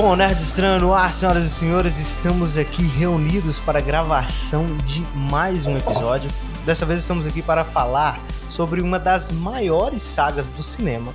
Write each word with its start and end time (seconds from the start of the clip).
Bom, 0.00 0.14
Nerd 0.14 0.40
Estranho 0.40 0.94
ar, 0.94 1.12
senhoras 1.12 1.44
e 1.44 1.50
senhores, 1.50 1.98
estamos 1.98 2.56
aqui 2.56 2.84
reunidos 2.84 3.58
para 3.58 3.80
a 3.80 3.82
gravação 3.82 4.64
de 4.84 5.00
mais 5.12 5.66
um 5.66 5.76
episódio. 5.76 6.30
Dessa 6.64 6.86
vez 6.86 7.00
estamos 7.00 7.26
aqui 7.26 7.42
para 7.42 7.64
falar 7.64 8.22
sobre 8.48 8.80
uma 8.80 8.96
das 8.96 9.32
maiores 9.32 10.00
sagas 10.02 10.52
do 10.52 10.62
cinema. 10.62 11.12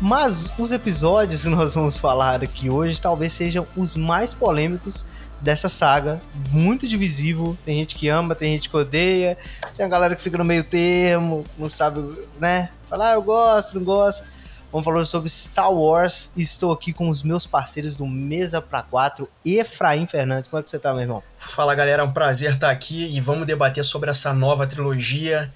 Mas 0.00 0.52
os 0.56 0.70
episódios 0.70 1.42
que 1.42 1.48
nós 1.48 1.74
vamos 1.74 1.98
falar 1.98 2.44
aqui 2.44 2.70
hoje 2.70 3.02
talvez 3.02 3.32
sejam 3.32 3.66
os 3.76 3.96
mais 3.96 4.32
polêmicos 4.32 5.04
dessa 5.40 5.68
saga, 5.68 6.22
muito 6.52 6.86
divisivo. 6.86 7.58
Tem 7.64 7.78
gente 7.78 7.96
que 7.96 8.08
ama, 8.08 8.36
tem 8.36 8.52
gente 8.52 8.70
que 8.70 8.76
odeia, 8.76 9.36
tem 9.76 9.84
a 9.84 9.88
galera 9.88 10.14
que 10.14 10.22
fica 10.22 10.38
no 10.38 10.44
meio 10.44 10.62
termo, 10.62 11.44
não 11.58 11.68
sabe, 11.68 12.00
né? 12.38 12.70
Falar, 12.88 13.10
ah, 13.10 13.14
eu 13.14 13.22
gosto, 13.22 13.74
não 13.74 13.84
gosto. 13.84 14.24
Vamos 14.74 14.86
falar 14.86 15.04
sobre 15.04 15.30
Star 15.30 15.72
Wars 15.72 16.32
estou 16.36 16.72
aqui 16.72 16.92
com 16.92 17.08
os 17.08 17.22
meus 17.22 17.46
parceiros 17.46 17.94
do 17.94 18.04
Mesa 18.08 18.60
para 18.60 18.82
4, 18.82 19.30
Efraim 19.46 20.04
Fernandes. 20.04 20.50
Como 20.50 20.58
é 20.58 20.64
que 20.64 20.68
você 20.68 20.80
tá, 20.80 20.92
meu 20.92 21.02
irmão? 21.02 21.22
Fala 21.38 21.76
galera, 21.76 22.02
é 22.02 22.04
um 22.04 22.12
prazer 22.12 22.54
estar 22.54 22.70
aqui 22.70 23.16
e 23.16 23.20
vamos 23.20 23.46
debater 23.46 23.84
sobre 23.84 24.10
essa 24.10 24.32
nova 24.32 24.66
trilogia, 24.66 25.48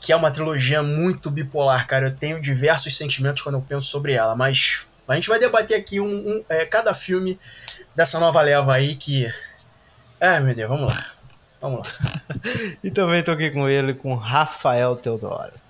que 0.00 0.12
é 0.12 0.16
uma 0.16 0.30
trilogia 0.30 0.80
muito 0.80 1.28
bipolar, 1.28 1.88
cara. 1.88 2.06
Eu 2.06 2.14
tenho 2.14 2.40
diversos 2.40 2.96
sentimentos 2.96 3.42
quando 3.42 3.56
eu 3.56 3.62
penso 3.62 3.88
sobre 3.88 4.12
ela, 4.12 4.36
mas 4.36 4.86
a 5.08 5.16
gente 5.16 5.28
vai 5.28 5.40
debater 5.40 5.76
aqui 5.76 5.98
um, 5.98 6.06
um 6.06 6.44
é, 6.48 6.64
cada 6.64 6.94
filme 6.94 7.40
dessa 7.96 8.20
nova 8.20 8.40
leva 8.42 8.74
aí 8.74 8.94
que. 8.94 9.28
Ai 10.20 10.38
meu 10.38 10.54
Deus, 10.54 10.68
vamos 10.68 10.94
lá. 10.94 11.04
Vamos 11.60 11.80
lá. 11.80 11.94
e 12.80 12.92
também 12.92 13.24
tô 13.24 13.32
aqui 13.32 13.50
com 13.50 13.68
ele, 13.68 13.92
com 13.92 14.14
Rafael 14.14 14.94
Teodoro. 14.94 15.65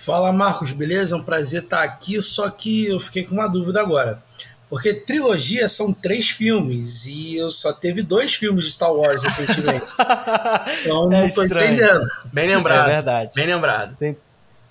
Fala 0.00 0.32
Marcos, 0.32 0.72
beleza? 0.72 1.14
É 1.14 1.18
um 1.18 1.22
prazer 1.22 1.62
estar 1.62 1.82
aqui, 1.82 2.20
só 2.22 2.48
que 2.48 2.86
eu 2.86 2.98
fiquei 2.98 3.22
com 3.22 3.34
uma 3.34 3.46
dúvida 3.46 3.82
agora. 3.82 4.22
Porque 4.70 4.94
trilogia 4.94 5.68
são 5.68 5.92
três 5.92 6.30
filmes 6.30 7.04
e 7.04 7.36
eu 7.36 7.50
só 7.50 7.70
teve 7.70 8.02
dois 8.02 8.32
filmes 8.32 8.64
de 8.64 8.70
Star 8.70 8.92
Wars 8.92 9.22
recentemente. 9.22 9.84
então 10.80 11.12
é 11.12 11.20
não 11.20 11.28
tô 11.28 11.42
estranho. 11.42 11.74
entendendo. 11.74 12.06
Bem 12.32 12.48
lembrado. 12.48 12.88
É 12.88 12.92
verdade. 12.94 13.30
Bem 13.34 13.46
lembrado. 13.46 13.96
Tem, 13.98 14.16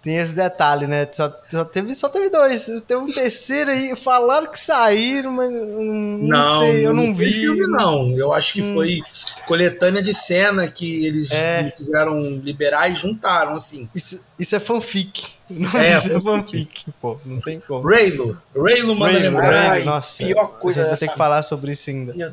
tem 0.02 0.17
esse 0.17 0.33
detalhe, 0.33 0.88
né? 0.88 1.08
Só, 1.11 1.33
só, 1.50 1.66
teve, 1.66 1.94
só 1.94 2.08
teve 2.08 2.30
dois. 2.30 2.66
Teve 2.88 3.02
um 3.02 3.11
terceiro 3.11 3.69
aí. 3.69 3.94
Falaram 3.97 4.47
que 4.47 4.58
saíram, 4.58 5.33
mas 5.33 5.52
não, 5.52 5.83
não 6.19 6.59
sei, 6.59 6.88
eu 6.88 6.94
não, 6.94 7.08
não 7.08 7.14
vi. 7.14 7.33
filme, 7.33 7.67
não. 7.67 8.17
Eu 8.17 8.31
acho 8.31 8.53
que 8.53 8.61
hum. 8.61 8.73
foi 8.73 9.02
coletânea 9.45 10.02
de 10.02 10.14
cena 10.14 10.70
que 10.70 11.05
eles 11.05 11.31
é. 11.31 11.70
quiseram 11.72 12.17
liberar 12.38 12.89
e 12.89 12.95
juntaram, 12.95 13.55
assim. 13.55 13.89
Isso, 13.94 14.23
isso 14.39 14.55
é 14.55 14.59
fanfic. 14.59 15.38
Não, 15.50 15.80
é, 15.80 15.97
isso 15.97 16.16
é 16.16 16.22
fanfic, 16.22 16.86
pô. 17.02 17.17
Não 17.25 17.42
tem 17.42 17.59
como. 17.59 17.81
Raylo. 17.89 18.39
Raylo 18.55 18.95
manda 18.95 19.17
lembrar. 19.17 19.72
Ai, 19.72 19.83
Nossa, 19.83 20.23
pior 20.23 20.47
coisa. 20.59 20.81
A 20.81 20.83
gente 20.83 20.92
vai 20.92 21.00
ter 21.00 21.08
que 21.09 21.17
falar 21.17 21.42
sobre 21.42 21.72
isso 21.72 21.89
ainda. 21.89 22.14
Meu 22.14 22.31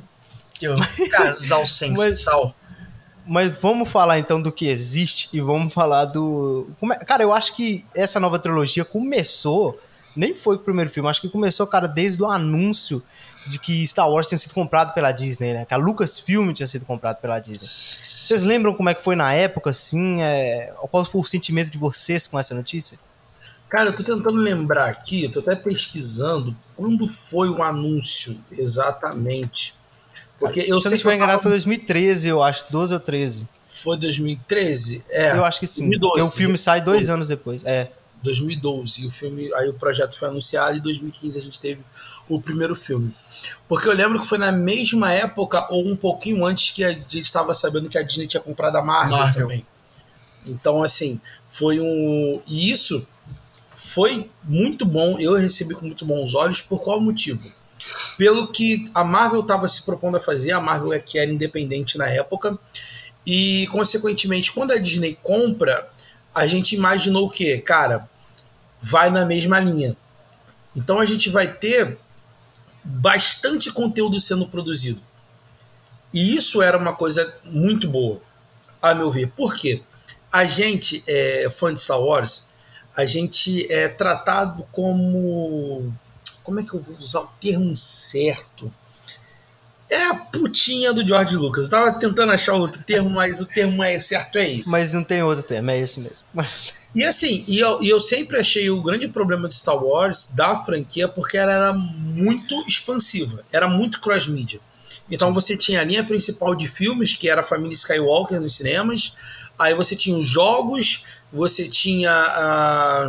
Deus, 0.61 0.81
casal 1.11 1.65
sem 1.67 1.95
mas, 1.95 2.21
sal. 2.21 2.55
Mas 3.27 3.59
vamos 3.61 3.89
falar 3.89 4.19
então 4.19 4.41
do 4.41 4.53
que 4.53 4.69
existe 4.69 5.29
e 5.33 5.41
vamos 5.41 5.75
falar 5.75 6.05
do. 6.05 6.69
É... 6.93 7.05
Cara, 7.05 7.23
eu 7.23 7.33
acho 7.33 7.55
que 7.55 7.85
essa 7.95 8.21
nova 8.21 8.39
trilogia 8.39 8.85
começou. 8.85 9.79
Nem 10.15 10.35
foi 10.35 10.57
o 10.57 10.59
primeiro 10.59 10.91
filme, 10.91 11.11
acho 11.11 11.21
que 11.21 11.29
começou, 11.29 11.67
cara, 11.67 11.87
desde 11.87 12.23
o 12.23 12.27
anúncio 12.27 13.03
de 13.47 13.59
que 13.59 13.87
Star 13.87 14.11
Wars 14.11 14.29
tinha 14.29 14.39
sido 14.39 14.55
comprado 14.55 14.95
pela 14.95 15.13
Disney, 15.13 15.53
né? 15.53 15.67
Que 15.67 15.75
a 15.75 15.77
Lucasfilm 15.77 16.53
tinha 16.53 16.67
sido 16.67 16.87
comprado 16.87 17.21
pela 17.21 17.39
Disney. 17.39 17.69
Vocês 17.69 18.43
lembram 18.43 18.75
como 18.75 18.89
é 18.89 18.95
que 18.95 19.03
foi 19.03 19.15
na 19.15 19.35
época, 19.35 19.71
assim? 19.71 20.23
É... 20.23 20.73
Qual 20.91 21.05
foi 21.05 21.21
o 21.21 21.25
sentimento 21.25 21.71
de 21.71 21.77
vocês 21.77 22.27
com 22.27 22.39
essa 22.39 22.55
notícia? 22.55 22.99
Cara, 23.69 23.91
eu 23.91 23.97
tô 23.97 24.03
tentando 24.03 24.39
lembrar 24.39 24.89
aqui, 24.89 25.25
eu 25.25 25.33
tô 25.33 25.41
até 25.41 25.55
pesquisando 25.57 26.57
quando 26.77 27.07
foi 27.09 27.51
o 27.51 27.63
anúncio 27.63 28.39
exatamente. 28.53 29.75
Porque 30.39 30.61
eu 30.61 30.81
Se 30.81 30.87
eu 30.87 30.91
não 30.91 30.97
estiver 30.97 31.15
enganado, 31.15 31.43
foi 31.43 31.51
2013, 31.51 32.29
eu 32.29 32.43
acho, 32.43 32.71
12 32.71 32.95
ou 32.95 33.01
13. 33.01 33.49
Foi 33.83 33.97
2013? 33.97 35.05
É. 35.11 35.33
Eu 35.33 35.45
acho 35.45 35.61
que 35.61 35.67
sim. 35.67 35.89
2012, 35.89 36.13
porque 36.13 36.29
o 36.29 36.31
filme 36.37 36.59
sai 36.59 36.81
dois 36.81 37.11
anos 37.11 37.29
depois. 37.29 37.65
É. 37.65 37.91
2012. 38.23 39.03
E 39.03 39.07
o 39.07 39.11
filme, 39.11 39.53
aí 39.55 39.69
o 39.69 39.75
projeto 39.75 40.19
foi 40.19 40.29
anunciado 40.29 40.77
e 40.77 40.79
em 40.79 40.83
2015 40.83 41.39
a 41.39 41.41
gente 41.41 41.61
teve 41.61 41.81
o 42.29 42.41
primeiro 42.41 42.75
filme. 42.75 43.15
Porque 43.69 43.89
eu 43.89 43.93
lembro 43.93 44.21
que 44.21 44.27
foi 44.27 44.39
na 44.39 44.51
mesma 44.51 45.13
época 45.13 45.67
ou 45.71 45.87
um 45.87 45.97
pouquinho 45.97 46.45
antes 46.45 46.71
que 46.71 46.85
a 46.85 46.93
gente 46.93 47.21
estava 47.21 47.55
sabendo 47.55 47.89
que 47.89 47.99
a 47.99 48.03
Disney 48.03 48.27
tinha 48.27 48.41
comprado 48.41 48.77
a 48.77 48.83
Marvel, 48.83 49.17
Marvel. 49.17 49.43
também. 49.43 49.67
Então, 50.47 50.83
assim, 50.83 51.21
foi 51.47 51.81
um. 51.81 52.41
E 52.47 52.71
isso 52.71 53.07
foi 53.75 54.31
muito 54.45 54.85
bom. 54.85 55.19
Eu 55.19 55.35
recebi 55.35 55.75
com 55.75 55.87
muito 55.87 56.05
bons 56.05 56.35
olhos. 56.35 56.61
Por 56.61 56.81
qual 56.81 57.01
motivo? 57.01 57.53
Pelo 58.17 58.49
que 58.49 58.91
a 58.95 59.05
Marvel 59.05 59.41
estava 59.41 59.69
se 59.69 59.83
propondo 59.83 60.17
a 60.17 60.21
fazer, 60.21 60.53
a 60.53 60.61
Marvel 60.61 60.93
é 60.93 60.99
que 60.99 61.19
era 61.19 61.31
independente 61.31 61.99
na 61.99 62.09
época, 62.09 62.59
e 63.27 63.67
consequentemente, 63.69 64.53
quando 64.53 64.73
a 64.73 64.79
Disney 64.79 65.19
compra, 65.23 65.91
a 66.35 66.47
gente 66.47 66.75
imaginou 66.75 67.27
o 67.27 67.31
quê? 67.31 67.59
Cara, 67.59 68.09
vai 68.81 69.11
na 69.11 69.25
mesma 69.25 69.59
linha. 69.59 69.97
Então 70.75 71.01
a 71.01 71.07
gente 71.07 71.29
vai 71.29 71.53
ter 71.53 71.99
bastante 72.85 73.73
conteúdo 73.73 74.21
sendo 74.21 74.47
produzido. 74.47 75.01
E 76.13 76.37
isso 76.37 76.63
era 76.63 76.79
uma 76.79 76.95
coisa 76.95 77.35
muito 77.45 77.89
boa, 77.89 78.21
a 78.81 78.95
meu 78.95 79.11
ver. 79.11 79.29
Por 79.29 79.57
quê? 79.57 79.83
A 80.31 80.45
gente, 80.45 81.03
é, 81.07 81.49
fã 81.51 81.75
de 81.75 81.81
Star 81.81 82.01
Wars, 82.01 82.49
a 82.97 83.05
gente 83.05 83.71
é 83.71 83.89
tratado 83.89 84.67
como 84.71 85.93
como 86.47 86.61
é 86.61 86.63
que 86.63 86.73
eu 86.73 86.81
vou 86.81 86.97
usar 86.97 87.23
o 87.23 87.27
termo 87.41 87.77
certo? 87.77 88.73
É 89.91 90.05
a 90.05 90.15
putinha 90.15 90.93
do 90.93 91.05
George 91.05 91.35
Lucas. 91.35 91.65
Eu 91.65 91.71
tava 91.73 91.99
tentando 91.99 92.31
achar 92.31 92.55
outro 92.55 92.85
termo, 92.85 93.11
mas 93.11 93.41
o 93.41 93.47
termo 93.47 93.83
é 93.83 93.99
certo 93.99 94.39
é 94.39 94.49
esse. 94.49 94.71
Mas 94.71 94.93
não 94.93 95.03
tem 95.03 95.25
outro 95.25 95.43
termo, 95.43 95.73
é 95.73 95.81
esse 95.81 95.99
mesmo. 96.01 96.27
E 96.95 97.05
assim, 97.05 97.45
e 97.47 97.59
eu, 97.59 97.83
e 97.83 97.91
eu 97.91 98.01
sempre 98.01 98.39
achei 98.39 98.71
o 98.71 98.81
grande 98.81 99.07
problema 99.07 99.49
de 99.49 99.55
Star 99.55 99.77
Wars, 99.77 100.31
da 100.33 100.57
franquia, 100.57 101.07
porque 101.07 101.37
ela 101.37 101.53
era 101.53 101.73
muito 101.75 102.55
expansiva, 102.67 103.45
era 103.53 103.69
muito 103.69 104.01
cross-mídia. 104.01 104.61
Então 105.11 105.35
você 105.35 105.55
tinha 105.55 105.83
a 105.83 105.85
linha 105.85 106.03
principal 106.03 106.55
de 106.55 106.67
filmes, 106.67 107.15
que 107.15 107.29
era 107.29 107.43
a 107.43 107.45
família 107.45 107.75
Skywalker 107.75 108.41
nos 108.41 108.57
cinemas, 108.57 109.13
aí 109.59 109.75
você 109.75 109.97
tinha 109.97 110.17
os 110.17 110.27
jogos, 110.27 111.05
você 111.33 111.69
tinha. 111.69 112.13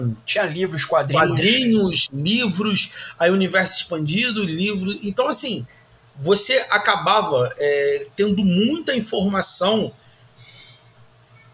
Uh, 0.01 0.15
tinha 0.25 0.45
livros, 0.45 0.85
quadrinhos. 0.85 1.27
Quadrinhos, 1.27 2.09
livros, 2.11 2.89
aí 3.17 3.31
universo 3.31 3.77
expandido, 3.77 4.43
livro. 4.43 4.95
Então, 5.03 5.27
assim, 5.27 5.65
você 6.15 6.65
acabava 6.69 7.49
é, 7.57 8.07
tendo 8.15 8.43
muita 8.43 8.95
informação 8.95 9.91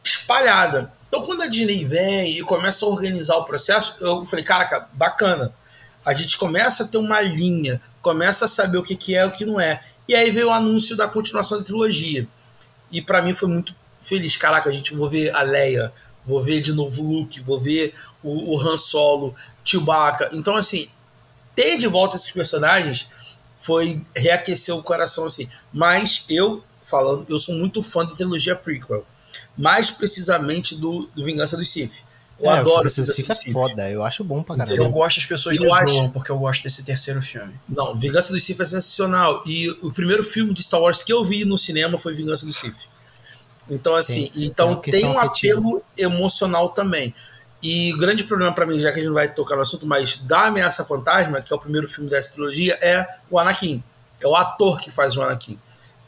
espalhada. 0.03 0.91
Então, 1.07 1.21
quando 1.21 1.43
a 1.43 1.47
Disney 1.47 1.85
vem 1.85 2.39
e 2.39 2.41
começa 2.41 2.85
a 2.85 2.89
organizar 2.89 3.37
o 3.37 3.43
processo, 3.43 3.95
eu 3.99 4.25
falei, 4.25 4.43
caraca, 4.43 4.89
bacana. 4.93 5.53
A 6.05 6.13
gente 6.13 6.37
começa 6.37 6.83
a 6.83 6.87
ter 6.87 6.97
uma 6.97 7.21
linha, 7.21 7.79
começa 8.01 8.45
a 8.45 8.47
saber 8.47 8.77
o 8.77 8.83
que, 8.83 8.95
que 8.95 9.15
é 9.15 9.21
e 9.21 9.25
o 9.25 9.31
que 9.31 9.45
não 9.45 9.59
é. 9.59 9.81
E 10.07 10.15
aí 10.15 10.29
veio 10.31 10.47
o 10.47 10.51
anúncio 10.53 10.97
da 10.97 11.07
continuação 11.07 11.59
da 11.59 11.63
trilogia. 11.63 12.27
E 12.91 13.01
para 13.01 13.21
mim 13.21 13.33
foi 13.33 13.47
muito 13.47 13.75
feliz. 14.03 14.37
Caraca, 14.37 14.69
a 14.69 14.73
gente 14.73 14.93
vai 14.95 15.09
ver 15.09 15.35
a 15.35 15.41
Leia, 15.41 15.91
vou 16.25 16.43
ver 16.43 16.61
de 16.61 16.73
novo 16.73 17.01
o 17.01 17.19
Luke, 17.19 17.39
vou 17.41 17.59
ver 17.59 17.93
o, 18.21 18.53
o 18.53 18.59
Han 18.59 18.77
Solo, 18.77 19.33
Chewbacca. 19.63 20.29
Então, 20.33 20.55
assim, 20.55 20.89
ter 21.55 21.77
de 21.77 21.87
volta 21.87 22.15
esses 22.15 22.31
personagens 22.31 23.07
foi 23.57 24.01
reaquecer 24.15 24.75
o 24.75 24.83
coração, 24.83 25.25
assim. 25.25 25.47
Mas 25.71 26.25
eu, 26.29 26.63
falando, 26.81 27.25
eu 27.29 27.39
sou 27.39 27.55
muito 27.55 27.81
fã 27.81 28.05
da 28.05 28.13
trilogia 28.13 28.55
prequel. 28.55 29.05
Mais 29.57 29.89
precisamente 29.89 30.75
do, 30.75 31.09
do 31.15 31.23
Vingança 31.23 31.57
do 31.57 31.65
Sith. 31.65 32.03
Eu 32.39 32.51
é, 32.51 32.59
adoro 32.59 32.87
esse 32.87 33.03
Sith 33.05 33.29
é 33.29 33.51
foda, 33.51 33.89
eu 33.89 34.03
acho 34.03 34.23
bom 34.23 34.43
pra 34.43 34.57
caralho. 34.57 34.83
Eu 34.83 34.89
gosto 34.89 35.17
das 35.17 35.25
pessoas 35.25 35.57
me 35.57 35.71
acho... 35.71 36.09
porque 36.09 36.29
eu 36.29 36.37
gosto 36.37 36.63
desse 36.63 36.83
terceiro 36.83 37.21
filme. 37.21 37.53
Não, 37.69 37.95
Vingança 37.95 38.33
do 38.33 38.39
Sith 38.39 38.59
é 38.59 38.65
sensacional. 38.65 39.41
E 39.45 39.69
o 39.81 39.91
primeiro 39.91 40.23
filme 40.23 40.53
de 40.53 40.61
Star 40.61 40.81
Wars 40.81 41.01
que 41.01 41.13
eu 41.13 41.23
vi 41.23 41.45
no 41.45 41.57
cinema 41.57 41.97
foi 41.97 42.13
Vingança 42.13 42.45
do 42.45 42.51
Sith. 42.51 42.92
Então, 43.69 43.95
assim, 43.95 44.29
Sim, 44.33 44.45
então 44.45 44.75
tem 44.75 45.05
um 45.05 45.17
apelo 45.17 45.83
emocional 45.97 46.69
também. 46.69 47.13
E 47.61 47.93
o 47.93 47.97
grande 47.97 48.25
problema 48.25 48.53
para 48.53 48.65
mim, 48.65 48.79
já 48.79 48.91
que 48.91 48.95
a 48.95 48.99
gente 48.99 49.07
não 49.07 49.13
vai 49.13 49.33
tocar 49.33 49.55
no 49.55 49.61
assunto, 49.61 49.87
mas 49.87 50.17
da 50.17 50.47
Ameaça 50.47 50.83
Fantasma, 50.83 51.41
que 51.41 51.53
é 51.53 51.55
o 51.55 51.59
primeiro 51.59 51.87
filme 51.87 52.09
dessa 52.09 52.33
trilogia, 52.33 52.77
é 52.81 53.07
o 53.29 53.39
Anakin. 53.39 53.81
É 54.19 54.27
o 54.27 54.35
ator 54.35 54.79
que 54.81 54.91
faz 54.91 55.15
o 55.15 55.21
Anakin. 55.21 55.57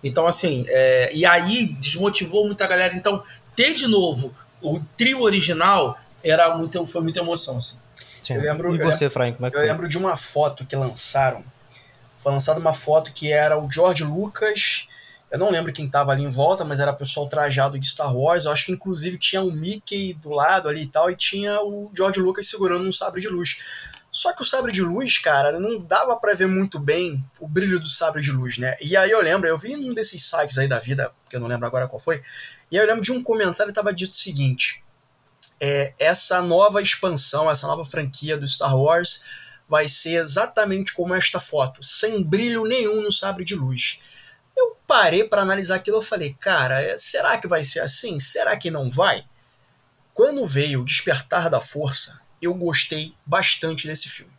Então, 0.03 0.27
assim, 0.27 0.65
é... 0.67 1.15
e 1.15 1.25
aí 1.25 1.67
desmotivou 1.79 2.45
muita 2.45 2.67
galera. 2.67 2.93
Então, 2.93 3.23
ter 3.55 3.73
de 3.73 3.87
novo 3.87 4.33
o 4.61 4.81
trio 4.97 5.21
original 5.21 5.97
era 6.23 6.57
muito, 6.57 6.85
foi 6.85 7.01
muita 7.01 7.19
emoção, 7.19 7.57
assim. 7.57 7.77
Sim. 8.21 8.33
Eu 8.33 8.41
lembro, 8.41 8.75
e 8.75 8.79
você, 8.79 9.09
Frank, 9.09 9.37
como 9.37 9.47
é 9.47 9.51
que 9.51 9.55
Eu 9.55 9.61
foi? 9.61 9.69
lembro 9.69 9.87
de 9.87 9.97
uma 9.97 10.17
foto 10.17 10.65
que 10.65 10.75
lançaram. 10.75 11.43
Foi 12.17 12.31
lançada 12.31 12.59
uma 12.59 12.73
foto 12.73 13.13
que 13.13 13.31
era 13.31 13.57
o 13.57 13.71
George 13.71 14.03
Lucas 14.03 14.84
eu 15.35 15.39
não 15.39 15.51
lembro 15.51 15.73
quem 15.73 15.85
tava 15.85 16.13
ali 16.13 16.23
em 16.23 16.29
volta, 16.29 16.63
mas 16.63 16.79
era 16.79 16.93
pessoal 16.93 17.27
trajado 17.27 17.77
de 17.77 17.85
Star 17.89 18.15
Wars. 18.15 18.45
Eu 18.45 18.53
acho 18.53 18.67
que 18.67 18.71
inclusive 18.71 19.17
tinha 19.17 19.41
um 19.41 19.51
Mickey 19.51 20.13
do 20.13 20.29
lado 20.29 20.69
ali 20.69 20.83
e 20.83 20.87
tal, 20.87 21.11
e 21.11 21.15
tinha 21.17 21.59
o 21.61 21.91
George 21.93 22.21
Lucas 22.21 22.47
segurando 22.47 22.87
um 22.87 22.91
sabre 22.93 23.19
de 23.19 23.27
luz. 23.27 23.59
Só 24.09 24.31
que 24.31 24.41
o 24.41 24.45
sabre 24.45 24.71
de 24.71 24.81
luz, 24.81 25.17
cara, 25.17 25.59
não 25.59 25.77
dava 25.77 26.15
para 26.15 26.33
ver 26.33 26.47
muito 26.47 26.79
bem 26.79 27.21
o 27.41 27.49
brilho 27.49 27.81
do 27.81 27.89
sabre 27.89 28.21
de 28.21 28.31
luz, 28.31 28.57
né? 28.57 28.77
E 28.79 28.95
aí 28.95 29.11
eu 29.11 29.19
lembro, 29.19 29.45
eu 29.45 29.57
vi 29.57 29.75
num 29.75 29.93
desses 29.93 30.23
sites 30.23 30.57
aí 30.57 30.69
da 30.69 30.79
vida, 30.79 31.11
que 31.29 31.35
eu 31.35 31.39
não 31.41 31.49
lembro 31.49 31.67
agora 31.67 31.85
qual 31.85 31.99
foi, 31.99 32.21
e 32.71 32.77
aí 32.77 32.85
eu 32.85 32.87
lembro 32.87 33.03
de 33.03 33.11
um 33.11 33.21
comentário 33.21 33.73
que 33.73 33.75
tava 33.75 33.93
dito 33.93 34.11
o 34.11 34.15
seguinte: 34.15 34.85
é, 35.59 35.93
essa 35.99 36.41
nova 36.41 36.81
expansão, 36.81 37.51
essa 37.51 37.67
nova 37.67 37.83
franquia 37.83 38.37
do 38.37 38.47
Star 38.47 38.73
Wars 38.73 39.21
vai 39.67 39.89
ser 39.89 40.13
exatamente 40.13 40.93
como 40.93 41.13
esta 41.13 41.41
foto, 41.41 41.83
sem 41.83 42.23
brilho 42.23 42.63
nenhum 42.63 43.01
no 43.01 43.11
sabre 43.11 43.43
de 43.43 43.53
luz. 43.53 43.99
Eu 44.65 44.77
parei 44.87 45.23
para 45.23 45.41
analisar 45.41 45.75
aquilo 45.75 45.99
e 45.99 46.05
falei, 46.05 46.35
cara, 46.39 46.81
é, 46.81 46.97
será 46.97 47.37
que 47.37 47.47
vai 47.47 47.63
ser 47.63 47.81
assim? 47.81 48.19
Será 48.19 48.57
que 48.57 48.71
não 48.71 48.89
vai? 48.89 49.23
Quando 50.13 50.45
veio 50.45 50.81
o 50.81 50.85
Despertar 50.85 51.49
da 51.49 51.61
Força, 51.61 52.19
eu 52.41 52.53
gostei 52.53 53.13
bastante 53.25 53.87
desse 53.87 54.09
filme. 54.09 54.31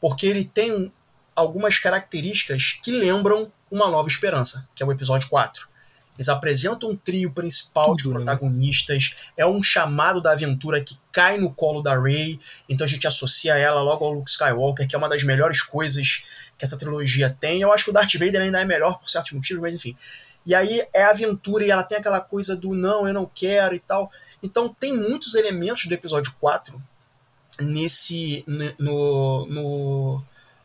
Porque 0.00 0.26
ele 0.26 0.44
tem 0.44 0.92
algumas 1.34 1.78
características 1.78 2.78
que 2.82 2.90
lembram 2.90 3.50
Uma 3.70 3.90
Nova 3.90 4.08
Esperança, 4.08 4.68
que 4.74 4.82
é 4.82 4.86
o 4.86 4.92
episódio 4.92 5.28
4. 5.28 5.68
Eles 6.16 6.28
apresentam 6.28 6.90
um 6.90 6.96
trio 6.96 7.32
principal 7.32 7.96
Tudo, 7.96 7.96
de 7.96 8.08
né? 8.08 8.14
protagonistas, 8.14 9.16
é 9.36 9.44
um 9.44 9.62
chamado 9.62 10.20
da 10.20 10.30
aventura 10.30 10.82
que 10.82 10.96
cai 11.10 11.38
no 11.38 11.52
colo 11.52 11.82
da 11.82 12.00
Rey, 12.00 12.38
então 12.68 12.84
a 12.84 12.88
gente 12.88 13.06
associa 13.06 13.56
ela 13.56 13.82
logo 13.82 14.04
ao 14.04 14.12
Luke 14.12 14.30
Skywalker, 14.30 14.86
que 14.86 14.94
é 14.94 14.98
uma 14.98 15.08
das 15.08 15.24
melhores 15.24 15.60
coisas 15.60 16.22
que 16.64 16.66
essa 16.66 16.78
trilogia 16.78 17.36
tem. 17.38 17.60
Eu 17.60 17.72
acho 17.72 17.84
que 17.84 17.90
o 17.90 17.92
Darth 17.92 18.14
Vader 18.14 18.40
ainda 18.40 18.60
é 18.60 18.64
melhor 18.64 18.98
por 18.98 19.08
certos 19.08 19.32
motivos, 19.32 19.62
mas 19.62 19.74
enfim. 19.74 19.96
E 20.46 20.54
aí 20.54 20.86
é 20.92 21.04
aventura 21.04 21.64
e 21.64 21.70
ela 21.70 21.82
tem 21.82 21.98
aquela 21.98 22.20
coisa 22.20 22.56
do 22.56 22.74
não, 22.74 23.06
eu 23.06 23.14
não 23.14 23.30
quero 23.32 23.74
e 23.74 23.78
tal. 23.78 24.10
Então 24.42 24.68
tem 24.68 24.96
muitos 24.96 25.34
elementos 25.34 25.86
do 25.86 25.94
episódio 25.94 26.34
4 26.38 26.80
nesse 27.60 28.44
no, 28.78 29.46
no, 29.46 30.22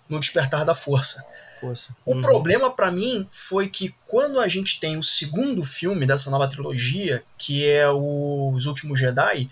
no 0.09 0.19
Despertar 0.19 0.65
da 0.65 0.75
Força. 0.75 1.23
Força. 1.59 1.95
O 2.05 2.13
uhum. 2.13 2.21
problema 2.21 2.71
para 2.71 2.91
mim 2.91 3.27
foi 3.29 3.67
que 3.67 3.93
quando 4.05 4.39
a 4.39 4.47
gente 4.47 4.79
tem 4.79 4.97
o 4.97 5.03
segundo 5.03 5.63
filme 5.63 6.05
dessa 6.05 6.29
nova 6.29 6.47
trilogia, 6.47 7.23
que 7.37 7.67
é 7.67 7.89
o 7.89 8.51
Os 8.53 8.65
Últimos 8.65 8.97
Jedi, 8.97 9.49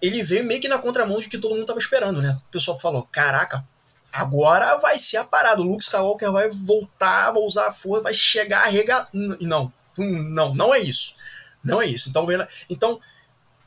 ele 0.00 0.22
veio 0.22 0.44
meio 0.44 0.60
que 0.60 0.68
na 0.68 0.78
contramão 0.78 1.18
de 1.18 1.28
que 1.28 1.38
todo 1.38 1.54
mundo 1.54 1.66
tava 1.66 1.78
esperando, 1.78 2.22
né? 2.22 2.38
O 2.48 2.52
pessoal 2.52 2.78
falou: 2.78 3.02
caraca, 3.10 3.64
agora 4.12 4.76
vai 4.76 4.98
ser 4.98 5.18
a 5.18 5.24
parada. 5.24 5.60
O 5.60 5.64
Luke 5.64 5.82
Skywalker 5.82 6.32
vai 6.32 6.48
voltar, 6.48 7.30
vai 7.30 7.42
usar 7.42 7.68
a 7.68 7.72
força, 7.72 8.04
vai 8.04 8.14
chegar 8.14 8.64
a 8.64 8.68
regar. 8.68 9.08
Não, 9.12 9.72
não, 9.96 10.54
não 10.54 10.74
é 10.74 10.78
isso. 10.80 11.14
Não 11.62 11.80
é 11.80 11.86
isso. 11.86 12.08
Então, 12.08 12.26
então 12.68 13.00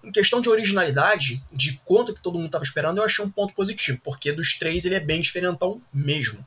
em 0.04 0.12
questão 0.12 0.42
de 0.42 0.50
originalidade, 0.50 1.42
de 1.54 1.80
quanto 1.86 2.14
que 2.14 2.22
todo 2.22 2.36
mundo 2.36 2.48
estava 2.48 2.64
esperando, 2.64 2.98
eu 2.98 3.06
achei 3.06 3.24
um 3.24 3.30
ponto 3.30 3.54
positivo, 3.54 4.00
porque 4.04 4.32
dos 4.34 4.58
três 4.58 4.84
ele 4.84 4.96
é 4.96 5.00
bem 5.00 5.22
diferentão 5.22 5.82
mesmo. 5.94 6.46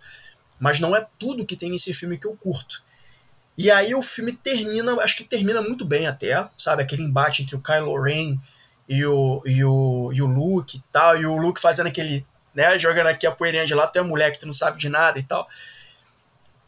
Mas 0.60 0.78
não 0.78 0.94
é 0.94 1.06
tudo 1.18 1.46
que 1.46 1.56
tem 1.56 1.70
nesse 1.70 1.94
filme 1.94 2.18
que 2.18 2.26
eu 2.26 2.36
curto. 2.36 2.82
E 3.56 3.70
aí 3.70 3.94
o 3.94 4.02
filme 4.02 4.32
termina, 4.32 4.92
acho 5.00 5.16
que 5.16 5.24
termina 5.24 5.62
muito 5.62 5.84
bem 5.84 6.06
até, 6.06 6.46
sabe? 6.58 6.82
Aquele 6.82 7.02
embate 7.02 7.42
entre 7.42 7.56
o 7.56 7.60
Kylo 7.60 8.02
Ren 8.02 8.38
e 8.86 9.04
o, 9.06 9.42
e 9.46 9.64
o, 9.64 10.12
e 10.12 10.20
o 10.20 10.26
Luke 10.26 10.76
e 10.76 10.82
tal, 10.92 11.18
e 11.18 11.24
o 11.24 11.36
Luke 11.38 11.60
fazendo 11.60 11.86
aquele, 11.86 12.26
né, 12.56 12.78
jogando 12.78 13.08
aqui 13.08 13.26
a 13.26 13.30
poeirinha 13.30 13.66
de 13.66 13.74
lá, 13.74 13.86
tu 13.86 13.98
é 13.98 14.02
mulher 14.02 14.32
que 14.32 14.38
tu 14.38 14.46
não 14.46 14.52
sabe 14.52 14.80
de 14.80 14.88
nada 14.88 15.18
e 15.18 15.22
tal. 15.22 15.46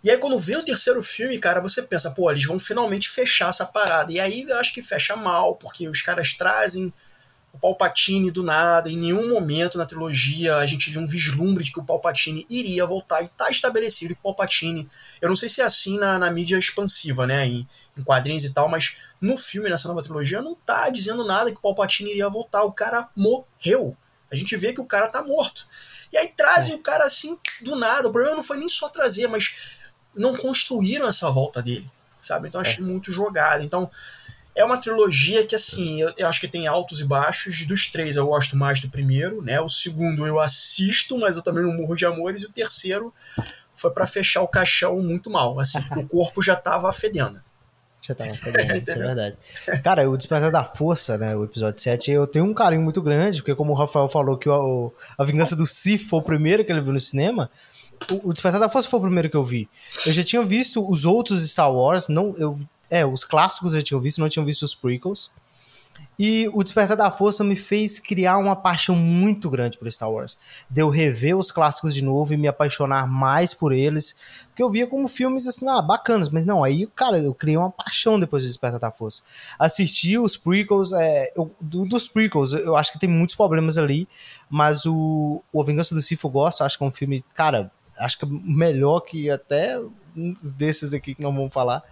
E 0.05 0.11
aí, 0.11 0.19
quando 0.19 0.38
vê 0.38 0.55
o 0.55 0.62
terceiro 0.62 1.02
filme, 1.02 1.38
cara, 1.38 1.61
você 1.61 1.82
pensa, 1.82 2.11
pô, 2.11 2.31
eles 2.31 2.44
vão 2.44 2.58
finalmente 2.58 3.08
fechar 3.08 3.49
essa 3.49 3.64
parada. 3.64 4.12
E 4.12 4.20
aí 4.20 4.43
eu 4.43 4.56
acho 4.58 4.73
que 4.73 4.82
fecha 4.82 5.17
mal, 5.17 5.56
porque 5.56 5.88
os 5.88 6.02
caras 6.02 6.35
trazem 6.35 6.93
o 7.52 7.58
Palpatine 7.58 8.31
do 8.31 8.43
nada. 8.43 8.90
Em 8.90 8.96
nenhum 8.96 9.29
momento 9.29 9.79
na 9.79 9.87
trilogia 9.87 10.56
a 10.56 10.67
gente 10.67 10.90
viu 10.90 11.00
um 11.00 11.06
vislumbre 11.06 11.64
de 11.64 11.73
que 11.73 11.81
o 11.81 11.85
Palpatine 11.85 12.46
iria 12.49 12.87
voltar. 12.87 13.23
E 13.23 13.29
tá 13.29 13.50
estabelecido 13.50 14.14
que 14.14 14.20
o 14.20 14.23
Palpatine. 14.23 14.88
Eu 15.20 15.31
não 15.31 15.37
sei 15.37 15.49
se 15.49 15.62
é 15.62 15.64
assim 15.64 15.99
na, 15.99 16.19
na 16.19 16.31
mídia 16.31 16.58
expansiva, 16.58 17.26
né? 17.26 17.46
Em, 17.46 17.69
em 17.96 18.02
quadrinhos 18.02 18.44
e 18.44 18.52
tal, 18.52 18.69
mas 18.69 18.99
no 19.20 19.37
filme, 19.37 19.69
nessa 19.69 19.88
nova 19.88 20.02
trilogia, 20.02 20.40
não 20.40 20.55
tá 20.55 20.90
dizendo 20.90 21.26
nada 21.26 21.50
que 21.50 21.58
o 21.58 21.62
Palpatine 21.62 22.11
iria 22.11 22.29
voltar. 22.29 22.62
O 22.62 22.73
cara 22.73 23.08
morreu. 23.17 23.96
A 24.30 24.36
gente 24.36 24.56
vê 24.56 24.72
que 24.72 24.80
o 24.80 24.86
cara 24.86 25.08
tá 25.08 25.22
morto. 25.22 25.66
E 26.12 26.16
aí 26.16 26.28
trazem 26.28 26.75
é. 26.75 26.76
o 26.76 26.80
cara 26.80 27.04
assim 27.04 27.38
do 27.62 27.76
nada. 27.76 28.08
O 28.08 28.12
problema 28.12 28.36
não 28.36 28.42
foi 28.42 28.58
nem 28.58 28.69
só 28.69 28.88
trazer, 28.88 29.26
mas 29.28 29.56
não 30.14 30.36
construíram 30.36 31.08
essa 31.08 31.30
volta 31.30 31.62
dele, 31.62 31.88
sabe? 32.20 32.48
Então 32.48 32.60
achei 32.60 32.82
é. 32.82 32.86
muito 32.86 33.12
jogado. 33.12 33.62
Então 33.62 33.90
é 34.54 34.64
uma 34.64 34.78
trilogia 34.78 35.46
que, 35.46 35.54
assim, 35.54 36.00
eu, 36.00 36.12
eu, 36.16 36.26
acho 36.26 36.40
que 36.40 36.48
tem 36.48 36.66
altos 36.66 37.00
e 37.00 37.04
baixos. 37.04 37.64
Dos 37.64 37.86
três 37.90 38.16
eu 38.16 38.26
gosto 38.26 38.56
mais 38.56 38.80
do 38.80 38.88
primeiro, 38.88 39.40
né? 39.40 39.60
O 39.60 39.69
segundo 39.69 40.26
eu 40.26 40.40
assisto, 40.40 41.16
mas 41.16 41.36
eu 41.36 41.42
também 41.42 41.62
não 41.62 41.72
morro 41.72 41.94
de 41.94 42.04
amores. 42.04 42.42
E 42.42 42.46
o 42.46 42.52
terceiro 42.52 43.14
foi 43.76 43.92
para 43.92 44.06
fechar 44.06 44.42
o 44.42 44.48
caixão 44.48 44.98
muito 45.00 45.30
mal, 45.30 45.60
assim, 45.60 45.80
porque 45.82 46.00
o 46.00 46.08
corpo 46.08 46.42
já 46.42 46.56
tava 46.56 46.92
fedendo. 46.92 47.40
Já 48.08 48.14
tava 48.14 48.31
isso 48.32 48.90
é 48.90 48.94
verdade. 48.96 49.37
Cara, 49.84 50.08
o 50.08 50.16
Despertar 50.16 50.50
da 50.50 50.64
Força, 50.64 51.19
né, 51.19 51.37
o 51.37 51.44
episódio 51.44 51.81
7, 51.81 52.10
eu 52.10 52.26
tenho 52.26 52.46
um 52.46 52.55
carinho 52.55 52.81
muito 52.81 53.02
grande, 53.02 53.38
porque 53.38 53.55
como 53.55 53.72
o 53.72 53.76
Rafael 53.76 54.08
falou 54.08 54.38
que 54.38 54.49
o, 54.49 54.90
a 55.19 55.25
Vingança 55.25 55.55
do 55.55 55.66
Sith 55.66 56.00
foi 56.08 56.20
o 56.20 56.22
primeiro 56.22 56.64
que 56.64 56.72
ele 56.72 56.81
viu 56.81 56.94
no 56.94 57.00
cinema, 57.00 57.50
o, 58.25 58.32
Despertar 58.32 58.60
da 58.60 58.69
Força 58.69 58.88
foi 58.88 58.99
o 58.99 59.02
primeiro 59.02 59.28
que 59.28 59.37
eu 59.37 59.44
vi. 59.44 59.69
Eu 60.06 60.12
já 60.12 60.22
tinha 60.22 60.43
visto 60.43 60.88
os 60.90 61.05
outros 61.05 61.46
Star 61.50 61.70
Wars, 61.70 62.08
não, 62.08 62.34
eu, 62.38 62.58
é, 62.90 63.05
os 63.05 63.25
clássicos 63.25 63.75
eu 63.75 63.82
tinha 63.82 64.00
visto, 64.00 64.20
não 64.20 64.28
tinha 64.28 64.44
visto 64.44 64.62
os 64.62 64.75
prequels. 64.75 65.31
E 66.19 66.50
o 66.53 66.65
Despertar 66.65 66.97
da 66.97 67.12
Força 67.12 67.45
me 67.45 67.55
fez 67.55 68.00
criar 68.00 68.39
uma 68.39 68.56
paixão 68.56 68.97
muito 68.97 69.49
grande 69.49 69.79
por 69.79 69.91
Star 69.91 70.11
Wars. 70.11 70.37
De 70.69 70.83
eu 70.83 70.89
rever 70.89 71.37
os 71.39 71.53
clássicos 71.53 71.95
de 71.95 72.03
novo 72.03 72.35
e 72.35 72.37
me 72.37 72.49
apaixonar 72.49 73.06
mais 73.06 73.55
por 73.55 73.73
eles. 73.73 74.17
Porque 74.49 74.61
eu 74.61 74.69
via 74.69 74.85
como 74.85 75.06
filmes 75.06 75.47
assim, 75.47 75.69
ah, 75.69 75.81
bacanas. 75.81 76.29
Mas 76.29 76.45
não, 76.45 76.65
aí, 76.65 76.89
cara, 76.89 77.21
eu 77.21 77.33
criei 77.33 77.56
uma 77.56 77.71
paixão 77.71 78.19
depois 78.19 78.43
do 78.43 78.49
Despertar 78.49 78.81
da 78.81 78.91
Força. 78.91 79.23
Assisti 79.56 80.19
os 80.19 80.37
prequels, 80.37 80.93
é, 80.93 81.33
eu, 81.37 81.55
do, 81.61 81.85
dos 81.87 82.09
prequels, 82.09 82.53
eu 82.53 82.77
acho 82.77 82.93
que 82.93 82.99
tem 82.99 83.09
muitos 83.09 83.37
problemas 83.37 83.79
ali. 83.79 84.09
Mas 84.50 84.87
o, 84.87 85.41
o 85.53 85.62
A 85.62 85.65
Vingança 85.65 85.95
do 85.95 86.00
eu 86.00 86.31
gosto, 86.31 86.65
acho 86.65 86.77
que 86.77 86.83
é 86.83 86.87
um 86.87 86.91
filme, 86.91 87.25
cara, 87.33 87.71
acho 87.97 88.19
que 88.19 88.25
é 88.25 88.29
melhor 88.29 89.00
que 89.00 89.31
até 89.31 89.81
desses 90.57 90.93
aqui 90.93 91.14
que 91.14 91.23
não 91.23 91.33
vamos 91.33 91.55
falar. 91.55 91.83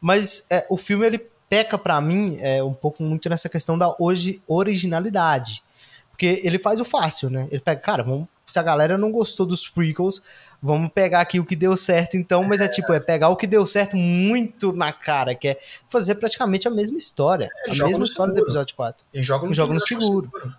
Mas 0.00 0.46
é, 0.50 0.66
o 0.70 0.78
filme 0.78 1.06
ele 1.06 1.18
peca 1.48 1.78
para 1.78 2.00
mim 2.00 2.36
é, 2.40 2.62
um 2.62 2.74
pouco 2.74 3.02
muito 3.02 3.28
nessa 3.28 3.48
questão 3.48 3.78
da 3.78 3.94
hoje 3.98 4.42
originalidade. 4.46 5.62
Porque 6.10 6.40
ele 6.42 6.58
faz 6.58 6.80
o 6.80 6.84
fácil, 6.84 7.30
né? 7.30 7.46
Ele 7.50 7.60
pega, 7.60 7.80
cara, 7.80 8.02
vamos, 8.02 8.26
se 8.44 8.58
a 8.58 8.62
galera 8.62 8.98
não 8.98 9.12
gostou 9.12 9.46
dos 9.46 9.68
prequels, 9.68 10.20
vamos 10.60 10.90
pegar 10.92 11.20
aqui 11.20 11.38
o 11.38 11.44
que 11.44 11.54
deu 11.54 11.76
certo 11.76 12.16
então, 12.16 12.42
mas 12.42 12.60
é, 12.60 12.64
é 12.64 12.68
tipo, 12.68 12.92
é 12.92 12.98
pegar 12.98 13.28
o 13.28 13.36
que 13.36 13.46
deu 13.46 13.64
certo 13.64 13.96
muito 13.96 14.72
na 14.72 14.92
cara, 14.92 15.34
que 15.34 15.48
é 15.48 15.58
fazer 15.88 16.16
praticamente 16.16 16.66
a 16.66 16.70
mesma 16.70 16.98
história. 16.98 17.48
a 17.66 17.68
mesma 17.68 18.04
história 18.04 18.32
seguro. 18.32 18.34
do 18.34 18.40
episódio 18.40 18.74
4. 18.74 19.06
E 19.14 19.22
joga 19.22 19.46
no, 19.46 19.54
joga 19.54 19.74
no 19.74 19.80
seguro. 19.80 20.30
seguro. 20.34 20.56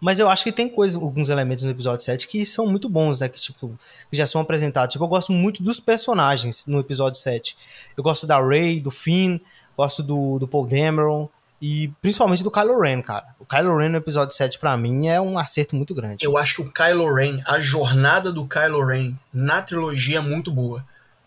Mas 0.00 0.18
eu 0.18 0.28
acho 0.28 0.44
que 0.44 0.52
tem 0.52 0.68
coisas, 0.68 1.00
alguns 1.00 1.30
elementos 1.30 1.64
no 1.64 1.70
episódio 1.70 2.04
7 2.04 2.26
que 2.26 2.44
são 2.44 2.66
muito 2.66 2.88
bons, 2.88 3.20
né? 3.20 3.28
Que, 3.28 3.40
tipo, 3.40 3.78
que 4.10 4.16
já 4.16 4.26
são 4.26 4.40
apresentados. 4.40 4.92
Tipo, 4.92 5.04
eu 5.04 5.08
gosto 5.08 5.32
muito 5.32 5.62
dos 5.62 5.80
personagens 5.80 6.66
no 6.66 6.80
episódio 6.80 7.20
7. 7.20 7.56
Eu 7.96 8.02
gosto 8.02 8.26
da 8.26 8.44
Rey, 8.44 8.80
do 8.80 8.90
Finn, 8.90 9.38
gosto 9.76 10.02
do, 10.02 10.38
do 10.38 10.48
Paul 10.48 10.66
Dameron 10.66 11.28
e 11.60 11.90
principalmente 12.02 12.42
do 12.42 12.50
Kylo 12.50 12.78
Ren, 12.80 13.00
cara. 13.00 13.34
O 13.38 13.46
Kylo 13.46 13.76
Ren 13.76 13.88
no 13.88 13.96
episódio 13.96 14.34
7 14.34 14.58
para 14.58 14.76
mim 14.76 15.08
é 15.08 15.20
um 15.20 15.38
acerto 15.38 15.74
muito 15.74 15.94
grande. 15.94 16.24
Eu 16.24 16.36
acho 16.36 16.56
que 16.56 16.62
o 16.62 16.72
Kylo 16.72 17.14
Ren, 17.14 17.40
a 17.46 17.60
jornada 17.60 18.32
do 18.32 18.46
Kylo 18.46 18.84
Ren 18.84 19.14
na 19.32 19.62
trilogia 19.62 20.18
é 20.18 20.20
muito 20.20 20.52
boa. 20.52 20.86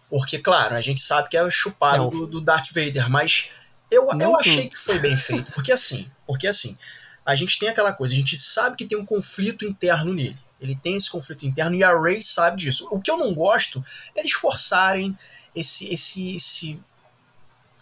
Porque, 0.10 0.40
claro, 0.40 0.76
a 0.76 0.82
gente 0.82 1.02
sabe 1.02 1.28
que 1.28 1.36
é 1.36 1.44
o 1.44 1.52
chupado 1.52 2.10
do, 2.10 2.28
do 2.28 2.42
Darth 2.42 2.68
Vader, 2.68 3.10
mas 3.10 3.50
eu, 3.92 4.08
eu 4.20 4.36
achei 4.38 4.70
que 4.70 4.78
foi 4.78 5.00
bem 5.00 5.18
feito. 5.18 5.52
Porque 5.54 5.72
assim, 5.72 6.10
porque 6.26 6.48
assim, 6.48 6.78
a 7.26 7.36
gente 7.36 7.60
tem 7.60 7.70
aquela 7.70 7.92
coisa, 7.92 8.14
a 8.14 8.18
gente 8.18 8.38
sabe 8.38 8.78
que 8.78 8.86
tem 8.86 8.98
um 8.98 9.06
conflito 9.06 9.66
interno 9.66 10.14
nele. 10.14 10.38
Ele 10.60 10.76
tem 10.76 10.96
esse 10.96 11.10
conflito 11.10 11.46
interno 11.46 11.76
e 11.76 11.84
a 11.84 11.96
Ray 11.98 12.22
sabe 12.24 12.58
disso. 12.58 12.88
O 12.90 13.02
que 13.02 13.12
eu 13.12 13.18
não 13.18 13.34
gosto 13.34 13.84
é 14.16 14.20
eles 14.20 14.32
forçarem 14.32 15.18
esse, 15.56 15.94
esse, 15.94 16.36
esse 16.36 16.80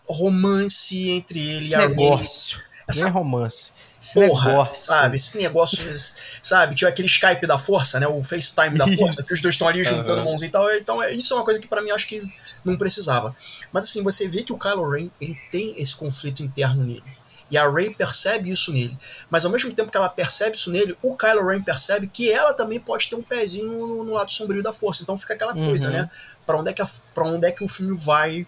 romance 0.07 1.09
entre 1.09 1.39
ele 1.39 1.57
esse 1.57 1.71
e 1.71 1.75
a 1.75 1.87
negócio. 1.87 2.57
Ray. 2.57 2.65
Essa 2.87 3.03
Nem 3.03 3.11
romance. 3.11 3.71
Esse 3.99 4.13
porra, 4.13 4.49
negócio. 4.49 4.85
sabe? 4.85 5.15
Esse 5.15 5.37
negócio, 5.37 5.95
sabe? 6.41 6.75
Tinha 6.75 6.89
aquele 6.89 7.07
Skype 7.07 7.47
da 7.47 7.57
força, 7.57 7.99
né? 7.99 8.07
O 8.07 8.23
FaceTime 8.23 8.77
da 8.77 8.87
força, 8.87 9.23
que 9.23 9.33
os 9.33 9.41
dois 9.41 9.55
estão 9.55 9.67
ali 9.67 9.83
juntando 9.83 10.19
uhum. 10.19 10.25
mãozinha 10.25 10.49
e 10.49 10.51
tal. 10.51 10.71
Então, 10.71 11.01
é, 11.01 11.11
isso 11.11 11.33
é 11.33 11.37
uma 11.37 11.43
coisa 11.43 11.59
que 11.59 11.67
para 11.67 11.81
mim 11.81 11.89
acho 11.89 12.07
que 12.07 12.21
não 12.63 12.75
precisava. 12.77 13.35
Mas 13.71 13.85
assim, 13.85 14.03
você 14.03 14.27
vê 14.27 14.43
que 14.43 14.53
o 14.53 14.57
Kylo 14.57 14.87
Ren, 14.87 15.09
ele 15.19 15.35
tem 15.51 15.73
esse 15.77 15.95
conflito 15.95 16.43
interno 16.43 16.83
nele. 16.83 17.03
E 17.49 17.57
a 17.57 17.69
Rey 17.69 17.91
percebe 17.91 18.49
isso 18.49 18.71
nele. 18.71 18.97
Mas 19.29 19.45
ao 19.45 19.51
mesmo 19.51 19.71
tempo 19.73 19.91
que 19.91 19.97
ela 19.97 20.09
percebe 20.09 20.55
isso 20.55 20.71
nele, 20.71 20.97
o 21.01 21.15
Kylo 21.15 21.47
Ren 21.47 21.61
percebe 21.61 22.07
que 22.07 22.31
ela 22.31 22.53
também 22.53 22.79
pode 22.79 23.07
ter 23.07 23.15
um 23.15 23.21
pezinho 23.21 23.71
no, 23.71 24.03
no 24.03 24.13
lado 24.13 24.31
sombrio 24.31 24.63
da 24.63 24.73
força. 24.73 25.03
Então 25.03 25.17
fica 25.17 25.33
aquela 25.33 25.53
coisa, 25.53 25.87
uhum. 25.87 25.93
né? 25.93 26.09
Para 26.45 26.59
onde 26.59 26.69
é 26.69 26.73
que 26.73 26.83
para 27.13 27.27
onde 27.27 27.47
é 27.47 27.51
que 27.51 27.63
o 27.63 27.67
filme 27.67 27.95
vai 27.95 28.47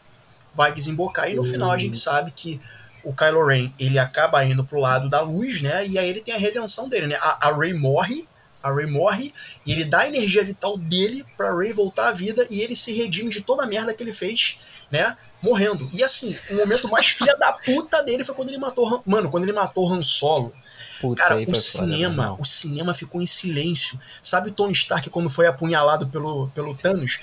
vai 0.58 0.74
desembocar? 0.74 1.30
E 1.30 1.36
no 1.36 1.44
uhum. 1.44 1.48
final 1.48 1.72
a 1.72 1.78
gente 1.78 1.96
sabe 1.96 2.32
que 2.32 2.60
o 3.04 3.14
Kylo 3.14 3.46
Ren, 3.46 3.72
ele 3.80 4.00
acaba 4.00 4.44
indo 4.44 4.66
pro 4.66 4.82
lado 4.82 5.08
da 5.08 5.22
luz, 5.22 5.62
né? 5.62 5.88
E 5.88 5.98
aí 5.98 6.10
ele 6.10 6.20
tem 6.20 6.34
a 6.34 6.38
redenção 6.38 6.90
dele, 6.90 7.08
né? 7.08 7.16
A, 7.22 7.48
a 7.48 7.58
Rey 7.58 7.74
morre, 7.74 8.28
a 8.62 8.74
Ray 8.74 8.88
morre 8.88 9.34
e 9.66 9.72
ele 9.72 9.86
dá 9.86 10.00
a 10.00 10.08
energia 10.10 10.44
vital 10.44 10.78
dele 10.78 11.24
pra 11.38 11.54
Ray 11.54 11.72
voltar 11.72 12.10
à 12.10 12.12
vida 12.12 12.46
e 12.50 12.60
ele 12.60 12.76
se 12.76 12.92
redime 12.92 13.30
de 13.30 13.42
toda 13.42 13.64
a 13.64 13.68
merda 13.68 13.94
que 13.94 14.04
ele 14.04 14.12
fez, 14.12 14.58
né? 14.92 15.16
Morrendo. 15.42 15.90
E 15.94 16.04
assim, 16.04 16.36
o 16.50 16.56
momento 16.56 16.90
mais 16.90 17.08
filha 17.08 17.38
da 17.38 17.54
puta 17.54 18.02
dele 18.02 18.26
foi 18.26 18.36
quando 18.36 18.50
ele 18.50 18.58
matou. 18.58 19.02
Mano, 19.06 19.30
quando 19.30 19.44
ele 19.44 19.54
matou 19.54 19.94
Han 19.94 20.02
Solo. 20.02 20.52
Putz, 21.00 21.22
Cara, 21.22 21.40
o 21.40 21.46
foda, 21.46 21.60
cinema, 21.60 22.36
o 22.40 22.44
cinema 22.44 22.94
ficou 22.94 23.22
em 23.22 23.28
silêncio. 23.28 24.00
Sabe 24.22 24.50
o 24.50 24.52
Tony 24.52 24.74
Stark 24.74 25.10
quando 25.12 25.30
foi 25.30 25.46
apunhalado 25.46 26.08
pelo, 26.08 26.50
pelo 26.50 26.76
Thanos? 26.76 27.20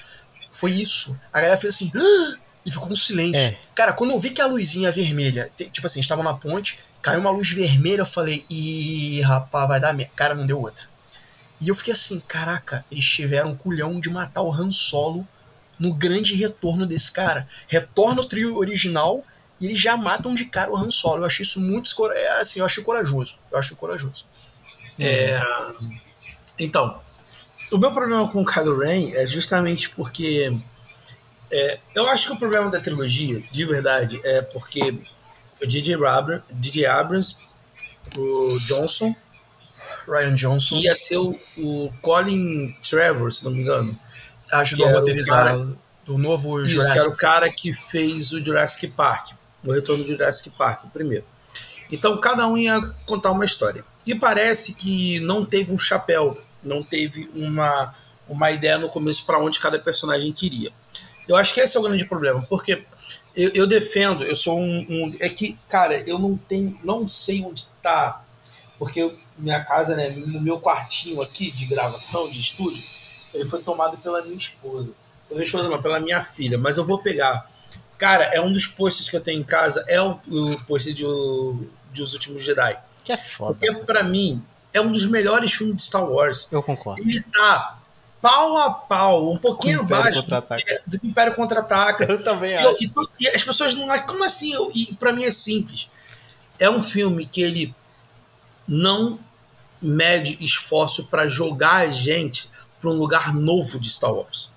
Foi 0.52 0.70
isso. 0.70 1.18
A 1.32 1.40
galera 1.40 1.58
fez 1.58 1.74
assim, 1.74 1.90
"Ah!" 1.96 2.43
E 2.64 2.70
ficou 2.70 2.92
um 2.92 2.96
silêncio. 2.96 3.40
É. 3.40 3.56
Cara, 3.74 3.92
quando 3.92 4.10
eu 4.10 4.18
vi 4.18 4.30
que 4.30 4.40
a 4.40 4.46
luzinha 4.46 4.90
vermelha, 4.90 5.50
tipo 5.56 5.86
assim, 5.86 6.00
estava 6.00 6.22
na 6.22 6.34
ponte, 6.34 6.78
caiu 7.02 7.20
uma 7.20 7.30
luz 7.30 7.50
vermelha, 7.50 8.00
eu 8.00 8.06
falei, 8.06 8.44
ih, 8.48 9.20
rapaz, 9.20 9.68
vai 9.68 9.80
dar 9.80 9.92
merda. 9.92 10.12
Cara, 10.16 10.34
não 10.34 10.46
deu 10.46 10.60
outra. 10.60 10.88
E 11.60 11.68
eu 11.68 11.74
fiquei 11.74 11.92
assim, 11.92 12.20
caraca, 12.20 12.84
eles 12.90 13.04
tiveram 13.04 13.50
um 13.50 13.56
culhão 13.56 14.00
de 14.00 14.10
matar 14.10 14.42
o 14.42 14.52
Han 14.52 14.70
Solo 14.70 15.26
no 15.78 15.92
grande 15.92 16.34
retorno 16.34 16.86
desse 16.86 17.12
cara. 17.12 17.46
Retorna 17.68 18.22
o 18.22 18.26
trio 18.26 18.56
original 18.56 19.24
e 19.60 19.66
eles 19.66 19.80
já 19.80 19.96
matam 19.96 20.34
de 20.34 20.44
cara 20.46 20.70
o 20.70 20.76
Han 20.76 20.90
Solo. 20.90 21.22
Eu 21.22 21.26
achei 21.26 21.42
isso 21.42 21.60
muito, 21.60 21.94
é, 22.12 22.40
assim, 22.40 22.60
eu 22.60 22.66
achei 22.66 22.82
corajoso. 22.82 23.38
Eu 23.52 23.58
achei 23.58 23.76
corajoso. 23.76 24.26
É, 24.98 25.40
então, 26.58 27.00
o 27.70 27.78
meu 27.78 27.92
problema 27.92 28.28
com 28.28 28.42
o 28.42 28.46
Kylo 28.46 28.78
Ren 28.78 29.10
é 29.14 29.26
justamente 29.26 29.90
porque 29.90 30.56
é, 31.50 31.78
eu 31.94 32.06
acho 32.08 32.28
que 32.28 32.32
o 32.34 32.38
problema 32.38 32.70
da 32.70 32.80
trilogia, 32.80 33.42
de 33.50 33.64
verdade, 33.64 34.20
é 34.24 34.42
porque 34.42 34.94
o 35.62 35.66
DJ 35.66 35.94
Abrams, 36.04 36.42
DJ 36.52 36.86
Abrams 36.86 37.36
o 38.16 38.58
Johnson, 38.60 39.14
Ryan 40.06 40.34
Johnson 40.34 40.76
ia 40.76 40.94
ser 40.94 41.16
o, 41.16 41.38
o 41.56 41.90
Colin 42.02 42.74
Trevor, 42.88 43.32
se 43.32 43.44
não 43.44 43.50
me 43.50 43.60
engano. 43.60 43.98
ajudou 44.52 44.86
a 44.86 44.90
o 44.90 44.94
roteirizar 44.94 45.44
cara- 45.46 45.68
do 46.04 46.18
novo 46.18 46.60
Isso, 46.62 46.74
que 46.76 46.82
era 46.82 46.90
Jurassic. 46.92 47.08
o 47.14 47.16
cara 47.16 47.50
que 47.52 47.72
fez 47.74 48.32
o 48.32 48.44
Jurassic 48.44 48.88
Park, 48.88 49.30
o 49.64 49.72
retorno 49.72 50.04
do 50.04 50.08
Jurassic 50.12 50.50
Park, 50.50 50.84
o 50.84 50.90
primeiro. 50.90 51.24
Então 51.90 52.16
cada 52.18 52.46
um 52.46 52.58
ia 52.58 52.80
contar 53.06 53.30
uma 53.30 53.44
história. 53.44 53.84
E 54.06 54.14
parece 54.14 54.74
que 54.74 55.18
não 55.20 55.46
teve 55.46 55.72
um 55.72 55.78
chapéu, 55.78 56.38
não 56.62 56.82
teve 56.82 57.30
uma, 57.34 57.94
uma 58.28 58.50
ideia 58.50 58.76
no 58.76 58.90
começo 58.90 59.24
para 59.24 59.38
onde 59.38 59.58
cada 59.58 59.78
personagem 59.78 60.30
queria. 60.30 60.70
Eu 61.28 61.36
acho 61.36 61.54
que 61.54 61.60
esse 61.60 61.76
é 61.76 61.80
o 61.80 61.82
grande 61.82 62.04
problema, 62.04 62.42
porque 62.48 62.84
eu, 63.34 63.50
eu 63.54 63.66
defendo, 63.66 64.22
eu 64.24 64.34
sou 64.34 64.58
um, 64.58 64.86
um- 64.88 65.16
É 65.20 65.28
que, 65.28 65.56
cara, 65.68 65.98
eu 66.08 66.18
não 66.18 66.36
tenho. 66.36 66.78
não 66.84 67.08
sei 67.08 67.42
onde 67.42 67.66
tá. 67.82 68.22
Porque 68.78 69.00
eu- 69.00 69.16
minha 69.38 69.64
casa, 69.64 69.94
né, 69.96 70.10
no 70.10 70.40
meu 70.40 70.60
quartinho 70.60 71.20
aqui 71.22 71.50
de 71.50 71.64
gravação, 71.66 72.28
de 72.30 72.40
estúdio, 72.40 72.82
ele 73.32 73.44
foi 73.48 73.62
tomado 73.62 73.96
pela 73.98 74.22
minha 74.22 74.36
esposa. 74.36 74.92
Pela 75.28 75.38
minha 75.38 75.46
esposa 75.46 75.68
não, 75.68 75.80
pela 75.80 75.98
minha 76.00 76.22
filha, 76.22 76.58
mas 76.58 76.76
eu 76.76 76.84
vou 76.84 76.98
pegar. 76.98 77.50
Cara, 77.96 78.24
é 78.26 78.40
um 78.40 78.52
dos 78.52 78.66
posters 78.66 79.08
que 79.08 79.16
eu 79.16 79.20
tenho 79.20 79.40
em 79.40 79.44
casa, 79.44 79.84
é 79.88 80.00
o, 80.02 80.18
o 80.28 80.78
de, 80.78 81.04
o- 81.06 81.66
de 81.92 82.02
Os 82.02 82.12
Últimos 82.12 82.42
Jedi. 82.44 82.78
Que 83.04 83.12
é 83.12 83.16
foda. 83.16 83.54
Porque, 83.54 83.72
pra 83.84 84.02
mim, 84.02 84.42
é 84.72 84.80
um 84.80 84.90
dos 84.92 85.06
melhores 85.06 85.52
filmes 85.52 85.76
de 85.76 85.84
Star 85.84 86.04
Wars. 86.04 86.48
Eu 86.50 86.62
concordo. 86.62 87.00
Ele 87.02 87.22
tá 87.22 87.78
pau 88.24 88.56
a 88.56 88.70
pau, 88.70 89.30
um 89.30 89.36
pouquinho 89.36 89.80
abaixo 89.80 90.22
do, 90.22 90.30
do 90.98 91.06
Império 91.06 91.34
Contra-Ataca. 91.34 92.04
Eu 92.04 92.22
também 92.24 92.52
E, 92.52 92.62
eu- 92.62 92.76
e 92.80 92.90
e 93.20 93.28
as 93.28 93.44
pessoas 93.44 93.74
não 93.74 93.90
acham. 93.90 94.06
Como 94.06 94.24
assim? 94.24 94.52
Eu- 94.54 94.70
E 94.74 94.94
pra 94.94 95.12
mim 95.12 95.24
é 95.24 95.30
simples. 95.30 95.90
É 96.58 96.70
um 96.70 96.80
filme 96.80 97.26
que 97.26 97.42
ele 97.42 97.74
não 98.66 99.18
mede 99.80 100.42
esforço 100.42 101.04
pra 101.08 101.28
jogar 101.28 101.86
a 101.86 101.90
gente 101.90 102.48
pra 102.80 102.88
um 102.90 102.94
lugar 102.94 103.34
novo 103.34 103.78
de 103.78 103.90
Star 103.90 104.12
Wars. 104.12 104.52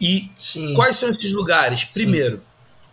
E 0.00 0.30
Sim. 0.36 0.74
quais 0.74 0.96
são 0.98 1.08
esses 1.08 1.32
lugares? 1.32 1.84
Primeiro, 1.84 2.42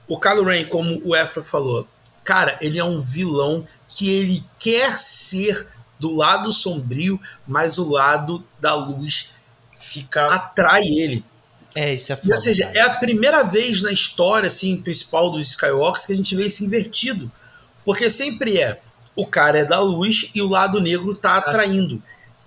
o 0.08 0.18
Kylo 0.18 0.46
Ren, 0.46 0.66
como 0.66 1.02
o 1.04 1.14
Efra 1.16 1.44
falou, 1.44 1.86
cara, 2.24 2.58
ele 2.62 2.80
é 2.80 2.84
um 2.84 3.02
vilão 3.02 3.66
que 3.88 4.10
ele 4.10 4.44
quer 4.60 4.98
ser 4.98 5.68
do 6.00 6.16
lado 6.16 6.54
sombrio, 6.54 7.20
mas 7.46 7.78
o 7.78 7.90
lado 7.90 8.46
da 8.62 8.74
luz 8.76 9.32
Fica. 9.92 10.28
atrai 10.34 10.84
ele. 10.84 11.24
É, 11.76 11.94
isso 11.94 12.12
é 12.12 12.16
E, 12.16 12.18
foda. 12.18 12.32
ou 12.34 12.38
seja, 12.38 12.64
cara. 12.66 12.78
é 12.78 12.82
a 12.82 12.94
primeira 12.96 13.44
vez 13.44 13.82
na 13.82 13.92
história 13.92 14.48
assim, 14.48 14.78
principal 14.82 15.30
dos 15.30 15.48
Skywalkers 15.50 16.06
que 16.06 16.14
a 16.14 16.16
gente 16.16 16.36
vê 16.36 16.46
isso 16.46 16.64
invertido. 16.64 17.32
Porque 17.86 18.10
sempre 18.10 18.60
é 18.60 18.82
o 19.16 19.26
cara 19.26 19.60
é 19.60 19.66
da 19.66 19.80
luz 19.80 20.30
e 20.34 20.42
o 20.42 20.48
lado 20.48 20.80
negro 20.80 21.16
tá 21.16 21.36
atraindo. 21.38 22.02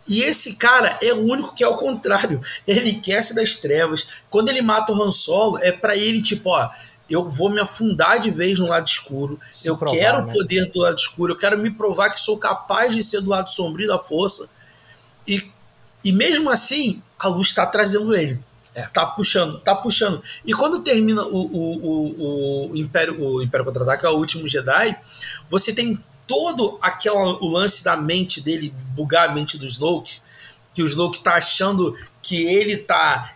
E 0.08 0.22
esse 0.22 0.56
cara 0.56 0.98
é 1.02 1.12
o 1.12 1.20
único 1.20 1.54
que 1.54 1.62
é 1.62 1.68
o 1.68 1.76
contrário. 1.76 2.40
Ele 2.66 2.94
quer 2.94 3.22
ser 3.22 3.34
das 3.34 3.54
trevas. 3.56 4.06
Quando 4.28 4.48
ele 4.48 4.60
mata 4.62 4.92
o 4.92 5.00
Han 5.02 5.12
Solo, 5.12 5.58
é 5.58 5.70
pra 5.70 5.96
ele 5.96 6.20
tipo, 6.20 6.50
ó, 6.50 6.70
eu 7.08 7.28
vou 7.28 7.50
me 7.50 7.60
afundar 7.60 8.18
de 8.18 8.30
vez 8.30 8.58
no 8.58 8.66
lado 8.66 8.86
escuro. 8.88 9.38
Se 9.50 9.68
eu 9.68 9.76
provar, 9.76 9.96
quero 9.96 10.26
né? 10.26 10.32
o 10.32 10.36
poder 10.36 10.70
do 10.70 10.80
lado 10.80 10.98
escuro. 10.98 11.32
Eu 11.34 11.36
quero 11.36 11.58
me 11.58 11.70
provar 11.70 12.10
que 12.10 12.18
sou 12.18 12.36
capaz 12.38 12.94
de 12.94 13.04
ser 13.04 13.20
do 13.20 13.28
lado 13.30 13.50
sombrio 13.50 13.86
da 13.86 13.98
força. 13.98 14.48
E, 15.28 15.40
e 16.04 16.12
mesmo 16.12 16.50
assim, 16.50 17.02
a 17.18 17.28
luz 17.28 17.48
está 17.48 17.66
trazendo 17.66 18.14
ele. 18.14 18.38
É. 18.74 18.82
Tá 18.82 19.04
puxando, 19.04 19.60
tá 19.60 19.74
puxando. 19.74 20.22
E 20.46 20.52
quando 20.54 20.82
termina 20.82 21.22
o, 21.24 21.36
o, 21.36 21.76
o, 21.82 22.70
o 22.72 22.76
Império, 22.76 23.22
o 23.22 23.42
Império 23.42 23.66
Contra-Ataca, 23.66 24.10
o 24.10 24.16
último 24.16 24.48
Jedi, 24.48 24.98
você 25.46 25.74
tem 25.74 26.02
todo 26.26 26.78
aquela, 26.80 27.18
o 27.42 27.48
lance 27.48 27.84
da 27.84 27.96
mente 27.96 28.40
dele, 28.40 28.74
bugar 28.94 29.28
a 29.28 29.32
mente 29.34 29.58
do 29.58 29.66
Snoke, 29.66 30.20
que 30.74 30.82
o 30.82 30.86
Snoke 30.86 31.20
tá 31.20 31.34
achando 31.34 31.94
que 32.22 32.46
ele 32.46 32.78
tá 32.78 33.34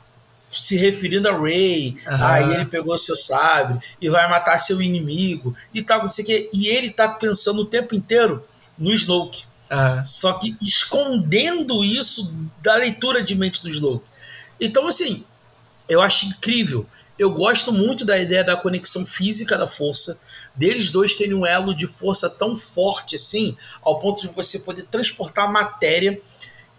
se 0.48 0.76
referindo 0.76 1.28
a 1.28 1.38
Rey, 1.38 1.96
Aham. 2.06 2.26
aí 2.26 2.54
ele 2.54 2.64
pegou 2.64 2.96
seu 2.96 3.16
sabre 3.16 3.78
e 4.00 4.08
vai 4.08 4.28
matar 4.30 4.58
seu 4.58 4.80
inimigo 4.80 5.54
e 5.74 5.82
tal, 5.82 6.02
não 6.02 6.10
sei 6.10 6.24
o 6.24 6.26
quê. 6.26 6.50
E 6.52 6.68
ele 6.68 6.90
tá 6.90 7.08
pensando 7.08 7.62
o 7.62 7.66
tempo 7.66 7.94
inteiro 7.94 8.42
no 8.78 8.92
Snoke. 8.94 9.44
Ah, 9.68 10.02
Só 10.04 10.34
que 10.34 10.56
escondendo 10.62 11.84
isso 11.84 12.34
da 12.62 12.76
leitura 12.76 13.22
de 13.22 13.34
mente 13.34 13.62
do 13.62 13.68
Snoke. 13.68 14.06
Então, 14.60 14.86
assim, 14.86 15.24
eu 15.88 16.00
acho 16.00 16.26
incrível. 16.26 16.86
Eu 17.18 17.30
gosto 17.30 17.72
muito 17.72 18.04
da 18.04 18.18
ideia 18.18 18.44
da 18.44 18.56
conexão 18.56 19.04
física 19.04 19.56
da 19.56 19.66
força, 19.66 20.20
deles 20.54 20.90
dois 20.90 21.14
terem 21.14 21.34
um 21.34 21.46
elo 21.46 21.74
de 21.74 21.86
força 21.86 22.28
tão 22.28 22.56
forte 22.56 23.16
assim, 23.16 23.56
ao 23.82 23.98
ponto 23.98 24.20
de 24.20 24.28
você 24.28 24.58
poder 24.58 24.84
transportar 24.84 25.50
matéria. 25.50 26.20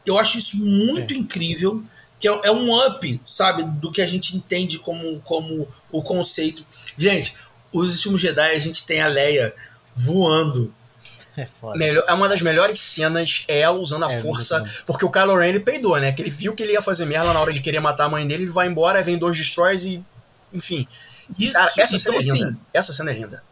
Eu 0.05 0.19
acho 0.19 0.37
isso 0.37 0.63
muito 0.63 1.13
incrível, 1.13 1.83
que 2.19 2.27
é, 2.27 2.41
é 2.43 2.51
um 2.51 2.75
up, 2.85 3.21
sabe, 3.25 3.63
do 3.63 3.91
que 3.91 4.01
a 4.01 4.05
gente 4.05 4.37
entende 4.37 4.77
como, 4.77 5.19
como 5.21 5.67
o 5.91 6.03
conceito. 6.03 6.63
Gente, 6.95 7.35
os 7.71 7.95
últimos 7.95 8.21
Jedi 8.21 8.55
a 8.55 8.59
gente 8.59 8.85
tem 8.85 9.01
a 9.01 9.07
Leia 9.07 9.53
voando. 9.95 10.73
É 11.37 11.45
foda. 11.45 11.77
melhor, 11.77 12.03
é 12.07 12.13
uma 12.13 12.27
das 12.27 12.41
melhores 12.41 12.79
cenas 12.79 13.45
é 13.47 13.59
ela 13.59 13.77
usando 13.77 14.03
a 14.05 14.11
É, 14.11 14.19
força. 14.19 14.65
Porque 14.87 15.05
o 15.05 15.11
Kylo 15.11 15.37
Ren 15.37 15.49
ele 15.49 15.59
peidou, 15.59 15.95
né? 15.99 16.11
Que 16.11 16.23
ele 16.23 16.31
viu 16.31 16.55
que 16.55 16.63
ele 16.63 16.73
ia 16.73 16.81
fazer 16.81 17.05
merda 17.05 17.31
na 17.31 17.39
hora 17.39 17.53
de 17.53 17.61
querer 17.61 17.79
matar 17.79 18.05
a 18.05 18.09
mãe 18.09 18.27
dele, 18.27 18.43
ele 18.43 18.51
vai 18.51 18.67
embora, 18.67 19.03
vem 19.03 19.17
dois 19.17 19.37
destroyers 19.37 19.85
e. 19.85 20.03
Enfim. 20.51 20.87
Isso, 21.37 21.53
Cara, 21.53 21.71
essa 21.77 21.95
então, 21.95 21.99
cena 21.99 22.15
é 22.15 22.19
assim, 22.19 22.33
linda. 22.33 22.57
Essa 22.73 22.93
cena 22.93 23.11
é 23.11 23.13
linda. 23.13 23.43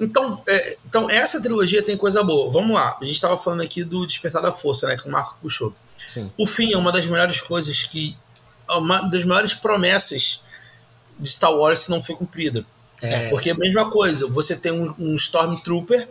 Então, 0.00 0.42
é, 0.48 0.76
então, 0.86 1.08
essa 1.10 1.40
trilogia 1.40 1.82
tem 1.82 1.96
coisa 1.96 2.22
boa. 2.22 2.50
Vamos 2.50 2.74
lá. 2.74 2.96
A 3.00 3.04
gente 3.04 3.14
estava 3.14 3.36
falando 3.36 3.62
aqui 3.62 3.84
do 3.84 4.06
Despertar 4.06 4.42
da 4.42 4.52
Força, 4.52 4.86
né? 4.86 4.96
Que 4.96 5.06
o 5.08 5.10
Marco 5.10 5.36
puxou. 5.40 5.74
Sim. 6.08 6.30
O 6.38 6.46
fim 6.46 6.72
é 6.72 6.76
uma 6.76 6.90
das 6.92 7.06
melhores 7.06 7.40
coisas 7.40 7.84
que. 7.84 8.16
é 8.68 8.72
Uma 8.74 9.02
das 9.08 9.24
maiores 9.24 9.54
promessas 9.54 10.42
de 11.18 11.28
Star 11.28 11.52
Wars 11.52 11.84
que 11.84 11.90
não 11.90 12.02
foi 12.02 12.16
cumprida. 12.16 12.64
É. 13.00 13.28
Porque 13.30 13.50
é 13.50 13.52
a 13.52 13.56
mesma 13.56 13.90
coisa. 13.90 14.26
Você 14.28 14.56
tem 14.56 14.72
um, 14.72 14.94
um 14.98 15.14
Stormtrooper 15.14 16.08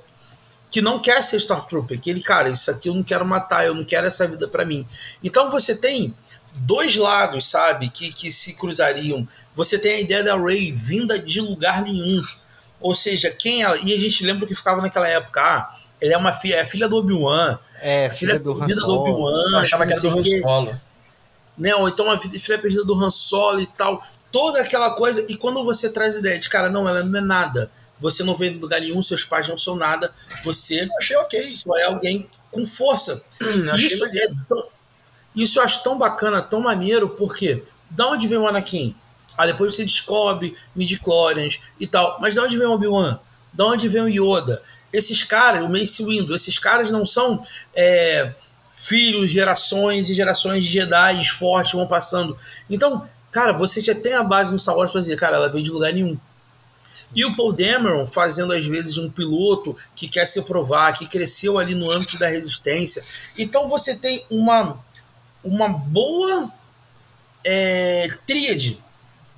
que 0.73 0.81
não 0.81 0.97
quer 0.97 1.21
ser 1.21 1.37
Stormtrooper. 1.37 1.99
Que 1.99 2.09
ele, 2.09 2.19
cara, 2.19 2.49
isso 2.49 2.71
aqui 2.71 2.89
eu 2.89 2.95
não 2.95 3.03
quero 3.03 3.23
matar, 3.23 3.63
eu 3.63 3.75
não 3.75 3.83
quero 3.83 4.07
essa 4.07 4.27
vida 4.27 4.47
pra 4.47 4.65
mim. 4.65 4.87
Então 5.23 5.51
você 5.51 5.75
tem 5.75 6.15
dois 6.55 6.95
lados, 6.95 7.45
sabe? 7.45 7.89
Que, 7.89 8.11
que 8.11 8.31
se 8.31 8.55
cruzariam. 8.55 9.27
Você 9.55 9.77
tem 9.77 9.97
a 9.97 10.01
ideia 10.01 10.23
da 10.23 10.35
Rey 10.35 10.71
vinda 10.71 11.19
de 11.19 11.39
lugar 11.41 11.83
nenhum. 11.83 12.23
Ou 12.81 12.95
seja, 12.95 13.29
quem 13.29 13.61
ela. 13.61 13.77
E 13.83 13.93
a 13.93 13.99
gente 13.99 14.25
lembra 14.25 14.47
que 14.47 14.55
ficava 14.55 14.81
naquela 14.81 15.07
época, 15.07 15.41
ah, 15.41 15.69
ele 16.01 16.11
é 16.11 16.17
uma 16.17 16.31
filha, 16.31 16.55
é 16.55 16.65
filha 16.65 16.89
do 16.89 16.95
Obi-Wan. 16.97 17.59
É, 17.79 18.09
filha 18.09 18.33
filha 18.33 18.39
do 18.39 18.53
Han 18.53 18.57
perdida 18.57 18.81
do 18.81 18.87
Solo. 18.87 19.01
Obi-Wan. 19.01 19.61
Achava 19.61 19.85
que 19.85 19.93
era 19.93 20.01
do 20.01 20.09
não 20.09 20.17
Han 20.17 20.23
Solo. 20.23 20.81
né? 21.55 21.75
Ou 21.75 21.87
então 21.87 22.09
a 22.09 22.15
vida- 22.15 22.39
filha 22.39 22.57
perdida 22.57 22.83
do 22.83 22.95
Han 22.95 23.11
Solo 23.11 23.61
e 23.61 23.67
tal. 23.67 24.01
Toda 24.31 24.59
aquela 24.59 24.89
coisa. 24.95 25.23
E 25.29 25.37
quando 25.37 25.63
você 25.63 25.87
traz 25.87 26.15
a 26.15 26.19
ideia 26.19 26.39
de, 26.39 26.49
cara, 26.49 26.67
não, 26.67 26.89
ela 26.89 27.03
não 27.03 27.19
é 27.19 27.21
nada. 27.21 27.71
Você 28.03 28.23
não 28.23 28.35
vem 28.35 28.53
de 28.53 28.59
lugar 28.59 28.79
nenhum, 28.81 29.01
seus 29.01 29.23
pais 29.23 29.47
não 29.49 29.57
são 29.57 29.75
nada. 29.75 30.13
Você 30.43 30.87
achei 30.99 31.15
ok. 31.17 31.41
só 31.41 31.75
é 31.77 31.85
alguém 31.85 32.29
com 32.51 32.63
força. 32.65 33.23
Achei 33.71 33.87
Isso, 33.87 34.05
é 34.05 34.27
tão- 34.47 34.67
isso 35.35 35.57
eu 35.57 35.63
acho 35.63 35.81
tão 35.81 35.97
bacana, 35.97 36.41
tão 36.41 36.59
maneiro, 36.59 37.09
porque 37.09 37.63
da 37.89 38.07
onde 38.09 38.27
vem 38.27 38.37
o 38.37 38.47
Anakin? 38.47 38.95
Ah, 39.35 39.47
depois 39.47 39.75
você 39.75 39.83
descobre 39.83 40.55
midi-chlorians 40.75 41.59
e 41.79 41.87
tal. 41.87 42.17
Mas 42.21 42.35
da 42.35 42.43
onde 42.43 42.55
vem 42.57 42.67
o 42.67 42.71
Obi-Wan? 42.73 43.19
Da 43.51 43.65
onde 43.65 43.87
vem 43.87 44.03
o 44.03 44.07
Yoda? 44.09 44.61
Esses 44.91 45.23
caras, 45.23 45.63
o 45.63 45.69
Mace 45.69 46.03
Windu, 46.05 46.35
esses 46.35 46.59
caras 46.59 46.91
não 46.91 47.03
são 47.03 47.41
é, 47.73 48.35
filhos, 48.71 49.31
gerações 49.31 50.09
e 50.09 50.13
gerações 50.13 50.65
de 50.65 50.71
Jedi 50.71 51.23
fortes 51.29 51.71
vão 51.73 51.87
passando. 51.87 52.37
Então, 52.69 53.09
cara, 53.31 53.53
você 53.53 53.81
já 53.81 53.95
tem 53.95 54.13
a 54.13 54.21
base 54.23 54.51
no 54.51 54.59
Star 54.59 54.75
Wars 54.75 54.91
pra 54.91 54.99
dizer, 55.01 55.15
cara, 55.15 55.37
ela 55.37 55.49
veio 55.49 55.63
de 55.63 55.71
lugar 55.71 55.91
nenhum. 55.93 56.15
E 57.15 57.25
o 57.25 57.35
Paul 57.35 57.53
Dameron 57.53 58.05
fazendo 58.07 58.53
às 58.53 58.65
vezes 58.65 58.97
um 58.97 59.09
piloto 59.09 59.75
que 59.95 60.07
quer 60.07 60.25
se 60.25 60.41
provar, 60.43 60.93
que 60.93 61.07
cresceu 61.07 61.57
ali 61.57 61.75
no 61.75 61.91
âmbito 61.91 62.17
da 62.17 62.27
resistência. 62.27 63.03
Então 63.37 63.67
você 63.67 63.95
tem 63.95 64.25
uma, 64.29 64.83
uma 65.43 65.69
boa 65.69 66.51
é, 67.45 68.09
tríade. 68.25 68.81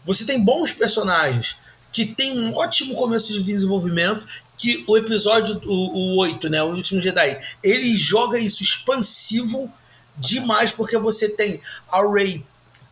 Você 0.06 0.26
tem 0.26 0.44
bons 0.44 0.72
personagens 0.72 1.58
que 1.92 2.06
tem 2.06 2.38
um 2.38 2.54
ótimo 2.54 2.94
começo 2.94 3.32
de 3.32 3.42
desenvolvimento, 3.42 4.26
que 4.58 4.84
o 4.86 4.98
episódio, 4.98 5.62
o, 5.66 6.16
o 6.16 6.20
8, 6.20 6.50
né, 6.50 6.62
o 6.62 6.68
último 6.68 7.00
Jedi, 7.00 7.38
ele 7.64 7.96
joga 7.96 8.38
isso 8.38 8.62
expansivo 8.62 9.72
demais, 10.18 10.74
porque 10.74 10.98
você 10.98 11.30
tem 11.30 11.62
a 11.90 12.02
Rey 12.12 12.46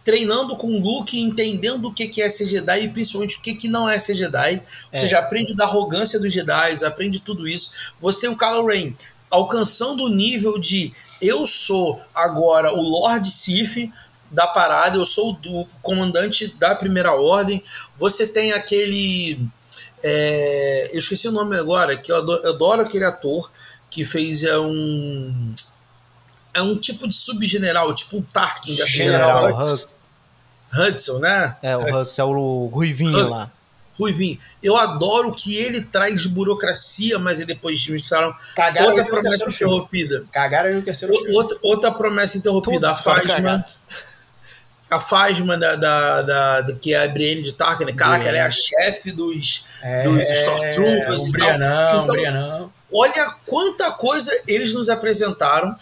treinando 0.03 0.55
com 0.55 0.67
o 0.67 0.79
Luke, 0.79 1.19
entendendo 1.19 1.87
o 1.87 1.93
que, 1.93 2.07
que 2.07 2.21
é 2.21 2.29
ser 2.29 2.45
Jedi 2.45 2.83
e 2.83 2.89
principalmente 2.89 3.37
o 3.37 3.41
que, 3.41 3.55
que 3.55 3.67
não 3.67 3.89
é 3.89 3.97
ser 3.97 4.15
Jedi. 4.15 4.61
É. 4.91 4.99
Você 4.99 5.07
já 5.07 5.19
aprende 5.19 5.55
da 5.55 5.63
arrogância 5.63 6.19
dos 6.19 6.33
Jedi, 6.33 6.83
aprende 6.85 7.19
tudo 7.19 7.47
isso. 7.47 7.71
Você 8.01 8.21
tem 8.21 8.29
o 8.29 8.37
Kylo 8.37 8.67
Ren 8.67 8.93
alcançando 9.29 10.03
o 10.03 10.09
nível 10.09 10.59
de 10.59 10.93
eu 11.19 11.45
sou 11.47 12.01
agora 12.13 12.71
o 12.73 12.81
Lord 12.81 13.31
Sith, 13.31 13.89
da 14.29 14.45
parada, 14.47 14.97
eu 14.97 15.05
sou 15.05 15.39
o 15.45 15.65
comandante 15.81 16.47
da 16.47 16.75
primeira 16.75 17.13
ordem. 17.13 17.63
Você 17.97 18.27
tem 18.27 18.51
aquele. 18.51 19.39
É, 20.03 20.89
eu 20.91 20.99
esqueci 20.99 21.27
o 21.27 21.31
nome 21.31 21.57
agora, 21.57 21.95
que 21.95 22.11
eu 22.11 22.17
adoro, 22.17 22.43
eu 22.43 22.49
adoro, 22.49 22.81
aquele 22.81 23.05
ator 23.05 23.51
que 23.89 24.03
fez 24.03 24.43
é 24.43 24.57
um. 24.57 25.53
É 26.53 26.61
um 26.61 26.77
tipo 26.77 27.07
de 27.07 27.15
subgeneral, 27.15 27.93
tipo 27.93 28.17
um 28.17 28.21
Tarkin 28.21 28.75
da 28.75 28.85
General 28.85 29.57
Hudson. 29.57 29.95
Hudson, 30.75 31.19
né? 31.19 31.57
É, 31.61 31.75
o 31.75 31.81
Hudson 31.81 32.21
é 32.21 32.25
o 32.25 32.65
Ruivinho 32.67 33.17
Hudson. 33.17 33.29
lá. 33.29 33.51
Ruivinho. 33.97 34.39
Eu 34.61 34.75
adoro 34.75 35.29
o 35.29 35.33
que 35.33 35.55
ele 35.55 35.81
traz 35.81 36.23
de 36.23 36.29
burocracia, 36.29 37.19
mas 37.19 37.37
depois 37.45 37.87
mostraram 37.87 38.35
Cagaram 38.55 38.87
outra 38.87 39.05
promessa 39.05 39.49
interrompida. 39.49 40.25
Cagaram 40.31 40.73
no 40.73 40.81
terceiro 40.81 41.13
filme. 41.13 41.31
Outra, 41.31 41.57
outra 41.61 41.91
promessa 41.91 42.37
interrompida. 42.37 42.87
Todos 42.87 42.99
a 42.99 43.03
Fasma 43.03 43.63
a 44.93 44.99
Fasma 44.99 45.57
da, 45.57 45.75
da, 45.75 46.21
da, 46.21 46.61
da, 46.61 46.73
que 46.73 46.93
é 46.93 47.03
a 47.03 47.07
Brienne 47.07 47.41
de 47.41 47.53
Tarkin, 47.53 47.85
né? 47.85 47.93
Caraca, 47.93 48.27
ela 48.27 48.37
é 48.37 48.41
a 48.41 48.51
chefe 48.51 49.11
dos, 49.11 49.65
é, 49.81 50.03
dos 50.03 50.29
Stormtroopers 50.29 51.21
o 51.21 51.31
Brianão, 51.31 52.03
então, 52.03 52.15
Brianão. 52.15 52.73
Olha 52.93 53.31
quanta 53.47 53.91
coisa 53.91 54.31
eles 54.47 54.73
nos 54.73 54.89
apresentaram 54.89 55.75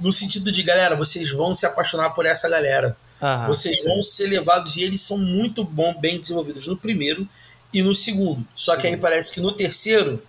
no 0.00 0.12
sentido 0.12 0.50
de, 0.50 0.62
galera, 0.62 0.96
vocês 0.96 1.30
vão 1.30 1.54
se 1.54 1.66
apaixonar 1.66 2.10
por 2.10 2.26
essa 2.26 2.48
galera. 2.48 2.96
Aham, 3.22 3.48
vocês 3.48 3.82
sim. 3.82 3.88
vão 3.88 4.02
ser 4.02 4.26
levados 4.26 4.76
e 4.76 4.82
eles 4.82 5.02
são 5.02 5.18
muito 5.18 5.62
bom, 5.62 5.94
bem 5.98 6.18
desenvolvidos 6.18 6.66
no 6.66 6.76
primeiro 6.76 7.28
e 7.72 7.82
no 7.82 7.94
segundo. 7.94 8.46
Só 8.54 8.76
que 8.76 8.86
aí 8.86 8.96
parece 8.96 9.30
que 9.32 9.40
no 9.40 9.52
terceiro 9.52 10.22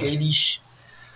eles 0.00 0.60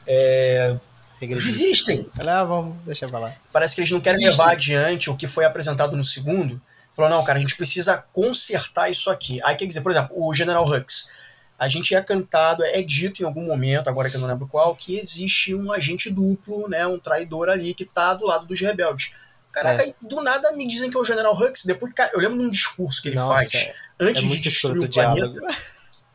é, 0.06 0.76
Desistem. 1.20 2.06
Ah, 2.26 2.44
vamos, 2.44 2.76
deixa 2.84 3.06
eu 3.06 3.08
falar. 3.08 3.40
Parece 3.50 3.74
que 3.74 3.80
eles 3.80 3.90
não 3.90 4.00
querem 4.00 4.20
Desistem. 4.20 4.38
levar 4.38 4.52
adiante 4.52 5.08
o 5.08 5.16
que 5.16 5.26
foi 5.26 5.44
apresentado 5.44 5.96
no 5.96 6.04
segundo. 6.04 6.60
Falou, 6.92 7.10
não, 7.10 7.24
cara, 7.24 7.38
a 7.38 7.40
gente 7.40 7.56
precisa 7.56 7.96
consertar 8.12 8.90
isso 8.90 9.10
aqui. 9.10 9.40
Aí 9.42 9.56
quer 9.56 9.66
dizer, 9.66 9.80
por 9.80 9.92
exemplo, 9.92 10.10
o 10.14 10.32
General 10.34 10.64
Hux. 10.66 11.10
A 11.58 11.68
gente 11.68 11.94
é 11.94 12.02
cantado, 12.02 12.62
é 12.62 12.82
dito 12.82 13.22
em 13.22 13.26
algum 13.26 13.44
momento, 13.44 13.88
agora 13.88 14.10
que 14.10 14.16
eu 14.16 14.20
não 14.20 14.28
lembro 14.28 14.46
qual, 14.46 14.74
que 14.74 14.98
existe 14.98 15.54
um 15.54 15.72
agente 15.72 16.10
duplo, 16.10 16.68
né, 16.68 16.86
um 16.86 16.98
traidor 16.98 17.48
ali 17.48 17.72
que 17.72 17.84
tá 17.84 18.12
do 18.12 18.26
lado 18.26 18.46
dos 18.46 18.60
rebeldes. 18.60 19.12
Caraca, 19.56 19.84
é. 19.84 19.94
do 20.02 20.22
nada 20.22 20.52
me 20.52 20.68
dizem 20.68 20.90
que 20.90 20.96
é 20.98 21.00
o 21.00 21.04
General 21.04 21.34
Hux. 21.34 21.64
Depois, 21.64 21.90
cara, 21.94 22.10
eu 22.12 22.20
lembro 22.20 22.38
de 22.38 22.44
um 22.44 22.50
discurso 22.50 23.00
que 23.00 23.08
ele 23.08 23.16
Nossa, 23.16 23.32
faz 23.32 23.54
é. 23.54 23.74
antes 23.98 24.22
é 24.22 24.26
de 24.26 24.38
destruir 24.40 24.84
o 24.84 24.90
planeta. 24.90 25.40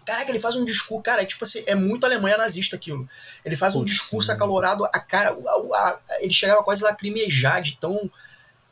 Caraca, 0.05 0.29
ele 0.29 0.39
faz 0.39 0.55
um 0.55 0.63
discurso, 0.63 1.01
cara, 1.01 1.23
é 1.23 1.25
tipo 1.25 1.43
assim, 1.43 1.63
é 1.65 1.73
muito 1.73 2.05
Alemanha 2.05 2.37
nazista 2.37 2.75
aquilo. 2.75 3.07
Ele 3.43 3.55
faz 3.55 3.75
um 3.75 3.83
discurso 3.83 4.27
sim. 4.27 4.33
acalorado, 4.33 4.85
a 4.85 4.99
cara, 4.99 5.29
a, 5.29 5.77
a, 5.77 6.01
ele 6.19 6.33
chegava 6.33 6.63
quase 6.63 6.83
a 6.83 6.89
lacrimejar 6.89 7.63
de 7.63 7.77
tão. 7.77 8.11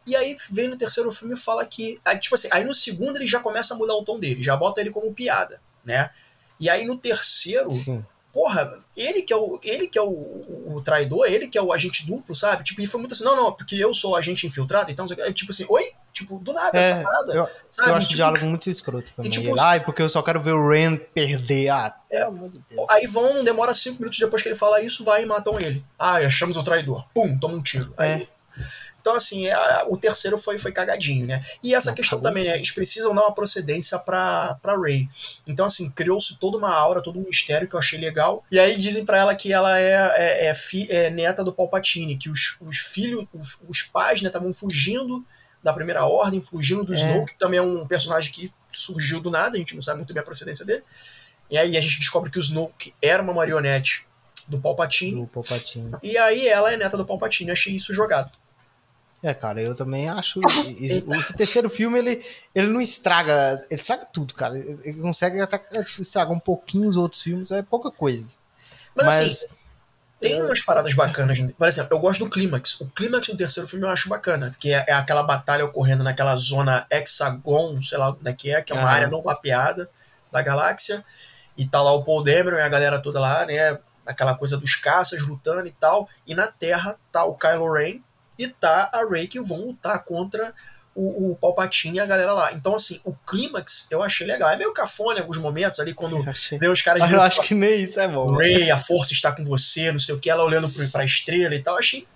E 0.06 0.16
aí 0.16 0.36
vem 0.52 0.68
no 0.68 0.78
terceiro 0.78 1.12
filme 1.12 1.34
e 1.34 1.38
fala 1.38 1.66
que. 1.66 2.00
Tipo 2.20 2.36
assim, 2.36 2.48
aí 2.52 2.64
no 2.64 2.74
segundo 2.74 3.18
ele 3.18 3.28
já 3.28 3.40
começa 3.40 3.74
a 3.74 3.78
mudar 3.78 3.96
o 3.96 4.04
tom 4.04 4.20
dele, 4.20 4.44
já 4.44 4.56
bota 4.56 4.82
ele 4.82 4.92
como 4.92 5.14
piada, 5.14 5.60
né? 5.84 6.12
E 6.60 6.70
aí 6.70 6.86
no 6.86 6.98
terceiro, 6.98 7.74
sim 7.74 8.04
porra, 8.32 8.78
ele 8.96 9.22
que 9.22 9.34
é 9.34 9.36
o, 9.36 9.60
ele 9.64 9.88
que 9.88 9.98
é 9.98 10.02
o, 10.02 10.10
o, 10.10 10.76
o, 10.76 10.82
traidor, 10.82 11.26
ele 11.28 11.48
que 11.48 11.58
é 11.58 11.62
o 11.62 11.74
agente 11.74 12.06
duplo, 12.06 12.36
sabe? 12.36 12.64
Tipo, 12.64 12.82
e 12.82 12.88
foi 12.88 13.00
muito 13.00 13.14
assim, 13.14 13.24
não, 13.24 13.36
não, 13.36 13.52
porque 13.52 13.76
eu 13.76 13.94
sou 13.94 14.12
o 14.12 14.16
agente 14.16 14.46
infiltrado, 14.46 14.92
então, 14.92 15.06
tipo 15.34 15.52
assim, 15.52 15.66
oi? 15.68 15.92
Tipo, 16.14 16.38
do 16.40 16.52
nada, 16.52 16.78
é, 16.78 16.82
essa 16.82 17.02
parada. 17.02 17.34
Eu, 17.34 17.50
sabe? 17.70 17.90
eu 17.90 17.96
acho 17.96 18.08
tipo, 18.08 18.14
o 18.14 18.18
diálogo 18.18 18.46
muito 18.46 18.70
escroto 18.70 19.14
também. 19.14 19.32
E, 19.32 19.34
tipo, 19.34 19.50
ele, 19.50 19.60
Ai, 19.60 19.80
porque 19.80 20.02
eu 20.02 20.10
só 20.10 20.22
quero 20.22 20.42
ver 20.42 20.52
o 20.52 20.70
Ren 20.70 20.98
perder. 20.98 21.70
Ah, 21.70 21.96
é, 22.10 22.26
de 22.30 22.62
Aí 22.90 23.08
vão, 23.08 23.44
demora 23.44 23.74
cinco 23.74 24.00
minutos 24.00 24.20
depois 24.20 24.42
que 24.42 24.50
ele 24.50 24.56
fala 24.56 24.82
isso, 24.82 25.04
vai 25.04 25.24
e 25.24 25.26
matam 25.26 25.60
ele. 25.60 25.84
Ah, 25.98 26.16
achamos 26.16 26.58
o 26.58 26.64
traidor. 26.64 27.06
Pum, 27.14 27.38
toma 27.38 27.56
um 27.56 27.62
tiro. 27.62 27.94
Aí, 27.98 28.24
é. 28.24 28.28
Então, 29.10 29.18
assim, 29.18 29.50
a, 29.50 29.86
o 29.88 29.98
terceiro 29.98 30.38
foi, 30.38 30.60
foi 30.60 30.72
cagadinho, 30.72 31.26
né? 31.26 31.44
E 31.64 31.74
essa 31.74 31.90
Não, 31.90 31.96
questão 31.96 32.22
também, 32.22 32.44
né? 32.44 32.58
Eles 32.58 32.72
precisam 32.72 33.16
dar 33.16 33.24
uma 33.24 33.34
procedência 33.34 33.98
pra, 33.98 34.54
pra 34.62 34.78
Ray. 34.78 35.10
Então, 35.48 35.66
assim, 35.66 35.90
criou-se 35.90 36.38
toda 36.38 36.60
uma 36.60 36.72
aura, 36.72 37.02
todo 37.02 37.20
um 37.20 37.24
mistério 37.24 37.68
que 37.68 37.74
eu 37.74 37.80
achei 37.80 37.98
legal. 37.98 38.46
E 38.52 38.60
aí 38.60 38.78
dizem 38.78 39.04
para 39.04 39.18
ela 39.18 39.34
que 39.34 39.52
ela 39.52 39.80
é, 39.80 40.14
é, 40.16 40.48
é, 40.48 40.54
fi, 40.54 40.88
é, 40.92 41.10
neta 41.10 41.44
do 41.44 41.52
Palpatine, 41.52 42.18
que 42.18 42.30
os, 42.30 42.58
os 42.62 42.78
filhos, 42.78 43.26
os, 43.34 43.58
os 43.68 43.82
pais, 43.82 44.22
né, 44.22 44.28
estavam 44.28 44.54
fugindo 44.54 45.26
da 45.64 45.74
Primeira 45.74 46.06
Ordem, 46.06 46.40
fugindo 46.40 46.84
do 46.84 46.94
é. 46.94 46.96
Snoke, 46.96 47.34
que 47.34 47.40
também 47.40 47.58
é 47.58 47.64
um 47.64 47.88
personagem 47.88 48.32
que 48.32 48.54
surgiu 48.70 49.20
do 49.20 49.32
nada, 49.32 49.56
a 49.56 49.60
gente 49.60 49.74
não 49.74 49.82
sabe 49.82 49.98
muito 49.98 50.14
bem 50.14 50.22
a 50.22 50.26
procedência 50.26 50.64
dele. 50.64 50.84
E 51.50 51.58
aí 51.58 51.76
a 51.76 51.82
gente 51.82 51.98
descobre 51.98 52.30
que 52.30 52.38
o 52.38 52.42
Snoke 52.42 52.94
era 53.02 53.24
uma 53.24 53.34
marionete 53.34 54.06
do 54.48 54.60
Palpatine. 54.60 55.22
Do 55.22 55.28
Palpatine. 55.28 55.92
E 56.04 56.16
aí 56.16 56.48
ela 56.48 56.72
é 56.72 56.78
neta 56.78 56.96
do 56.96 57.06
Palpatine. 57.06 57.50
Eu 57.50 57.54
achei 57.54 57.76
isso 57.76 57.92
jogado. 57.92 58.32
É, 59.22 59.34
cara, 59.34 59.62
eu 59.62 59.76
também 59.76 60.10
acho. 60.10 60.40
o 60.40 61.34
terceiro 61.34 61.70
filme, 61.70 62.00
ele, 62.00 62.26
ele 62.56 62.68
não 62.68 62.80
estraga. 62.80 63.60
Ele 63.70 63.80
estraga 63.80 64.06
tudo, 64.06 64.34
cara. 64.34 64.58
Ele 64.58 65.02
consegue 65.02 65.42
até 65.42 65.62
estragar 66.00 66.34
um 66.34 66.40
pouquinho 66.40 66.88
os 66.88 66.98
outros 66.98 67.22
filmes, 67.22 67.52
é 67.52 67.62
pouca 67.62 67.92
coisa. 67.92 68.38
Mas, 68.96 69.06
Mas 69.06 69.20
assim, 69.20 69.56
tem 70.20 70.42
umas 70.42 70.62
paradas 70.64 70.94
bacanas. 70.94 71.40
Por 71.40 71.68
exemplo, 71.68 71.96
eu 71.96 72.00
gosto 72.00 72.24
do 72.24 72.30
clímax. 72.30 72.80
O 72.82 72.88
clímax 72.88 73.28
do 73.28 73.38
terceiro 73.38 73.68
filme 73.68 73.86
eu 73.86 73.90
acho 73.90 74.08
bacana. 74.08 74.56
Que 74.60 74.74
é, 74.74 74.86
é, 74.88 74.94
aquela 74.94 75.24
batalha 75.24 75.66
ocorrendo 75.66 76.04
naquela 76.04 76.36
zona 76.38 76.88
hexagon, 76.90 77.82
sei 77.82 77.98
lá 77.98 78.10
onde 78.10 78.30
é 78.30 78.34
que 78.34 78.52
é, 78.54 78.62
que 78.62 78.72
é 78.72 78.76
uma 78.76 78.90
ah. 78.90 78.94
área 78.94 79.08
não 79.08 79.22
mapeada 79.22 79.90
da 80.32 80.42
galáxia. 80.42 81.04
E 81.58 81.66
tá 81.66 81.82
lá 81.82 81.92
o 81.92 82.04
Paul 82.04 82.24
Dameron 82.24 82.58
e 82.58 82.62
a 82.62 82.70
galera 82.70 83.02
toda 83.02 83.20
lá, 83.20 83.46
né? 83.46 83.78
Aquela 84.06 84.34
coisa 84.34 84.58
dos 84.58 84.76
caças 84.76 85.22
lutando 85.22 85.68
e 85.68 85.72
tal. 85.72 86.08
E 86.26 86.34
na 86.34 86.48
Terra 86.48 86.98
tá 87.12 87.26
o 87.26 87.36
Kylo 87.36 87.74
Ren 87.74 88.00
e 88.40 88.48
tá 88.48 88.90
a 88.94 89.06
Rey 89.06 89.28
que 89.28 89.42
vão 89.42 89.68
lutar 89.68 90.04
contra 90.06 90.54
o, 90.96 91.32
o 91.32 91.36
Palpatine 91.36 91.98
e 91.98 92.00
a 92.00 92.06
galera 92.06 92.34
lá. 92.34 92.54
Então, 92.54 92.76
assim, 92.76 93.00
o 93.04 93.14
clímax 93.14 93.88
eu 93.92 94.02
achei 94.02 94.26
legal. 94.26 94.50
É 94.50 94.58
meio 94.58 94.74
cafone 94.74 95.20
em 95.20 95.22
alguns 95.22 95.38
momentos 95.38 95.80
ali, 95.80 95.94
quando 95.94 96.24
vê 96.58 96.68
os 96.68 96.82
caras... 96.82 97.12
Eu 97.12 97.22
acho 97.22 97.42
que 97.42 97.54
nem 97.54 97.84
isso 97.84 98.00
é 98.00 98.08
bom. 98.08 98.36
Rey, 98.36 98.72
a 98.72 98.78
força 98.78 99.14
está 99.14 99.32
com 99.32 99.44
você, 99.44 99.92
não 99.92 100.00
sei 100.00 100.16
o 100.16 100.20
que, 100.20 100.30
ela 100.30 100.44
olhando 100.44 100.70
pra 100.90 101.04
estrela 101.04 101.54
e 101.54 101.62
tal. 101.62 101.76
Eu 101.76 101.80
achei 101.80 102.08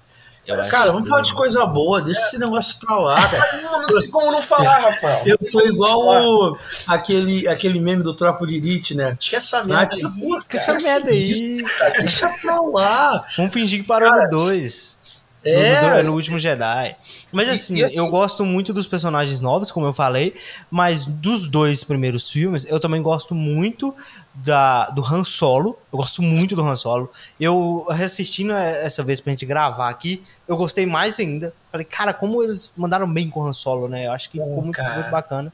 cara, 0.69 0.91
vamos 0.91 1.07
falar 1.07 1.21
de 1.21 1.33
coisa 1.33 1.65
boa, 1.65 2.01
deixa 2.01 2.19
é. 2.19 2.23
esse 2.25 2.37
negócio 2.37 2.77
pra 2.79 2.97
lá, 2.97 3.15
cara. 3.29 3.61
Não 3.61 3.99
tem 3.99 4.09
como 4.09 4.31
não 4.31 4.41
falar, 4.41 4.79
Rafael. 4.79 5.23
Eu 5.25 5.37
tô 5.37 5.61
igual 5.65 5.99
o, 5.99 6.57
aquele, 6.87 7.47
aquele 7.47 7.79
meme 7.79 8.03
do 8.03 8.13
Tropa 8.13 8.45
de 8.45 8.55
Elite, 8.55 8.95
né? 8.95 9.17
Esquece 9.19 9.55
essa 9.55 9.63
merda. 9.63 9.93
Ah, 9.93 10.39
esquece 10.39 10.71
essa 10.71 10.73
merda 10.73 11.11
aí. 11.11 11.63
Deixa 11.99 12.29
pra 12.41 12.61
lá. 12.61 13.25
Vamos 13.37 13.53
fingir 13.53 13.81
que 13.81 13.87
parou 13.87 14.11
no 14.11 14.29
2. 14.29 15.02
É. 15.45 16.01
No, 16.01 16.09
no, 16.09 16.13
último 16.13 16.39
Jedi. 16.39 16.95
Mas 17.31 17.49
assim, 17.49 17.77
e, 17.77 17.83
assim, 17.83 17.97
eu 17.97 18.07
gosto 18.07 18.45
muito 18.45 18.73
dos 18.73 18.87
personagens 18.87 19.39
novos, 19.39 19.71
como 19.71 19.85
eu 19.85 19.93
falei, 19.93 20.33
mas 20.71 21.05
dos 21.05 21.47
dois 21.47 21.83
primeiros 21.83 22.31
filmes, 22.31 22.65
eu 22.69 22.79
também 22.79 23.01
gosto 23.01 23.35
muito 23.35 23.93
da, 24.33 24.89
do 24.89 25.03
Han 25.03 25.23
Solo. 25.23 25.77
Eu 25.91 25.97
gosto 25.97 26.21
muito 26.21 26.55
do 26.55 26.63
Han 26.65 26.75
Solo. 26.75 27.11
Eu 27.39 27.85
assistindo 27.89 28.53
essa 28.53 29.03
vez 29.03 29.19
pra 29.19 29.31
gente 29.31 29.45
gravar 29.45 29.89
aqui, 29.89 30.23
eu 30.47 30.55
gostei 30.55 30.85
mais 30.85 31.19
ainda. 31.19 31.53
Falei, 31.71 31.85
cara, 31.85 32.13
como 32.13 32.41
eles 32.41 32.71
mandaram 32.77 33.11
bem 33.11 33.29
com 33.29 33.41
o 33.41 33.45
Han 33.45 33.53
Solo, 33.53 33.87
né? 33.87 34.07
Eu 34.07 34.11
acho 34.13 34.29
que 34.29 34.39
ficou 34.39 34.61
muito, 34.61 34.81
muito 34.81 35.11
bacana. 35.11 35.51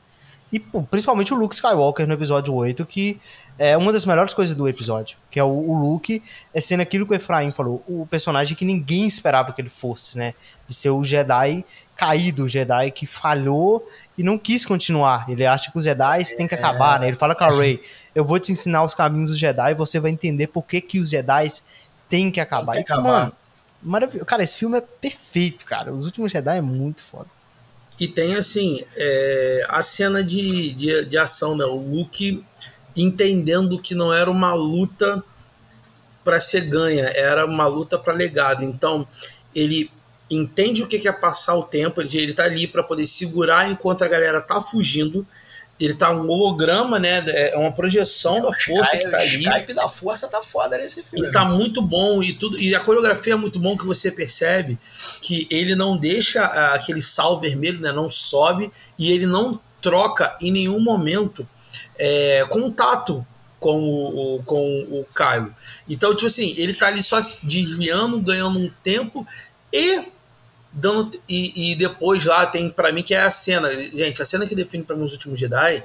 E 0.52 0.60
pô, 0.60 0.82
principalmente 0.82 1.34
o 1.34 1.38
Luke 1.38 1.54
Skywalker 1.54 2.08
no 2.08 2.14
episódio 2.14 2.54
8, 2.54 2.86
que 2.86 3.20
é 3.60 3.76
uma 3.76 3.92
das 3.92 4.06
melhores 4.06 4.34
coisas 4.34 4.56
do 4.56 4.68
episódio. 4.68 5.18
Que 5.30 5.40
é 5.40 5.44
o, 5.44 5.50
o 5.50 5.78
Luke 5.78 6.24
é 6.54 6.62
sendo 6.62 6.80
aquilo 6.80 7.06
que 7.06 7.12
o 7.12 7.16
Efraim 7.16 7.52
falou, 7.52 7.84
o 7.88 8.08
personagem 8.10 8.56
que 8.56 8.64
ninguém 8.64 9.06
esperava 9.06 9.52
que 9.52 9.62
ele 9.62 9.70
fosse, 9.70 10.18
né? 10.18 10.34
De 10.66 10.74
ser 10.74 10.90
o 10.90 11.04
Jedi 11.04 11.66
caído, 11.96 12.46
o 12.46 12.48
Jedi 12.48 12.90
que 12.92 13.06
falhou 13.06 13.86
e 14.18 14.24
não 14.24 14.38
quis 14.38 14.66
continuar. 14.66 15.30
Ele 15.30 15.46
acha 15.46 15.70
que 15.70 15.78
os 15.78 15.84
Jedi 15.84 16.24
têm 16.38 16.48
que 16.48 16.56
acabar, 16.56 17.02
né? 17.02 17.08
Ele 17.08 17.18
fala 17.18 17.36
com 17.36 17.44
a 17.44 17.50
Rey, 17.50 17.82
eu 18.16 18.24
vou 18.24 18.40
te 18.40 18.54
ensinar 18.54 18.84
os 18.84 18.94
caminhos 18.94 19.32
dos 19.32 19.40
Jedi 19.40 19.72
e 19.72 19.76
você 19.76 20.00
vai 20.00 20.10
entender 20.10 20.48
por 20.48 20.64
que, 20.64 20.80
que 20.80 20.98
os 20.98 21.10
Jedi 21.10 21.48
têm 22.08 22.32
que 22.32 22.40
acabar. 22.40 22.76
Tem 22.76 22.86
que 22.86 22.94
acabar. 22.94 23.10
E, 23.10 23.12
mano, 23.12 23.34
maravilhoso. 23.84 24.26
Cara, 24.26 24.42
esse 24.42 24.56
filme 24.56 24.78
é 24.78 24.82
perfeito, 24.82 25.66
cara. 25.66 25.94
Os 25.94 26.06
Últimos 26.06 26.32
Jedi 26.32 26.58
é 26.58 26.62
muito 26.62 27.04
foda. 27.04 27.28
E 28.00 28.08
tem, 28.08 28.36
assim, 28.36 28.82
é, 28.96 29.66
a 29.68 29.84
cena 29.84 30.24
de, 30.24 30.72
de, 30.72 31.04
de 31.04 31.18
ação, 31.18 31.58
né? 31.58 31.66
O 31.66 31.76
Luke 31.76 32.42
entendendo 32.96 33.80
que 33.82 33.96
não 33.96 34.14
era 34.14 34.30
uma 34.30 34.54
luta 34.54 35.24
para 36.24 36.40
ser 36.40 36.62
ganha, 36.62 37.06
era 37.16 37.46
uma 37.46 37.68
luta 37.68 37.98
para 37.98 38.14
legado. 38.14 38.64
Então, 38.64 39.08
ele 39.56 39.92
entende 40.30 40.84
o 40.84 40.88
que 40.88 41.08
é 41.08 41.12
passar 41.12 41.56
o 41.56 41.64
tempo, 41.64 42.02
ele, 42.02 42.18
ele 42.18 42.34
tá 42.34 42.44
ali 42.44 42.68
para 42.68 42.84
poder 42.84 43.08
segurar 43.08 43.70
enquanto 43.70 44.04
a 44.04 44.08
galera 44.08 44.42
tá 44.42 44.62
fugindo. 44.62 45.26
Ele 45.80 45.94
tá 45.94 46.12
um 46.12 46.28
holograma, 46.30 47.00
né? 47.00 47.24
É 47.26 47.58
uma 47.58 47.72
projeção 47.72 48.40
é, 48.40 48.42
da 48.42 48.52
força 48.52 48.98
Skype, 48.98 49.06
que 49.06 49.10
tá 49.10 49.18
ali. 49.18 49.38
O 49.38 49.40
Skype 49.40 49.74
da 49.74 49.88
força 49.88 50.28
tá 50.28 50.42
foda 50.42 50.78
nesse 50.78 51.02
filme. 51.02 51.30
E 51.30 51.32
tá 51.32 51.46
muito 51.46 51.82
bom 51.82 52.22
e 52.22 52.34
tudo. 52.34 52.60
E 52.60 52.76
a 52.76 52.82
coreografia 52.82 53.32
é 53.32 53.38
muito 53.38 53.58
bom 53.58 53.78
que 53.78 53.86
você 53.86 54.12
percebe 54.12 54.78
que 55.22 55.48
ele 55.50 55.78
não 55.78 55.96
deixa 55.96 56.44
ah, 56.44 56.74
aquele 56.74 57.02
sal 57.02 57.40
vermelho, 57.40 57.80
né? 57.80 57.94
Não 57.94 58.10
sobe 58.10 58.70
e 58.98 59.10
ele 59.10 59.26
não 59.26 59.58
troca 59.82 60.36
em 60.42 60.52
nenhum 60.52 60.82
momento 60.82 61.48
é, 62.00 62.46
contato 62.50 63.26
com 63.60 63.78
o, 63.78 64.38
o, 64.38 64.44
com 64.44 64.62
o 64.90 65.06
Kylo. 65.14 65.54
Então, 65.88 66.16
tipo 66.16 66.28
assim, 66.28 66.56
ele 66.58 66.74
tá 66.74 66.88
ali 66.88 67.04
só 67.04 67.20
desviando, 67.44 68.22
ganhando 68.22 68.58
um 68.58 68.72
tempo 68.82 69.28
e 69.72 70.06
dando 70.72 71.20
e, 71.28 71.72
e 71.72 71.76
depois 71.76 72.24
lá 72.26 72.46
tem 72.46 72.70
para 72.70 72.92
mim 72.92 73.02
que 73.02 73.14
é 73.14 73.22
a 73.22 73.32
cena, 73.32 73.72
gente, 73.74 74.22
a 74.22 74.26
cena 74.26 74.46
que 74.46 74.56
define 74.56 74.84
para 74.84 74.96
mim 74.96 75.04
os 75.04 75.14
últimos 75.14 75.40
Jedi 75.40 75.84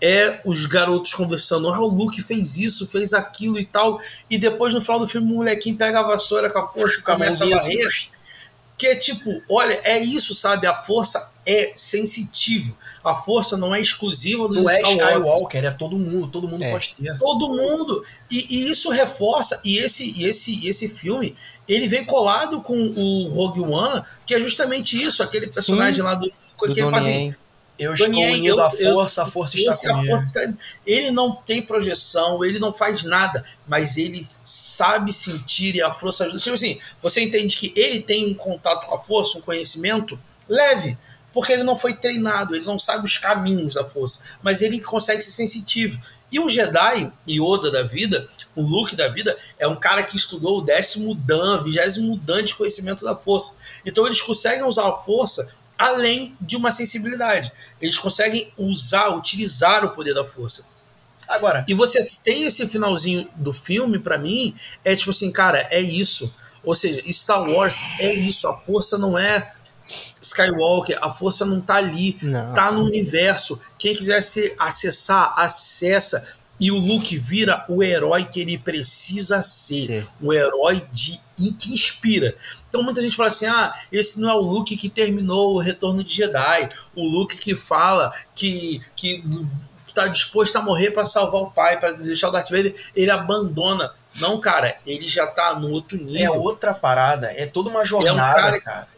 é 0.00 0.40
os 0.46 0.64
garotos 0.66 1.12
conversando, 1.12 1.68
ah, 1.72 1.80
o 1.80 1.86
Luke 1.86 2.22
fez 2.22 2.56
isso, 2.56 2.86
fez 2.86 3.12
aquilo 3.12 3.58
e 3.58 3.66
tal, 3.66 4.00
e 4.30 4.38
depois 4.38 4.72
no 4.72 4.80
final 4.80 4.98
do 4.98 5.08
filme 5.08 5.30
o 5.30 5.36
molequinho 5.36 5.76
pega 5.76 6.00
a 6.00 6.02
vassoura 6.02 6.50
com 6.50 6.58
a 6.58 6.68
força 6.68 7.00
e 7.00 7.02
começa 7.02 7.44
a 7.44 7.48
varrer. 7.48 8.08
Que 8.78 8.86
é 8.86 8.96
tipo, 8.96 9.42
olha, 9.46 9.78
é 9.84 9.98
isso, 9.98 10.34
sabe? 10.34 10.66
A 10.66 10.72
força 10.72 11.30
é 11.44 11.72
sensitivo. 11.76 12.74
A 13.02 13.14
força 13.14 13.56
não 13.56 13.74
é 13.74 13.80
exclusiva 13.80 14.46
do 14.46 14.54
Não 14.54 14.70
é 14.70 14.82
Skywalker, 14.82 15.64
é 15.64 15.70
todo 15.70 15.98
mundo, 15.98 16.28
todo 16.28 16.46
mundo 16.46 16.62
é. 16.62 16.70
pode 16.70 16.94
ter. 16.94 17.18
Todo 17.18 17.48
mundo. 17.48 18.04
E, 18.30 18.54
e, 18.54 18.70
isso 18.70 18.90
reforça, 18.90 19.60
e 19.64 19.78
esse, 19.78 20.12
e 20.18 20.26
esse, 20.26 20.66
esse 20.68 20.88
filme, 20.88 21.34
ele 21.66 21.88
vem 21.88 22.04
colado 22.04 22.60
com 22.60 22.76
o 22.78 23.28
Rogue 23.28 23.60
One, 23.60 24.02
que 24.26 24.34
é 24.34 24.40
justamente 24.40 25.02
isso, 25.02 25.22
aquele 25.22 25.46
personagem 25.46 25.94
Sim, 25.94 26.02
lá 26.02 26.14
do. 26.14 26.26
do 26.26 26.74
que 26.74 26.80
ele 26.80 26.90
faz 26.90 27.06
assim, 27.06 27.34
eu 27.80 27.94
estou 27.94 28.12
indo 28.12 28.56
da 28.56 28.68
força, 28.70 29.22
eu, 29.22 29.24
a 29.24 29.26
força 29.30 29.56
está 29.56 29.94
comigo. 29.94 30.10
Força 30.10 30.38
está... 30.38 30.54
Ele 30.86 31.10
não 31.10 31.34
tem 31.34 31.62
projeção, 31.62 32.44
ele 32.44 32.58
não 32.58 32.74
faz 32.74 33.02
nada, 33.02 33.42
mas 33.66 33.96
ele 33.96 34.28
sabe 34.44 35.14
sentir 35.14 35.74
e 35.74 35.82
a 35.82 35.90
força 35.90 36.24
ajuda. 36.24 36.38
Tipo 36.38 36.54
assim, 36.54 36.78
você 37.00 37.22
entende 37.22 37.56
que 37.56 37.72
ele 37.74 38.02
tem 38.02 38.30
um 38.30 38.34
contato 38.34 38.86
com 38.86 38.94
a 38.94 38.98
força, 38.98 39.38
um 39.38 39.40
conhecimento 39.40 40.20
leve, 40.46 40.98
porque 41.32 41.52
ele 41.52 41.62
não 41.62 41.76
foi 41.76 41.94
treinado, 41.94 42.54
ele 42.54 42.64
não 42.64 42.78
sabe 42.78 43.04
os 43.04 43.18
caminhos 43.18 43.74
da 43.74 43.84
força, 43.84 44.22
mas 44.42 44.62
ele 44.62 44.80
consegue 44.80 45.22
ser 45.22 45.32
sensitivo. 45.32 45.98
E 46.32 46.38
o 46.38 46.48
Jedi, 46.48 47.12
Yoda 47.28 47.70
da 47.70 47.82
vida, 47.82 48.28
o 48.54 48.62
Luke 48.62 48.94
da 48.94 49.08
vida, 49.08 49.36
é 49.58 49.66
um 49.66 49.74
cara 49.74 50.02
que 50.02 50.16
estudou 50.16 50.58
o 50.58 50.62
décimo 50.62 51.14
Dan, 51.14 51.62
vigésimo 51.62 52.16
Dan 52.16 52.44
de 52.44 52.54
conhecimento 52.54 53.04
da 53.04 53.16
força. 53.16 53.56
Então 53.84 54.06
eles 54.06 54.22
conseguem 54.22 54.64
usar 54.64 54.88
a 54.88 54.94
força 54.94 55.52
além 55.76 56.36
de 56.40 56.56
uma 56.56 56.70
sensibilidade. 56.70 57.50
Eles 57.80 57.98
conseguem 57.98 58.52
usar, 58.56 59.08
utilizar 59.16 59.84
o 59.84 59.90
poder 59.90 60.14
da 60.14 60.24
força. 60.24 60.66
Agora. 61.26 61.64
E 61.66 61.74
você 61.74 62.04
tem 62.22 62.44
esse 62.44 62.66
finalzinho 62.68 63.28
do 63.36 63.52
filme, 63.52 63.98
para 63.98 64.18
mim, 64.18 64.54
é 64.84 64.94
tipo 64.94 65.10
assim, 65.10 65.32
cara, 65.32 65.66
é 65.70 65.80
isso. 65.80 66.32
Ou 66.62 66.74
seja, 66.74 67.00
Star 67.12 67.42
Wars 67.48 67.82
é 67.98 68.12
isso. 68.12 68.46
A 68.46 68.56
força 68.58 68.98
não 68.98 69.18
é 69.18 69.54
Skywalker, 70.20 70.98
a 71.00 71.10
força 71.10 71.44
não 71.44 71.60
tá 71.60 71.76
ali, 71.76 72.18
não. 72.22 72.54
tá 72.54 72.70
no 72.70 72.84
universo. 72.84 73.60
Quem 73.78 73.94
quiser 73.94 74.22
se 74.22 74.54
acessar, 74.58 75.34
acessa. 75.36 76.26
E 76.58 76.70
o 76.70 76.78
Luke 76.78 77.16
vira 77.16 77.64
o 77.68 77.82
herói 77.82 78.26
que 78.26 78.40
ele 78.40 78.58
precisa 78.58 79.42
ser. 79.42 80.02
Sim. 80.02 80.06
Um 80.20 80.32
herói 80.32 80.82
de 80.92 81.18
que 81.58 81.72
inspira. 81.72 82.36
Então 82.68 82.82
muita 82.82 83.00
gente 83.00 83.16
fala 83.16 83.30
assim: 83.30 83.46
ah, 83.46 83.74
esse 83.90 84.20
não 84.20 84.28
é 84.28 84.34
o 84.34 84.40
Luke 84.40 84.76
que 84.76 84.88
terminou 84.90 85.54
o 85.54 85.58
Retorno 85.58 86.04
de 86.04 86.14
Jedi, 86.14 86.68
o 86.94 87.02
Luke 87.02 87.38
que 87.38 87.56
fala 87.56 88.12
que, 88.34 88.82
que 88.94 89.24
tá 89.94 90.06
disposto 90.06 90.56
a 90.56 90.62
morrer 90.62 90.90
para 90.90 91.06
salvar 91.06 91.40
o 91.40 91.50
pai, 91.50 91.78
para 91.78 91.92
deixar 91.92 92.28
o 92.28 92.30
Darth 92.30 92.50
Vader, 92.50 92.74
ele 92.94 93.10
abandona. 93.10 93.92
Não, 94.16 94.38
cara, 94.40 94.76
ele 94.84 95.08
já 95.08 95.26
tá 95.26 95.54
no 95.54 95.70
outro 95.70 95.96
nível. 95.96 96.34
É 96.34 96.38
outra 96.38 96.74
parada, 96.74 97.32
é 97.32 97.46
toda 97.46 97.70
uma 97.70 97.84
jornada, 97.84 98.10
é 98.12 98.12
um 98.12 98.16
cara. 98.16 98.60
cara. 98.60 98.88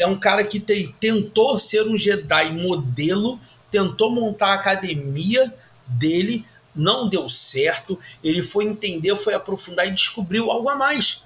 É 0.00 0.06
um 0.06 0.18
cara 0.18 0.42
que 0.42 0.58
te, 0.58 0.94
tentou 0.98 1.58
ser 1.58 1.86
um 1.86 1.96
Jedi 1.96 2.52
modelo, 2.52 3.38
tentou 3.70 4.10
montar 4.10 4.52
a 4.52 4.54
academia 4.54 5.54
dele, 5.86 6.46
não 6.74 7.06
deu 7.06 7.28
certo. 7.28 7.98
Ele 8.24 8.40
foi 8.40 8.64
entender, 8.64 9.14
foi 9.14 9.34
aprofundar 9.34 9.86
e 9.86 9.90
descobriu 9.90 10.50
algo 10.50 10.70
a 10.70 10.74
mais. 10.74 11.22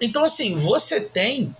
Então, 0.00 0.24
assim, 0.24 0.58
você 0.58 1.00
tem. 1.02 1.54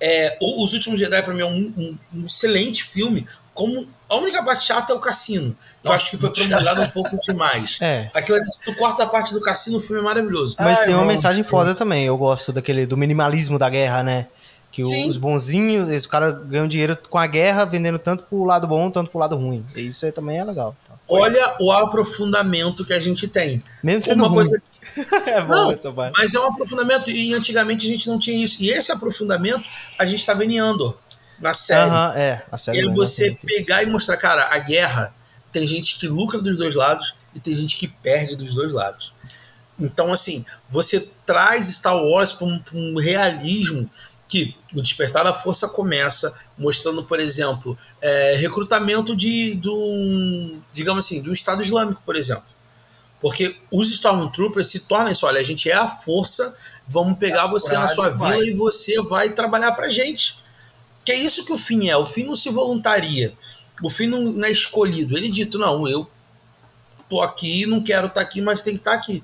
É, 0.00 0.38
Os 0.40 0.72
Últimos 0.74 1.00
Jedi, 1.00 1.20
pra 1.22 1.34
mim, 1.34 1.40
é 1.40 1.46
um, 1.46 1.74
um, 1.76 1.98
um, 2.14 2.24
excelente 2.26 2.84
filme. 2.84 3.26
Como 3.52 3.88
a 4.08 4.16
única 4.16 4.44
parte 4.44 4.64
chata 4.64 4.92
é 4.92 4.96
o 4.96 5.00
cassino. 5.00 5.56
Eu 5.82 5.90
Nossa, 5.90 6.02
acho 6.02 6.10
que 6.10 6.18
foi 6.18 6.30
promulgado 6.30 6.82
um 6.82 6.90
pouco 6.90 7.18
demais. 7.20 7.78
É. 7.80 8.10
Aquilo 8.14 8.36
ali, 8.36 8.46
se 8.48 8.60
tu 8.60 8.72
corta 8.74 9.02
a 9.02 9.06
parte 9.06 9.32
do 9.32 9.40
cassino, 9.40 9.78
o 9.78 9.80
filme 9.80 10.00
é 10.00 10.04
maravilhoso. 10.04 10.54
Mas 10.58 10.80
Ai, 10.80 10.86
tem 10.86 10.94
uma 10.94 11.04
mensagem 11.04 11.42
foda 11.42 11.74
também. 11.74 12.04
Eu 12.04 12.16
gosto 12.16 12.52
daquele 12.52 12.86
do 12.86 12.96
minimalismo 12.96 13.58
da 13.58 13.68
guerra, 13.68 14.04
né? 14.04 14.28
Que 14.76 14.82
Sim. 14.82 15.08
os 15.08 15.16
bonzinhos, 15.16 15.88
esse 15.88 16.06
cara 16.06 16.30
ganham 16.30 16.68
dinheiro 16.68 16.98
com 17.08 17.16
a 17.16 17.26
guerra, 17.26 17.64
vendendo 17.64 17.98
tanto 17.98 18.24
pro 18.24 18.44
lado 18.44 18.66
bom, 18.66 18.90
tanto 18.90 19.10
pro 19.10 19.18
lado 19.18 19.34
ruim. 19.34 19.64
Isso 19.74 20.04
aí 20.04 20.12
também 20.12 20.38
é 20.38 20.44
legal. 20.44 20.76
Olha 21.08 21.56
o 21.58 21.72
aprofundamento 21.72 22.84
que 22.84 22.92
a 22.92 23.00
gente 23.00 23.26
tem. 23.26 23.64
Mesmo 23.82 24.04
sendo 24.04 24.18
uma 24.18 24.28
ruim. 24.28 24.46
coisa 24.46 24.62
é 25.30 25.40
bom 25.40 25.48
não, 25.48 25.70
essa 25.70 25.90
parte. 25.90 26.18
Mas 26.18 26.34
é 26.34 26.40
um 26.40 26.44
aprofundamento, 26.44 27.10
e 27.10 27.32
antigamente 27.32 27.86
a 27.86 27.90
gente 27.90 28.06
não 28.06 28.18
tinha 28.18 28.36
isso. 28.44 28.62
E 28.62 28.68
esse 28.68 28.92
aprofundamento 28.92 29.64
a 29.98 30.04
gente 30.04 30.26
tá 30.26 30.34
vendo 30.34 30.50
em 30.50 30.58
Andor, 30.58 30.98
na 31.40 31.54
série. 31.54 31.88
Aham, 31.88 32.12
é, 32.14 32.44
a 32.52 32.58
série. 32.58 32.82
E 32.82 32.86
é 32.86 32.92
você 32.92 33.34
pegar 33.46 33.80
isso. 33.80 33.88
e 33.88 33.92
mostrar, 33.92 34.18
cara, 34.18 34.46
a 34.52 34.58
guerra 34.58 35.14
tem 35.50 35.66
gente 35.66 35.98
que 35.98 36.06
lucra 36.06 36.38
dos 36.38 36.58
dois 36.58 36.74
lados 36.74 37.14
e 37.34 37.40
tem 37.40 37.54
gente 37.54 37.78
que 37.78 37.88
perde 37.88 38.36
dos 38.36 38.52
dois 38.52 38.70
lados. 38.70 39.14
Então, 39.78 40.12
assim, 40.12 40.44
você 40.68 41.08
traz 41.24 41.66
Star 41.66 41.96
Wars 41.96 42.34
para 42.34 42.46
um, 42.46 42.62
um, 42.74 42.98
realismo 42.98 43.88
que 44.28 44.56
o 44.74 44.82
Despertar 44.82 45.24
da 45.24 45.32
Força 45.32 45.68
começa 45.68 46.34
mostrando, 46.58 47.04
por 47.04 47.20
exemplo, 47.20 47.78
é, 48.00 48.34
recrutamento 48.36 49.14
de, 49.14 49.54
de 49.54 49.68
um, 49.68 50.60
digamos 50.72 51.04
assim, 51.04 51.22
de 51.22 51.30
um 51.30 51.32
Estado 51.32 51.62
Islâmico, 51.62 52.02
por 52.04 52.16
exemplo. 52.16 52.44
Porque 53.20 53.56
os 53.70 53.90
Stormtroopers 53.90 54.68
se 54.68 54.80
tornam 54.80 55.10
isso, 55.10 55.26
olha, 55.26 55.40
a 55.40 55.44
gente 55.44 55.70
é 55.70 55.74
a 55.74 55.88
força, 55.88 56.54
vamos 56.86 57.18
pegar 57.18 57.46
você 57.46 57.74
na 57.74 57.88
sua 57.88 58.10
vila 58.10 58.46
e 58.46 58.52
você 58.52 59.00
vai 59.02 59.30
trabalhar 59.30 59.72
pra 59.72 59.88
gente. 59.88 60.38
Que 61.04 61.12
é 61.12 61.16
isso 61.16 61.44
que 61.44 61.52
o 61.52 61.58
fim 61.58 61.88
é, 61.88 61.96
o 61.96 62.04
fim 62.04 62.24
não 62.24 62.34
se 62.34 62.50
voluntaria, 62.50 63.32
o 63.82 63.88
fim 63.88 64.06
não 64.06 64.44
é 64.44 64.50
escolhido, 64.50 65.16
ele 65.16 65.28
dito, 65.28 65.58
não, 65.58 65.86
eu 65.88 66.10
tô 67.08 67.22
aqui, 67.22 67.64
não 67.64 67.82
quero 67.82 68.08
estar 68.08 68.20
tá 68.20 68.26
aqui, 68.26 68.40
mas 68.40 68.62
tem 68.62 68.74
que 68.74 68.80
estar 68.80 68.92
tá 68.92 68.96
aqui. 68.96 69.22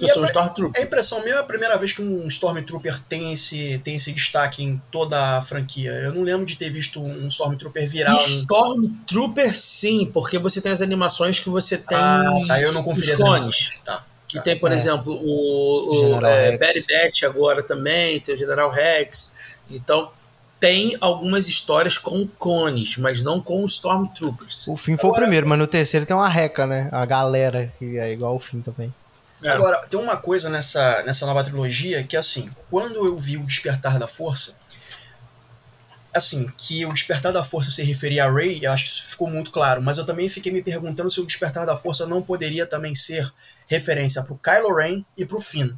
Eu 0.00 0.08
sou 0.08 0.22
um 0.22 0.26
Stormtrooper. 0.26 0.80
A 0.80 0.84
impressão 0.84 1.22
minha 1.22 1.36
é 1.36 1.38
a 1.38 1.42
primeira 1.42 1.76
vez 1.76 1.92
que 1.92 2.02
um 2.02 2.26
Stormtrooper 2.26 3.00
tem 3.08 3.32
esse, 3.32 3.80
tem 3.84 3.94
esse 3.94 4.12
destaque 4.12 4.62
em 4.62 4.80
toda 4.90 5.38
a 5.38 5.42
franquia. 5.42 5.90
Eu 5.90 6.12
não 6.12 6.22
lembro 6.22 6.44
de 6.44 6.56
ter 6.56 6.70
visto 6.70 7.00
um 7.00 7.28
Stormtrooper 7.28 7.88
viral. 7.88 8.16
Stormtrooper, 8.16 9.56
sim, 9.56 10.10
porque 10.12 10.38
você 10.38 10.60
tem 10.60 10.72
as 10.72 10.80
animações 10.80 11.38
que 11.38 11.48
você 11.48 11.78
tem. 11.78 11.96
Ah, 11.96 12.30
tá, 12.48 12.60
eu 12.60 12.72
não 12.72 12.82
confio 12.82 13.14
os 13.14 13.20
clones. 13.20 13.70
Tá. 13.84 14.04
Que 14.26 14.40
tem, 14.40 14.56
por 14.56 14.72
é. 14.72 14.74
exemplo, 14.74 15.14
o, 15.14 16.16
o 16.16 16.26
é, 16.26 16.58
Barry 16.58 16.84
Batch 16.88 17.22
agora 17.22 17.62
também, 17.62 18.18
tem 18.18 18.34
o 18.34 18.38
General 18.38 18.68
Rex. 18.68 19.36
Então, 19.70 20.10
tem 20.58 20.96
algumas 21.00 21.46
histórias 21.46 21.98
com 21.98 22.26
clones, 22.26 22.96
mas 22.96 23.22
não 23.22 23.40
com 23.40 23.64
Stormtroopers. 23.66 24.66
O 24.66 24.76
fim 24.76 24.96
foi 24.96 25.10
agora, 25.10 25.20
o 25.20 25.24
primeiro, 25.24 25.46
mas 25.46 25.58
no 25.58 25.66
terceiro 25.68 26.04
tem 26.04 26.16
uma 26.16 26.28
reca, 26.28 26.66
né? 26.66 26.88
A 26.90 27.04
galera, 27.04 27.72
que 27.78 27.96
é 27.96 28.10
igual 28.10 28.34
o 28.34 28.40
fim 28.40 28.60
também. 28.60 28.92
É. 29.42 29.50
Agora, 29.50 29.86
tem 29.88 29.98
uma 29.98 30.16
coisa 30.16 30.48
nessa, 30.48 31.02
nessa 31.02 31.26
nova 31.26 31.44
trilogia 31.44 32.02
que, 32.04 32.16
assim, 32.16 32.50
quando 32.70 33.06
eu 33.06 33.18
vi 33.18 33.36
o 33.36 33.42
Despertar 33.42 33.98
da 33.98 34.06
Força, 34.06 34.56
assim, 36.14 36.50
que 36.56 36.86
o 36.86 36.92
Despertar 36.92 37.32
da 37.32 37.42
Força 37.42 37.70
se 37.70 37.82
referia 37.82 38.24
a 38.24 38.32
Rey, 38.32 38.60
eu 38.62 38.72
acho 38.72 38.84
que 38.84 38.90
isso 38.90 39.04
ficou 39.04 39.28
muito 39.28 39.50
claro, 39.50 39.82
mas 39.82 39.98
eu 39.98 40.06
também 40.06 40.28
fiquei 40.28 40.52
me 40.52 40.62
perguntando 40.62 41.10
se 41.10 41.20
o 41.20 41.26
Despertar 41.26 41.66
da 41.66 41.76
Força 41.76 42.06
não 42.06 42.22
poderia 42.22 42.66
também 42.66 42.94
ser 42.94 43.30
referência 43.66 44.22
pro 44.22 44.38
Kylo 44.38 44.74
Ren 44.74 45.04
e 45.16 45.26
pro 45.26 45.40
Finn. 45.40 45.74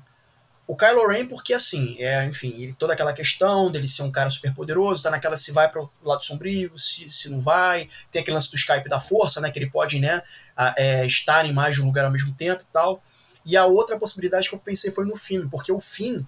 O 0.67 0.77
Kylo 0.77 1.07
Ren, 1.07 1.27
porque 1.27 1.55
assim, 1.55 1.97
é, 2.01 2.25
enfim, 2.27 2.75
toda 2.77 2.93
aquela 2.93 3.13
questão 3.13 3.71
dele 3.71 3.87
ser 3.87 4.03
um 4.03 4.11
cara 4.11 4.29
super 4.31 4.53
poderoso, 4.53 5.03
tá 5.03 5.11
naquela 5.11 5.37
se 5.37 5.53
vai 5.53 5.69
pro 5.71 5.91
lado 6.03 6.25
sombrio, 6.25 6.77
se, 6.77 7.09
se 7.09 7.29
não 7.31 7.41
vai, 7.41 7.89
tem 8.11 8.21
aquele 8.21 8.35
lance 8.35 8.51
do 8.51 8.57
Skype 8.57 8.89
da 8.89 8.99
força, 8.99 9.41
né, 9.41 9.51
que 9.51 9.59
ele 9.61 9.71
pode, 9.71 10.01
né, 10.01 10.23
a, 10.57 10.75
é, 10.77 11.07
estar 11.07 11.47
em 11.47 11.53
mais 11.53 11.77
de 11.77 11.83
um 11.83 11.87
lugar 11.87 12.05
ao 12.05 12.11
mesmo 12.11 12.35
tempo 12.35 12.63
e 12.63 12.73
tal. 12.73 13.01
E 13.47 13.57
a 13.57 13.65
outra 13.65 13.97
possibilidade 13.97 14.49
que 14.49 14.55
eu 14.57 14.59
pensei 14.59 14.91
foi 14.91 15.07
no 15.07 15.15
Finn, 15.15 15.49
porque 15.49 15.71
o 15.71 15.81
Finn, 15.81 16.25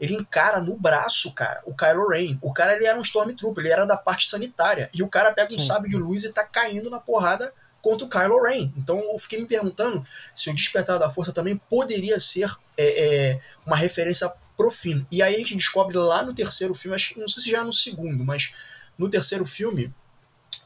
ele 0.00 0.14
encara 0.14 0.58
no 0.58 0.74
braço, 0.74 1.32
cara, 1.34 1.62
o 1.66 1.74
Kylo 1.74 2.08
Ren. 2.08 2.38
O 2.40 2.52
cara 2.52 2.74
ele 2.74 2.86
era 2.86 2.98
um 2.98 3.02
Stormtrooper, 3.02 3.62
ele 3.62 3.72
era 3.72 3.84
da 3.84 3.96
parte 3.96 4.28
sanitária. 4.28 4.88
E 4.94 5.02
o 5.02 5.08
cara 5.08 5.32
pega 5.32 5.54
um 5.54 5.58
Sim. 5.58 5.66
sábio 5.66 5.90
de 5.90 5.96
luz 5.96 6.24
e 6.24 6.32
tá 6.32 6.42
caindo 6.42 6.88
na 6.88 6.98
porrada 6.98 7.52
contra 7.82 8.06
o 8.06 8.08
Kylo 8.08 8.42
Ren. 8.42 8.72
Então 8.76 9.00
eu 9.00 9.18
fiquei 9.18 9.38
me 9.38 9.46
perguntando 9.46 10.04
se 10.34 10.48
o 10.48 10.54
Despertar 10.54 10.98
da 10.98 11.10
Força 11.10 11.32
também 11.32 11.56
poderia 11.68 12.18
ser 12.18 12.50
é, 12.78 13.32
é, 13.32 13.40
uma 13.66 13.76
referência 13.76 14.32
pro 14.56 14.70
Finn. 14.70 15.04
E 15.10 15.22
aí 15.22 15.34
a 15.34 15.38
gente 15.38 15.56
descobre 15.56 15.96
lá 15.98 16.22
no 16.22 16.32
terceiro 16.32 16.74
filme, 16.74 16.94
acho 16.94 17.12
que 17.12 17.20
não 17.20 17.28
sei 17.28 17.42
se 17.42 17.50
já 17.50 17.58
é 17.58 17.64
no 17.64 17.72
segundo, 17.72 18.24
mas 18.24 18.54
no 18.96 19.10
terceiro 19.10 19.44
filme, 19.44 19.92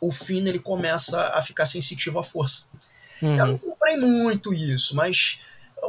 o 0.01 0.13
Finn 0.13 0.47
ele 0.47 0.59
começa 0.59 1.21
a 1.31 1.43
ficar 1.43 1.67
sensitivo 1.67 2.19
à 2.19 2.25
força. 2.25 2.67
Uhum. 3.23 3.39
Eu 3.39 3.47
não 3.47 3.59
comprei 3.59 3.97
muito 3.97 4.53
isso, 4.53 4.95
mas 4.95 5.39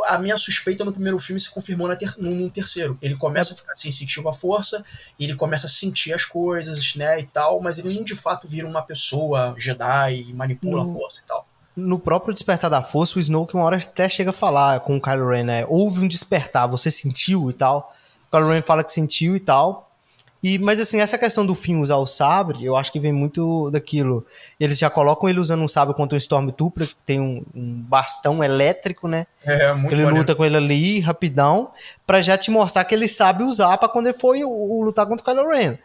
a 0.06 0.18
minha 0.18 0.38
suspeita 0.38 0.84
no 0.86 0.92
primeiro 0.92 1.20
filme 1.20 1.40
se 1.40 1.50
confirmou 1.50 1.94
ter, 1.96 2.14
no, 2.18 2.32
no, 2.32 2.50
terceiro. 2.50 2.98
Ele 3.02 3.16
começa 3.16 3.54
a 3.54 3.56
ficar 3.56 3.76
sensitivo 3.76 4.30
à 4.30 4.34
força, 4.34 4.84
ele 5.20 5.36
começa 5.36 5.68
a 5.68 5.70
sentir 5.70 6.14
as 6.14 6.26
coisas, 6.26 6.96
né, 6.96 7.20
e 7.20 7.26
tal, 7.26 7.62
mas 7.62 7.80
ele 7.80 7.94
não 7.94 8.04
de 8.04 8.16
fato 8.16 8.48
vira 8.48 8.68
uma 8.68 8.82
pessoa 8.82 9.56
Jedi 9.58 10.26
e 10.30 10.34
manipula 10.34 10.84
no, 10.84 10.90
a 10.90 10.94
força 10.94 11.22
e 11.24 11.28
tal. 11.28 11.48
No 11.76 12.00
próprio 12.00 12.34
Despertar 12.34 12.70
da 12.70 12.82
Força, 12.82 13.18
o 13.18 13.22
Snoke 13.22 13.56
uma 13.56 13.64
hora 13.64 13.78
até 13.78 14.10
chega 14.10 14.32
a 14.32 14.34
falar 14.34 14.80
com 14.80 14.98
o 14.98 15.02
Kylo 15.02 15.30
Ren, 15.30 15.44
né, 15.44 15.66
houve 15.68 16.00
um 16.00 16.08
despertar, 16.08 16.68
você 16.68 16.90
sentiu 16.90 17.50
e 17.50 17.54
tal. 17.54 17.94
O 18.28 18.36
Kylo 18.36 18.50
Ren 18.50 18.62
fala 18.62 18.84
que 18.84 18.92
sentiu 18.92 19.36
e 19.36 19.40
tal, 19.40 19.87
e, 20.42 20.60
mas 20.60 20.80
assim, 20.80 21.00
essa 21.00 21.18
questão 21.18 21.46
do 21.46 21.56
fim 21.56 21.78
usar 21.78 21.98
o 21.98 22.06
sabre, 22.06 22.64
eu 22.64 22.76
acho 22.78 22.92
que 22.92 23.00
vem 23.00 23.12
muito 23.12 23.72
daquilo. 23.72 24.26
Eles 24.60 24.78
já 24.78 24.90
colocam 24.90 25.28
ele 25.28 25.40
usando 25.40 25.64
um 25.64 25.68
sabre 25.68 25.96
contra 25.96 26.16
um 26.16 26.18
Stormtrooper, 26.18 26.88
que 26.88 27.04
tem 27.04 27.20
um, 27.20 27.44
um 27.56 27.74
bastão 27.82 28.44
elétrico, 28.44 29.08
né? 29.08 29.26
É, 29.44 29.74
muito 29.74 29.94
Ele 29.94 30.04
maneiro. 30.04 30.18
luta 30.18 30.36
com 30.36 30.46
ele 30.46 30.58
ali, 30.58 31.00
rapidão, 31.00 31.72
para 32.06 32.22
já 32.22 32.38
te 32.38 32.52
mostrar 32.52 32.86
que 32.86 32.94
ele 32.94 33.08
sabe 33.08 33.44
usar 33.44 33.78
para 33.78 33.90
quando 33.90 34.08
ele 34.08 34.18
for 34.18 34.36
o, 34.38 34.78
o, 34.78 34.84
lutar 34.84 35.06
contra 35.08 35.24
o 35.24 35.36
Kylo 35.36 35.50
Ren. 35.50 35.78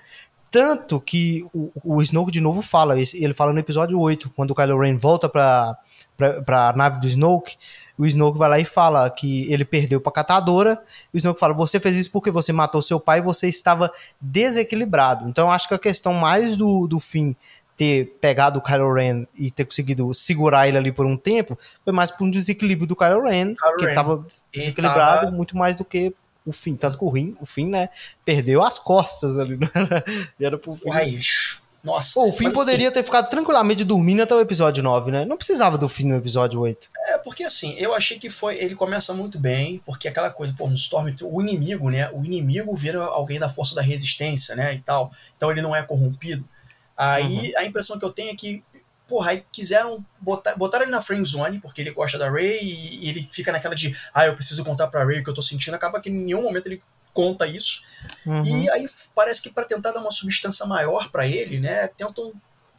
Tanto 0.51 1.01
que 1.01 1.43
o, 1.55 1.73
o 1.83 2.03
Snoke 2.03 2.31
de 2.31 2.41
novo 2.41 2.61
fala, 2.61 2.95
ele 2.99 3.33
fala 3.33 3.55
no 3.55 3.59
episódio 3.59 3.99
8, 3.99 4.31
quando 4.37 4.51
o 4.51 4.55
Kylo 4.55 4.79
Ren 4.79 4.99
volta 4.99 5.27
pra, 5.31 5.75
pra, 6.15 6.43
pra 6.43 6.73
nave 6.77 7.01
do 7.01 7.07
Snoke, 7.07 7.57
o 7.99 8.07
Snoke 8.07 8.39
vai 8.39 8.49
lá 8.49 8.59
e 8.59 8.65
fala 8.65 9.09
que 9.11 9.51
ele 9.53 9.65
perdeu 9.65 10.01
pra 10.01 10.13
catadora. 10.13 10.83
O 11.13 11.17
Snoke 11.17 11.41
fala: 11.41 11.55
Você 11.55 11.79
fez 11.79 11.97
isso 11.97 12.11
porque 12.11 12.31
você 12.31 12.53
matou 12.53 12.81
seu 12.83 12.99
pai 12.99 13.19
e 13.19 13.23
você 13.23 13.49
estava 13.49 13.93
desequilibrado. 14.21 15.29
Então 15.29 15.47
eu 15.47 15.51
acho 15.51 15.69
que 15.69 15.75
a 15.75 15.79
questão 15.79 16.13
mais 16.15 16.57
do, 16.57 16.87
do 16.87 16.99
fim 16.99 17.35
ter 17.77 18.17
pegado 18.21 18.59
o 18.59 18.63
Kylo 18.63 18.93
Ren 18.93 19.27
e 19.35 19.51
ter 19.51 19.65
conseguido 19.65 20.13
segurar 20.13 20.69
ele 20.69 20.79
ali 20.79 20.93
por 20.93 21.07
um 21.07 21.17
tempo 21.17 21.59
foi 21.85 21.93
mais 21.93 22.11
por 22.11 22.25
um 22.25 22.31
desequilíbrio 22.31 22.87
do 22.87 22.95
Kylo 22.95 23.23
Ren, 23.23 23.55
Kylo 23.55 23.77
que 23.79 23.87
estava 23.87 24.27
desequilibrado 24.53 25.27
tava... 25.27 25.37
muito 25.37 25.57
mais 25.57 25.75
do 25.75 25.85
que 25.85 26.15
o 26.45 26.53
fim. 26.53 26.75
Tanto 26.75 26.99
que 26.99 27.05
o, 27.05 27.09
rim, 27.09 27.35
o 27.41 27.47
fim, 27.47 27.69
né, 27.69 27.89
perdeu 28.25 28.63
as 28.63 28.79
costas 28.79 29.39
ali. 29.39 29.57
Né? 29.57 29.69
era 30.41 30.59
pro 30.59 30.75
fim. 30.75 30.91
Uai, 30.91 31.19
nossa. 31.83 32.15
Pô, 32.15 32.29
o 32.29 32.33
Finn 32.33 32.53
poderia 32.53 32.89
assim, 32.89 32.95
ter 32.95 33.03
ficado 33.03 33.29
tranquilamente 33.29 33.85
dormindo 33.85 34.23
até 34.23 34.35
o 34.35 34.41
episódio 34.41 34.83
9, 34.83 35.11
né? 35.11 35.25
Não 35.25 35.37
precisava 35.37 35.77
do 35.77 35.89
Finn 35.89 36.09
no 36.09 36.17
episódio 36.17 36.61
8. 36.61 36.91
É, 37.09 37.19
porque 37.19 37.43
assim, 37.43 37.75
eu 37.77 37.93
achei 37.93 38.19
que 38.19 38.31
foi. 38.31 38.57
Ele 38.57 38.77
começa 38.77 39.13
muito 39.13 39.39
bem, 39.39 39.83
porque 39.85 40.07
aquela 40.07 40.31
coisa, 40.31 40.55
pô, 40.57 40.69
no 40.69 40.75
Storm, 40.75 41.09
o 41.23 41.43
inimigo, 41.43 41.91
né? 41.91 42.09
O 42.13 42.25
inimigo 42.25 42.75
vira 42.77 43.03
alguém 43.03 43.41
da 43.41 43.49
força 43.49 43.75
da 43.75 43.83
resistência, 43.83 44.55
né? 44.55 44.75
E 44.75 44.79
tal. 44.79 45.11
Então 45.37 45.51
ele 45.51 45.61
não 45.61 45.75
é 45.75 45.83
corrompido. 45.83 46.49
Aí 46.97 47.49
uhum. 47.49 47.59
a 47.59 47.65
impressão 47.65 47.99
que 47.99 48.05
eu 48.05 48.13
tenho 48.13 48.31
é 48.31 48.37
que, 48.37 48.63
porra, 49.09 49.33
aí 49.33 49.45
quiseram 49.51 50.05
botar, 50.21 50.55
ele 50.83 50.91
na 50.91 51.01
friend 51.01 51.29
zone, 51.29 51.59
porque 51.59 51.81
ele 51.81 51.91
gosta 51.91 52.17
da 52.17 52.31
Ray 52.31 52.61
e, 52.63 53.07
e 53.07 53.09
ele 53.09 53.27
fica 53.29 53.51
naquela 53.51 53.75
de, 53.75 53.97
ah, 54.15 54.25
eu 54.27 54.35
preciso 54.37 54.65
contar 54.65 54.87
pra 54.87 55.05
Ray 55.05 55.19
o 55.19 55.25
que 55.25 55.31
eu 55.31 55.35
tô 55.35 55.43
sentindo. 55.43 55.75
Acaba 55.75 56.01
que 56.01 56.11
em 56.11 56.15
nenhum 56.15 56.43
momento 56.43 56.67
ele 56.67 56.81
conta 57.13 57.47
isso. 57.47 57.83
Uhum. 58.27 58.63
E 58.63 58.71
aí 58.71 58.87
parece 59.15 59.43
que 59.43 59.51
para 59.51 59.65
tentar 59.65 59.93
dar 59.93 60.01
uma 60.01 60.11
substância 60.11 60.67
maior 60.67 61.11
para 61.11 61.27
ele, 61.27 61.61
né, 61.61 61.89
tentam 61.89 62.33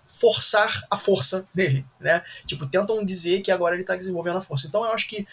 forçar 0.08 0.86
a 0.92 0.98
força 0.98 1.48
dele, 1.54 1.86
né? 2.00 2.24
Tipo, 2.46 2.68
tentam 2.68 3.04
dizer 3.04 3.42
que 3.42 3.52
agora 3.52 3.76
ele 3.76 3.84
tá 3.84 3.96
desenvolvendo 3.96 4.38
a 4.38 4.42
força. 4.42 4.68
Então 4.68 4.86
eu 4.86 4.92
acho 4.92 5.08
que 5.08 5.26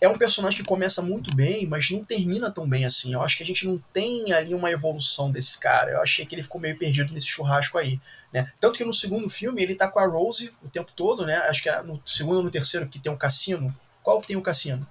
é 0.00 0.08
um 0.08 0.16
personagem 0.16 0.58
que 0.58 0.66
começa 0.66 1.02
muito 1.02 1.34
bem, 1.36 1.66
mas 1.66 1.90
não 1.90 2.02
termina 2.02 2.50
tão 2.50 2.68
bem 2.68 2.86
assim. 2.86 3.12
Eu 3.12 3.22
acho 3.22 3.36
que 3.36 3.42
a 3.42 3.46
gente 3.46 3.66
não 3.66 3.78
tem 3.92 4.32
ali 4.32 4.54
uma 4.54 4.70
evolução 4.70 5.30
desse 5.30 5.60
cara. 5.60 5.92
Eu 5.92 6.00
achei 6.00 6.24
que 6.24 6.34
ele 6.34 6.42
ficou 6.42 6.60
meio 6.60 6.76
perdido 6.76 7.12
nesse 7.12 7.26
churrasco 7.26 7.76
aí, 7.76 8.00
né? 8.32 8.50
Tanto 8.58 8.78
que 8.78 8.84
no 8.84 8.94
segundo 8.94 9.28
filme 9.28 9.62
ele 9.62 9.74
tá 9.74 9.88
com 9.88 10.00
a 10.00 10.06
Rose 10.06 10.52
o 10.62 10.68
tempo 10.68 10.90
todo, 10.96 11.26
né? 11.26 11.36
Acho 11.48 11.62
que 11.62 11.68
é 11.68 11.82
no 11.82 12.02
segundo 12.06 12.38
ou 12.38 12.42
no 12.42 12.50
terceiro 12.50 12.88
que 12.88 12.98
tem 12.98 13.12
um 13.12 13.16
cassino. 13.16 13.74
Qual 14.02 14.20
que 14.20 14.28
tem 14.28 14.36
o 14.36 14.40
um 14.40 14.42
cassino? 14.42 14.88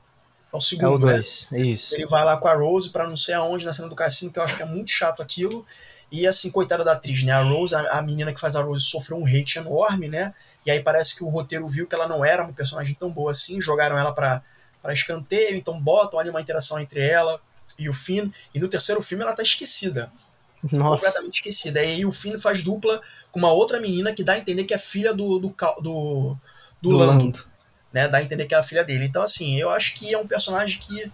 É 0.52 0.58
o 0.58 0.62
segundo. 0.62 0.86
É 0.86 0.96
o 0.96 0.98
dois, 0.98 1.48
né? 1.52 1.62
isso. 1.62 1.96
Ele 1.96 2.06
vai 2.06 2.24
lá 2.26 2.38
com 2.38 2.48
a 2.48 2.56
Rose 2.56 2.90
pra 2.90 3.08
não 3.08 3.16
sei 3.16 3.36
aonde 3.36 3.66
na 3.66 3.74
cena 3.74 3.88
do 3.88 3.96
cassino, 3.96 4.32
que 4.32 4.40
eu 4.40 4.44
acho 4.44 4.58
que 4.58 4.64
é 4.64 4.66
muito 4.66 4.90
chato 4.90 5.22
aquilo. 5.22 5.66
E 6.12 6.26
assim, 6.26 6.50
coitada 6.50 6.84
da 6.84 6.94
atriz, 6.94 7.24
né? 7.24 7.32
A 7.32 7.44
Rose, 7.44 7.76
a, 7.76 8.00
a, 8.00 8.02
menina 8.02 8.34
que 8.34 8.40
faz 8.40 8.56
a 8.56 8.62
Rose, 8.62 8.84
sofreu 8.84 9.18
um 9.18 9.28
hate 9.28 9.60
enorme, 9.60 10.08
né? 10.08 10.34
E 10.66 10.72
aí 10.72 10.82
parece 10.82 11.16
que 11.16 11.24
o 11.24 11.30
roteiro 11.30 11.68
viu 11.68 11.88
que 11.88 11.94
ela 11.94 12.08
não 12.08 12.26
era 12.26 12.44
uma 12.44 12.52
personagem 12.52 12.96
tão 12.96 13.12
boa 13.12 13.32
assim, 13.32 13.62
jogaram 13.62 13.98
ela 13.98 14.12
pra, 14.12 14.42
pra 14.82 14.92
escanteio, 14.92 15.56
então 15.56 15.80
botam 15.80 16.20
ali 16.20 16.30
uma 16.30 16.42
interação 16.42 16.80
entre 16.80 17.00
ela 17.08 17.40
e 17.78 17.88
o 17.88 17.94
Finn. 17.94 18.32
E 18.54 18.60
no 18.60 18.68
terceiro 18.68 19.02
filme 19.02 19.24
ela 19.24 19.34
tá 19.34 19.44
esquecida. 19.44 20.12
Nossa. 20.72 21.06
Completamente 21.06 21.36
esquecida. 21.36 21.84
E 21.84 21.92
aí 21.92 22.06
o 22.06 22.12
Finn 22.12 22.40
faz 22.40 22.64
dupla 22.64 23.00
com 23.32 23.38
uma 23.38 23.52
outra 23.52 23.80
menina 23.80 24.12
que 24.12 24.24
dá 24.24 24.34
a 24.34 24.40
entender 24.40 24.64
que 24.64 24.74
é 24.74 24.80
filha 24.80 25.14
do, 25.14 25.38
do, 25.38 25.50
do, 25.50 25.82
do, 25.82 26.38
do 26.82 26.90
Lando. 26.90 27.26
Lando 27.26 27.49
né? 27.94 28.08
Dá 28.08 28.20
a 28.20 28.24
entender 28.24 28.46
que 28.46 28.56
é 28.56 28.58
a 28.58 28.64
filha 28.64 28.84
dele. 28.84 29.06
Então, 29.06 29.22
assim, 29.22 29.60
eu 29.60 29.70
acho 29.70 29.96
que 29.96 30.14
é 30.14 30.18
um 30.18 30.28
personagem 30.28 30.80
que. 30.80 31.12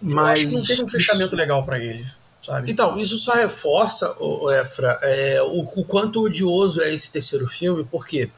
Mas. 0.00 0.44
não 0.46 0.62
teve 0.62 0.82
um 0.82 0.88
fechamento 0.88 1.34
legal 1.36 1.64
para 1.64 1.78
ele. 1.78 2.06
Sabe? 2.42 2.70
Então, 2.70 2.98
isso 2.98 3.18
só 3.18 3.34
reforça, 3.34 4.16
o 4.18 4.50
Efra, 4.50 4.98
é, 5.02 5.42
o, 5.42 5.60
o 5.60 5.84
quanto 5.84 6.22
odioso 6.22 6.80
é 6.80 6.94
esse 6.94 7.10
terceiro 7.10 7.46
filme, 7.46 7.86
porque 7.90 8.30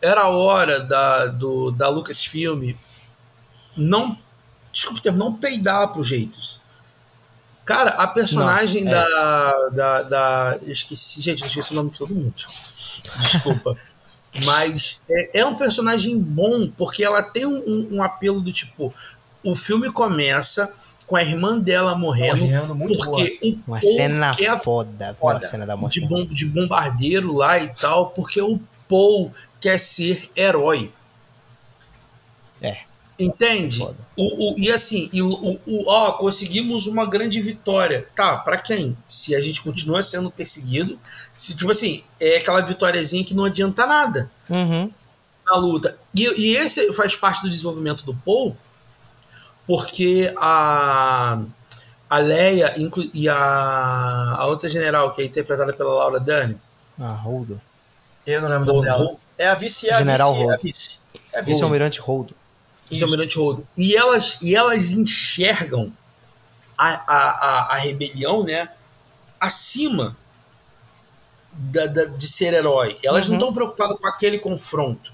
era 0.00 0.22
a 0.22 0.28
hora 0.28 0.80
da, 0.80 1.26
do, 1.26 1.70
da 1.70 1.88
Lucasfilm 1.88 2.74
não. 3.76 4.16
Desculpa 4.72 4.98
o 4.98 5.02
termo, 5.02 5.18
não 5.18 5.34
peidar 5.34 5.88
pro 5.88 6.02
jeitos. 6.02 6.60
Cara, 7.64 7.90
a 7.90 8.06
personagem 8.06 8.84
Nossa, 8.84 8.96
da, 8.96 9.54
é. 9.66 9.74
da, 9.74 10.02
da. 10.02 10.58
Esqueci, 10.62 11.20
gente, 11.20 11.42
eu 11.42 11.46
esqueci 11.46 11.72
o 11.72 11.76
nome 11.76 11.90
de 11.90 11.98
todo 11.98 12.14
mundo. 12.14 12.34
Desculpa. 12.36 13.76
Mas 14.44 15.02
é, 15.08 15.40
é, 15.40 15.46
um 15.46 15.54
personagem 15.54 16.18
bom, 16.18 16.68
porque 16.76 17.02
ela 17.02 17.22
tem 17.22 17.46
um, 17.46 17.96
um, 17.96 18.02
apelo 18.02 18.40
do 18.40 18.52
tipo. 18.52 18.94
O 19.42 19.56
filme 19.56 19.90
começa 19.90 20.74
com 21.06 21.16
a 21.16 21.22
irmã 21.22 21.58
dela 21.58 21.96
morrendo. 21.96 22.38
morrendo 22.38 22.74
muito 22.74 22.96
porque 22.96 23.38
boa. 23.40 23.54
o 23.54 23.58
uma 23.66 23.80
cena 23.80 24.30
quer, 24.34 24.58
foda, 24.60 25.14
foda. 25.14 25.36
Uma 25.36 25.42
cena 25.42 25.66
da 25.66 25.76
morte. 25.76 26.00
De, 26.00 26.06
bom, 26.06 26.24
de 26.24 26.46
bombardeiro 26.46 27.34
lá 27.34 27.58
e 27.58 27.74
tal, 27.74 28.10
porque 28.10 28.40
o 28.40 28.60
Paul 28.88 29.32
quer 29.60 29.78
ser 29.78 30.30
herói. 30.36 30.92
É. 32.62 32.89
Entende? 33.20 33.86
O, 34.16 34.52
o, 34.52 34.58
e 34.58 34.72
assim, 34.72 35.10
e 35.12 35.20
o, 35.20 35.28
o, 35.66 35.90
ó, 35.90 36.12
conseguimos 36.12 36.86
uma 36.86 37.04
grande 37.04 37.38
vitória. 37.38 38.06
Tá, 38.16 38.38
para 38.38 38.56
quem? 38.56 38.96
Se 39.06 39.34
a 39.34 39.42
gente 39.42 39.60
continua 39.60 40.02
sendo 40.02 40.30
perseguido, 40.30 40.98
se, 41.34 41.54
tipo 41.54 41.70
assim, 41.70 42.02
é 42.18 42.38
aquela 42.38 42.62
vitóriazinha 42.62 43.22
que 43.22 43.34
não 43.34 43.44
adianta 43.44 43.86
nada 43.86 44.30
uhum. 44.48 44.90
na 45.44 45.56
luta. 45.56 45.98
E, 46.14 46.22
e 46.40 46.56
esse 46.56 46.90
faz 46.94 47.14
parte 47.14 47.42
do 47.42 47.50
desenvolvimento 47.50 48.06
do 48.06 48.14
Paul, 48.14 48.56
porque 49.66 50.32
a, 50.38 51.42
a 52.08 52.18
Leia 52.18 52.72
e 53.12 53.28
a, 53.28 54.36
a 54.38 54.46
outra 54.46 54.66
general, 54.66 55.12
que 55.12 55.20
é 55.20 55.26
interpretada 55.26 55.74
pela 55.74 55.92
Laura 55.92 56.18
Dani. 56.18 56.56
Ah, 56.98 57.12
Holdo. 57.12 57.60
Eu 58.26 58.40
não 58.40 58.48
lembro 58.48 58.70
o 58.70 58.76
nome 58.76 58.88
dela. 58.88 59.16
É 59.36 59.48
a 59.48 59.54
vice, 59.54 59.90
é 59.90 59.94
a 59.94 59.98
General 59.98 60.32
vice, 60.32 60.48
é 60.48 60.54
a 60.54 60.56
vice. 60.56 61.00
É 61.34 61.42
Vice-almirante 61.42 62.00
Holdo. 62.00 62.39
Vice-almirante 62.90 63.38
Holdo. 63.38 63.66
E 63.76 63.94
elas, 63.94 64.40
e 64.42 64.54
elas 64.54 64.90
enxergam 64.90 65.92
a, 66.76 66.88
a, 66.88 67.30
a, 67.30 67.74
a 67.74 67.76
rebelião, 67.76 68.42
né, 68.42 68.70
acima 69.38 70.16
da, 71.52 71.86
da, 71.86 72.04
de 72.04 72.28
ser 72.28 72.54
herói. 72.54 72.96
Elas 73.02 73.24
uhum. 73.24 73.32
não 73.32 73.38
estão 73.38 73.54
preocupadas 73.54 73.98
com 73.98 74.06
aquele 74.06 74.38
confronto. 74.38 75.12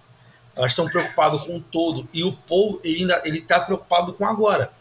Elas 0.54 0.72
estão 0.72 0.88
preocupadas 0.88 1.42
com 1.42 1.56
o 1.56 1.60
todo. 1.60 2.08
E 2.12 2.24
o 2.24 2.32
Paul, 2.32 2.80
ele 2.82 3.00
ainda 3.00 3.22
ele 3.24 3.38
está 3.38 3.60
preocupado 3.60 4.14
com 4.14 4.26
agora. 4.26 4.72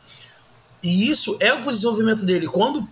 E 0.81 1.09
isso 1.09 1.37
é 1.41 1.53
o 1.53 1.61
desenvolvimento 1.61 2.25
dele. 2.25 2.47
Quando 2.47 2.87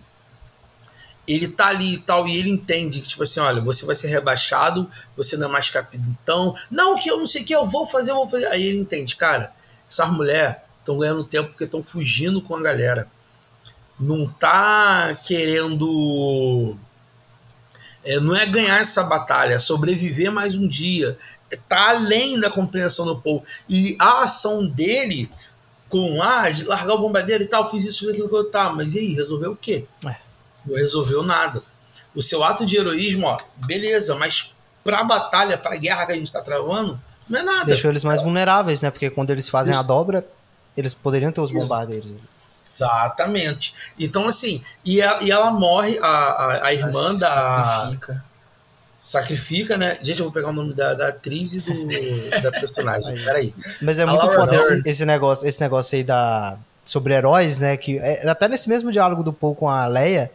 ele 1.26 1.48
tá 1.48 1.68
ali 1.68 1.94
e 1.94 1.98
tal, 1.98 2.28
e 2.28 2.36
ele 2.36 2.50
entende 2.50 3.00
que, 3.00 3.08
tipo 3.08 3.22
assim, 3.22 3.40
olha, 3.40 3.62
você 3.62 3.86
vai 3.86 3.94
ser 3.94 4.08
rebaixado, 4.08 4.88
você 5.16 5.36
não 5.36 5.48
é 5.48 5.50
mais 5.50 5.70
capitão. 5.70 6.54
Não, 6.70 6.98
que 6.98 7.10
eu 7.10 7.16
não 7.16 7.26
sei 7.26 7.42
o 7.42 7.44
que, 7.44 7.54
eu 7.54 7.64
vou 7.64 7.86
fazer, 7.86 8.10
eu 8.10 8.16
vou 8.16 8.28
fazer. 8.28 8.46
Aí 8.48 8.62
ele 8.62 8.78
entende, 8.78 9.16
cara, 9.16 9.54
essas 9.94 10.10
mulheres 10.10 10.56
estão 10.80 10.98
ganhando 10.98 11.24
tempo 11.24 11.50
porque 11.50 11.64
estão 11.64 11.82
fugindo 11.82 12.42
com 12.42 12.56
a 12.56 12.60
galera. 12.60 13.08
Não 13.98 14.26
tá 14.26 15.16
querendo. 15.24 16.76
É, 18.04 18.20
não 18.20 18.36
é 18.36 18.44
ganhar 18.44 18.80
essa 18.80 19.02
batalha, 19.02 19.54
é 19.54 19.58
sobreviver 19.58 20.30
mais 20.30 20.56
um 20.56 20.66
dia. 20.66 21.16
É, 21.50 21.56
tá 21.56 21.90
além 21.90 22.38
da 22.38 22.50
compreensão 22.50 23.06
do 23.06 23.18
povo. 23.20 23.44
E 23.68 23.96
a 24.00 24.24
ação 24.24 24.66
dele 24.66 25.30
com 25.88 26.20
ah, 26.20 26.50
de 26.50 26.64
largar 26.64 26.94
o 26.94 26.98
bombardeiro 26.98 27.44
e 27.44 27.46
tal, 27.46 27.70
fiz 27.70 27.84
isso, 27.84 28.00
fiz 28.00 28.08
aquilo 28.08 28.28
que 28.28 28.34
eu 28.34 28.50
tá, 28.50 28.70
mas 28.70 28.94
e 28.94 28.98
aí, 28.98 29.14
resolveu 29.14 29.52
o 29.52 29.56
quê? 29.56 29.86
É. 30.04 30.16
Não 30.66 30.74
resolveu 30.74 31.22
nada. 31.22 31.62
O 32.14 32.22
seu 32.22 32.42
ato 32.42 32.66
de 32.66 32.76
heroísmo, 32.76 33.26
ó, 33.26 33.36
beleza, 33.64 34.16
mas 34.16 34.52
pra 34.82 35.04
batalha, 35.04 35.56
pra 35.56 35.76
guerra 35.76 36.04
que 36.04 36.12
a 36.12 36.16
gente 36.16 36.32
tá 36.32 36.42
travando, 36.42 37.00
não 37.28 37.40
é 37.40 37.42
nada. 37.42 37.64
Deixou 37.66 37.90
eles 37.90 38.04
mais 38.04 38.22
vulneráveis, 38.22 38.82
né? 38.82 38.90
Porque 38.90 39.10
quando 39.10 39.30
eles 39.30 39.48
fazem 39.48 39.74
a 39.74 39.82
dobra, 39.82 40.26
eles 40.76 40.94
poderiam 40.94 41.32
ter 41.32 41.40
os 41.40 41.50
bombardeiros. 41.52 42.46
Exatamente. 42.50 43.74
Então, 43.98 44.28
assim, 44.28 44.62
e, 44.84 45.00
a, 45.00 45.22
e 45.22 45.30
ela 45.30 45.50
morre, 45.50 45.98
a, 46.00 46.06
a, 46.06 46.66
a 46.66 46.74
irmã 46.74 46.90
Ela 46.90 47.18
da. 47.18 47.64
sacrifica. 47.64 48.24
Sacrifica, 48.96 49.76
né? 49.76 49.98
Gente, 50.02 50.20
eu 50.20 50.26
vou 50.26 50.32
pegar 50.32 50.48
o 50.48 50.52
nome 50.52 50.72
da, 50.72 50.94
da 50.94 51.08
atriz 51.08 51.52
e 51.52 51.60
do, 51.60 52.42
da 52.42 52.50
personagem. 52.50 53.14
Peraí. 53.22 53.54
Mas 53.82 53.98
é 53.98 54.04
A 54.04 54.06
muito 54.06 54.26
foda 54.26 54.54
esse, 54.54 54.82
esse 54.86 55.04
negócio, 55.04 55.46
esse 55.46 55.60
negócio 55.60 55.96
aí 55.96 56.02
da 56.02 56.56
sobre 56.84 57.14
heróis, 57.14 57.58
né? 57.58 57.76
Que 57.76 57.98
é, 57.98 58.28
até 58.28 58.48
nesse 58.48 58.68
mesmo 58.68 58.92
diálogo 58.92 59.22
do 59.22 59.32
Paul 59.32 59.54
com 59.54 59.68
a 59.68 59.86
Leia, 59.86 60.30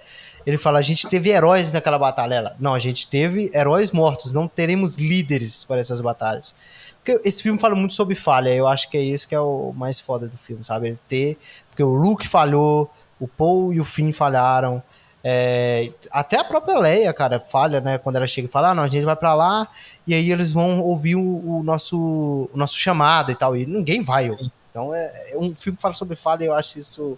ele 0.49 0.57
fala: 0.57 0.79
a 0.79 0.81
gente 0.81 1.07
teve 1.07 1.29
heróis 1.29 1.71
naquela 1.71 1.99
batalha. 1.99 2.35
Ela, 2.35 2.55
não, 2.59 2.73
a 2.73 2.79
gente 2.79 3.07
teve 3.07 3.51
heróis 3.53 3.91
mortos, 3.91 4.33
não 4.33 4.47
teremos 4.47 4.95
líderes 4.95 5.63
para 5.63 5.79
essas 5.79 6.01
batalhas. 6.01 6.55
Porque 6.95 7.21
esse 7.23 7.43
filme 7.43 7.59
fala 7.59 7.75
muito 7.75 7.93
sobre 7.93 8.15
falha, 8.15 8.49
eu 8.49 8.67
acho 8.67 8.89
que 8.89 8.97
é 8.97 9.01
isso 9.01 9.27
que 9.27 9.35
é 9.35 9.39
o 9.39 9.71
mais 9.75 9.99
foda 9.99 10.27
do 10.27 10.37
filme, 10.37 10.63
sabe? 10.63 10.87
Ele 10.87 10.99
ter. 11.07 11.37
Porque 11.69 11.83
o 11.83 11.93
Luke 11.93 12.27
falhou, 12.27 12.89
o 13.19 13.27
Paul 13.27 13.71
e 13.73 13.79
o 13.79 13.85
Finn 13.85 14.11
falharam. 14.11 14.81
é, 15.23 15.91
até 16.11 16.39
a 16.39 16.43
própria 16.43 16.79
Leia, 16.79 17.13
cara, 17.13 17.39
falha, 17.39 17.79
né? 17.79 17.97
Quando 17.97 18.15
ela 18.15 18.27
chega 18.27 18.47
e 18.47 18.51
fala, 18.51 18.71
ah, 18.71 18.75
não, 18.75 18.83
a 18.83 18.87
gente 18.87 19.05
vai 19.05 19.15
pra 19.15 19.33
lá 19.33 19.67
e 20.07 20.13
aí 20.13 20.31
eles 20.31 20.51
vão 20.51 20.81
ouvir 20.81 21.15
o, 21.15 21.57
o 21.59 21.63
nosso, 21.63 22.49
o 22.51 22.57
nosso 22.57 22.77
chamado 22.77 23.31
e 23.31 23.35
tal. 23.35 23.55
E 23.55 23.65
ninguém 23.65 24.01
vai. 24.01 24.27
Então 24.71 24.93
é, 24.95 25.33
é 25.33 25.37
um 25.37 25.55
filme 25.55 25.75
que 25.75 25.81
fala 25.81 25.93
sobre 25.93 26.15
falha 26.15 26.43
e 26.43 26.47
eu 26.47 26.53
acho 26.53 26.79
isso 26.79 27.17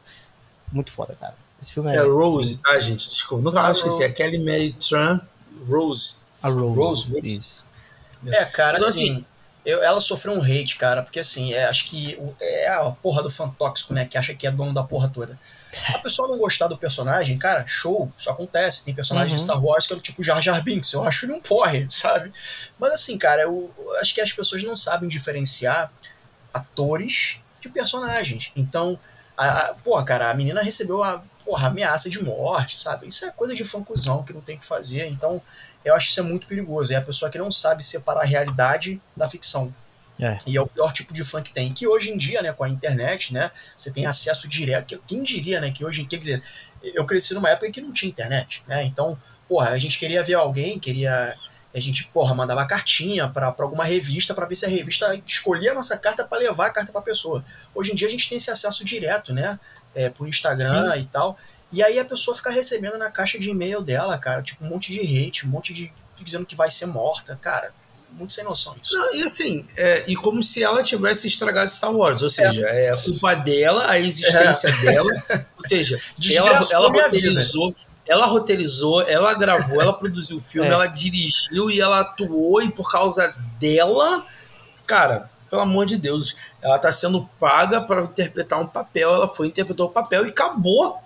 muito 0.72 0.92
foda, 0.92 1.16
cara. 1.20 1.36
Esse 1.62 1.74
filme 1.74 1.92
é, 1.92 1.96
É 1.98 2.02
Rose, 2.02 2.58
tá, 2.58 2.80
gente? 2.80 3.08
Desculpa. 3.08 3.44
Nunca 3.44 3.62
mais 3.62 3.78
esqueci. 3.78 4.04
É 4.04 4.10
Kelly 4.10 4.40
Mary 4.40 4.74
Tran 4.74 5.22
Rose. 5.70 6.16
a 6.42 6.50
Rose. 6.50 6.76
Rose, 6.76 7.14
Rose. 7.14 7.28
Isso. 7.28 7.66
É, 8.26 8.46
cara, 8.46 8.78
Então, 8.78 8.90
assim, 8.90 9.12
assim, 9.14 9.26
eu- 9.66 9.82
ela 9.84 10.00
sofreu 10.02 10.34
um 10.34 10.42
hate, 10.44 10.76
cara, 10.78 11.02
porque 11.04 11.20
assim, 11.20 11.54
é, 11.54 11.66
acho 11.66 11.86
que 11.88 12.16
o- 12.20 12.36
é 12.40 12.68
a 12.68 12.90
porra 12.92 13.22
do 13.24 13.30
fã 13.32 13.48
tóxico, 13.50 13.94
né, 13.94 14.06
que 14.06 14.18
acha 14.18 14.34
que 14.34 14.46
é 14.48 14.52
dono 14.52 14.74
da 14.74 14.84
porra 14.84 15.08
toda. 15.10 15.40
A 15.94 16.00
pessoa 16.00 16.28
não 16.28 16.38
gostar 16.38 16.68
do 16.68 16.78
personagem, 16.78 17.38
cara, 17.38 17.66
show, 17.66 18.12
isso 18.18 18.30
acontece. 18.30 18.84
Tem 18.84 18.94
personagens 18.94 19.32
Uhum. 19.32 19.38
de 19.38 19.44
Star 19.44 19.64
Wars 19.64 19.88
que 19.88 19.94
é 19.94 19.96
do 19.96 20.02
tipo 20.02 20.22
Jar 20.22 20.42
Jar 20.42 20.62
Binks, 20.64 20.92
eu 20.94 21.04
acho 21.04 21.26
ele 21.26 21.34
um 21.34 21.40
porre, 21.40 21.86
sabe? 21.90 22.32
Mas 22.80 22.92
assim, 22.94 23.18
cara, 23.18 23.44
eu 23.44 23.72
eu 23.78 23.96
acho 23.98 24.14
que 24.14 24.20
as 24.22 24.34
pessoas 24.34 24.62
não 24.64 24.76
sabem 24.76 25.08
diferenciar 25.08 25.92
atores 26.54 27.40
de 27.62 27.70
personagens. 27.70 28.52
Então, 28.56 29.00
a, 29.38 29.48
a, 29.70 29.74
porra, 29.76 30.04
cara, 30.04 30.30
a 30.30 30.34
menina 30.34 30.62
recebeu 30.62 31.04
a 31.04 31.22
porra, 31.44 31.68
ameaça 31.68 32.10
de 32.10 32.24
morte, 32.24 32.78
sabe? 32.78 33.08
Isso 33.08 33.26
é 33.26 33.32
coisa 33.32 33.54
de 33.54 33.64
fãcuzão 33.64 34.24
que 34.24 34.34
não 34.34 34.42
tem 34.42 34.56
o 34.56 34.60
que 34.60 34.66
fazer. 34.66 35.08
Então, 35.08 35.42
eu 35.84 35.96
acho 35.96 36.08
que 36.08 36.12
isso 36.12 36.20
é 36.20 36.24
muito 36.24 36.48
perigoso. 36.48 36.94
É 36.94 36.96
a 36.96 37.02
pessoa 37.02 37.30
que 37.30 37.38
não 37.38 37.52
sabe 37.52 37.84
separar 37.84 38.22
a 38.22 38.26
realidade 38.26 39.02
da 39.16 39.28
ficção. 39.28 39.74
É. 40.20 40.38
E 40.46 40.56
é 40.56 40.62
o 40.62 40.68
pior 40.68 40.94
tipo 40.94 41.14
de 41.14 41.24
fã 41.24 41.42
que 41.42 41.52
tem. 41.52 41.74
Que 41.74 41.88
hoje 41.88 42.12
em 42.12 42.18
dia, 42.18 42.42
né, 42.42 42.54
com 42.54 42.64
a 42.64 42.70
internet, 42.70 43.34
né, 43.34 43.52
você 43.76 43.92
tem 43.92 44.06
acesso 44.06 44.48
direto. 44.48 45.02
Quem 45.08 45.24
diria, 45.24 45.60
né, 45.60 45.72
que 45.72 45.84
hoje, 45.84 46.06
quer 46.06 46.18
dizer, 46.18 46.44
eu 46.84 47.06
cresci 47.06 47.34
numa 47.34 47.50
época 47.50 47.68
em 47.68 47.72
que 47.72 47.82
não 47.82 47.92
tinha 47.92 48.10
internet, 48.10 48.64
né? 48.68 48.84
Então, 48.84 49.18
porra, 49.48 49.70
a 49.70 49.78
gente 49.78 49.98
queria 49.98 50.24
ver 50.24 50.36
alguém, 50.36 50.80
queria 50.80 51.36
a 51.74 51.80
gente, 51.80 52.06
porra, 52.08 52.36
mandava 52.36 52.66
cartinha 52.66 53.30
para 53.30 53.56
alguma 53.60 53.86
revista 53.86 54.34
para 54.34 54.46
ver 54.46 54.56
se 54.56 54.66
a 54.66 54.70
revista 54.70 55.16
escolhia 55.26 55.72
a 55.72 55.76
nossa 55.76 55.98
carta 55.98 56.24
para 56.24 56.38
levar 56.40 56.68
a 56.68 56.70
carta 56.70 56.92
para 56.92 57.02
pessoa. 57.02 57.46
Hoje 57.74 57.94
em 57.94 57.96
dia 57.96 58.08
a 58.08 58.12
gente 58.12 58.28
tem 58.28 58.38
esse 58.38 58.52
acesso 58.52 58.84
direto, 58.84 59.34
né? 59.34 59.58
É, 59.94 60.10
por 60.10 60.28
Instagram 60.28 60.96
e 60.98 61.06
tal. 61.06 61.38
E 61.72 61.82
aí 61.84 62.00
a 62.00 62.06
pessoa 62.06 62.36
fica 62.36 62.50
recebendo 62.50 62.98
na 62.98 63.10
caixa 63.10 63.40
de 63.40 63.50
e-mail 63.50 63.82
dela, 63.82 64.18
cara, 64.18 64.42
tipo 64.42 64.64
um 64.64 64.68
monte 64.70 64.92
de 64.92 65.00
hate, 65.00 65.46
um 65.46 65.50
monte 65.50 65.74
de 65.74 65.92
dizendo 66.24 66.46
que 66.46 66.56
vai 66.56 66.70
ser 66.70 66.86
morta, 66.86 67.38
cara. 67.42 67.74
Muito 68.12 68.34
sem 68.34 68.44
noção 68.44 68.76
isso. 68.82 68.98
Não, 68.98 69.16
e 69.16 69.24
assim, 69.24 69.66
é, 69.78 70.04
e 70.06 70.18
como 70.18 70.44
se 70.44 70.62
ela 70.62 70.84
tivesse 70.84 71.28
estragado 71.28 71.72
Star 71.72 71.94
Wars, 71.96 72.22
ou 72.22 72.30
seja, 72.30 72.62
é, 72.68 72.94
culpa 73.06 73.34
dela, 73.36 73.90
a 73.90 73.98
existência 73.98 74.70
dela, 74.82 75.10
ou 75.58 75.66
seja, 75.66 75.96
ela, 75.96 76.04
Desgraçou 76.18 76.76
ela 76.76 76.90
roteirizou, 76.90 77.76
ela 78.06 78.26
roteirizou, 78.26 79.02
ela 79.04 79.34
gravou, 79.34 79.82
ela 79.82 79.94
produziu 79.94 80.36
o 80.36 80.42
filme, 80.42 80.68
É. 80.68 80.74
ela 80.74 80.88
dirigiu 80.88 81.70
e 81.70 81.80
ela 81.80 82.02
atuou, 82.02 82.62
e 82.62 82.70
por 82.70 82.92
causa 82.92 83.34
dela, 83.58 84.26
cara, 84.86 85.32
pelo 85.52 85.64
amor 85.64 85.86
de 85.86 85.98
Deus, 85.98 86.34
ela 86.62 86.80
tá 86.80 86.94
sendo 86.94 87.30
paga 87.38 87.82
para 87.82 88.04
interpretar 88.04 88.58
um 88.58 88.66
papel, 88.66 89.14
ela 89.14 89.28
foi 89.28 89.48
interpretou 89.48 89.88
o 89.88 89.92
papel 89.92 90.26
e 90.26 90.30
acabou. 90.30 90.98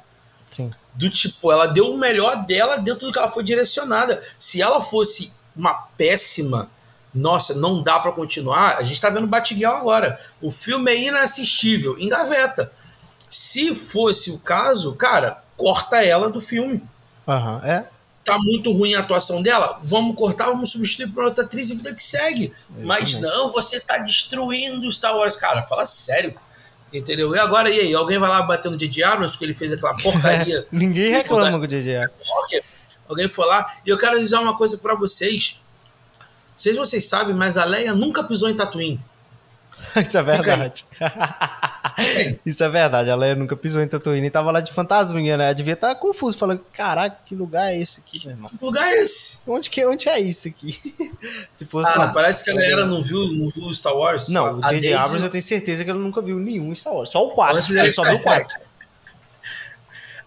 Sim. 0.51 0.71
Do 0.93 1.09
tipo, 1.09 1.51
ela 1.51 1.65
deu 1.65 1.91
o 1.91 1.97
melhor 1.97 2.45
dela 2.45 2.77
dentro 2.77 3.07
do 3.07 3.11
que 3.11 3.17
ela 3.17 3.29
foi 3.29 3.43
direcionada. 3.43 4.21
Se 4.37 4.61
ela 4.61 4.79
fosse 4.79 5.33
uma 5.55 5.73
péssima, 5.97 6.69
nossa, 7.15 7.55
não 7.55 7.81
dá 7.81 7.99
pra 7.99 8.11
continuar. 8.11 8.77
A 8.77 8.83
gente 8.83 9.01
tá 9.01 9.09
vendo 9.09 9.25
Batgirl 9.25 9.73
agora. 9.73 10.19
O 10.39 10.51
filme 10.51 10.91
é 10.91 11.07
inassistível, 11.07 11.97
engaveta. 11.97 12.71
Se 13.27 13.73
fosse 13.73 14.29
o 14.29 14.37
caso, 14.39 14.93
cara, 14.93 15.43
corta 15.57 16.05
ela 16.05 16.29
do 16.29 16.39
filme. 16.39 16.83
Aham, 17.27 17.61
é. 17.65 17.87
Tá 18.25 18.39
muito 18.39 18.71
ruim 18.71 18.95
a 18.95 19.01
atuação 19.01 19.39
dela, 19.39 19.79
vamos 19.83 20.15
cortar, 20.15 20.47
vamos 20.47 20.71
substituir 20.71 21.07
por 21.11 21.23
outra 21.25 21.45
atriz 21.45 21.69
e 21.69 21.75
vida 21.75 21.93
que 21.93 22.03
segue. 22.03 22.51
Mas 22.79 23.11
Exatamente. 23.11 23.37
não, 23.37 23.51
você 23.51 23.79
tá 23.79 23.99
destruindo 23.99 24.91
Star 24.91 25.15
Wars, 25.15 25.37
cara. 25.37 25.61
Fala 25.61 25.85
sério. 25.85 26.33
Entendeu? 26.91 27.35
E 27.35 27.39
agora, 27.39 27.69
e 27.69 27.79
aí? 27.79 27.93
Alguém 27.93 28.17
vai 28.17 28.29
lá 28.29 28.41
batendo 28.41 28.77
de 28.77 29.03
Abrams 29.03 29.33
porque 29.33 29.45
ele 29.45 29.53
fez 29.53 29.71
aquela 29.71 29.95
porcaria 30.01 30.65
Ninguém 30.71 31.11
reclama 31.11 31.51
com 31.51 31.57
o. 31.57 31.59
Walker, 31.61 32.63
alguém 33.07 33.27
foi 33.27 33.45
lá. 33.45 33.71
E 33.85 33.89
eu 33.89 33.97
quero 33.97 34.19
dizer 34.19 34.37
uma 34.37 34.57
coisa 34.57 34.77
pra 34.77 34.95
vocês. 34.95 35.59
Não 36.19 36.57
sei 36.57 36.73
se 36.73 36.79
vocês 36.79 37.07
sabem, 37.07 37.35
mas 37.35 37.57
a 37.57 37.65
Leia 37.65 37.93
nunca 37.93 38.23
pisou 38.23 38.49
em 38.49 38.55
Tatooine. 38.55 38.99
Isso 40.07 40.17
é 40.17 40.23
verdade. 40.23 40.85
Isso 42.45 42.63
é 42.63 42.69
verdade. 42.69 43.09
A 43.09 43.15
Leia 43.15 43.35
nunca 43.35 43.55
pisou 43.55 43.81
em 43.81 43.87
Tatooine 43.87 44.27
e 44.27 44.29
tava 44.29 44.51
lá 44.51 44.59
de 44.59 44.73
fantasminha, 44.73 45.37
né? 45.37 45.53
Devia 45.53 45.73
estar 45.73 45.93
confuso, 45.95 46.37
falando: 46.37 46.61
caraca, 46.73 47.17
que 47.25 47.35
lugar 47.35 47.71
é 47.71 47.79
esse 47.79 48.01
aqui, 48.01 48.19
meu 48.25 48.35
irmão? 48.35 48.51
Que 48.57 48.65
lugar 48.65 48.87
é 48.87 49.03
esse? 49.03 49.39
Onde, 49.47 49.69
que, 49.69 49.85
onde 49.85 50.09
é 50.09 50.19
isso 50.19 50.47
aqui? 50.47 50.79
Se 51.51 51.65
fosse. 51.65 51.91
Ah, 51.97 52.07
parece 52.07 52.43
que 52.43 52.51
a 52.51 52.53
galera 52.53 52.85
não 52.85 53.01
viu, 53.01 53.19
não 53.31 53.49
viu 53.49 53.73
Star 53.73 53.95
Wars. 53.95 54.27
Não, 54.27 54.59
o 54.59 54.65
A 54.65 54.69
J.J. 54.69 54.93
Abrams 54.93 55.23
eu 55.23 55.29
tenho 55.29 55.43
certeza 55.43 55.83
que 55.83 55.89
ele 55.89 55.99
nunca 55.99 56.21
viu 56.21 56.39
nenhum 56.39 56.73
Star 56.75 56.93
Wars. 56.93 57.09
Só 57.09 57.23
o 57.23 57.31
4. 57.31 57.53
Parece 57.53 57.73
que 57.73 57.79
Ele 57.79 57.91
só 57.91 58.03
tá 58.03 58.09
viu 58.09 58.19
o 58.19 58.23
4. 58.23 58.59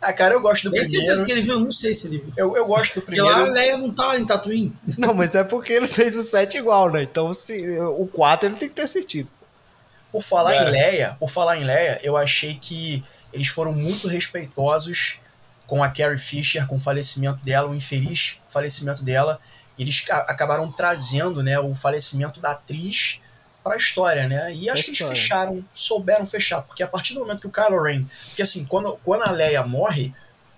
Ah, 0.01 0.13
cara, 0.13 0.35
eu 0.35 0.41
gosto 0.41 0.65
do 0.65 0.71
Tem 0.71 0.89
certeza 0.89 1.25
primeiro. 1.25 1.27
que 1.27 1.33
ele 1.33 1.43
viu? 1.43 1.59
Não 1.61 1.73
sei 1.73 1.93
se 1.93 2.07
ele 2.07 2.19
viu. 2.19 2.33
Eu, 2.37 2.57
eu 2.57 2.67
gosto 2.67 2.95
do 2.95 3.03
Porque 3.03 3.21
lá 3.21 3.31
a 3.31 3.35
primeiro. 3.35 3.55
Leia 3.55 3.77
não 3.77 3.91
tá 3.91 4.17
em 4.17 4.25
Tatooine. 4.25 4.73
Não, 4.97 5.13
mas 5.13 5.35
é 5.35 5.43
porque 5.43 5.73
ele 5.73 5.89
fez 5.89 6.15
o 6.15 6.23
7 6.23 6.57
igual, 6.57 6.91
né? 6.91 7.03
Então 7.03 7.35
se, 7.35 7.81
o 7.81 8.07
4 8.07 8.49
ele 8.49 8.57
tem 8.57 8.69
que 8.69 8.77
ter 8.77 8.83
assistido. 8.83 9.29
Por 10.13 10.23
falar 10.23 10.55
É. 10.55 10.69
em 10.69 10.71
Leia, 10.71 11.17
por 11.21 11.29
falar 11.31 11.59
em 11.59 11.65
Leia, 11.65 12.01
eu 12.03 12.17
achei 12.17 12.55
que 12.55 13.05
eles 13.33 13.49
foram 13.49 13.73
muito 13.73 14.09
respeitosos 14.09 15.19
com 15.67 15.83
a 15.83 15.89
Carrie 15.89 16.19
Fisher, 16.19 16.67
com 16.67 16.77
o 16.77 16.81
falecimento 16.81 17.45
dela, 17.45 17.69
o 17.69 17.75
infeliz 17.75 18.39
falecimento 18.49 19.03
dela. 19.03 19.39
Eles 19.79 20.01
ca- 20.01 20.25
acabaram 20.29 20.73
trazendo, 20.73 21.43
né, 21.43 21.59
o 21.59 21.75
falecimento 21.75 22.41
da 22.41 22.53
atriz 22.53 23.21
para 23.63 23.75
a 23.75 23.77
história, 23.77 24.27
né? 24.27 24.53
E 24.55 24.71
acho 24.71 24.83
que 24.85 24.89
eles 24.91 24.99
fecharam, 25.09 25.63
souberam 25.75 26.27
fechar, 26.27 26.63
porque 26.63 26.83
a 26.83 26.89
partir 26.89 27.13
do 27.15 27.21
momento 27.21 27.41
que 27.41 27.47
o 27.47 27.51
Kylo 27.51 27.83
Ren, 27.83 28.05
porque 28.29 28.41
assim, 28.43 28.65
quando, 28.65 28.99
quando 29.05 29.23
a 29.25 29.31
Leia 29.31 29.63
morre, 29.67 30.15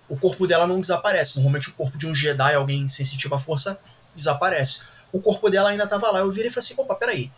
o 0.08 0.16
corpo 0.16 0.46
dela 0.46 0.66
não 0.66 0.80
desaparece. 0.80 1.36
Normalmente 1.36 1.70
o 1.70 1.72
corpo 1.72 1.98
de 1.98 2.06
um 2.06 2.14
Jedi, 2.14 2.54
alguém 2.54 2.86
sensitivo 2.88 3.34
à 3.34 3.38
força, 3.38 3.78
desaparece. 4.14 4.82
O 5.12 5.20
corpo 5.20 5.50
dela 5.50 5.70
ainda 5.70 5.86
tava 5.86 6.10
lá. 6.10 6.20
Eu 6.20 6.30
virei 6.30 6.48
e 6.48 6.50
falei 6.52 6.64
assim, 6.64 6.74
opa, 6.80 6.94
peraí. 6.94 7.30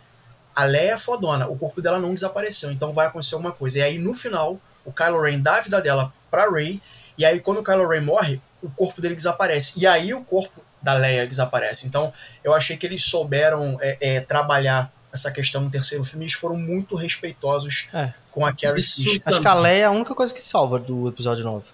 A 0.55 0.63
Leia 0.65 0.93
é 0.93 0.97
fodona, 0.97 1.47
o 1.47 1.57
corpo 1.57 1.81
dela 1.81 1.99
não 1.99 2.13
desapareceu, 2.13 2.71
então 2.71 2.93
vai 2.93 3.07
acontecer 3.07 3.35
alguma 3.35 3.51
coisa. 3.51 3.79
E 3.79 3.81
aí, 3.81 3.97
no 3.97 4.13
final, 4.13 4.59
o 4.85 4.91
Kylo 4.91 5.21
Ren 5.21 5.39
dá 5.39 5.55
a 5.57 5.61
vida 5.61 5.81
dela 5.81 6.13
pra 6.29 6.49
Rey, 6.49 6.81
e 7.17 7.25
aí 7.25 7.39
quando 7.39 7.59
o 7.59 7.63
Kylo 7.63 7.87
Ren 7.87 8.01
morre, 8.01 8.41
o 8.61 8.69
corpo 8.69 9.01
dele 9.01 9.15
desaparece. 9.15 9.79
E 9.79 9.85
aí 9.87 10.13
o 10.13 10.23
corpo 10.23 10.61
da 10.81 10.93
Leia 10.93 11.25
desaparece. 11.25 11.87
Então, 11.87 12.13
eu 12.43 12.53
achei 12.53 12.75
que 12.77 12.85
eles 12.85 13.03
souberam 13.03 13.77
é, 13.81 13.97
é, 13.99 14.19
trabalhar 14.19 14.91
essa 15.11 15.31
questão 15.31 15.61
no 15.61 15.69
terceiro 15.69 16.03
filme, 16.03 16.25
eles 16.25 16.33
foram 16.33 16.55
muito 16.57 16.95
respeitosos 16.95 17.87
É. 17.93 18.11
com 18.31 18.43
a 18.45 18.51
Carrie 18.51 18.81
Fisher. 18.81 19.21
Acho 19.23 19.39
que 19.41 19.47
a 19.47 19.53
Leia 19.53 19.81
é 19.83 19.85
a 19.85 19.91
única 19.91 20.15
coisa 20.15 20.33
que 20.33 20.41
salva 20.41 20.79
do 20.79 21.07
episódio 21.07 21.43
9. 21.43 21.65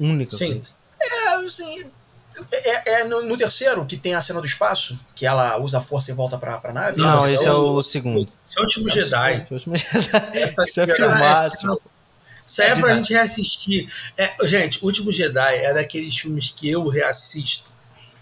Única 0.00 0.34
Sim. 0.34 0.54
coisa. 0.54 0.74
É, 1.00 1.28
assim, 1.46 1.84
é, 2.52 3.00
é 3.00 3.04
no, 3.04 3.22
no 3.22 3.36
terceiro 3.36 3.84
que 3.86 3.96
tem 3.96 4.14
a 4.14 4.20
cena 4.22 4.40
do 4.40 4.46
espaço, 4.46 4.98
que 5.14 5.24
ela 5.26 5.58
usa 5.58 5.78
a 5.78 5.80
força 5.80 6.10
e 6.10 6.14
volta 6.14 6.36
pra, 6.38 6.58
pra 6.58 6.72
nave. 6.72 6.98
Não, 7.00 7.20
Não, 7.20 7.28
esse 7.28 7.46
é 7.46 7.52
o- 7.52 7.74
o 7.76 7.82
segundo. 7.82 8.30
Esse 8.46 8.58
é 8.58 8.60
o 8.60 8.64
último 8.64 8.88
Jedi. 8.90 9.40
Esse 9.40 9.52
é 9.52 9.54
o 9.54 9.58
último 9.58 9.76
Jedi. 9.76 10.30
Essa 10.34 10.62
Isso 10.64 10.80
é 10.80 10.86
filmaço. 10.94 11.80
Isso 12.44 12.62
aí 12.62 12.68
é 12.70 12.74
De 12.74 12.80
pra 12.80 12.88
nada. 12.90 12.98
gente 13.02 13.12
reassistir. 13.12 13.92
É, 14.16 14.46
gente, 14.46 14.78
O 14.82 14.86
Último 14.86 15.10
Jedi 15.10 15.56
é 15.56 15.74
daqueles 15.74 16.16
filmes 16.16 16.52
que 16.54 16.70
eu 16.70 16.86
reassisto 16.88 17.68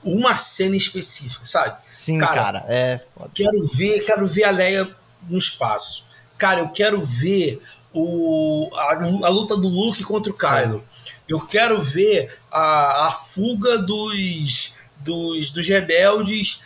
uma 0.03 0.37
cena 0.39 0.77
específica, 0.77 1.45
sabe? 1.45 1.77
Sim, 1.91 2.19
Cara, 2.19 2.35
cara. 2.35 2.65
É 2.69 3.01
foda. 3.15 3.31
Quero 3.35 3.67
ver, 3.67 4.01
quero 4.05 4.27
ver 4.27 4.45
a 4.45 4.51
Leia 4.51 4.95
no 5.29 5.37
espaço. 5.39 6.07
Cara, 6.39 6.61
eu 6.61 6.69
quero 6.71 7.01
ver 7.01 7.61
o, 7.95 8.69
a, 8.75 9.27
a, 9.27 9.29
luta 9.29 9.57
do 9.57 9.69
Luke 9.69 10.03
contra 10.03 10.33
o 10.33 10.37
Kylo. 10.37 10.85
Eu 11.29 11.41
quero 11.41 11.81
ver 11.81 12.37
a, 12.51 13.07
a 13.07 13.13
fuga 13.13 13.79
dos, 13.79 14.75
dos, 14.99 15.51
dos 15.53 15.69
rebeldes 15.69 16.61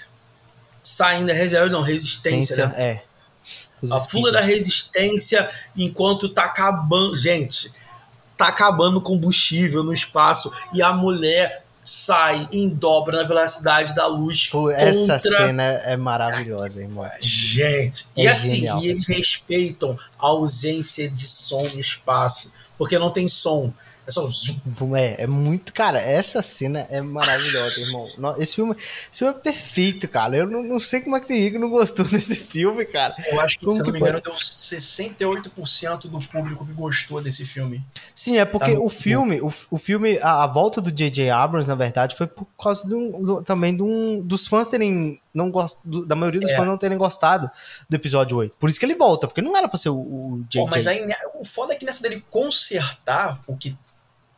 saindo 0.83 1.27
da 1.27 1.35
reserva, 1.35 1.69
não, 1.69 1.83
resistência, 1.83 2.67
né? 2.69 2.75
É. 2.77 3.03
Os 3.83 3.93
a 3.93 4.01
fuga 4.01 4.33
da 4.33 4.41
resistência 4.41 5.49
enquanto 5.77 6.29
tá 6.29 6.45
acabando. 6.45 7.17
Gente, 7.17 7.73
tá 8.37 8.49
acabando 8.49 9.01
combustível 9.01 9.85
no 9.85 9.93
espaço 9.93 10.51
e 10.73 10.83
a 10.83 10.93
mulher 10.93 11.65
sai 11.89 12.47
em 12.53 12.69
dobra 12.69 13.23
na 13.23 13.27
velocidade 13.27 13.95
da 13.95 14.07
luz. 14.07 14.51
Essa 14.77 15.19
cena 15.19 15.63
é 15.63 15.97
maravilhosa, 15.97 16.83
irmão. 16.83 17.09
Gente, 17.19 18.07
é 18.15 18.25
e 18.25 18.29
assim, 18.29 18.57
genial. 18.57 18.83
e 18.83 18.89
eles 18.89 19.07
respeitam 19.07 19.99
a 20.19 20.27
ausência 20.27 21.09
de 21.09 21.27
som 21.27 21.63
no 21.63 21.81
espaço, 21.81 22.53
porque 22.77 22.99
não 22.99 23.11
tem 23.11 23.27
som. 23.27 23.73
É 24.09 24.11
só 24.11 24.27
zoom. 24.27 24.97
É, 24.97 25.25
é 25.25 25.27
muito. 25.27 25.71
Cara, 25.71 26.01
essa 26.01 26.41
cena 26.41 26.87
é 26.89 27.03
maravilhosa, 27.03 27.79
irmão. 27.79 28.09
Esse 28.39 28.55
filme, 28.55 28.75
esse 28.75 29.19
filme 29.19 29.35
é 29.35 29.39
perfeito, 29.39 30.09
cara. 30.09 30.35
Eu 30.35 30.47
não, 30.47 30.63
não 30.63 30.81
sei 30.81 31.03
como 31.03 31.15
é 31.15 31.21
que 31.21 31.27
tem 31.27 31.53
que 31.53 31.59
não 31.59 31.69
gostou 31.69 32.07
desse 32.09 32.37
filme, 32.37 32.87
cara. 32.87 33.15
Eu 33.27 33.39
acho 33.39 33.59
que, 33.59 33.67
como 33.67 33.77
se 33.77 33.83
não 33.83 33.93
me 33.93 34.01
engano, 34.01 34.19
deu 34.23 34.33
68% 34.33 36.09
do 36.09 36.19
público 36.21 36.65
que 36.65 36.73
gostou 36.73 37.21
desse 37.21 37.45
filme. 37.45 37.85
Sim, 38.15 38.39
é 38.39 38.47
porque 38.47 38.73
tá 38.73 38.81
o 38.81 38.89
filme, 38.89 39.43
o, 39.43 39.53
o 39.71 39.77
filme, 39.77 40.19
a, 40.23 40.45
a 40.45 40.47
volta 40.47 40.81
do 40.81 40.91
J.J. 40.91 41.29
Abrams, 41.29 41.69
na 41.69 41.75
verdade, 41.75 42.17
foi 42.17 42.27
por 42.27 42.47
causa 42.59 42.89
do, 42.89 43.11
do, 43.13 43.43
também 43.43 43.77
do, 43.77 44.23
dos 44.23 44.47
fãs 44.47 44.69
terem. 44.69 45.21
Não 45.35 45.51
gost, 45.51 45.79
do, 45.85 46.07
da 46.07 46.17
maioria 46.17 46.41
dos 46.41 46.51
é. 46.51 46.57
fãs 46.57 46.67
não 46.67 46.79
terem 46.79 46.97
gostado 46.97 47.51
do 47.87 47.95
episódio 47.95 48.39
8. 48.39 48.57
Por 48.59 48.71
isso 48.71 48.81
que 48.81 48.87
ele 48.87 48.95
volta, 48.95 49.29
porque 49.29 49.43
não 49.43 49.55
era 49.55 49.69
pra 49.69 49.79
ser 49.79 49.91
o 49.91 50.43
J.J. 50.49 50.71
mas 50.71 50.87
aí, 50.87 51.07
o 51.35 51.45
foda 51.45 51.75
é 51.75 51.77
que 51.77 51.85
nessa 51.85 52.03
dele 52.03 52.25
consertar 52.31 53.39
o 53.47 53.55
que 53.55 53.77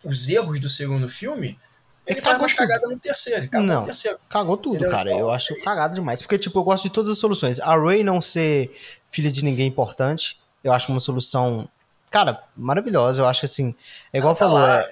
os 0.05 0.29
erros 0.29 0.61
do 0.61 0.69
segundo 0.69 1.09
filme, 1.09 1.59
ele 2.07 2.21
faz 2.21 2.39
mais 2.39 2.53
cagada 2.53 2.89
no 2.89 2.99
terceiro. 2.99 3.49
Não, 3.53 3.81
no 3.81 3.87
terceiro. 3.87 4.19
cagou 4.29 4.57
tudo, 4.57 4.77
Entendeu? 4.77 4.91
cara. 4.91 5.11
Eu 5.13 5.31
acho 5.31 5.55
cagado 5.63 5.95
demais. 5.95 6.21
Porque, 6.23 6.39
tipo, 6.39 6.59
eu 6.59 6.65
gosto 6.65 6.85
de 6.85 6.91
todas 6.91 7.11
as 7.11 7.19
soluções. 7.19 7.61
A 7.61 7.77
Ray 7.77 8.03
não 8.03 8.21
ser 8.21 8.75
filha 9.07 9.31
de 9.31 9.45
ninguém 9.45 9.69
importante, 9.69 10.41
eu 10.65 10.73
acho 10.73 10.91
uma 10.91 11.01
solução, 11.01 11.69
cara, 12.11 12.43
maravilhosa. 12.57 13.23
Eu 13.23 13.27
acho 13.27 13.45
assim, 13.45 13.75
é 14.13 14.19
igual 14.19 14.33
ah, 14.33 14.37
falou, 14.37 14.59
tá 14.59 14.85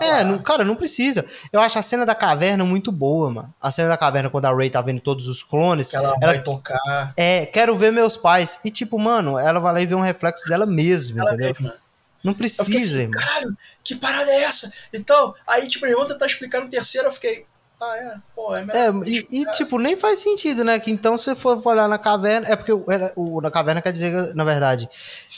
é, 0.00 0.20
é, 0.20 0.24
não, 0.24 0.38
cara, 0.38 0.64
não 0.64 0.74
precisa. 0.74 1.24
Eu 1.52 1.60
acho 1.60 1.78
a 1.78 1.82
cena 1.82 2.06
da 2.06 2.14
caverna 2.14 2.64
muito 2.64 2.90
boa, 2.90 3.30
mano. 3.30 3.54
A 3.60 3.70
cena 3.70 3.88
da 3.88 3.96
caverna, 3.96 4.30
quando 4.30 4.46
a 4.46 4.54
Ray 4.54 4.70
tá 4.70 4.80
vendo 4.80 5.00
todos 5.00 5.28
os 5.28 5.42
clones. 5.42 5.92
Ela, 5.92 6.16
ela 6.20 6.32
vai 6.32 6.42
tocar. 6.42 7.12
É, 7.16 7.44
quero 7.46 7.76
ver 7.76 7.92
meus 7.92 8.16
pais. 8.16 8.58
E, 8.64 8.70
tipo, 8.70 8.98
mano, 8.98 9.38
ela 9.38 9.60
vai 9.60 9.74
lá 9.74 9.80
e 9.82 9.86
vê 9.86 9.94
um 9.94 10.00
reflexo 10.00 10.48
dela 10.48 10.64
mesma, 10.64 11.20
ela 11.20 11.34
entendeu? 11.34 11.54
Mesma. 11.60 11.89
Não 12.22 12.34
precisa, 12.34 12.62
assim, 12.62 13.00
irmão. 13.00 13.18
Caralho, 13.18 13.56
que 13.82 13.94
parada 13.94 14.30
é 14.30 14.42
essa? 14.42 14.72
Então, 14.92 15.34
aí, 15.46 15.66
tipo, 15.68 15.86
a 15.86 15.88
irmã 15.88 16.06
tá 16.06 16.26
explicando 16.26 16.66
o 16.66 16.70
terceiro, 16.70 17.08
eu 17.08 17.12
fiquei. 17.12 17.46
Ah, 17.80 17.96
é, 17.96 18.16
pô, 18.34 18.54
é 18.54 18.62
melhor. 18.62 19.04
É, 19.04 19.08
e, 19.08 19.40
e, 19.40 19.50
tipo, 19.52 19.78
nem 19.78 19.96
faz 19.96 20.18
sentido, 20.18 20.62
né? 20.62 20.78
Que 20.78 20.90
então, 20.90 21.16
se 21.16 21.34
for 21.34 21.66
olhar 21.66 21.88
na 21.88 21.96
caverna. 21.98 22.46
É 22.46 22.54
porque 22.54 22.72
o, 22.72 22.84
o, 23.16 23.40
na 23.40 23.50
caverna 23.50 23.80
quer 23.80 23.92
dizer, 23.92 24.34
na 24.34 24.44
verdade. 24.44 24.86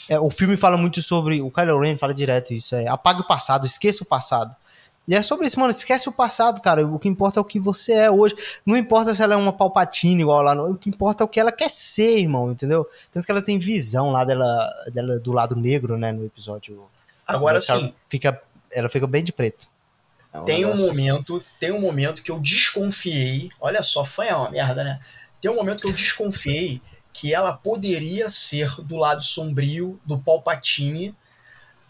É, 0.09 0.19
o 0.19 0.29
filme 0.29 0.57
fala 0.57 0.75
muito 0.75 1.01
sobre. 1.01 1.41
O 1.41 1.49
Kylo 1.49 1.79
Ren 1.79 1.97
fala 1.97 2.13
direto 2.13 2.53
isso. 2.53 2.75
É 2.75 2.85
apague 2.89 3.21
o 3.21 3.27
passado, 3.27 3.65
esqueça 3.65 4.03
o 4.03 4.05
passado. 4.07 4.53
E 5.07 5.13
é 5.13 5.21
sobre 5.21 5.47
isso, 5.47 5.59
mano. 5.59 5.71
Esquece 5.71 6.07
o 6.07 6.11
passado, 6.11 6.61
cara. 6.61 6.85
O 6.85 6.97
que 6.97 7.09
importa 7.09 7.39
é 7.39 7.41
o 7.41 7.45
que 7.45 7.59
você 7.59 7.93
é 7.93 8.11
hoje. 8.11 8.35
Não 8.65 8.77
importa 8.77 9.13
se 9.13 9.21
ela 9.21 9.33
é 9.33 9.37
uma 9.37 9.51
palpatina 9.51 10.21
igual 10.21 10.41
lá. 10.41 10.55
No... 10.55 10.71
O 10.71 10.77
que 10.77 10.89
importa 10.89 11.23
é 11.23 11.25
o 11.25 11.27
que 11.27 11.39
ela 11.39 11.51
quer 11.51 11.69
ser, 11.69 12.19
irmão, 12.19 12.51
entendeu? 12.51 12.87
Tanto 13.11 13.25
que 13.25 13.31
ela 13.31 13.41
tem 13.41 13.59
visão 13.59 14.11
lá 14.11 14.23
dela, 14.23 14.69
dela 14.93 15.19
do 15.19 15.33
lado 15.33 15.55
negro, 15.55 15.97
né, 15.97 16.11
no 16.11 16.25
episódio. 16.25 16.87
Agora 17.27 17.59
sim. 17.59 17.91
Fica, 18.07 18.41
ela 18.71 18.87
fica 18.87 19.05
bem 19.05 19.23
de 19.23 19.33
preto. 19.33 19.67
É 20.31 20.39
um 20.39 20.45
tem 20.45 20.65
um 20.65 20.73
assim. 20.73 20.87
momento, 20.87 21.43
tem 21.59 21.71
um 21.71 21.81
momento 21.81 22.23
que 22.23 22.31
eu 22.31 22.39
desconfiei. 22.39 23.49
Olha 23.59 23.83
só, 23.83 24.05
fã 24.05 24.23
é 24.23 24.35
uma 24.35 24.49
merda, 24.49 24.83
né? 24.83 24.99
Tem 25.41 25.51
um 25.51 25.55
momento 25.55 25.81
que 25.81 25.87
eu 25.87 25.93
desconfiei 25.93 26.81
que 27.11 27.33
ela 27.33 27.53
poderia 27.53 28.29
ser 28.29 28.73
do 28.81 28.95
lado 28.95 29.21
sombrio 29.21 29.99
do 30.05 30.17
Palpatine 30.17 31.15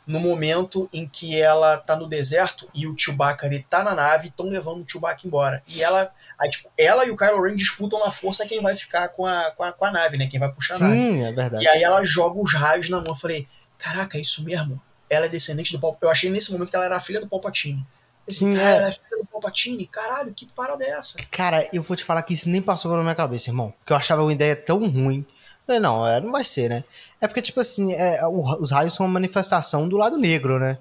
no 0.05 0.19
momento 0.19 0.89
em 0.91 1.07
que 1.07 1.39
ela 1.39 1.77
tá 1.77 1.95
no 1.95 2.07
deserto 2.07 2.69
e 2.73 2.85
o 2.85 2.95
Chewbacca 2.97 3.45
ele 3.45 3.65
tá 3.69 3.83
na 3.83 3.95
nave 3.95 4.25
e 4.25 4.29
estão 4.29 4.47
levando 4.47 4.83
o 4.83 4.89
Chewbacca 4.89 5.25
embora. 5.25 5.63
E 5.67 5.81
ela, 5.81 6.11
aí, 6.37 6.49
tipo, 6.49 6.69
ela 6.77 7.05
e 7.05 7.11
o 7.11 7.17
Kylo 7.17 7.41
Ren 7.41 7.55
disputam 7.55 7.99
na 7.99 8.11
força 8.11 8.45
quem 8.45 8.61
vai 8.61 8.75
ficar 8.75 9.09
com 9.09 9.25
a, 9.25 9.51
com 9.51 9.63
a, 9.63 9.71
com 9.71 9.85
a 9.85 9.91
nave, 9.91 10.17
né? 10.17 10.27
Quem 10.27 10.39
vai 10.39 10.51
puxar 10.51 10.75
Sim, 10.75 10.83
a 10.83 10.87
nave. 10.87 11.01
Sim, 11.01 11.23
é 11.23 11.31
verdade. 11.31 11.63
E 11.63 11.67
aí 11.67 11.83
ela 11.83 12.03
joga 12.03 12.39
os 12.39 12.53
raios 12.53 12.89
na 12.89 12.97
mão. 12.97 13.09
Eu 13.09 13.15
falei, 13.15 13.47
caraca, 13.77 14.17
é 14.17 14.21
isso 14.21 14.43
mesmo? 14.43 14.81
Ela 15.09 15.25
é 15.25 15.29
descendente 15.29 15.71
do 15.71 15.79
Palpatine. 15.79 16.07
Eu 16.07 16.11
achei 16.11 16.29
nesse 16.29 16.51
momento 16.51 16.69
que 16.69 16.75
ela 16.75 16.85
era 16.85 16.97
a 16.97 16.99
filha 16.99 17.21
do 17.21 17.27
Palpatine. 17.27 17.85
Sim, 18.27 18.57
é. 18.57 18.77
Ela 18.77 18.89
é 18.89 18.93
filha 18.93 19.17
do 19.19 19.25
Palpatine? 19.25 19.85
Caralho, 19.87 20.33
que 20.33 20.51
parada 20.53 20.83
é 20.83 20.89
essa? 20.89 21.17
Cara, 21.29 21.67
eu 21.73 21.81
vou 21.81 21.95
te 21.95 22.03
falar 22.03 22.23
que 22.23 22.33
isso 22.33 22.49
nem 22.49 22.61
passou 22.61 22.91
pela 22.91 23.03
minha 23.03 23.15
cabeça, 23.15 23.49
irmão. 23.49 23.73
Porque 23.79 23.93
eu 23.93 23.97
achava 23.97 24.21
uma 24.21 24.33
ideia 24.33 24.55
tão 24.55 24.79
ruim 24.87 25.25
não, 25.67 26.05
é, 26.05 26.19
não 26.19 26.31
vai 26.31 26.43
ser, 26.43 26.69
né? 26.69 26.83
É 27.21 27.27
porque, 27.27 27.41
tipo 27.41 27.59
assim, 27.59 27.93
é, 27.93 28.19
os 28.27 28.71
raios 28.71 28.93
são 28.93 29.05
uma 29.05 29.13
manifestação 29.13 29.87
do 29.87 29.97
lado 29.97 30.17
negro, 30.17 30.59
né? 30.59 30.77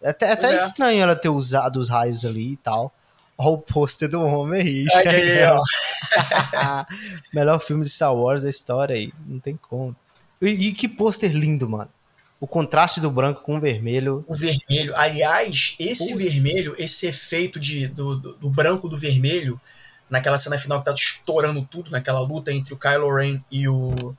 É 0.00 0.10
até, 0.10 0.26
é 0.26 0.32
até 0.32 0.52
é. 0.52 0.56
estranho 0.56 1.02
ela 1.02 1.16
ter 1.16 1.28
usado 1.28 1.78
os 1.78 1.88
raios 1.88 2.24
ali 2.24 2.52
e 2.52 2.56
tal. 2.56 2.92
Olha 3.38 3.50
o 3.50 3.58
pôster 3.58 4.08
do 4.08 4.22
homem 4.22 4.60
aí. 4.60 4.86
aí 5.06 5.44
ó. 5.44 5.62
Melhor 7.32 7.58
filme 7.60 7.82
de 7.82 7.90
Star 7.90 8.14
Wars 8.14 8.42
da 8.42 8.50
história 8.50 8.94
aí. 8.94 9.12
Não 9.26 9.40
tem 9.40 9.56
como. 9.56 9.96
E, 10.40 10.48
e 10.48 10.72
que 10.72 10.88
pôster 10.88 11.32
lindo, 11.32 11.68
mano. 11.68 11.90
O 12.38 12.46
contraste 12.46 13.00
do 13.00 13.10
branco 13.10 13.42
com 13.42 13.56
o 13.56 13.60
vermelho. 13.60 14.24
O 14.26 14.34
vermelho. 14.34 14.92
Aliás, 14.96 15.76
esse 15.78 16.12
Puts. 16.12 16.24
vermelho, 16.24 16.74
esse 16.76 17.06
efeito 17.06 17.60
de, 17.60 17.86
do, 17.86 18.16
do, 18.16 18.34
do 18.34 18.50
branco 18.50 18.88
do 18.88 18.98
vermelho 18.98 19.60
naquela 20.12 20.36
cena 20.36 20.58
final 20.58 20.78
que 20.78 20.84
tá 20.84 20.92
estourando 20.92 21.62
tudo, 21.62 21.90
naquela 21.90 22.20
luta 22.20 22.52
entre 22.52 22.74
o 22.74 22.76
Kylo 22.76 23.16
Ren 23.16 23.40
e 23.50 23.66
o, 23.66 24.14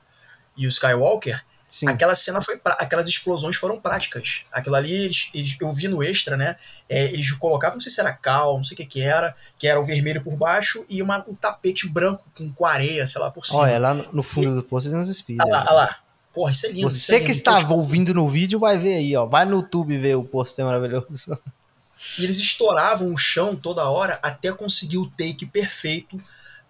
e 0.56 0.66
o 0.66 0.68
Skywalker, 0.68 1.40
Sim. 1.68 1.88
aquela 1.88 2.16
cena 2.16 2.42
foi. 2.42 2.60
Aquelas 2.64 3.06
explosões 3.06 3.54
foram 3.54 3.80
práticas. 3.80 4.44
Aquilo 4.50 4.74
ali, 4.74 4.92
eles, 4.92 5.30
eles, 5.32 5.56
eu 5.60 5.72
vi 5.72 5.86
no 5.86 6.02
extra, 6.02 6.36
né? 6.36 6.56
É, 6.88 7.04
eles 7.04 7.30
colocavam, 7.30 7.76
não 7.76 7.80
sei 7.80 7.92
se 7.92 8.00
era 8.00 8.12
cal, 8.12 8.56
não 8.56 8.64
sei 8.64 8.74
o 8.74 8.78
que 8.78 8.86
que 8.86 9.02
era, 9.02 9.36
que 9.56 9.68
era 9.68 9.80
o 9.80 9.84
vermelho 9.84 10.20
por 10.20 10.36
baixo 10.36 10.84
e 10.88 11.00
uma, 11.00 11.24
um 11.28 11.34
tapete 11.36 11.88
branco 11.88 12.24
com, 12.36 12.52
com 12.52 12.66
areia, 12.66 13.06
sei 13.06 13.20
lá, 13.20 13.30
por 13.30 13.46
cima. 13.46 13.60
Olha, 13.60 13.78
lá 13.78 13.94
no 13.94 14.22
fundo 14.22 14.50
e, 14.50 14.54
do 14.54 14.64
posto 14.64 14.90
tem 14.90 14.98
uns 14.98 15.08
espíritos. 15.08 15.48
Olha 15.48 15.58
lá, 15.58 15.64
olha 15.68 15.76
lá. 15.76 15.98
Porra, 16.32 16.50
isso 16.50 16.66
é 16.66 16.70
lindo. 16.70 16.90
Você 16.90 17.14
é 17.14 17.18
lindo, 17.18 17.26
que 17.26 17.32
estava 17.32 17.72
ouvindo 17.72 18.12
no 18.12 18.28
vídeo 18.28 18.58
vai 18.58 18.76
ver 18.76 18.96
aí, 18.96 19.14
ó. 19.14 19.26
Vai 19.26 19.44
no 19.44 19.58
YouTube 19.58 19.96
ver 19.96 20.16
o 20.16 20.24
pôster 20.24 20.64
maravilhoso. 20.64 21.38
E 22.18 22.24
eles 22.24 22.38
estouravam 22.38 23.12
o 23.12 23.16
chão 23.16 23.56
toda 23.56 23.88
hora 23.88 24.18
até 24.22 24.52
conseguir 24.52 24.98
o 24.98 25.10
take 25.10 25.46
perfeito 25.46 26.20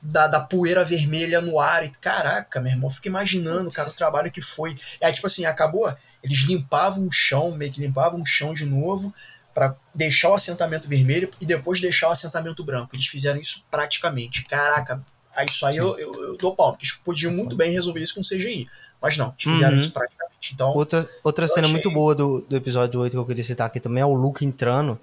da, 0.01 0.27
da 0.27 0.41
poeira 0.41 0.85
vermelha 0.85 1.41
no 1.41 1.59
ar. 1.59 1.85
E, 1.85 1.91
caraca, 1.91 2.61
meu 2.61 2.73
irmão, 2.73 2.91
fica 2.91 3.09
imaginando, 3.09 3.71
cara, 3.71 3.89
o 3.89 3.95
trabalho 3.95 4.31
que 4.31 4.43
foi. 4.43 4.77
Aí, 5.03 5.13
tipo 5.13 5.27
assim, 5.27 5.47
acabou, 5.47 5.93
eles 6.23 6.39
limpavam 6.41 7.07
o 7.07 7.13
chão, 7.13 7.51
meio 7.53 7.73
que 7.73 7.81
limpavam 7.81 8.21
o 8.21 8.27
chão 8.27 8.53
de 8.53 8.67
novo 8.67 9.13
para 9.55 9.77
deixar 9.95 10.31
o 10.31 10.35
assentamento 10.35 10.89
vermelho 10.89 11.31
e 11.41 11.47
depois 11.47 11.81
deixar 11.81 12.09
o 12.09 12.13
assentamento 12.13 12.65
branco. 12.65 12.95
Eles 12.95 13.07
fizeram 13.07 13.41
isso 13.41 13.65
praticamente. 13.71 14.45
Caraca, 14.45 15.01
isso 15.49 15.65
aí 15.65 15.77
eu, 15.77 15.99
eu, 15.99 16.13
eu, 16.23 16.37
dou 16.37 16.55
pau, 16.55 16.73
porque 16.73 16.85
eles 16.85 16.97
podiam 16.97 17.33
muito 17.33 17.57
bem 17.57 17.73
resolver 17.73 18.01
isso 18.01 18.15
com 18.15 18.21
CGI. 18.21 18.69
Mas 19.01 19.17
não, 19.17 19.29
eles 19.29 19.55
fizeram 19.55 19.73
uhum. 19.73 19.79
isso 19.79 19.93
praticamente. 19.93 20.53
Então, 20.53 20.71
outra 20.71 21.09
outra 21.23 21.47
cena 21.47 21.67
achei... 21.67 21.73
muito 21.73 21.91
boa 21.91 22.15
do, 22.15 22.41
do 22.43 22.57
episódio 22.57 23.01
8 23.01 23.13
que 23.13 23.17
eu 23.17 23.27
queria 23.27 23.43
citar 23.43 23.67
aqui 23.67 23.81
também 23.81 24.03
é 24.03 24.07
o 24.07 24.13
Luke 24.13 24.45
entrando 24.45 24.99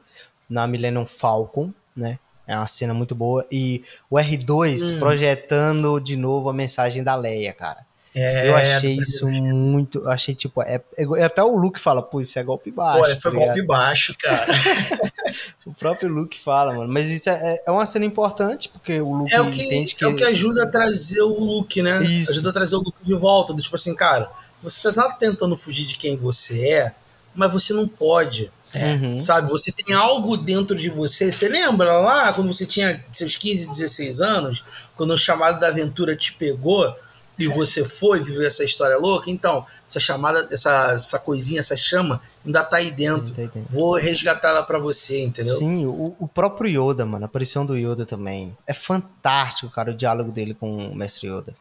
na 0.51 0.67
Millennium 0.67 1.05
Falcon, 1.05 1.73
né? 1.95 2.19
É 2.45 2.55
uma 2.57 2.67
cena 2.67 2.93
muito 2.93 3.15
boa. 3.15 3.45
E 3.49 3.83
o 4.09 4.17
R2 4.17 4.95
hum. 4.95 4.99
projetando 4.99 5.99
de 5.99 6.17
novo 6.17 6.49
a 6.49 6.53
mensagem 6.53 7.01
da 7.01 7.15
Leia, 7.15 7.53
cara. 7.53 7.85
É, 8.13 8.49
eu 8.49 8.55
achei 8.57 8.97
isso 8.97 9.25
muito. 9.25 9.99
Eu 9.99 10.09
achei 10.09 10.35
tipo. 10.35 10.61
É, 10.61 10.81
é, 10.97 11.23
até 11.23 11.41
o 11.41 11.55
Luke 11.55 11.79
fala, 11.79 12.01
pô, 12.01 12.19
isso 12.19 12.37
é 12.37 12.43
golpe 12.43 12.69
baixo. 12.69 12.99
Pô, 12.99 13.21
foi 13.21 13.31
tá 13.31 13.37
golpe 13.37 13.61
baixo, 13.61 14.13
cara. 14.19 14.51
o 15.65 15.73
próprio 15.73 16.09
Luke 16.09 16.37
fala, 16.37 16.73
mano. 16.73 16.91
Mas 16.91 17.09
isso 17.09 17.29
é, 17.29 17.53
é, 17.53 17.63
é 17.67 17.71
uma 17.71 17.85
cena 17.85 18.03
importante, 18.03 18.67
porque 18.67 18.99
o 18.99 19.13
Luke 19.13 19.33
é 19.33 19.39
o 19.39 19.49
que, 19.49 19.63
entende 19.63 19.95
que. 19.95 20.03
É 20.03 20.07
o 20.07 20.13
que 20.13 20.25
ajuda 20.25 20.63
a 20.63 20.67
trazer 20.67 21.21
o 21.21 21.39
Luke, 21.39 21.81
né? 21.81 22.03
Isso. 22.03 22.31
Ajuda 22.31 22.49
a 22.49 22.53
trazer 22.53 22.75
o 22.75 22.79
Luke 22.79 22.97
de 23.01 23.13
volta. 23.13 23.53
Do, 23.53 23.61
tipo 23.61 23.77
assim, 23.77 23.95
cara, 23.95 24.29
você 24.61 24.91
tá 24.91 25.13
tentando 25.13 25.57
fugir 25.57 25.85
de 25.85 25.95
quem 25.95 26.17
você 26.17 26.69
é, 26.69 26.95
mas 27.33 27.51
você 27.53 27.71
não 27.71 27.87
pode. 27.87 28.51
Uhum. 28.73 29.19
Sabe, 29.19 29.49
você 29.49 29.71
tem 29.71 29.93
algo 29.93 30.37
dentro 30.37 30.75
de 30.77 30.89
você. 30.89 31.31
Você 31.31 31.49
lembra 31.49 31.99
lá 31.99 32.31
quando 32.33 32.53
você 32.53 32.65
tinha 32.65 33.03
seus 33.11 33.35
15, 33.35 33.69
16 33.69 34.21
anos, 34.21 34.63
quando 34.95 35.11
o 35.11 35.17
chamado 35.17 35.59
da 35.59 35.67
aventura 35.67 36.15
te 36.15 36.33
pegou 36.33 36.95
e 37.37 37.47
você 37.47 37.83
foi 37.83 38.21
viver 38.21 38.47
essa 38.47 38.63
história 38.63 38.97
louca? 38.97 39.29
Então, 39.29 39.65
essa 39.87 39.99
chamada, 39.99 40.47
essa, 40.51 40.91
essa 40.93 41.19
coisinha, 41.19 41.59
essa 41.59 41.75
chama, 41.75 42.21
ainda 42.45 42.63
tá 42.63 42.77
aí 42.77 42.91
dentro. 42.91 43.33
Tá 43.33 43.41
aí 43.41 43.47
dentro. 43.47 43.73
Vou 43.73 43.95
resgatar 43.95 44.49
ela 44.49 44.63
pra 44.63 44.77
você, 44.77 45.23
entendeu? 45.23 45.55
Sim, 45.55 45.85
o, 45.85 46.15
o 46.19 46.27
próprio 46.27 46.69
Yoda, 46.69 47.05
mano, 47.05 47.25
a 47.25 47.27
aparição 47.27 47.65
do 47.65 47.75
Yoda 47.75 48.05
também. 48.05 48.55
É 48.67 48.73
fantástico, 48.73 49.71
cara, 49.71 49.91
o 49.91 49.95
diálogo 49.95 50.31
dele 50.31 50.53
com 50.53 50.77
o 50.77 50.95
mestre 50.95 51.27
Yoda. 51.27 51.55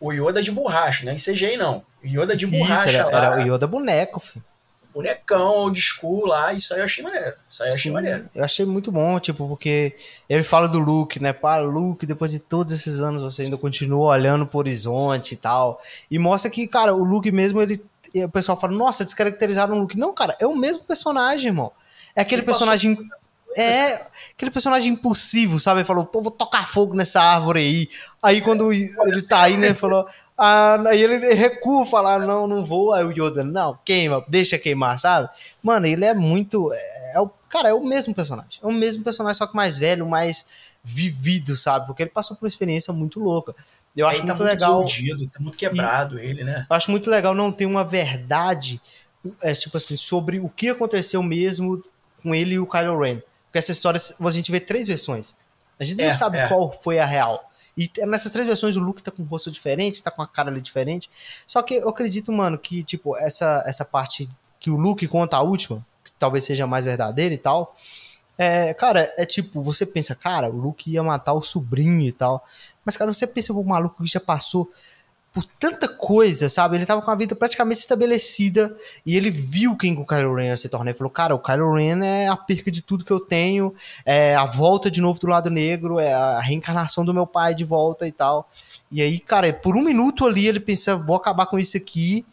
O 0.00 0.12
Yoda 0.12 0.42
de 0.42 0.50
borracha, 0.50 1.04
não 1.04 1.12
é 1.12 1.14
em 1.14 1.18
CGI, 1.18 1.56
não. 1.56 1.84
O 2.02 2.06
Yoda 2.06 2.36
de 2.36 2.44
Isso, 2.44 2.58
borracha. 2.58 2.90
Era, 2.90 3.10
era, 3.10 3.36
o 3.38 3.54
Yoda 3.54 3.66
boneco, 3.66 4.20
filho. 4.20 4.44
Bonecão 4.94 5.50
old 5.50 5.80
school 5.80 6.24
lá, 6.26 6.52
isso 6.52 6.72
aí 6.72 6.80
eu 6.80 6.84
achei 6.84 7.02
maneiro. 7.02 7.34
Isso 7.46 7.62
aí 7.62 7.68
eu 7.68 7.74
achei 7.74 7.90
Sim, 7.90 7.94
maneiro. 7.94 8.30
Eu 8.34 8.44
achei 8.44 8.64
muito 8.64 8.92
bom, 8.92 9.18
tipo, 9.18 9.48
porque 9.48 9.96
ele 10.28 10.44
fala 10.44 10.68
do 10.68 10.78
Luke, 10.78 11.20
né? 11.20 11.32
Pá, 11.32 11.56
Luke, 11.56 12.06
depois 12.06 12.30
de 12.30 12.38
todos 12.38 12.72
esses 12.72 13.00
anos 13.00 13.22
você 13.22 13.42
ainda 13.42 13.58
continua 13.58 14.12
olhando 14.12 14.46
pro 14.46 14.60
horizonte 14.60 15.32
e 15.32 15.36
tal. 15.36 15.80
E 16.08 16.18
mostra 16.18 16.50
que, 16.50 16.66
cara, 16.68 16.94
o 16.94 17.04
Luke 17.04 17.30
mesmo, 17.32 17.60
ele. 17.60 17.84
O 18.14 18.28
pessoal 18.28 18.58
fala, 18.58 18.72
nossa, 18.72 19.04
descaracterizaram 19.04 19.74
o 19.74 19.80
Luke. 19.80 19.98
Não, 19.98 20.14
cara, 20.14 20.36
é 20.38 20.46
o 20.46 20.54
mesmo 20.54 20.84
personagem, 20.84 21.48
irmão. 21.48 21.72
É 22.14 22.20
aquele 22.20 22.42
ele 22.42 22.46
personagem. 22.46 22.96
É 23.56 24.06
aquele 24.32 24.50
personagem 24.50 24.92
impulsivo, 24.92 25.60
sabe? 25.60 25.80
Ele 25.80 25.86
falou, 25.86 26.04
pô, 26.04 26.20
vou 26.20 26.32
tocar 26.32 26.66
fogo 26.66 26.94
nessa 26.94 27.20
árvore 27.20 27.60
aí. 27.60 27.88
Aí 28.20 28.40
quando 28.40 28.72
ele 28.72 28.88
tá 29.28 29.42
aí, 29.42 29.56
né, 29.56 29.68
ele 29.68 29.74
falou, 29.74 30.06
ah, 30.36 30.82
aí 30.88 31.00
ele 31.00 31.34
recua 31.34 31.84
falar, 31.84 32.18
não, 32.20 32.46
não 32.46 32.64
vou. 32.64 32.92
Aí 32.92 33.04
o 33.04 33.12
Yoda, 33.12 33.44
não, 33.44 33.78
queima, 33.84 34.24
deixa 34.28 34.58
queimar, 34.58 34.98
sabe? 34.98 35.28
Mano, 35.62 35.86
ele 35.86 36.04
é 36.04 36.12
muito. 36.12 36.72
É, 36.72 37.12
é 37.14 37.20
o, 37.20 37.30
cara, 37.48 37.68
é 37.68 37.74
o 37.74 37.84
mesmo 37.84 38.14
personagem. 38.14 38.58
É 38.62 38.66
o 38.66 38.72
mesmo 38.72 39.04
personagem, 39.04 39.38
só 39.38 39.46
que 39.46 39.54
mais 39.54 39.78
velho, 39.78 40.08
mais 40.08 40.74
vivido, 40.82 41.56
sabe? 41.56 41.86
Porque 41.86 42.02
ele 42.02 42.10
passou 42.10 42.36
por 42.36 42.44
uma 42.44 42.48
experiência 42.48 42.92
muito 42.92 43.20
louca. 43.20 43.54
Eu 43.96 44.08
acho 44.08 44.20
tá 44.20 44.26
muito, 44.26 44.42
legal. 44.42 44.84
Desiludido, 44.84 45.30
tá 45.30 45.40
muito 45.40 45.56
quebrado 45.56 46.18
e, 46.18 46.26
ele, 46.26 46.42
né? 46.42 46.66
Eu 46.68 46.76
acho 46.76 46.90
muito 46.90 47.08
legal 47.08 47.32
não 47.32 47.52
ter 47.52 47.64
uma 47.64 47.84
verdade, 47.84 48.80
é, 49.40 49.52
tipo 49.52 49.76
assim, 49.76 49.96
sobre 49.96 50.40
o 50.40 50.48
que 50.48 50.68
aconteceu 50.68 51.22
mesmo 51.22 51.80
com 52.20 52.34
ele 52.34 52.54
e 52.54 52.58
o 52.58 52.66
Kylo 52.66 52.98
Ren. 52.98 53.20
Porque 53.46 53.58
essa 53.58 53.70
história, 53.70 54.00
a 54.20 54.30
gente 54.30 54.50
vê 54.50 54.58
três 54.58 54.88
versões. 54.88 55.36
A 55.78 55.84
gente 55.84 55.98
não 55.98 56.06
é, 56.06 56.12
sabe 56.12 56.38
é. 56.38 56.48
qual 56.48 56.72
foi 56.72 56.98
a 56.98 57.04
real. 57.04 57.50
E 57.76 57.90
nessas 58.06 58.32
três 58.32 58.46
versões 58.46 58.76
o 58.76 58.80
Luke 58.80 59.02
tá 59.02 59.10
com 59.10 59.22
um 59.22 59.26
rosto 59.26 59.50
diferente, 59.50 60.02
tá 60.02 60.10
com 60.10 60.22
a 60.22 60.26
cara 60.26 60.50
ali 60.50 60.60
diferente. 60.60 61.10
Só 61.46 61.62
que 61.62 61.74
eu 61.74 61.88
acredito, 61.88 62.32
mano, 62.32 62.58
que, 62.58 62.82
tipo, 62.82 63.16
essa, 63.16 63.62
essa 63.66 63.84
parte 63.84 64.28
que 64.60 64.70
o 64.70 64.76
Luke 64.76 65.06
conta 65.08 65.36
a 65.36 65.42
última, 65.42 65.84
que 66.04 66.12
talvez 66.18 66.44
seja 66.44 66.66
mais 66.66 66.84
verdadeira 66.84 67.34
e 67.34 67.38
tal. 67.38 67.74
É, 68.36 68.74
cara, 68.74 69.12
é 69.16 69.24
tipo, 69.24 69.62
você 69.62 69.86
pensa, 69.86 70.14
cara, 70.14 70.48
o 70.48 70.56
Luke 70.56 70.90
ia 70.90 71.02
matar 71.02 71.34
o 71.34 71.42
sobrinho 71.42 72.02
e 72.02 72.12
tal. 72.12 72.44
Mas, 72.84 72.96
cara, 72.96 73.12
você 73.12 73.26
pensa, 73.26 73.52
o 73.52 73.64
maluco 73.64 74.02
que 74.02 74.10
já 74.10 74.20
passou 74.20 74.70
por 75.34 75.44
tanta 75.44 75.88
coisa, 75.88 76.48
sabe? 76.48 76.76
Ele 76.76 76.86
tava 76.86 77.02
com 77.02 77.10
a 77.10 77.14
vida 77.16 77.34
praticamente 77.34 77.80
estabelecida 77.80 78.74
e 79.04 79.16
ele 79.16 79.32
viu 79.32 79.76
quem 79.76 79.98
o 79.98 80.06
Kylo 80.06 80.36
Ren 80.36 80.46
ia 80.46 80.56
se 80.56 80.68
tornar. 80.68 80.90
Ele 80.90 80.96
falou, 80.96 81.10
cara, 81.10 81.34
o 81.34 81.40
Kylo 81.40 81.74
Ren 81.74 82.04
é 82.04 82.28
a 82.28 82.36
perca 82.36 82.70
de 82.70 82.80
tudo 82.80 83.04
que 83.04 83.10
eu 83.10 83.18
tenho, 83.18 83.74
é 84.06 84.36
a 84.36 84.44
volta 84.44 84.88
de 84.88 85.00
novo 85.00 85.18
do 85.18 85.26
lado 85.26 85.50
negro, 85.50 85.98
é 85.98 86.12
a 86.12 86.38
reencarnação 86.38 87.04
do 87.04 87.12
meu 87.12 87.26
pai 87.26 87.52
de 87.52 87.64
volta 87.64 88.06
e 88.06 88.12
tal. 88.12 88.48
E 88.92 89.02
aí, 89.02 89.18
cara, 89.18 89.52
por 89.52 89.76
um 89.76 89.82
minuto 89.82 90.24
ali 90.24 90.46
ele 90.46 90.60
pensa, 90.60 90.94
vou 90.94 91.16
acabar 91.16 91.46
com 91.46 91.58
isso 91.58 91.76
aqui. 91.76 92.24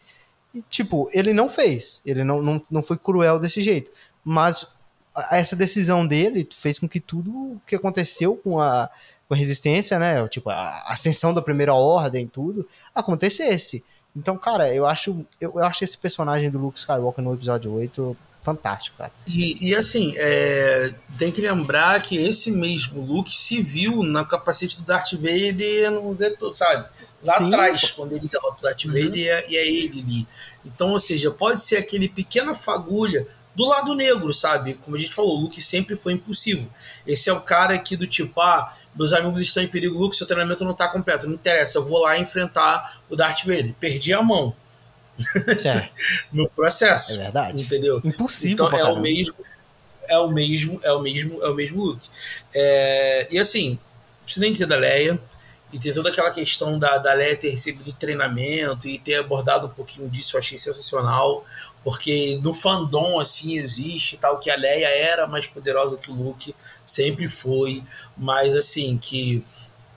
E, 0.54 0.62
tipo, 0.70 1.10
ele 1.12 1.32
não 1.32 1.48
fez. 1.48 2.02
Ele 2.06 2.22
não, 2.22 2.40
não, 2.40 2.62
não 2.70 2.82
foi 2.84 2.96
cruel 2.96 3.40
desse 3.40 3.60
jeito. 3.62 3.90
Mas 4.24 4.64
essa 5.32 5.56
decisão 5.56 6.06
dele 6.06 6.48
fez 6.52 6.78
com 6.78 6.88
que 6.88 7.00
tudo 7.00 7.60
que 7.66 7.74
aconteceu 7.74 8.36
com 8.36 8.60
a 8.60 8.88
com 9.32 9.36
resistência, 9.36 9.98
né? 9.98 10.28
Tipo, 10.28 10.50
a 10.50 10.84
ascensão 10.88 11.32
da 11.32 11.40
primeira 11.40 11.72
ordem, 11.72 12.28
tudo, 12.28 12.68
acontecesse. 12.94 13.82
Então, 14.14 14.36
cara, 14.36 14.72
eu 14.74 14.86
acho, 14.86 15.24
eu, 15.40 15.52
eu 15.54 15.64
acho 15.64 15.82
esse 15.82 15.96
personagem 15.96 16.50
do 16.50 16.58
Luke 16.58 16.78
Skywalker 16.78 17.24
no 17.24 17.32
episódio 17.32 17.72
8 17.72 18.14
fantástico, 18.42 18.98
cara. 18.98 19.10
E, 19.26 19.70
e 19.70 19.74
assim, 19.74 20.12
é, 20.16 20.94
tem 21.18 21.32
que 21.32 21.40
lembrar 21.40 22.02
que 22.02 22.16
esse 22.16 22.50
mesmo 22.50 23.00
Luke 23.00 23.34
se 23.34 23.62
viu 23.62 24.02
na 24.02 24.22
capacete 24.22 24.76
do 24.76 24.82
Darth 24.82 25.12
Vader, 25.12 25.92
no, 25.92 26.54
sabe? 26.54 26.90
Lá 27.24 27.38
Sim. 27.38 27.46
atrás, 27.46 27.90
quando 27.92 28.12
ele 28.12 28.28
derrota 28.28 28.58
o 28.58 28.62
Darth 28.62 28.84
uhum. 28.84 28.92
Vader 28.92 29.16
e 29.16 29.28
é, 29.28 29.50
e 29.50 29.56
é 29.56 29.66
ele 29.66 30.00
ali. 30.00 30.28
Então, 30.66 30.90
ou 30.90 31.00
seja, 31.00 31.30
pode 31.30 31.62
ser 31.62 31.76
aquele 31.76 32.06
pequena 32.06 32.52
fagulha 32.52 33.26
do 33.54 33.66
lado 33.66 33.94
negro, 33.94 34.32
sabe? 34.32 34.74
Como 34.74 34.96
a 34.96 34.98
gente 34.98 35.14
falou, 35.14 35.36
o 35.36 35.40
Luke 35.42 35.60
sempre 35.60 35.96
foi 35.96 36.14
impulsivo. 36.14 36.72
Esse 37.06 37.28
é 37.28 37.32
o 37.32 37.40
cara 37.40 37.74
aqui 37.74 37.96
do 37.96 38.06
tipo, 38.06 38.40
ah, 38.40 38.72
meus 38.94 39.12
amigos 39.12 39.42
estão 39.42 39.62
em 39.62 39.68
perigo, 39.68 39.98
Luke, 39.98 40.16
seu 40.16 40.26
treinamento 40.26 40.64
não 40.64 40.74
tá 40.74 40.88
completo. 40.88 41.26
Não 41.26 41.34
interessa, 41.34 41.78
eu 41.78 41.84
vou 41.84 42.00
lá 42.00 42.18
enfrentar 42.18 43.00
o 43.10 43.16
Darth 43.16 43.44
Vader. 43.44 43.74
Perdi 43.78 44.12
a 44.12 44.22
mão. 44.22 44.54
no 46.32 46.48
processo. 46.48 47.14
É 47.14 47.24
verdade. 47.24 47.62
Entendeu? 47.62 48.00
Impossível. 48.02 48.66
Então 48.66 48.78
é 48.78 48.84
o 48.84 49.00
mesmo. 49.00 49.34
É 50.08 50.18
o 50.18 50.28
mesmo, 50.28 50.80
é 50.82 50.92
o 50.92 51.00
mesmo, 51.00 51.42
é 51.42 51.48
o 51.48 51.54
mesmo 51.54 51.84
Luke. 51.84 52.08
É, 52.54 53.28
e 53.30 53.38
assim, 53.38 53.70
não 53.70 54.24
preciso 54.24 54.40
nem 54.40 54.52
dizer 54.52 54.66
da 54.66 54.76
Leia, 54.76 55.20
e 55.72 55.78
ter 55.78 55.94
toda 55.94 56.10
aquela 56.10 56.30
questão 56.30 56.78
da, 56.78 56.98
da 56.98 57.14
Leia 57.14 57.36
ter 57.36 57.50
recebido 57.50 57.92
treinamento 57.92 58.86
e 58.86 58.98
ter 58.98 59.14
abordado 59.14 59.66
um 59.66 59.70
pouquinho 59.70 60.08
disso, 60.10 60.36
eu 60.36 60.40
achei 60.40 60.58
sensacional 60.58 61.46
porque 61.84 62.38
no 62.42 62.54
fandom 62.54 63.18
assim 63.18 63.54
existe 63.56 64.16
tal 64.16 64.38
que 64.38 64.50
a 64.50 64.56
Leia 64.56 64.88
era 64.88 65.26
mais 65.26 65.46
poderosa 65.46 65.96
que 65.96 66.10
o 66.10 66.14
Luke, 66.14 66.54
sempre 66.84 67.28
foi, 67.28 67.82
mas 68.16 68.54
assim 68.54 68.96
que 68.96 69.44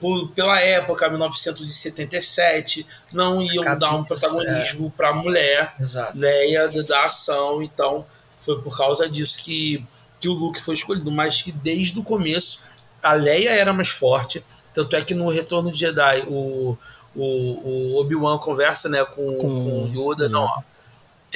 por, 0.00 0.30
pela 0.30 0.60
época 0.60 1.08
1977 1.08 2.86
não 3.12 3.40
iam 3.40 3.78
dar 3.78 3.94
um 3.94 4.04
protagonismo 4.04 4.88
é. 4.88 4.96
para 4.96 5.10
a 5.10 5.14
mulher, 5.14 5.74
Exato. 5.80 6.18
Leia 6.18 6.68
da 6.68 7.06
ação, 7.06 7.62
então 7.62 8.04
foi 8.38 8.60
por 8.60 8.76
causa 8.76 9.08
disso 9.08 9.38
que 9.42 9.84
que 10.18 10.28
o 10.30 10.32
Luke 10.32 10.62
foi 10.62 10.74
escolhido, 10.74 11.10
mas 11.10 11.42
que 11.42 11.52
desde 11.52 11.98
o 11.98 12.02
começo 12.02 12.64
a 13.02 13.12
Leia 13.12 13.50
era 13.50 13.72
mais 13.72 13.88
forte, 13.88 14.42
tanto 14.72 14.96
é 14.96 15.02
que 15.02 15.14
no 15.14 15.28
Retorno 15.28 15.70
de 15.70 15.78
Jedi 15.78 16.24
o 16.26 16.76
o, 17.16 17.22
o 17.24 18.00
Obi-Wan 18.00 18.38
conversa 18.38 18.88
né, 18.88 19.04
com, 19.04 19.36
com, 19.36 19.48
com 19.48 19.84
o 19.84 19.88
Yoda, 19.88 20.28
não, 20.28 20.44
ó, 20.44 20.62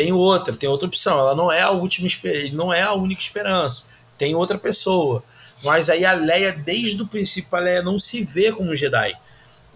tem 0.00 0.14
outra, 0.14 0.56
tem 0.56 0.66
outra 0.66 0.88
opção. 0.88 1.18
Ela 1.18 1.34
não 1.34 1.52
é 1.52 1.60
a 1.60 1.70
última, 1.70 2.08
não 2.54 2.72
é 2.72 2.80
a 2.80 2.94
única 2.94 3.20
esperança. 3.20 3.84
Tem 4.16 4.34
outra 4.34 4.56
pessoa. 4.56 5.22
Mas 5.62 5.90
aí 5.90 6.06
a 6.06 6.12
Leia, 6.14 6.52
desde 6.52 7.02
o 7.02 7.06
princípio, 7.06 7.54
a 7.54 7.60
Leia 7.60 7.82
não 7.82 7.98
se 7.98 8.24
vê 8.24 8.50
como 8.50 8.74
Jedi. 8.74 9.14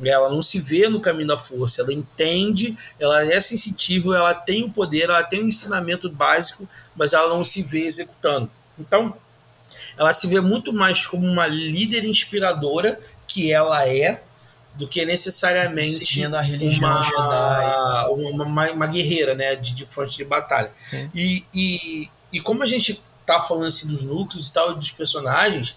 Ela 0.02 0.30
não 0.30 0.40
se 0.40 0.58
vê 0.58 0.88
no 0.88 0.98
caminho 0.98 1.28
da 1.28 1.36
força. 1.36 1.82
Ela 1.82 1.92
entende, 1.92 2.74
ela 2.98 3.22
é 3.30 3.38
sensitiva, 3.38 4.16
ela 4.16 4.32
tem 4.32 4.64
o 4.64 4.70
poder, 4.70 5.10
ela 5.10 5.22
tem 5.22 5.42
o 5.42 5.44
um 5.44 5.48
ensinamento 5.48 6.08
básico, 6.08 6.66
mas 6.96 7.12
ela 7.12 7.28
não 7.28 7.44
se 7.44 7.62
vê 7.62 7.84
executando. 7.84 8.50
Então, 8.78 9.14
ela 9.94 10.14
se 10.14 10.26
vê 10.26 10.40
muito 10.40 10.72
mais 10.72 11.06
como 11.06 11.26
uma 11.26 11.46
líder 11.46 12.06
inspiradora 12.06 12.98
que 13.28 13.52
ela 13.52 13.86
é, 13.86 14.22
do 14.74 14.88
que 14.88 15.04
necessariamente 15.04 16.24
a 16.24 16.40
religião 16.40 16.90
uma, 16.90 17.02
Jedi. 17.02 18.08
Uma, 18.08 18.44
uma, 18.44 18.70
uma, 18.72 18.86
guerreira 18.86 19.34
né, 19.34 19.54
de, 19.54 19.72
de 19.72 19.86
fronte 19.86 20.16
de 20.16 20.24
batalha. 20.24 20.72
E, 21.14 21.44
e, 21.54 22.08
e 22.32 22.40
como 22.40 22.62
a 22.62 22.66
gente 22.66 23.02
tá 23.24 23.40
falando 23.40 23.66
assim 23.66 23.86
dos 23.86 24.04
núcleos 24.04 24.48
e 24.48 24.52
tal, 24.52 24.74
dos 24.74 24.90
personagens, 24.90 25.76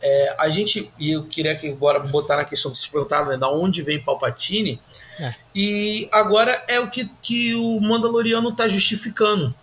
é, 0.00 0.36
a 0.38 0.48
gente, 0.48 0.92
e 0.98 1.12
eu 1.12 1.24
queria 1.24 1.56
que 1.56 1.68
agora 1.68 1.98
botar 2.00 2.36
na 2.36 2.44
questão 2.44 2.70
que 2.70 2.78
vocês 2.78 2.90
perguntaram, 2.90 3.26
né, 3.26 3.36
da 3.36 3.48
onde 3.48 3.82
vem 3.82 4.02
Palpatine, 4.02 4.80
é. 5.18 5.34
e 5.54 6.08
agora 6.12 6.62
é 6.68 6.78
o 6.78 6.90
que, 6.90 7.10
que 7.22 7.54
o 7.54 7.80
Mandaloriano 7.80 8.54
tá 8.54 8.68
justificando. 8.68 9.54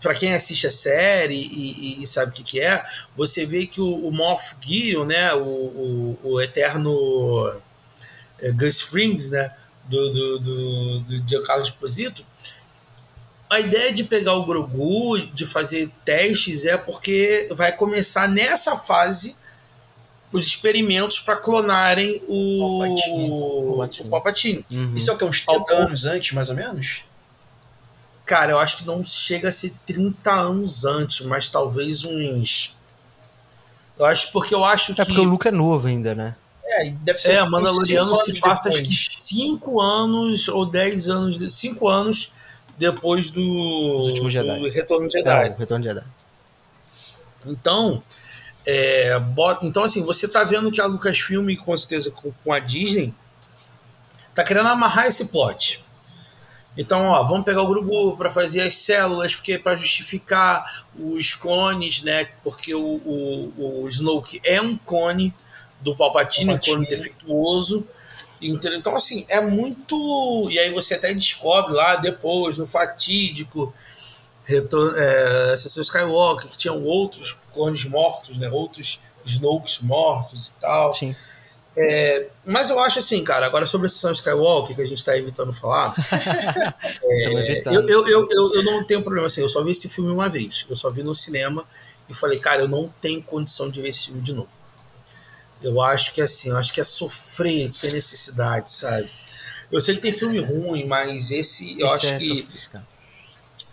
Para 0.00 0.14
quem 0.14 0.34
assiste 0.34 0.66
a 0.66 0.70
série 0.70 1.34
e, 1.34 2.02
e, 2.02 2.06
sabe 2.06 2.30
o 2.30 2.34
que, 2.34 2.42
que 2.44 2.60
é, 2.60 2.84
você 3.16 3.44
vê 3.44 3.66
que 3.66 3.80
o, 3.80 4.06
o 4.06 4.12
Moff 4.12 4.54
Gideon, 4.60 5.04
né, 5.04 5.34
o, 5.34 5.40
o, 5.40 6.18
o 6.22 6.40
eterno 6.40 7.60
Gus 8.54 8.80
Frings, 8.80 9.30
né, 9.30 9.54
do, 9.84 10.10
do, 10.10 10.38
do, 10.38 11.00
do 11.00 11.28
Giancarlo 11.28 11.62
Esposito, 11.62 12.24
a 13.50 13.60
ideia 13.60 13.92
de 13.92 14.04
pegar 14.04 14.34
o 14.34 14.44
Grogu, 14.44 15.18
de 15.18 15.46
fazer 15.46 15.90
testes, 16.04 16.64
é 16.64 16.76
porque 16.76 17.48
vai 17.52 17.72
começar 17.72 18.28
nessa 18.28 18.76
fase 18.76 19.36
os 20.32 20.46
experimentos 20.46 21.20
para 21.20 21.36
clonarem 21.36 22.22
o 22.28 23.76
Palpatine. 23.78 24.06
O 24.06 24.10
Palpatine. 24.10 24.66
Uhum. 24.72 24.96
Isso 24.96 25.10
é 25.10 25.14
o 25.14 25.16
que? 25.16 25.24
Uns 25.24 25.40
30 25.44 25.74
anos 25.74 26.04
antes, 26.04 26.32
mais 26.32 26.48
ou 26.48 26.56
menos? 26.56 27.04
Cara, 28.24 28.52
eu 28.52 28.58
acho 28.58 28.78
que 28.78 28.86
não 28.86 29.04
chega 29.04 29.48
a 29.48 29.52
ser 29.52 29.72
30 29.86 30.32
anos 30.32 30.84
antes, 30.84 31.24
mas 31.24 31.48
talvez 31.48 32.02
uns. 32.02 32.76
Eu 33.96 34.04
acho 34.04 34.32
porque 34.32 34.52
eu 34.52 34.64
acho 34.64 34.92
é 34.92 34.94
que. 34.96 35.00
É 35.02 35.04
porque 35.04 35.20
o 35.20 35.24
Luke 35.24 35.46
é 35.46 35.52
novo 35.52 35.86
ainda, 35.86 36.14
né? 36.14 36.36
É, 36.68 36.90
deve 36.90 37.18
ser. 37.18 37.36
É, 37.36 37.48
Mandaloriano 37.48 38.14
se 38.16 38.40
passa 38.40 38.68
acho 38.68 38.82
que 38.82 38.94
5 38.94 39.80
anos 39.80 40.48
ou 40.48 40.66
10 40.66 41.08
anos. 41.08 41.54
5 41.54 41.88
anos 41.88 42.32
depois 42.76 43.30
do, 43.30 43.40
do 43.40 44.68
Retorno 44.68 45.06
de 45.06 45.12
Jedi. 45.14 45.30
É, 45.30 45.56
Retorno 45.56 45.82
de 45.82 45.88
Jedi. 45.88 46.06
Então, 47.46 48.02
é, 48.66 49.18
bota, 49.18 49.64
então 49.64 49.84
assim, 49.84 50.04
você 50.04 50.26
tá 50.26 50.42
vendo 50.42 50.70
que 50.70 50.80
a 50.80 50.86
Lucasfilm, 50.86 51.54
com 51.56 51.76
certeza 51.76 52.10
com, 52.10 52.32
com 52.44 52.52
a 52.52 52.58
Disney, 52.58 53.14
tá 54.34 54.42
querendo 54.42 54.68
amarrar 54.68 55.06
esse 55.06 55.26
plot. 55.26 55.84
Então, 56.76 57.06
ó, 57.06 57.22
vamos 57.22 57.44
pegar 57.44 57.62
o 57.62 57.66
grupo 57.66 58.16
para 58.18 58.30
fazer 58.30 58.60
as 58.60 58.74
células, 58.74 59.34
porque 59.34 59.58
para 59.58 59.76
justificar 59.76 60.84
os 60.98 61.32
clones, 61.32 62.02
né? 62.02 62.28
Porque 62.44 62.74
o, 62.74 63.00
o, 63.04 63.82
o 63.82 63.88
Snoke 63.88 64.40
é 64.44 64.60
um 64.60 64.76
clone 64.76 65.32
do 65.80 65.94
Palpatine, 65.96 66.54
um 66.54 66.58
clone 66.58 66.86
defeituoso. 66.86 67.86
Então, 68.40 68.94
assim, 68.94 69.24
é 69.28 69.40
muito. 69.40 70.48
E 70.50 70.58
aí 70.58 70.70
você 70.70 70.94
até 70.94 71.12
descobre 71.14 71.72
lá 71.72 71.96
depois, 71.96 72.58
no 72.58 72.66
fatídico, 72.66 73.72
Retorno, 74.44 74.96
é, 74.96 75.52
Ascensão 75.52 75.82
Skywalker, 75.82 76.48
que 76.48 76.56
tinham 76.56 76.82
outros 76.82 77.36
clones 77.52 77.84
mortos, 77.84 78.36
né? 78.38 78.48
Outros 78.48 79.00
Snokes 79.24 79.80
mortos 79.80 80.48
e 80.48 80.60
tal. 80.60 80.92
Sim. 80.92 81.16
É, 81.78 82.28
mas 82.44 82.70
eu 82.70 82.80
acho 82.80 83.00
assim, 83.00 83.22
cara, 83.22 83.44
agora 83.44 83.66
sobre 83.66 83.86
a 83.86 83.88
Ascensão 83.88 84.12
Skywalker, 84.12 84.74
que 84.74 84.82
a 84.82 84.86
gente 84.86 85.04
tá 85.04 85.16
evitando 85.16 85.52
falar. 85.52 85.94
É, 87.02 87.32
evitando. 87.32 87.90
eu, 87.90 88.06
eu, 88.06 88.28
eu, 88.30 88.54
eu 88.54 88.62
não 88.62 88.84
tenho 88.84 89.02
problema 89.02 89.26
assim, 89.26 89.40
eu 89.40 89.48
só 89.48 89.62
vi 89.62 89.72
esse 89.72 89.88
filme 89.88 90.10
uma 90.10 90.28
vez. 90.28 90.64
Eu 90.68 90.76
só 90.76 90.90
vi 90.90 91.02
no 91.02 91.14
cinema 91.14 91.64
e 92.08 92.14
falei, 92.14 92.38
cara, 92.38 92.62
eu 92.62 92.68
não 92.68 92.92
tenho 93.00 93.22
condição 93.22 93.68
de 93.68 93.82
ver 93.82 93.88
esse 93.88 94.06
filme 94.06 94.20
de 94.20 94.32
novo. 94.32 94.48
Eu 95.62 95.80
acho 95.80 96.12
que 96.12 96.20
assim, 96.20 96.50
eu 96.50 96.56
acho 96.56 96.72
que 96.72 96.80
é 96.80 96.84
sofrer 96.84 97.68
sem 97.68 97.92
necessidade, 97.92 98.70
sabe? 98.70 99.10
Eu 99.70 99.80
sei 99.80 99.94
que 99.94 100.00
tem 100.00 100.12
filme 100.12 100.38
ruim, 100.38 100.86
mas 100.86 101.30
esse 101.30 101.78
eu 101.80 101.86
Esse 101.86 101.96
acho 101.96 102.06
é 102.06 102.18
que 102.18 102.26
sofrido, 102.26 102.86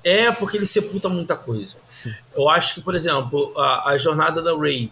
é 0.04 0.32
porque 0.32 0.58
ele 0.58 0.66
sepulta 0.66 1.08
muita 1.08 1.36
coisa. 1.36 1.76
Sim. 1.86 2.14
Eu 2.36 2.50
acho 2.50 2.76
que, 2.76 2.82
por 2.82 2.96
exemplo, 2.96 3.54
a, 3.58 3.92
a 3.92 3.98
jornada 3.98 4.42
da 4.42 4.56
Ray, 4.56 4.92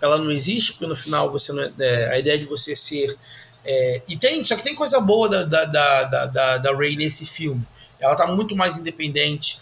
ela 0.00 0.18
não 0.18 0.30
existe 0.30 0.72
porque 0.72 0.86
no 0.86 0.96
final 0.96 1.30
você 1.30 1.52
não 1.52 1.62
é, 1.62 1.72
é, 1.78 2.14
a 2.14 2.18
ideia 2.18 2.38
de 2.38 2.46
você 2.46 2.74
ser 2.74 3.16
é, 3.64 4.02
e 4.08 4.16
tem 4.16 4.44
só 4.44 4.56
que 4.56 4.62
tem 4.62 4.74
coisa 4.74 4.98
boa 5.00 5.28
da 5.28 5.44
da, 5.44 5.64
da, 5.64 6.04
da, 6.04 6.26
da, 6.26 6.58
da 6.58 6.76
Ray 6.76 6.96
nesse 6.96 7.26
filme. 7.26 7.66
Ela 7.98 8.16
tá 8.16 8.26
muito 8.26 8.56
mais 8.56 8.78
independente. 8.78 9.60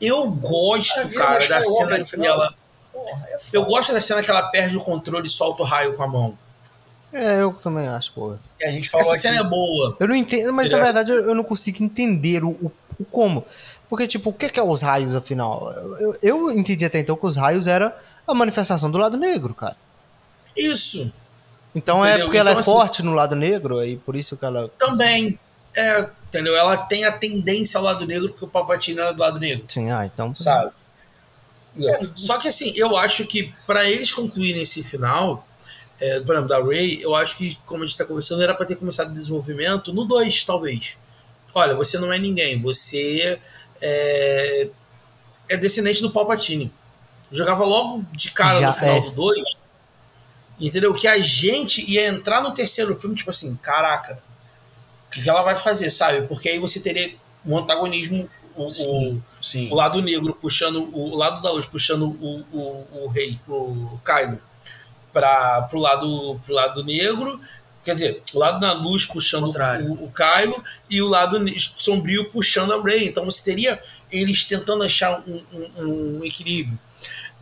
Eu 0.00 0.28
gosto, 0.30 1.08
Cara, 1.10 1.46
da 1.46 1.62
cena 1.62 1.98
que 2.02 2.10
final. 2.10 2.26
ela 2.26 2.54
Porra, 2.94 3.26
é 3.28 3.36
eu 3.52 3.64
gosto 3.64 3.92
da 3.92 4.00
cena 4.00 4.22
que 4.22 4.30
ela 4.30 4.44
perde 4.44 4.76
o 4.76 4.80
controle 4.80 5.26
e 5.26 5.30
solta 5.30 5.62
o 5.62 5.66
raio 5.66 5.94
com 5.94 6.02
a 6.02 6.06
mão. 6.06 6.38
É, 7.12 7.42
eu 7.42 7.52
também 7.52 7.86
acho, 7.86 8.12
porra. 8.12 8.40
E 8.60 8.64
a 8.64 8.70
gente 8.72 8.88
falou 8.88 9.02
Essa 9.02 9.12
aqui. 9.12 9.20
cena 9.22 9.40
é 9.40 9.44
boa. 9.44 9.96
Eu 10.00 10.08
não 10.08 10.16
entendo, 10.16 10.52
mas 10.52 10.70
na 10.70 10.78
é- 10.78 10.82
verdade 10.82 11.12
eu, 11.12 11.20
eu 11.26 11.34
não 11.34 11.44
consigo 11.44 11.82
entender 11.84 12.42
o, 12.42 12.50
o, 12.50 12.72
o 12.98 13.04
como. 13.04 13.44
Porque, 13.88 14.06
tipo, 14.06 14.30
o 14.30 14.32
que, 14.32 14.48
que 14.48 14.58
é 14.58 14.62
os 14.62 14.82
raios, 14.82 15.14
afinal? 15.14 15.70
Eu, 15.72 15.96
eu, 16.00 16.18
eu 16.22 16.50
entendi 16.50 16.84
até 16.84 16.98
então 16.98 17.14
que 17.16 17.26
os 17.26 17.36
raios 17.36 17.66
era 17.66 17.94
a 18.26 18.34
manifestação 18.34 18.90
do 18.90 18.98
lado 18.98 19.16
negro, 19.16 19.54
cara. 19.54 19.76
Isso. 20.56 21.12
Então 21.74 22.04
é 22.04 22.10
Entendeu? 22.10 22.26
porque 22.26 22.38
ela 22.38 22.50
Então, 22.50 22.58
é 22.58 22.62
assim- 22.62 22.70
forte 22.72 23.02
no 23.02 23.12
lado 23.12 23.36
negro, 23.36 23.78
aí 23.78 23.96
por 23.96 24.16
isso 24.16 24.36
que 24.36 24.44
ela. 24.44 24.68
Também. 24.78 25.38
É, 25.76 26.08
entendeu? 26.28 26.56
Ela 26.56 26.76
tem 26.76 27.04
a 27.04 27.12
tendência 27.12 27.78
ao 27.78 27.84
lado 27.84 28.06
negro 28.06 28.28
porque 28.30 28.44
o 28.44 28.48
Palpatine 28.48 29.00
era 29.00 29.12
do 29.12 29.20
lado 29.20 29.38
negro. 29.40 29.64
Sim, 29.68 29.90
ah, 29.90 30.06
então. 30.06 30.34
sabe? 30.34 30.70
Só 32.14 32.38
que 32.38 32.48
assim, 32.48 32.72
eu 32.76 32.96
acho 32.96 33.26
que 33.26 33.52
para 33.66 33.88
eles 33.88 34.12
concluírem 34.12 34.62
esse 34.62 34.82
final, 34.82 35.46
é, 36.00 36.20
por 36.20 36.34
exemplo, 36.34 36.48
da 36.48 36.62
Ray, 36.62 37.02
eu 37.02 37.14
acho 37.14 37.36
que, 37.36 37.56
como 37.66 37.82
a 37.82 37.86
gente 37.86 37.96
tá 37.96 38.04
conversando, 38.04 38.42
era 38.42 38.54
para 38.54 38.66
ter 38.66 38.76
começado 38.76 39.10
o 39.10 39.14
desenvolvimento 39.14 39.92
no 39.92 40.04
2, 40.04 40.44
talvez. 40.44 40.96
Olha, 41.54 41.74
você 41.74 41.98
não 41.98 42.12
é 42.12 42.18
ninguém, 42.18 42.60
você 42.60 43.40
é, 43.80 44.68
é 45.48 45.56
descendente 45.56 46.02
do 46.02 46.10
Palpatine. 46.10 46.72
Jogava 47.30 47.64
logo 47.64 48.04
de 48.12 48.30
cara 48.30 48.60
Já 48.60 48.66
no 48.68 48.72
final 48.72 48.96
é. 48.96 49.00
do 49.00 49.10
2. 49.12 49.56
Entendeu? 50.60 50.92
Que 50.94 51.08
a 51.08 51.18
gente 51.18 51.88
ia 51.90 52.06
entrar 52.06 52.42
no 52.42 52.52
terceiro 52.52 52.94
filme, 52.94 53.16
tipo 53.16 53.30
assim, 53.30 53.56
caraca, 53.56 54.22
o 55.06 55.10
que 55.10 55.22
que 55.22 55.28
ela 55.28 55.42
vai 55.42 55.56
fazer, 55.56 55.90
sabe? 55.90 56.26
Porque 56.26 56.48
aí 56.48 56.58
você 56.58 56.78
teria 56.80 57.16
um 57.44 57.58
antagonismo, 57.58 58.28
o, 58.56 58.66
o, 58.66 58.70
Sim, 58.70 59.22
sim. 59.40 59.68
o 59.70 59.74
lado 59.74 60.00
negro 60.02 60.34
puxando 60.40 60.84
o, 60.92 61.12
o 61.12 61.16
lado 61.16 61.40
da 61.42 61.50
luz 61.50 61.66
puxando 61.66 62.06
o, 62.20 62.44
o, 62.52 62.86
o 63.04 63.08
rei 63.08 63.38
o 63.48 63.98
Kylo 64.04 64.38
para 65.12 65.62
pro 65.62 65.78
lado 65.80 66.40
pro 66.44 66.54
lado 66.54 66.82
negro 66.84 67.40
quer 67.84 67.94
dizer 67.94 68.22
o 68.32 68.38
lado 68.38 68.58
da 68.60 68.72
luz 68.72 69.04
puxando 69.04 69.44
Contrário. 69.46 69.90
o, 69.92 70.04
o 70.04 70.10
Kylo 70.12 70.62
e 70.90 71.00
o 71.02 71.06
lado 71.08 71.44
sombrio 71.78 72.30
puxando 72.30 72.72
a 72.72 72.82
Rey 72.82 73.06
então 73.08 73.24
você 73.24 73.42
teria 73.42 73.80
eles 74.10 74.44
tentando 74.44 74.82
achar 74.82 75.22
um, 75.26 75.42
um- 75.52 76.18
um 76.20 76.24
equilíbrio 76.24 76.78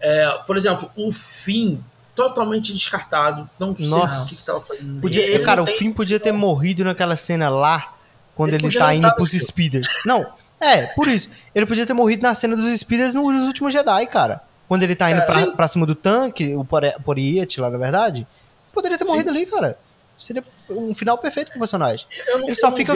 É, 0.00 0.38
por 0.46 0.56
exemplo 0.56 0.90
o 0.96 1.12
fim 1.12 1.82
totalmente 2.14 2.72
descartado 2.74 3.48
não 3.58 3.76
sei 3.78 3.88
Nossa. 3.88 4.24
o 4.24 4.28
que 4.28 4.34
estava 4.34 4.60
fazendo 4.62 5.00
Podia, 5.00 5.22
Ele 5.24 5.44
cara, 5.44 5.62
o 5.62 5.66
tem- 5.66 5.76
Finn 5.78 5.92
podia 5.92 6.20
ter 6.20 6.32
morrido 6.32 6.84
naquela 6.84 7.16
cena 7.16 7.48
lá, 7.48 7.94
quando 8.34 8.52
Ele 8.52 8.66
ele, 8.66 8.78
tá 8.78 8.92
indo 8.94 9.08
tá 9.08 9.14
pros 9.14 9.30
speeders. 9.30 9.88
Não, 10.04 10.26
é, 10.62 10.86
por 10.88 11.08
isso. 11.08 11.30
Ele 11.54 11.66
podia 11.66 11.86
ter 11.86 11.92
morrido 11.94 12.22
na 12.22 12.34
cena 12.34 12.56
dos 12.56 12.66
speeders 12.78 13.14
nos 13.14 13.42
últimos 13.44 13.72
Jedi, 13.72 14.06
cara. 14.06 14.40
Quando 14.68 14.82
ele 14.84 14.96
tá 14.96 15.10
indo 15.10 15.22
Cara, 15.24 15.46
pra, 15.46 15.52
pra 15.56 15.68
cima 15.68 15.84
do 15.84 15.94
tanque, 15.94 16.54
o 16.54 16.64
Poriete 17.04 17.60
lá, 17.60 17.68
na 17.68 17.76
verdade. 17.78 18.26
Poderia 18.72 18.96
ter 18.96 19.04
Sim. 19.04 19.10
morrido 19.10 19.28
ali, 19.30 19.44
cara. 19.44 19.76
Seria 20.16 20.42
um 20.70 20.94
final 20.94 21.18
perfeito 21.18 21.50
pro 21.50 21.58
personagem. 21.58 22.06
Não- 22.28 22.44
Ele 22.44 22.54
só 22.54 22.70
fica, 22.72 22.94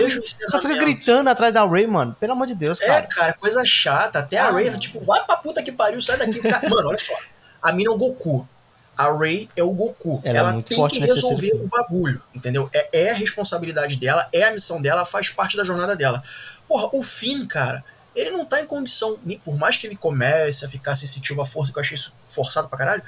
só 0.49 0.61
fica 0.61 0.77
gritando 0.77 1.29
atrás 1.29 1.55
da 1.55 1.67
Ray, 1.67 1.87
mano. 1.87 2.17
Pelo 2.19 2.33
amor 2.33 2.47
de 2.47 2.55
Deus, 2.55 2.81
É, 2.81 2.87
cara. 2.87 3.03
cara, 3.09 3.33
coisa 3.35 3.65
chata. 3.65 4.21
Até 4.21 4.39
a 4.39 4.47
Ah, 4.47 4.51
Ray, 4.53 4.71
tipo, 4.79 5.01
vai 5.05 5.23
pra 5.25 5.37
puta 5.37 5.63
que 5.63 5.73
pariu, 5.73 6.01
sai 6.01 6.17
daqui. 6.19 6.39
Cara, 6.41 6.67
Mano, 6.71 6.89
olha 6.89 6.99
só. 6.99 7.13
A 7.61 7.73
mina 7.73 7.91
é 7.91 7.93
o 7.93 7.97
Goku. 7.99 8.49
A 8.97 9.13
Ray 9.19 9.49
é 9.57 9.63
o 9.63 9.75
Goku. 9.75 10.21
Ela 10.25 10.37
é 10.37 10.41
Ela, 10.41 10.53
muito 10.53 10.69
tem 10.69 10.89
que 10.89 11.01
resolver 11.01 11.53
o 11.57 11.67
bagulho, 11.69 12.23
entendeu? 12.35 12.71
É, 12.73 12.89
é 13.07 13.11
a 13.11 13.15
responsabilidade 13.15 13.97
dela, 13.97 14.27
é 14.33 14.45
a 14.45 14.53
missão 14.53 14.81
dela, 14.81 15.05
faz 15.05 15.29
parte 15.29 15.55
da 15.57 15.65
jornada 15.65 15.95
dela. 15.95 16.23
Porra, 16.69 16.89
o 16.93 17.03
Finn, 17.03 17.47
cara, 17.47 17.85
ele 18.15 18.31
não 18.31 18.45
tá 18.45 18.61
em 18.61 18.67
condição, 18.67 19.19
nem- 19.25 19.39
por 19.39 19.57
mais 19.59 19.77
que 19.77 19.87
ele 19.87 19.97
comece 19.97 20.65
a 20.65 20.69
ficar 20.69 20.97
sensitivo 20.97 21.43
à 21.43 21.47
força, 21.47 21.73
que 21.73 21.79
eu 21.79 21.83
achei 21.83 21.95
isso 21.97 22.13
forçado 22.29 22.69
pra 22.69 22.79
caralho, 22.79 23.03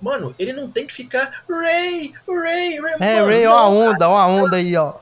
mano, 0.00 0.34
ele 0.38 0.52
não 0.52 0.68
tem 0.70 0.86
que 0.86 0.92
ficar 0.92 1.44
Ray, 1.48 2.12
Ray, 2.28 2.78
Ray. 2.80 2.94
É, 3.00 3.14
mano, 3.16 3.26
Ray, 3.26 3.46
ó 3.46 3.56
a 3.58 3.68
onda, 3.68 4.08
ó 4.08 4.16
a 4.16 4.26
onda 4.26 4.56
aí, 4.56 4.76
ó. 4.76 4.94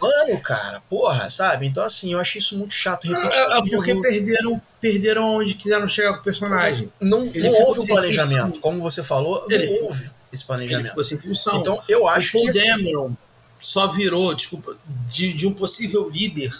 Mano, 0.00 0.40
cara, 0.40 0.80
porra, 0.88 1.28
sabe? 1.28 1.66
Então, 1.66 1.84
assim, 1.84 2.14
eu 2.14 2.20
achei 2.20 2.38
isso 2.38 2.56
muito 2.56 2.72
chato, 2.72 3.06
É, 3.06 3.10
é 3.10 3.22
repetitivo. 3.22 3.76
porque 3.76 3.94
perderam 4.00 4.62
perderam 4.80 5.34
onde 5.36 5.54
quiseram 5.54 5.86
chegar 5.86 6.14
com 6.14 6.20
o 6.20 6.24
personagem 6.24 6.90
Não, 7.00 7.26
Ele 7.26 7.48
não 7.48 7.52
houve 7.62 7.80
o 7.80 7.86
planejamento. 7.86 8.46
função. 8.46 8.60
Como 8.62 8.80
você 8.80 9.02
falou, 9.02 9.46
Ele 9.50 9.66
não 9.66 9.84
houve 9.84 10.10
esse 10.32 10.42
ele 10.42 10.46
planejamento. 10.46 10.88
ficou 10.88 11.04
sem 11.04 11.18
função 11.20 11.56
Então, 11.60 11.80
eu 11.88 12.08
acho 12.08 12.36
o 12.36 12.42
que. 12.42 12.48
assim, 12.48 12.66
Dameron 12.68 13.12
só 13.60 13.86
virou, 13.86 14.34
desculpa, 14.34 14.76
de, 15.06 15.32
de 15.34 15.46
um 15.46 15.52
possível 15.52 16.08
líder 16.10 16.52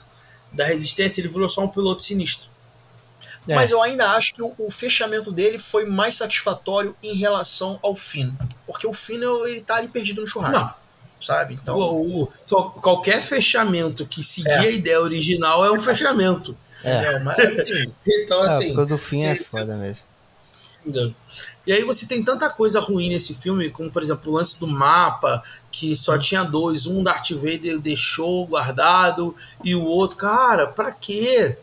da 0.52 0.64
resistência, 0.64 1.20
ele 1.20 1.28
virou 1.28 1.48
só 1.48 1.62
um 1.62 1.68
piloto 1.68 2.02
sinistro. 2.02 2.50
É. 3.48 3.54
Mas 3.54 3.70
eu 3.70 3.82
ainda 3.82 4.10
acho 4.12 4.34
que 4.34 4.42
o, 4.42 4.54
o 4.58 4.70
fechamento 4.70 5.32
dele 5.32 5.58
foi 5.58 5.84
mais 5.84 6.14
satisfatório 6.14 6.94
em 7.02 7.14
relação 7.14 7.78
ao 7.82 7.94
Finn. 7.96 8.30
Porque 8.66 8.86
o 8.86 8.92
Finn, 8.92 9.20
ele 9.46 9.60
tá 9.60 9.76
ali 9.76 9.88
perdido 9.88 10.20
no 10.20 10.26
churrasco, 10.26 10.58
Não, 10.60 10.74
sabe? 11.20 11.54
Então, 11.54 11.76
o, 11.76 12.22
o- 12.24 12.28
qual- 12.48 12.70
qualquer 12.72 13.20
fechamento 13.20 14.06
que 14.06 14.22
seguir 14.22 14.50
É. 14.50 14.58
a 14.58 14.70
ideia 14.70 15.00
original 15.00 15.64
é 15.64 15.72
um 15.72 15.80
fechamento. 15.80 16.56
É. 16.84 16.98
entendeu? 16.98 17.24
Mas, 17.24 17.36
Então, 18.06 18.44
É, 18.44 18.46
assim. 18.48 18.66
porque 18.74 18.80
o 18.80 18.86
do 18.86 18.98
fim 18.98 19.24
é 19.24 19.36
foda 19.42 19.76
mesmo. 19.76 20.06
E 21.66 21.72
aí 21.72 21.84
você 21.84 22.06
tem 22.06 22.22
tanta 22.24 22.50
coisa 22.50 22.80
ruim 22.80 23.08
nesse 23.08 23.34
filme, 23.34 23.70
como 23.70 23.90
por 23.90 24.02
exemplo 24.02 24.32
o 24.32 24.36
lance 24.36 24.58
do 24.58 24.66
mapa, 24.66 25.42
que 25.70 25.94
só 25.94 26.18
tinha 26.18 26.42
dois, 26.42 26.86
um 26.86 27.02
Darth 27.02 27.30
Vader 27.30 27.78
deixou 27.78 28.46
guardado 28.46 29.34
e 29.62 29.74
o 29.74 29.84
outro, 29.84 30.16
cara, 30.16 30.66
pra 30.66 30.90
quê? 30.92 31.58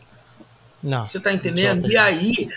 Não. 0.82 1.04
Você 1.04 1.20
tá 1.20 1.32
entendendo? 1.32 1.86
E 1.86 1.96
aí, 1.96 2.48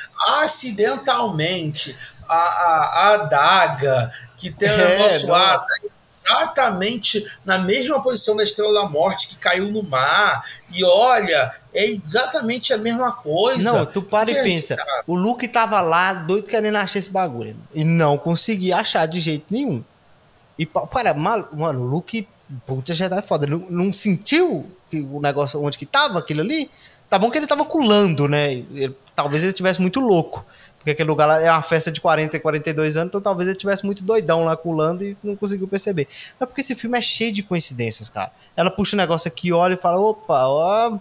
acidentalmente, 0.42 1.96
a, 2.28 2.36
a, 2.36 2.92
a 2.94 3.14
adaga, 3.16 4.12
que 4.38 4.50
tem 4.52 4.70
o 4.70 4.74
É, 4.74 4.78
negócio 4.78 5.30
lá, 5.30 5.62
exatamente 6.26 7.26
na 7.46 7.58
mesma 7.58 8.02
posição 8.02 8.36
da 8.36 8.44
Estrela 8.44 8.74
da 8.74 8.90
Morte 8.90 9.28
que 9.28 9.36
caiu 9.38 9.72
no 9.72 9.84
mar. 9.84 10.44
E 10.72 10.84
olha, 10.84 11.54
é 11.74 11.86
exatamente 11.86 12.74
a 12.74 12.78
mesma 12.78 13.12
coisa. 13.12 13.72
Não, 13.72 13.86
tu 13.86 14.02
para 14.02 14.32
e 14.32 14.36
pensa. 14.44 14.78
O 15.06 15.16
Luke 15.16 15.48
tava 15.48 15.82
lá, 15.82 16.14
doido 16.14 16.48
querendo 16.48 16.76
achar 16.78 17.00
esse 17.00 17.10
bagulho. 17.12 17.56
E 17.74 17.84
não 17.84 18.18
conseguia 18.18 18.78
achar 18.78 19.06
de 19.06 19.20
jeito 19.20 19.46
nenhum. 19.50 19.84
E, 20.58 20.66
pa- 20.66 20.86
para, 20.86 21.14
mano, 21.14 21.50
o 21.82 21.84
Luke, 21.88 22.28
puta 22.66 22.94
Jedi 22.94 23.22
foda. 23.22 23.48
Não, 23.48 23.60
não 23.70 23.92
sentiu 23.94 24.70
que 24.90 25.02
o 25.02 25.20
negócio, 25.20 25.62
onde 25.62 25.78
que 25.78 25.86
tava 25.86 26.20
aquilo 26.20 26.42
ali? 26.42 26.70
Tá 27.10 27.20
bom 27.20 27.30
que 27.30 27.38
ele 27.38 27.48
tava 27.48 27.66
culando, 27.66 28.28
né? 28.28 28.54
Ele- 28.54 28.96
talvez 29.16 29.44
ele 29.44 29.50
estivesse 29.50 29.82
muito 29.82 30.00
louco. 30.00 30.44
Porque 30.84 30.92
aquele 30.92 31.08
lugar 31.08 31.26
lá 31.26 31.42
é 31.42 31.50
uma 31.50 31.62
festa 31.62 31.90
de 31.90 32.02
40 32.02 32.36
e 32.36 32.40
42 32.42 32.98
anos, 32.98 33.08
então 33.10 33.22
talvez 33.22 33.48
ele 33.48 33.56
estivesse 33.56 33.86
muito 33.86 34.04
doidão 34.04 34.44
lá 34.44 34.58
culando 34.58 35.02
e 35.06 35.16
não 35.24 35.34
conseguiu 35.34 35.66
perceber. 35.66 36.10
Mas 36.38 36.50
porque 36.50 36.60
esse 36.60 36.76
filme 36.76 36.98
é 36.98 37.02
cheio 37.02 37.32
de 37.32 37.42
coincidências, 37.42 38.10
cara. 38.10 38.32
Ela 38.54 38.70
puxa 38.70 38.96
o 38.96 38.98
negócio 38.98 39.30
aqui, 39.30 39.54
olha 39.54 39.76
e 39.76 39.78
fala: 39.78 39.98
opa, 39.98 40.46
ó, 40.46 40.98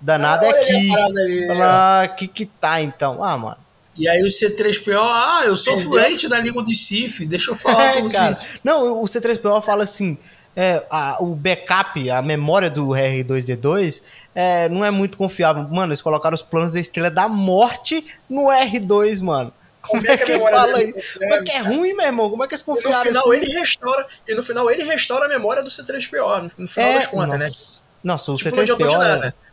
danado 0.00 0.44
é 0.44 0.48
olha 0.48 0.58
ali 0.60 0.92
a 0.92 1.06
aqui. 1.06 1.60
ah, 1.62 2.08
que 2.16 2.28
que 2.28 2.46
tá 2.46 2.80
então? 2.80 3.24
Ah, 3.24 3.36
mano. 3.36 3.56
E 3.96 4.08
aí 4.08 4.22
o 4.22 4.26
C3PO, 4.26 4.96
ah, 5.00 5.42
eu 5.46 5.56
sou 5.56 5.72
Entendeu? 5.74 5.92
fluente 5.92 6.28
na 6.28 6.38
língua 6.38 6.62
dos 6.64 6.86
Sith, 6.86 7.26
deixa 7.28 7.50
eu 7.50 7.54
falar 7.54 7.96
É, 7.96 8.02
com 8.02 8.10
vocês. 8.10 8.60
Não, 8.62 9.00
o 9.00 9.04
C3PO 9.04 9.62
fala 9.62 9.82
assim: 9.84 10.16
é, 10.56 10.84
a- 10.90 11.18
o 11.20 11.34
backup, 11.34 12.10
a 12.10 12.22
memória 12.22 12.70
do 12.70 12.88
R2D2 12.94 14.02
é, 14.34 14.68
não 14.68 14.84
é 14.84 14.90
muito 14.90 15.16
confiável. 15.16 15.64
Mano, 15.70 15.88
eles 15.92 16.00
colocaram 16.02 16.34
os 16.34 16.42
planos 16.42 16.74
da 16.74 16.80
Estrela 16.80 17.10
da 17.10 17.28
Morte 17.28 18.04
no 18.28 18.48
R2, 18.50 19.20
mano. 19.22 19.52
Como, 19.82 20.00
Como 20.02 20.10
é 20.10 20.14
é 20.14 20.16
que 20.16 20.24
que 20.24 20.38
fala 20.38 20.78
aí? 20.78 20.86
não 20.86 20.92
Como 21.20 21.34
é 21.34 21.42
que 21.42 21.52
é 21.52 21.58
ruim, 21.60 21.92
meu 21.94 22.06
irmão? 22.06 22.30
Como 22.30 22.42
é 22.42 22.48
que 22.48 22.54
eles 22.54 22.62
E 22.62 22.68
no 22.70 22.74
confiaram 22.74 23.04
final 23.04 23.30
assim? 23.30 23.36
ele 23.42 23.52
restaura. 23.58 24.06
E 24.26 24.34
no 24.34 24.42
final 24.42 24.70
ele 24.70 24.82
restaura 24.84 25.26
a 25.26 25.28
memória 25.28 25.62
do 25.62 25.68
C3PO, 25.68 26.50
no, 26.58 26.66
final 26.68 26.92
das 26.94 27.06
contas, 27.06 27.38
né? 27.38 27.46
nossa. 27.46 27.84
Nossa, 28.02 28.32
o 28.32 28.36
Tipo, 28.36 28.56
não 28.56 28.62
adiantou 28.62 28.86
de 28.88 28.94
C3PO. 28.94 28.98
nada. 29.08 29.26
é- 29.28 29.43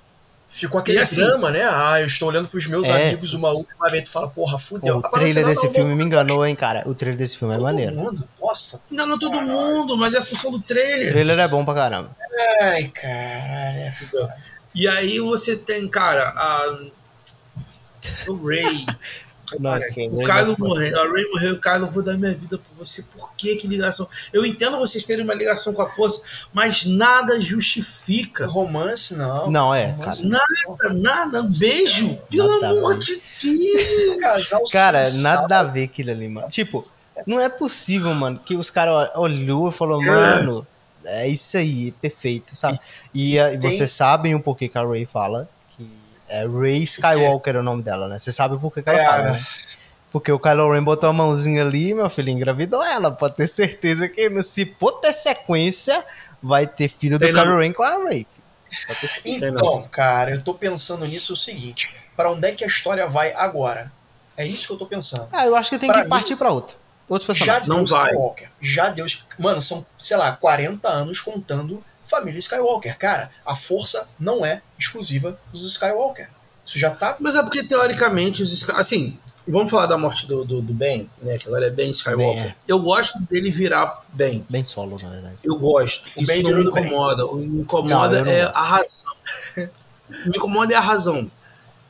Ficou 0.53 0.81
aquele 0.81 0.97
E 0.99 1.01
assim- 1.01 1.15
drama, 1.23 1.49
né? 1.49 1.63
Ah, 1.63 2.01
eu 2.01 2.07
estou 2.07 2.27
olhando 2.27 2.47
pros 2.49 2.67
meus 2.67 2.85
É. 2.87 3.07
amigos 3.07 3.33
uma 3.33 3.49
última 3.51 3.89
vez. 3.89 4.03
Tu 4.03 4.09
fala, 4.09 4.27
porra, 4.27 4.59
fudeu. 4.59 4.97
o 4.97 5.01
trailer 5.01 5.33
final, 5.35 5.49
desse 5.49 5.65
não, 5.67 5.73
filme 5.73 5.95
me 5.95 6.03
enganou, 6.03 6.45
hein, 6.45 6.53
cara. 6.55 6.83
O 6.85 6.93
trailer 6.93 7.17
desse 7.17 7.37
filme 7.37 7.53
é 7.53 7.57
todo 7.57 7.63
maneiro. 7.63 7.95
mundo. 7.95 8.27
Nossa. 8.39 8.83
Não, 8.91 9.05
não 9.05 9.17
todo 9.17 9.41
mundo, 9.41 9.95
mas 9.97 10.13
é 10.13 10.17
a 10.19 10.23
função 10.23 10.51
do 10.51 10.57
O 10.57 10.61
trailer. 10.61 11.09
trailer 11.09 11.39
é 11.39 11.47
bom 11.47 11.63
pra 11.63 11.73
caramba. 11.73 12.13
Ai, 12.61 12.83
caralho. 12.89 13.77
é 13.79 13.93
Entendeu? 14.01 14.29
E 14.75 14.87
aí 14.89 15.19
você 15.21 15.55
tem, 15.55 15.87
cara, 15.89 16.29
a. 16.35 16.91
O 18.29 18.45
Ray. 18.47 18.85
Nossa, 19.59 20.01
o 20.01 20.23
Kylo 20.23 20.55
morreu, 20.57 20.99
a 21.01 21.11
Ray 21.11 21.29
morreu, 21.29 21.53
o 21.55 21.59
Kylo, 21.59 21.85
eu 21.85 21.91
vou 21.91 22.03
dar 22.03 22.17
minha 22.17 22.33
vida 22.33 22.57
por 22.57 22.85
você. 22.85 23.03
Por 23.03 23.33
que 23.33 23.55
que 23.55 23.67
ligação? 23.67 24.07
Eu 24.31 24.45
entendo 24.45 24.77
vocês 24.77 25.05
terem 25.05 25.23
uma 25.23 25.33
ligação 25.33 25.73
com 25.73 25.81
a 25.81 25.87
força, 25.89 26.21
mas 26.53 26.85
nada 26.85 27.39
justifica. 27.41 28.45
Romance, 28.47 29.15
não. 29.15 29.49
Não, 29.51 29.73
é, 29.75 29.91
Romance, 29.91 30.27
Nada, 30.27 30.93
nada. 30.93 31.41
Um 31.41 31.49
beijo. 31.49 32.17
Pelo 32.29 32.59
Nada, 32.61 32.69
amor 32.77 32.97
de 32.97 33.21
Deus. 33.41 34.17
Casal 34.21 34.63
Cara, 34.71 35.03
sensacional. 35.05 35.41
nada 35.43 35.59
a 35.59 35.63
ver 35.63 35.83
aquilo 35.83 36.11
ali, 36.11 36.27
mano. 36.29 36.47
Tipo, 36.49 36.83
não 37.25 37.39
é 37.39 37.49
possível, 37.49 38.13
mano, 38.13 38.39
que 38.39 38.55
os 38.55 38.69
caras 38.69 39.09
olhou 39.15 39.69
e 39.69 39.71
falou, 39.71 40.01
É. 40.01 40.05
mano, 40.05 40.65
é 41.05 41.27
isso 41.27 41.57
aí, 41.57 41.91
perfeito, 41.93 42.55
sabe? 42.55 42.79
E, 43.13 43.37
e 43.37 43.57
Tem- 43.57 43.59
vocês 43.59 43.91
sabem 43.91 44.35
o 44.35 44.39
porquê 44.39 44.67
que 44.67 44.77
a 44.77 44.83
Ray 44.85 45.05
fala 45.05 45.49
é 46.31 46.47
Ray 46.47 46.83
Skywalker 46.83 47.55
é 47.55 47.59
o 47.59 47.63
nome 47.63 47.83
dela, 47.83 48.07
né? 48.07 48.17
Você 48.17 48.31
sabe 48.31 48.55
o 48.55 48.59
porquê 48.59 48.81
que 48.81 48.89
ela 48.89 48.99
É, 48.99 49.05
fala, 49.05 49.31
né? 49.33 49.41
Porque 50.11 50.29
o 50.31 50.37
Kylo 50.39 50.69
Ren 50.73 50.83
botou 50.83 51.09
a 51.09 51.13
mãozinha 51.13 51.63
ali, 51.63 51.93
meu 51.93 52.09
filho, 52.09 52.29
engravidou 52.29 52.83
ela. 52.83 53.11
Pode 53.11 53.35
ter 53.35 53.47
certeza 53.47 54.09
que 54.09 54.43
se 54.43 54.65
for 54.65 54.93
ter 54.99 55.13
sequência, 55.13 56.03
vai 56.43 56.67
ter 56.67 56.89
filho 56.89 57.17
do 57.17 57.25
Tem. 57.25 57.33
Kylo 57.33 57.57
Ren 57.59 57.71
com 57.71 57.81
a 57.83 57.95
Ray. 58.03 58.27
filho. 58.29 58.43
Pode 58.87 58.99
ter 58.99 59.07
certeza. 59.07 59.47
Então, 59.55 59.87
cara, 59.89 60.31
eu 60.31 60.43
tô 60.43 60.53
pensando 60.53 61.05
nisso 61.05 61.31
o 61.33 61.37
seguinte: 61.37 61.95
pra 62.15 62.29
onde 62.31 62.45
é 62.47 62.51
que 62.51 62.63
a 62.63 62.67
história 62.67 63.07
vai 63.07 63.31
agora? 63.33 63.91
É 64.35 64.45
isso 64.45 64.67
que 64.67 64.73
eu 64.73 64.77
tô 64.77 64.85
pensando. 64.85 65.27
Ah, 65.31 65.45
eu 65.45 65.55
acho 65.55 65.69
que 65.69 65.77
tem 65.77 65.87
Pra 65.89 65.99
que 65.99 66.03
mim- 66.05 66.09
partir 66.09 66.35
pra 66.35 66.51
outro. 66.51 66.75
Outros 67.07 67.37
Já 67.37 67.59
personagens. 67.61 67.67
deu 67.67 67.77
Não 67.77 67.85
vai. 67.85 68.09
Skywalker. 68.09 68.49
Já 68.61 68.89
deu. 68.89 69.05
Mano, 69.39 69.61
são, 69.61 69.85
sei 69.99 70.17
lá, 70.17 70.31
40 70.35 70.87
anos 70.89 71.19
contando 71.21 71.83
família 72.11 72.37
Skywalker. 72.39 72.97
Cara, 72.97 73.31
a 73.45 73.55
força 73.55 74.07
não 74.19 74.45
é 74.45 74.61
exclusiva 74.77 75.39
dos 75.51 75.65
Skywalker. 75.71 76.29
Isso 76.65 76.77
já 76.77 76.91
tá. 76.91 77.15
Mas 77.19 77.35
é 77.35 77.41
porque, 77.41 77.63
teoricamente, 77.63 78.43
os 78.43 78.69
assim, 78.71 79.17
vamos 79.47 79.71
falar 79.71 79.85
da 79.87 79.97
morte 79.97 80.27
do, 80.27 80.43
do, 80.45 80.61
do 80.61 80.73
Ben, 80.73 81.09
né? 81.21 81.37
Que 81.37 81.47
agora 81.47 81.65
é 81.67 81.69
Ben 81.69 81.89
Skywalker. 81.89 82.43
Ben, 82.43 82.51
é. 82.51 82.55
Eu 82.67 82.79
gosto 82.79 83.19
dele 83.21 83.49
virar 83.49 84.03
Ben. 84.09 84.45
Bem 84.49 84.63
solo, 84.63 84.99
na 85.01 85.09
verdade. 85.09 85.37
Eu 85.43 85.55
gosto. 85.57 86.05
O 86.15 86.21
Isso 86.21 86.31
Ben 86.31 86.43
não 86.43 86.51
me 86.51 86.63
Ben. 86.63 86.67
incomoda. 86.67 87.25
O 87.25 87.39
que 87.39 87.47
me 87.47 87.61
incomoda 87.61 88.23
não 88.23 88.31
é 88.31 88.43
gosto. 88.43 88.57
a 88.57 88.65
razão. 88.65 89.13
O 90.09 90.13
que 90.13 90.29
me 90.29 90.37
incomoda 90.37 90.73
é 90.73 90.77
a 90.77 90.81
razão. 90.81 91.31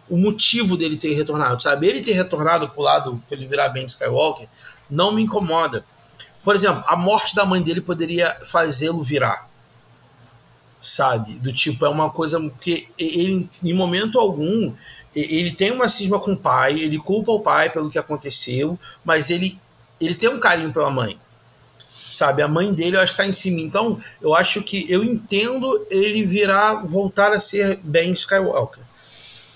O 0.09 0.17
motivo 0.17 0.77
dele 0.77 0.97
ter 0.97 1.13
retornado, 1.13 1.61
sabe? 1.63 1.87
Ele 1.87 2.01
ter 2.01 2.13
retornado 2.13 2.69
pro 2.69 2.81
lado, 2.81 3.21
pra 3.27 3.37
ele 3.37 3.47
virar 3.47 3.69
Ben 3.69 3.85
Skywalker, 3.85 4.47
não 4.89 5.13
me 5.13 5.21
incomoda. 5.23 5.83
Por 6.43 6.53
exemplo, 6.55 6.83
a 6.87 6.95
morte 6.95 7.35
da 7.35 7.45
mãe 7.45 7.61
dele 7.61 7.81
poderia 7.81 8.37
fazê-lo 8.45 9.03
virar. 9.03 9.50
Sabe? 10.81 11.33
Do 11.33 11.53
tipo, 11.53 11.85
é 11.85 11.89
uma 11.89 12.09
coisa 12.09 12.39
que 12.59 12.89
ele, 12.97 13.47
em 13.63 13.73
momento 13.73 14.19
algum, 14.19 14.73
ele 15.15 15.51
tem 15.51 15.71
uma 15.71 15.87
cisma 15.87 16.19
com 16.19 16.33
o 16.33 16.37
pai, 16.37 16.79
ele 16.79 16.97
culpa 16.97 17.31
o 17.31 17.39
pai 17.39 17.69
pelo 17.69 17.87
que 17.87 17.99
aconteceu, 17.99 18.79
mas 19.05 19.29
ele, 19.29 19.59
ele 19.99 20.15
tem 20.15 20.27
um 20.27 20.39
carinho 20.39 20.73
pela 20.73 20.89
mãe. 20.89 21.19
Sabe? 22.09 22.41
A 22.41 22.47
mãe 22.47 22.73
dele, 22.73 22.97
eu 22.97 23.01
acho 23.01 23.13
que 23.13 23.17
tá 23.17 23.27
em 23.27 23.31
cima. 23.31 23.61
Então, 23.61 23.97
eu 24.19 24.33
acho 24.33 24.63
que 24.63 24.91
eu 24.91 25.03
entendo 25.03 25.85
ele 25.91 26.25
virar, 26.25 26.83
voltar 26.83 27.31
a 27.31 27.39
ser 27.39 27.79
Ben 27.83 28.11
Skywalker. 28.11 28.83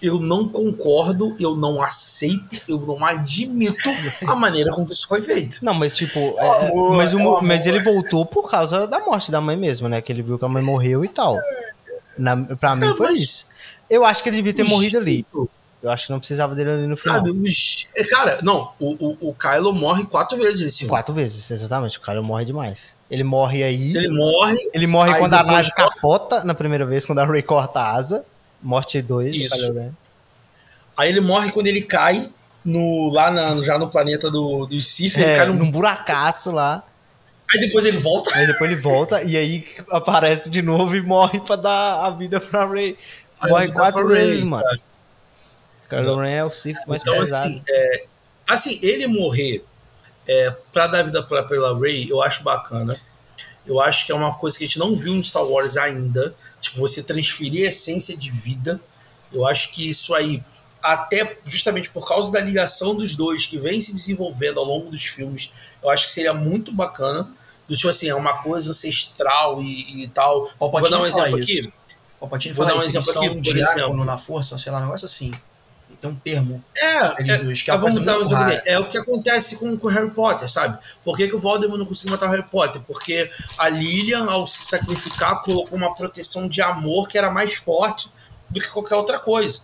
Eu 0.05 0.19
não 0.19 0.47
concordo, 0.47 1.35
eu 1.39 1.55
não 1.55 1.81
aceito, 1.81 2.61
eu 2.67 2.79
não 2.79 3.03
admito 3.05 3.89
a 4.27 4.35
maneira 4.35 4.71
como 4.73 4.91
isso 4.91 5.07
foi 5.07 5.21
feito. 5.21 5.63
Não, 5.63 5.73
mas 5.73 5.95
tipo, 5.95 6.19
é, 6.19 6.67
amor, 6.67 6.95
mas, 6.95 7.13
o 7.13 7.19
é 7.19 7.41
mas 7.41 7.65
ele 7.65 7.79
voltou 7.81 8.25
por 8.25 8.49
causa 8.49 8.85
da 8.87 8.99
morte 8.99 9.31
da 9.31 9.41
mãe 9.41 9.55
mesmo, 9.57 9.87
né? 9.89 10.01
Que 10.01 10.11
ele 10.11 10.21
viu 10.21 10.37
que 10.37 10.45
a 10.45 10.49
mãe 10.49 10.61
morreu 10.63 11.03
e 11.03 11.09
tal. 11.09 11.37
Na, 12.17 12.37
pra 12.55 12.75
mim 12.75 12.87
É, 12.87 12.95
foi 12.95 13.13
isso. 13.13 13.45
Eu 13.89 14.05
acho 14.05 14.23
que 14.23 14.29
ele 14.29 14.37
devia 14.37 14.53
ter 14.53 14.63
morrido 14.63 14.97
ali. 14.97 15.25
Eu 15.83 15.91
acho 15.91 16.07
que 16.07 16.11
não 16.11 16.19
precisava 16.19 16.55
dele 16.55 16.71
ali 16.71 16.87
no 16.87 16.97
final. 16.97 17.17
Sabe, 17.17 17.31
é, 17.95 18.03
cara, 18.05 18.39
não, 18.41 18.71
o, 18.79 19.07
o, 19.07 19.29
o 19.29 19.35
Kylo 19.35 19.71
morre 19.71 20.03
quatro 20.05 20.35
vezes 20.35 20.75
filme. 20.77 20.89
Quatro 20.89 21.13
vezes, 21.13 21.51
exatamente. 21.51 21.99
O 21.99 22.01
cara 22.01 22.23
morre 22.23 22.43
demais. 22.43 22.95
Ele 23.09 23.23
morre 23.23 23.63
aí. 23.63 23.89
Ele 23.95 23.99
Ele, 23.99 24.07
morre, 24.09 24.87
morre 24.87 25.13
aí 25.13 25.19
quando 25.19 25.33
a 25.35 25.43
nave 25.43 25.51
morre- 25.51 25.71
capota 25.75 26.43
na 26.43 26.55
primeira 26.55 26.87
vez, 26.87 27.05
quando 27.05 27.19
a 27.19 27.25
Ray 27.25 27.43
corta 27.43 27.79
a 27.81 27.95
asa. 27.95 28.25
Morte 28.61 29.01
2. 29.01 29.35
Isso. 29.35 29.73
aí 30.97 31.09
ele 31.09 31.19
morre 31.21 31.51
quando 31.51 31.67
ele 31.67 31.81
cai 31.81 32.29
no, 32.63 33.09
lá 33.13 33.29
na- 33.31 33.61
já 33.63 33.77
no 33.77 33.89
planeta 33.89 34.29
do, 34.31 34.65
do 34.65 34.81
Sif, 34.81 35.17
ele 35.19 35.31
É, 35.31 35.35
cai 35.35 35.45
num, 35.47 35.53
num 35.55 35.69
buracaço 35.71 36.51
lá. 36.51 36.83
aí 37.53 37.59
depois 37.59 37.85
ele 37.85 37.97
volta. 37.97 38.35
Aí 38.35 38.47
depois 38.47 38.71
ele 38.71 38.79
volta 38.81 39.21
e 39.23 39.37
aí 39.37 39.67
aparece 39.91 40.49
de 40.49 40.61
novo 40.61 40.95
e 40.95 41.01
morre 41.01 41.39
pra 41.39 41.55
dar 41.55 42.05
a 42.05 42.09
vida 42.09 42.39
pra 42.39 42.65
Ray. 42.65 42.97
Morre 43.47 43.65
ele 43.65 43.73
quatro 43.73 44.07
vezes, 44.07 44.43
mano. 44.43 44.63
sabe? 44.63 44.81
Kylo 45.89 46.19
Ren 46.19 46.31
é 46.31 46.43
o 46.43 46.49
Sith 46.49 46.77
mais 46.87 47.01
Então, 47.03 47.13
pesado. 47.15 47.45
assim, 47.47 47.63
é, 47.69 48.05
assim, 48.49 48.79
ele 48.81 49.05
morrer 49.05 49.63
é, 50.27 50.49
pra 50.73 50.87
dar 50.87 51.03
vida 51.03 51.21
pra, 51.21 51.43
pela 51.43 51.77
Ray, 51.77 52.09
eu 52.09 52.23
acho 52.23 52.41
bacana. 52.41 52.99
Eu 53.67 53.79
acho 53.79 54.05
que 54.05 54.11
é 54.11 54.15
uma 54.15 54.33
coisa 54.33 54.57
que 54.57 54.63
a 54.63 54.67
gente 54.67 54.79
não 54.79 54.95
viu 54.95 55.13
em 55.13 55.21
Star 55.23 55.43
Wars 55.43 55.77
ainda. 55.77 56.33
Tipo, 56.65 56.79
você 56.79 57.01
transferir 57.03 57.65
a 57.65 57.69
essência 57.69 58.17
de 58.17 58.29
vida. 58.29 58.79
Eu 59.31 59.45
acho 59.45 59.69
que 59.71 59.89
isso 59.89 60.13
aí, 60.13 60.43
até 60.81 61.39
justamente 61.45 61.89
por 61.89 62.07
causa 62.07 62.31
da 62.31 62.39
ligação 62.39 62.95
dos 62.95 63.15
dois 63.15 63.45
que 63.45 63.57
vem 63.57 63.81
se 63.81 63.93
desenvolvendo 63.93 64.59
ao 64.59 64.65
longo 64.65 64.89
dos 64.89 65.03
filmes, 65.03 65.51
eu 65.81 65.89
acho 65.89 66.07
que 66.07 66.13
seria 66.13 66.33
muito 66.33 66.71
bacana. 66.71 67.29
Do 67.67 67.75
tipo 67.75 67.89
assim, 67.89 68.07
é 68.07 68.15
uma 68.15 68.43
coisa 68.43 68.69
ancestral 68.69 69.61
e, 69.61 70.03
e 70.03 70.07
tal. 70.09 70.49
Vou 70.59 70.89
dar 70.89 71.01
um 71.01 71.05
exemplo 71.05 71.39
isso. 71.39 71.67
aqui. 71.67 71.73
Palpatine 72.19 72.53
Vou 72.53 72.65
dar 72.65 72.73
um 72.73 72.77
isso, 72.77 72.85
eles 72.85 72.95
exemplo 72.95 73.13
são 73.13 73.23
aqui, 73.23 73.35
por 73.35 73.41
diácono 73.41 73.85
exemplo. 73.85 74.05
na 74.05 74.17
força, 74.17 74.57
sei 74.57 74.71
lá, 74.71 74.79
um 74.79 74.81
negócio 74.81 75.05
assim. 75.05 75.31
Tem 76.05 76.11
um 76.11 76.15
termo. 76.15 76.63
É, 76.77 77.21
Eles 77.21 77.31
é, 77.31 77.37
dois, 77.39 77.61
que 77.61 77.71
é 77.71 77.77
vamos 77.77 77.99
dar 78.01 78.19
um. 78.19 78.23
É 78.65 78.79
o 78.79 78.87
que 78.87 78.97
acontece 78.97 79.57
com 79.57 79.71
o 79.73 79.87
Harry 79.87 80.11
Potter, 80.11 80.49
sabe? 80.49 80.77
Por 81.03 81.17
que, 81.17 81.27
que 81.27 81.35
o 81.35 81.39
Voldemort 81.39 81.79
não 81.79 81.85
conseguiu 81.85 82.11
matar 82.11 82.27
o 82.27 82.31
Harry 82.31 82.43
Potter? 82.43 82.81
Porque 82.81 83.29
a 83.57 83.69
Lilian, 83.69 84.25
ao 84.29 84.47
se 84.47 84.65
sacrificar, 84.65 85.41
colocou 85.41 85.77
uma 85.77 85.93
proteção 85.93 86.47
de 86.47 86.61
amor 86.61 87.07
que 87.07 87.17
era 87.17 87.29
mais 87.29 87.55
forte 87.55 88.09
do 88.49 88.59
que 88.59 88.69
qualquer 88.69 88.95
outra 88.95 89.19
coisa. 89.19 89.61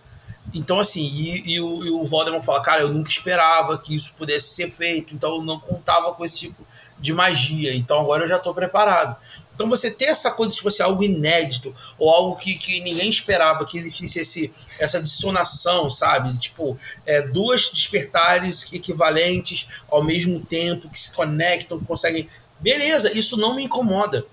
Então, 0.54 0.80
assim, 0.80 1.02
e, 1.02 1.54
e 1.54 1.62
o, 1.62 1.86
e 1.86 1.90
o 1.92 2.06
Voldemort 2.06 2.44
fala, 2.44 2.62
cara, 2.62 2.82
eu 2.82 2.90
nunca 2.90 3.10
esperava 3.10 3.78
que 3.78 3.96
isso 3.96 4.16
pudesse 4.18 4.50
ser 4.50 4.70
feito, 4.70 5.14
então 5.14 5.36
eu 5.36 5.42
não 5.42 5.60
contava 5.60 6.14
com 6.14 6.26
esse 6.26 6.40
tipo 6.40 6.66
de 7.00 7.14
magia, 7.14 7.74
então 7.74 8.00
agora 8.00 8.24
eu 8.24 8.28
já 8.28 8.38
tô 8.38 8.54
preparado. 8.54 9.16
Então 9.62 9.70
você 9.70 9.92
ter 9.92 10.06
essa 10.06 10.32
coisa, 10.32 10.56
tipo 10.56 10.68
assim, 10.70 10.82
algo 10.82 11.04
inédito, 11.04 11.72
ou 12.00 12.10
algo 12.10 12.36
que, 12.36 12.56
que 12.56 12.82
ninguém 12.82 13.12
esperava, 13.12 13.64
que 13.64 13.78
existisse 13.78 14.20
esse, 14.20 14.52
essa 14.80 15.00
dissonação, 15.00 15.88
sabe? 15.88 16.36
Tipo, 16.40 16.76
é, 17.06 17.22
duas 17.22 17.70
despertares 17.70 18.74
equivalentes 18.74 19.68
ao 19.88 20.04
mesmo 20.04 20.44
tempo, 20.44 20.90
que 20.90 21.00
se 21.00 21.14
conectam, 21.14 21.78
que 21.78 21.86
conseguem. 21.86 22.28
Beleza, 22.60 23.16
isso 23.16 23.38
não 23.38 23.56
me 23.56 23.66
incomoda. 23.66 24.26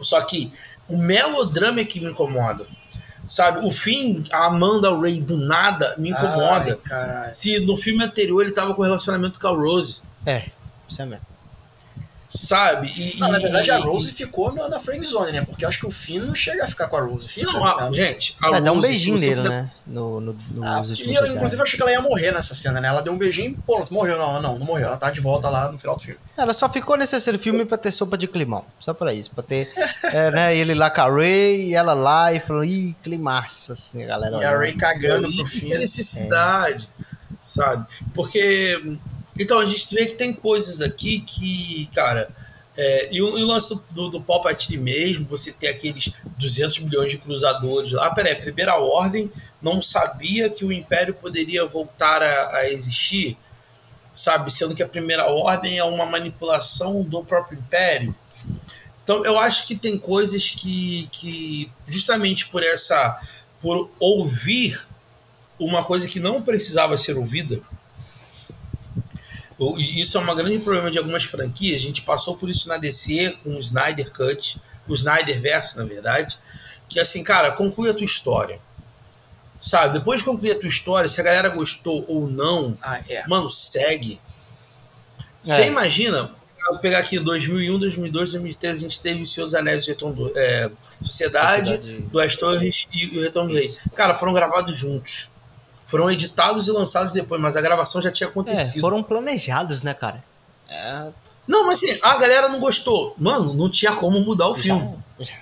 Só 0.00 0.20
que 0.20 0.52
o 0.88 0.96
melodrama 0.96 1.80
é 1.80 1.84
que 1.84 1.98
me 1.98 2.10
incomoda. 2.10 2.68
Sabe? 3.26 3.66
O 3.66 3.72
fim, 3.72 4.22
a 4.30 4.46
Amanda 4.46 4.96
Ray 4.96 5.20
do 5.20 5.36
nada 5.36 5.96
me 5.98 6.10
incomoda. 6.10 6.78
Ai, 6.88 7.24
se 7.24 7.58
no 7.58 7.76
filme 7.76 8.04
anterior 8.04 8.42
ele 8.42 8.52
tava 8.52 8.72
com 8.74 8.82
relacionamento 8.82 9.40
com 9.40 9.48
a 9.48 9.50
Rose. 9.50 10.02
É, 10.24 10.50
isso 10.88 11.02
é 11.02 11.06
mesmo. 11.06 11.26
Sabe? 12.28 12.88
E, 12.96 13.20
Não, 13.20 13.30
na 13.30 13.38
e- 13.38 13.42
verdade, 13.42 13.70
a 13.70 13.78
e- 13.78 13.82
Rose 13.82 14.12
ficou 14.12 14.52
na, 14.52 14.68
na 14.68 14.80
friend 14.80 15.06
zone, 15.06 15.32
né? 15.32 15.42
Porque 15.42 15.64
eu 15.64 15.68
acho 15.68 15.78
que 15.80 15.86
o 15.86 15.90
Finn 15.90 16.20
não 16.24 16.34
chega 16.34 16.64
a 16.64 16.68
ficar 16.68 16.88
com 16.88 16.96
a 16.96 17.00
Rose. 17.00 17.28
Fica, 17.28 17.52
Não, 17.52 17.64
a- 17.64 17.84
né? 17.88 17.94
gente, 17.94 18.36
a 18.42 18.48
Rose, 18.48 18.60
dá 18.62 18.72
um 18.72 18.80
beijinho 18.80 19.18
nele, 19.18 19.48
né? 19.48 19.70
No, 19.86 20.20
no, 20.20 20.32
nos 20.50 20.64
Ah, 20.66 20.78
últimos 20.80 20.98
e 21.00 21.14
eu, 21.14 21.26
inclusive, 21.26 21.60
eu 21.60 21.62
achei 21.64 21.76
que 21.76 21.82
ela 21.82 21.92
ia 21.92 22.00
morrer 22.00 22.32
nessa 22.32 22.54
cena, 22.54 22.80
né? 22.80 22.88
Ela 22.88 23.00
deu 23.00 23.12
um 23.12 23.18
beijinho 23.18 23.50
e, 23.52 23.54
pô, 23.54 23.86
morreu. 23.90 24.18
Não, 24.18 24.42
não, 24.42 24.58
não 24.58 24.66
morreu. 24.66 24.86
Ela 24.88 24.96
tá 24.96 25.10
de 25.10 25.20
volta 25.20 25.48
lá 25.48 25.70
no 25.70 25.78
final 25.78 25.96
do 25.96 26.02
filme. 26.02 26.18
Ela 26.36 26.52
só 26.52 26.68
ficou 26.68 26.96
nesse 26.96 27.12
terceiro 27.12 27.38
filme 27.38 27.64
pra 27.64 27.78
ter 27.78 27.90
sopa 27.92 28.18
de 28.18 28.26
climão. 28.26 28.64
Só 28.80 28.92
pra 28.92 29.12
isso. 29.12 29.30
Pra 29.30 29.42
ter 29.44 29.70
é, 30.02 30.30
né, 30.30 30.56
ele 30.56 30.74
lá 30.74 30.90
com 30.90 31.00
a 31.02 31.08
Ray 31.10 31.70
e 31.70 31.74
ela 31.74 31.94
lá 31.94 32.32
e 32.32 32.40
falou, 32.40 32.64
ih, 32.64 32.94
climaço, 33.02 33.72
assim, 33.72 34.02
a 34.02 34.06
galera. 34.06 34.36
E 34.38 34.44
a. 34.44 34.58
Ray 34.58 34.72
cagando 34.74 35.30
pro 35.32 35.44
Finn. 35.46 35.78
necessidade, 35.78 36.88
sabe? 37.38 37.86
Porque. 38.14 38.98
Então, 39.38 39.58
a 39.58 39.66
gente 39.66 39.94
vê 39.94 40.06
que 40.06 40.14
tem 40.14 40.32
coisas 40.32 40.80
aqui 40.80 41.20
que, 41.20 41.88
cara. 41.94 42.28
é, 42.76 43.14
e, 43.14 43.22
o, 43.22 43.38
e 43.38 43.42
o 43.42 43.46
lance 43.46 43.78
do, 43.90 44.08
do, 44.08 44.20
Palpatine 44.20 44.76
mesmo, 44.76 45.26
você 45.26 45.52
ter 45.52 45.68
aqueles 45.68 46.12
200 46.38 46.80
milhões 46.80 47.10
de 47.10 47.18
cruzadores 47.18 47.92
lá. 47.92 48.10
Peraí, 48.10 48.34
Primeira 48.34 48.76
Ordem 48.76 49.30
não 49.60 49.80
sabia 49.80 50.50
que 50.50 50.64
o 50.64 50.72
Império 50.72 51.14
poderia 51.14 51.64
voltar 51.66 52.22
a, 52.22 52.56
a 52.56 52.70
existir, 52.70 53.36
sabe? 54.12 54.52
Sendo 54.52 54.74
que 54.74 54.82
a 54.82 54.88
Primeira 54.88 55.26
Ordem 55.26 55.78
é 55.78 55.84
uma 55.84 56.06
manipulação 56.06 57.02
do 57.02 57.24
próprio 57.24 57.58
Império. 57.58 58.14
Então, 59.02 59.24
eu 59.24 59.38
acho 59.38 59.66
que 59.66 59.76
tem 59.76 59.96
coisas 59.96 60.50
que, 60.50 61.08
que 61.12 61.70
justamente 61.86 62.48
por 62.48 62.62
essa 62.62 63.20
por 63.60 63.90
ouvir 63.98 64.86
uma 65.58 65.84
coisa 65.84 66.06
que 66.06 66.20
não 66.20 66.42
precisava 66.42 66.98
ser 66.98 67.16
ouvida. 67.16 67.60
E 69.58 70.00
isso 70.00 70.18
é 70.18 70.20
um 70.20 70.34
grande 70.34 70.58
problema 70.58 70.90
de 70.90 70.98
algumas 70.98 71.24
franquias. 71.24 71.80
A 71.80 71.84
gente 71.84 72.02
passou 72.02 72.36
por 72.36 72.50
isso 72.50 72.68
na 72.68 72.76
DC 72.76 73.38
com 73.42 73.56
o 73.56 73.58
Snyder 73.58 74.12
Cut, 74.12 74.60
o 74.86 74.94
Snyder 74.94 75.40
Verso, 75.40 75.78
na 75.78 75.84
verdade. 75.84 76.38
Que 76.88 77.00
assim, 77.00 77.24
cara, 77.24 77.52
conclui 77.52 77.90
a 77.90 77.94
tua 77.94 78.04
história. 78.04 78.60
Sabe? 79.58 79.98
Depois 79.98 80.20
de 80.20 80.26
concluir 80.26 80.52
a 80.52 80.58
tua 80.60 80.68
história, 80.68 81.08
se 81.08 81.18
a 81.20 81.24
galera 81.24 81.48
gostou 81.48 82.04
ou 82.06 82.26
não, 82.28 82.74
Ah, 82.82 83.00
é. 83.08 83.26
mano, 83.26 83.50
segue. 83.50 84.20
Você 85.42 85.62
É. 85.62 85.66
imagina, 85.68 86.30
eu 86.70 86.78
pegar 86.78 86.98
aqui 86.98 87.18
2001, 87.18 87.78
2002, 87.78 88.32
2013, 88.32 88.84
a 88.84 88.88
gente 88.88 89.00
teve 89.00 89.22
o 89.22 89.26
Senhor 89.26 89.46
dos 89.46 89.54
Anéis 89.54 89.86
e 89.88 89.94
do, 89.94 90.32
é, 90.36 90.70
Sociedade, 91.02 91.70
Sociedade. 91.70 92.02
Duas 92.10 92.36
Torres 92.36 92.86
e 92.92 93.18
o 93.18 93.22
Retorno 93.22 93.48
do 93.48 93.54
Rei. 93.54 93.74
Cara, 93.94 94.14
foram 94.14 94.32
gravados 94.34 94.76
juntos. 94.76 95.30
Foram 95.86 96.10
editados 96.10 96.66
e 96.68 96.72
lançados 96.72 97.12
depois, 97.12 97.40
mas 97.40 97.56
a 97.56 97.60
gravação 97.62 98.02
já 98.02 98.10
tinha 98.12 98.26
É, 98.26 98.30
acontecido. 98.30 98.80
foram 98.80 99.02
planejados, 99.02 99.82
né, 99.82 99.94
cara? 99.94 100.22
É, 100.68 101.08
Não, 101.46 101.64
mas 101.66 101.82
assim, 101.82 101.98
a 102.02 102.16
galera 102.18 102.48
não 102.48 102.58
gostou. 102.58 103.14
Mano, 103.16 103.54
não 103.54 103.70
tinha 103.70 103.94
como 103.94 104.20
mudar 104.20 104.48
o 104.48 104.54
filme. 104.54 104.98
já- 105.20 105.36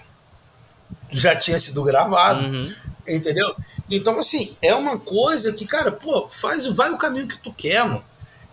Já 1.11 1.35
tinha 1.37 1.59
sido 1.59 1.83
gravado. 1.83 2.41
Uhum. 2.45 2.75
Entendeu? 3.09 3.55
Então, 3.91 4.19
assim, 4.19 4.57
é 4.61 4.75
uma 4.75 4.99
coisa 4.99 5.53
que, 5.53 5.65
cara, 5.65 5.91
pô, 5.93 6.29
faz, 6.29 6.67
vai 6.67 6.91
o 6.91 6.99
caminho 6.99 7.27
que 7.29 7.39
tu 7.39 7.53
quer, 7.53 7.85
mano. 7.85 8.05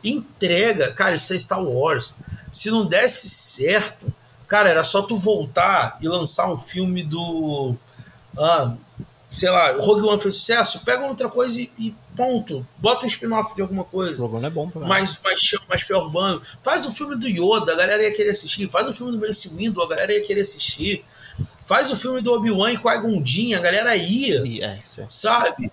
Entrega. 0.04 0.92
Cara, 0.94 1.14
isso 1.16 1.34
é 1.34 1.38
Star 1.38 1.62
Wars. 1.64 2.18
Se 2.52 2.70
não 2.72 2.86
desse 2.86 3.30
certo, 3.30 4.12
cara, 4.48 4.70
era 4.70 4.84
só 4.84 5.02
tu 5.02 5.16
voltar 5.18 5.98
e 6.02 6.08
lançar 6.08 6.48
um 6.52 6.58
filme 6.58 7.04
do. 7.04 7.76
Ah, 8.38 8.74
sei 9.32 9.50
lá, 9.50 9.78
o 9.78 9.82
Rogue 9.82 10.06
One 10.06 10.22
fez 10.22 10.36
sucesso, 10.36 10.84
pega 10.84 11.06
outra 11.08 11.30
coisa 11.30 11.60
e, 11.60 11.72
e 11.80 11.96
ponto. 12.16 12.68
Bota 12.78 13.06
um 13.06 13.08
spin-off 13.08 13.56
de 13.56 13.62
alguma 13.62 13.84
O 13.84 13.86
coisa. 13.86 14.20
programa 14.20 14.48
é 14.48 14.50
bom 14.50 14.70
pra 14.70 14.86
Mais, 14.86 15.18
mais 15.24 15.40
chão, 15.40 15.60
mais 15.70 15.84
pé 15.86 15.96
urbano. 15.96 16.42
Faz 16.62 16.86
o 16.86 16.92
filme 16.92 17.16
do 17.16 17.28
Yoda, 17.28 17.72
a 17.72 17.76
galera 17.78 18.04
ia 18.04 18.14
querer 18.14 18.32
assistir. 18.32 18.70
Faz 18.70 18.90
o 18.90 18.94
filme 18.94 19.14
do 19.14 19.26
Mace 19.26 19.48
Windu, 19.48 19.82
a 19.82 19.88
galera 19.88 20.14
ia 20.14 20.22
querer 20.22 20.42
assistir. 20.42 21.06
Faz 21.66 21.90
o 21.90 21.96
filme 21.96 22.22
do 22.22 22.34
Obi-Wan 22.34 22.74
e 22.74 22.78
Qui-Gon 22.78 23.26
Jinn, 23.26 23.54
a 23.56 23.60
galera 23.60 23.96
ia 23.96 24.44
é, 24.66 24.80
é. 24.80 25.06
sabe? 25.08 25.72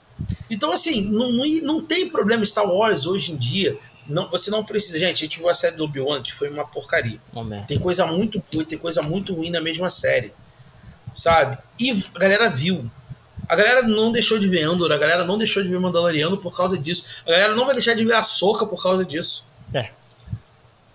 Então, 0.49 0.73
assim, 0.73 1.11
não, 1.11 1.33
não, 1.33 1.45
não 1.63 1.85
tem 1.85 2.09
problema 2.09 2.47
Star 2.47 2.65
Wars 2.65 3.07
hoje 3.07 3.33
em 3.33 3.37
dia. 3.37 3.77
Não, 4.07 4.31
você 4.31 4.53
não 4.53 4.65
precisa. 4.65 5.01
Gente, 5.01 5.25
a 5.25 5.27
gente 5.27 5.39
viu 5.39 5.49
a 5.49 5.55
série 5.55 5.75
do 5.75 5.83
Obi-Wan, 5.83 6.23
que 6.23 6.33
foi 6.33 6.49
uma 6.49 6.65
porcaria. 6.65 7.21
Merda. 7.35 7.67
Tem 7.67 7.79
coisa 7.79 8.07
muito 8.07 8.41
e 8.53 8.65
tem 8.65 8.79
coisa 8.79 9.03
muito 9.03 9.35
ruim 9.35 9.51
na 9.51 9.61
mesma 9.61 9.91
série. 9.91 10.33
Sabe? 11.13 11.59
E 11.81 11.91
a 11.91 12.19
galera 12.19 12.49
viu. 12.49 12.89
A 13.49 13.57
galera 13.57 13.83
não 13.83 14.13
deixou 14.13 14.39
de 14.39 14.47
ver 14.49 14.63
Andor, 14.65 14.93
a 14.93 14.99
galera 14.99 15.25
não 15.25 15.39
deixou 15.39 15.63
de 15.63 15.69
ver 15.69 15.79
Mandaloriano 15.81 16.37
por 16.37 16.55
causa 16.57 16.77
disso. 16.79 17.05
A 17.27 17.31
galera 17.31 17.55
não 17.57 17.65
vai 17.65 17.75
deixar 17.75 17.95
de 17.95 18.05
ver 18.05 18.15
a 18.15 18.23
Soca 18.23 18.67
por 18.67 18.83
causa 18.83 19.05
disso. 19.05 19.47
É. 19.73 19.91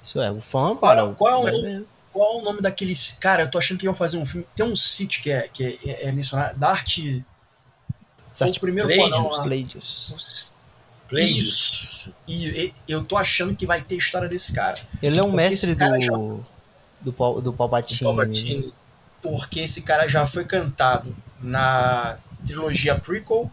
Isso 0.01 0.21
é, 0.21 0.31
o 0.31 0.39
fã, 0.41 0.75
para. 0.75 1.07
qual 1.09 1.47
é 1.47 1.51
vai 1.51 1.59
o- 1.59 1.61
ver. 1.63 1.85
Qual 2.11 2.37
é 2.37 2.41
o 2.41 2.45
nome 2.45 2.61
daquele. 2.61 2.93
Cara, 3.19 3.43
eu 3.43 3.49
tô 3.49 3.57
achando 3.57 3.79
que 3.79 3.85
iam 3.85 3.95
fazer 3.95 4.17
um 4.17 4.25
filme. 4.25 4.45
Tem 4.55 4.63
um 4.65 4.75
sítio 4.75 5.23
que 5.23 5.31
é, 5.31 5.47
que 5.51 5.79
é, 5.83 6.09
é 6.09 6.11
mencionado. 6.11 6.59
Dart. 6.59 6.99
Foi 8.35 8.49
o 8.49 8.59
primeiro. 8.59 8.87
Plagueis. 11.09 11.37
Isso. 11.37 12.13
E 12.27 12.45
e- 12.47 12.73
eu 12.87 13.03
tô 13.03 13.15
achando 13.17 13.55
que 13.55 13.65
vai 13.65 13.81
ter 13.81 13.95
história 13.95 14.27
desse 14.27 14.53
cara. 14.53 14.79
Ele 15.01 15.19
é 15.19 15.23
um 15.23 15.31
Porque 15.31 15.37
mestre 15.43 15.75
do, 15.75 15.99
já- 16.01 16.13
do, 17.01 17.13
Pal- 17.13 17.41
do 17.41 17.53
Palpatine. 17.53 17.99
Palpatine. 18.03 18.73
Porque 19.21 19.59
esse 19.61 19.81
cara 19.83 20.07
já 20.07 20.25
foi 20.25 20.45
cantado 20.45 21.15
na 21.41 22.17
trilogia 22.45 22.95
prequel. 22.99 23.51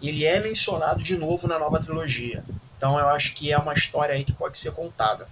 E 0.00 0.08
ele 0.08 0.24
é 0.24 0.40
mencionado 0.40 1.02
de 1.02 1.16
novo 1.16 1.48
na 1.48 1.58
nova 1.58 1.78
trilogia. 1.80 2.44
Então 2.76 2.98
eu 2.98 3.08
acho 3.08 3.34
que 3.34 3.52
é 3.52 3.58
uma 3.58 3.74
história 3.74 4.14
aí 4.14 4.24
que 4.24 4.32
pode 4.32 4.56
ser 4.56 4.70
contada. 4.72 5.26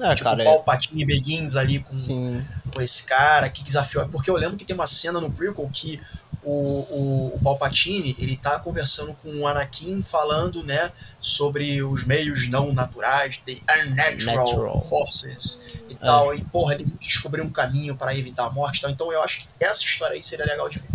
É, 0.00 0.14
tipo, 0.14 0.24
cara, 0.24 0.38
o 0.38 0.42
é, 0.42 0.44
Palpatine 0.44 1.04
Begins 1.04 1.56
ali 1.56 1.80
com 1.80 1.90
sim. 1.90 2.44
com 2.72 2.80
esse 2.80 3.02
cara 3.04 3.50
que 3.50 3.62
desafiou. 3.64 4.08
Porque 4.08 4.30
eu 4.30 4.36
lembro 4.36 4.56
que 4.56 4.64
tem 4.64 4.74
uma 4.74 4.86
cena 4.86 5.20
no 5.20 5.30
prequel 5.30 5.68
que 5.72 6.00
o, 6.44 6.52
o, 6.52 7.34
o 7.34 7.40
Palpatine 7.42 8.14
ele 8.18 8.36
tá 8.36 8.58
conversando 8.60 9.12
com 9.14 9.28
o 9.40 9.46
Anakin 9.46 10.02
falando, 10.02 10.62
né, 10.62 10.92
sobre 11.20 11.82
os 11.82 12.04
meios 12.04 12.48
não 12.48 12.72
naturais, 12.72 13.42
the 13.44 13.58
unnatural 13.82 14.46
Natural. 14.46 14.80
forces 14.80 15.60
e 15.90 15.94
É. 15.94 15.96
tal. 15.96 16.32
E, 16.34 16.42
porra, 16.44 16.74
ele 16.74 16.84
descobriu 17.00 17.44
um 17.44 17.50
caminho 17.50 17.96
para 17.96 18.16
evitar 18.16 18.46
a 18.46 18.50
morte. 18.50 18.78
e 18.78 18.82
tal. 18.82 18.90
Então 18.90 19.12
eu 19.12 19.20
acho 19.22 19.40
que 19.40 19.48
essa 19.58 19.82
história 19.82 20.14
aí 20.14 20.22
seria 20.22 20.46
legal 20.46 20.68
de 20.68 20.78
ver. 20.78 20.88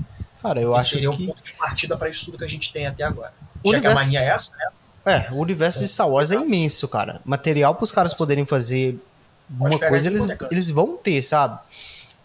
Cara, 0.44 0.62
eu 0.62 0.74
e 0.74 0.76
acho 0.76 0.90
seria 0.90 1.10
um 1.10 1.16
que. 1.18 1.26
ponto 1.26 1.42
de 1.42 1.54
partida 1.54 1.98
para 1.98 2.10
isso 2.10 2.26
tudo 2.26 2.38
que 2.38 2.44
a 2.44 2.50
gente 2.50 2.72
tem 2.72 2.86
até 2.86 3.04
agora. 3.04 3.34
O 3.64 3.72
Já 3.72 3.80
que 3.80 3.88
a 3.88 3.90
universo- 3.90 4.04
mania 4.14 4.20
é 4.20 4.30
essa, 4.30 4.52
né? 4.52 4.68
É, 5.06 5.32
o 5.32 5.38
universo 5.38 5.80
de 5.80 5.88
Star 5.88 6.08
Wars 6.10 6.32
é 6.32 6.36
imenso, 6.36 6.88
cara. 6.88 7.20
Material 7.26 7.74
pros 7.76 7.92
caras 7.92 8.14
poderem 8.14 8.46
fazer 8.46 8.98
uma 9.50 9.78
coisa, 9.80 10.08
eles, 10.08 10.26
eles 10.52 10.70
vão 10.70 10.96
ter, 10.98 11.22
sabe? 11.22 11.60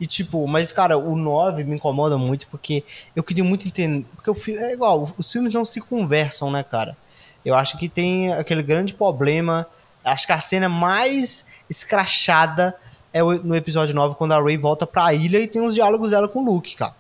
E 0.01 0.07
tipo, 0.07 0.47
mas 0.47 0.71
cara, 0.71 0.97
o 0.99 1.16
9 1.16 1.64
me 1.64 1.75
incomoda 1.77 2.16
muito 2.19 2.47
porque 2.49 2.85
eu 3.16 3.23
queria 3.23 3.43
muito 3.43 3.66
entender. 3.66 4.07
Porque 4.14 4.31
o 4.31 4.35
filme 4.35 4.61
é 4.61 4.73
igual, 4.73 5.12
os 5.16 5.31
filmes 5.33 5.55
não 5.55 5.64
se 5.64 5.81
conversam, 5.81 6.51
né, 6.51 6.62
cara? 6.62 6.97
Eu 7.45 7.55
acho 7.55 7.77
que 7.79 7.89
tem 7.89 8.33
aquele 8.33 8.62
grande 8.62 8.95
problema. 8.95 9.66
Acho 10.05 10.27
que 10.27 10.33
a 10.33 10.41
cena 10.41 10.69
mais 10.69 11.47
escrachada 11.69 12.75
é 13.12 13.23
no 13.23 13.57
episódio 13.57 13.95
9, 13.95 14.14
quando 14.16 14.33
a 14.33 14.43
Rey 14.43 14.57
volta 14.57 14.87
pra 14.87 15.12
ilha 15.14 15.39
e 15.39 15.49
tem 15.49 15.62
os 15.66 15.75
diálogos 15.75 16.11
dela 16.11 16.29
com 16.29 16.41
o 16.41 16.45
Luke, 16.45 16.77
cara. 16.77 16.95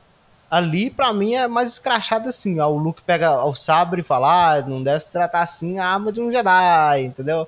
Ali, 0.50 0.90
pra 0.90 1.12
mim, 1.12 1.34
é 1.34 1.46
mais 1.46 1.68
escrachado 1.68 2.28
assim. 2.28 2.58
ó, 2.58 2.68
O 2.68 2.78
Luke 2.78 3.02
pega 3.02 3.44
o 3.44 3.54
sabre 3.54 4.00
e 4.00 4.04
fala: 4.04 4.54
ah, 4.54 4.62
não 4.62 4.82
deve 4.82 5.00
se 5.00 5.12
tratar 5.12 5.42
assim 5.42 5.78
a 5.78 5.86
arma 5.86 6.10
de 6.10 6.20
um 6.20 6.32
Jedi, 6.32 7.02
entendeu? 7.02 7.46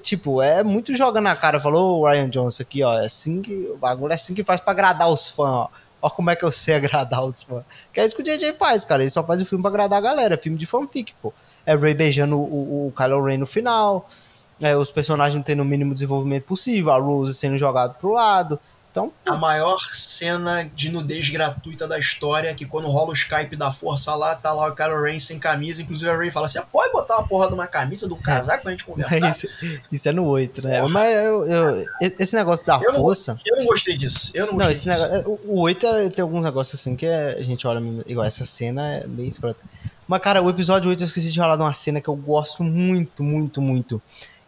Tipo, 0.00 0.40
é 0.40 0.62
muito 0.62 0.94
joga 0.94 1.20
na 1.20 1.34
cara. 1.34 1.58
Falou 1.58 2.00
o 2.00 2.08
Ryan 2.08 2.28
Johnson 2.28 2.62
aqui, 2.62 2.82
ó. 2.82 2.94
É 2.94 3.06
assim 3.06 3.42
que. 3.42 3.52
O 3.68 3.76
bagulho 3.76 4.12
é 4.12 4.14
assim 4.14 4.32
que 4.34 4.44
faz 4.44 4.60
pra 4.60 4.70
agradar 4.72 5.08
os 5.10 5.28
fãs, 5.28 5.48
ó. 5.48 5.70
Ó 6.00 6.10
como 6.10 6.30
é 6.30 6.36
que 6.36 6.44
eu 6.44 6.52
sei 6.52 6.74
agradar 6.76 7.24
os 7.24 7.42
fãs. 7.42 7.64
Que 7.92 8.00
é 8.00 8.06
isso 8.06 8.14
que 8.14 8.22
o 8.22 8.24
JJ 8.24 8.54
faz, 8.54 8.84
cara. 8.84 9.02
Ele 9.02 9.10
só 9.10 9.24
faz 9.24 9.42
o 9.42 9.46
filme 9.46 9.62
pra 9.62 9.70
agradar 9.70 9.98
a 9.98 10.02
galera. 10.02 10.34
É 10.34 10.38
filme 10.38 10.56
de 10.56 10.66
fanfic, 10.66 11.12
pô. 11.20 11.32
É 11.66 11.74
Ray 11.74 11.94
beijando 11.94 12.38
o, 12.38 12.42
o, 12.42 12.88
o 12.88 12.92
Kylo 12.92 13.24
Ren 13.24 13.38
no 13.38 13.46
final. 13.46 14.06
É, 14.60 14.76
os 14.76 14.92
personagens 14.92 15.34
não 15.34 15.42
tendo 15.42 15.62
o 15.62 15.64
mínimo 15.64 15.92
desenvolvimento 15.92 16.44
possível. 16.44 16.92
A 16.92 16.98
Rose 16.98 17.34
sendo 17.34 17.58
jogada 17.58 17.94
pro 17.94 18.12
lado. 18.12 18.60
Então, 18.94 19.12
A 19.26 19.34
maior 19.36 19.76
cena 19.92 20.70
de 20.72 20.88
nudez 20.88 21.28
gratuita 21.28 21.88
da 21.88 21.98
história, 21.98 22.48
é 22.50 22.54
que 22.54 22.64
quando 22.64 22.86
rola 22.86 23.10
o 23.10 23.12
Skype 23.12 23.56
da 23.56 23.72
força 23.72 24.14
lá, 24.14 24.36
tá 24.36 24.52
lá 24.52 24.68
o 24.68 24.72
Kylo 24.72 25.02
Ren 25.02 25.18
sem 25.18 25.36
camisa, 25.36 25.82
inclusive 25.82 26.08
a 26.08 26.16
Ray 26.16 26.30
fala 26.30 26.46
assim, 26.46 26.60
"Ah, 26.60 26.62
pode 26.70 26.92
botar 26.92 27.18
uma 27.18 27.26
porra 27.26 27.48
de 27.48 27.54
uma 27.54 27.66
camisa 27.66 28.06
do 28.08 28.14
casaco 28.14 28.62
pra 28.62 28.70
gente 28.70 28.84
conversar? 28.84 29.28
Isso, 29.28 29.48
isso 29.90 30.08
é 30.08 30.12
no 30.12 30.24
8, 30.28 30.62
né? 30.62 30.80
Mas 30.82 31.12
eu, 31.16 31.44
eu- 31.44 31.86
esse 32.20 32.36
negócio 32.36 32.64
da 32.64 32.76
Eu 32.80 32.92
não- 32.92 33.00
força. 33.00 33.36
Eu 33.44 33.56
não 33.56 33.64
gostei 33.66 33.96
disso. 33.96 34.30
Eu 34.32 34.46
não 34.46 34.52
Não, 34.52 34.64
gostei 34.64 34.92
disso. 34.92 35.08
negócio. 35.08 35.40
O 35.44 35.54
o 35.56 35.60
8 35.62 35.86
é- 35.88 36.08
tem 36.08 36.22
alguns 36.22 36.44
negócios 36.44 36.78
assim 36.80 36.94
que 36.94 37.04
é- 37.04 37.36
a 37.36 37.42
gente 37.42 37.66
olha. 37.66 37.80
Igual 38.06 38.24
essa 38.24 38.44
cena 38.44 38.92
é 38.98 39.06
bem 39.08 39.26
escrota. 39.26 39.64
Mas, 40.06 40.20
cara, 40.20 40.40
o 40.40 40.48
episódio 40.48 40.88
8 40.88 41.02
eu 41.02 41.06
esqueci 41.06 41.32
de 41.32 41.38
falar 41.40 41.56
de 41.56 41.62
uma 41.62 41.74
cena 41.74 42.00
que 42.00 42.06
eu 42.08 42.14
gosto 42.14 42.62
muito, 42.62 43.24
muito, 43.24 43.60
muito. 43.60 44.00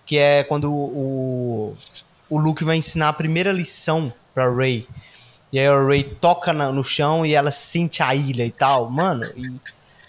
Que 0.04 0.18
é 0.18 0.44
quando 0.44 0.72
o, 0.72 1.76
o 2.30 2.38
Luke 2.38 2.62
vai 2.62 2.76
ensinar 2.76 3.08
a 3.08 3.12
primeira 3.12 3.50
lição 3.50 4.12
pra 4.36 4.54
Rey. 4.54 4.86
E 5.50 5.58
aí 5.58 5.66
a 5.66 5.82
Rey 5.86 6.04
toca 6.04 6.52
na- 6.52 6.70
no 6.70 6.84
chão 6.84 7.24
e 7.24 7.34
ela 7.34 7.50
sente 7.50 8.02
a 8.02 8.14
ilha 8.14 8.44
e 8.44 8.50
tal. 8.50 8.90
Mano, 8.90 9.24
e 9.34 9.50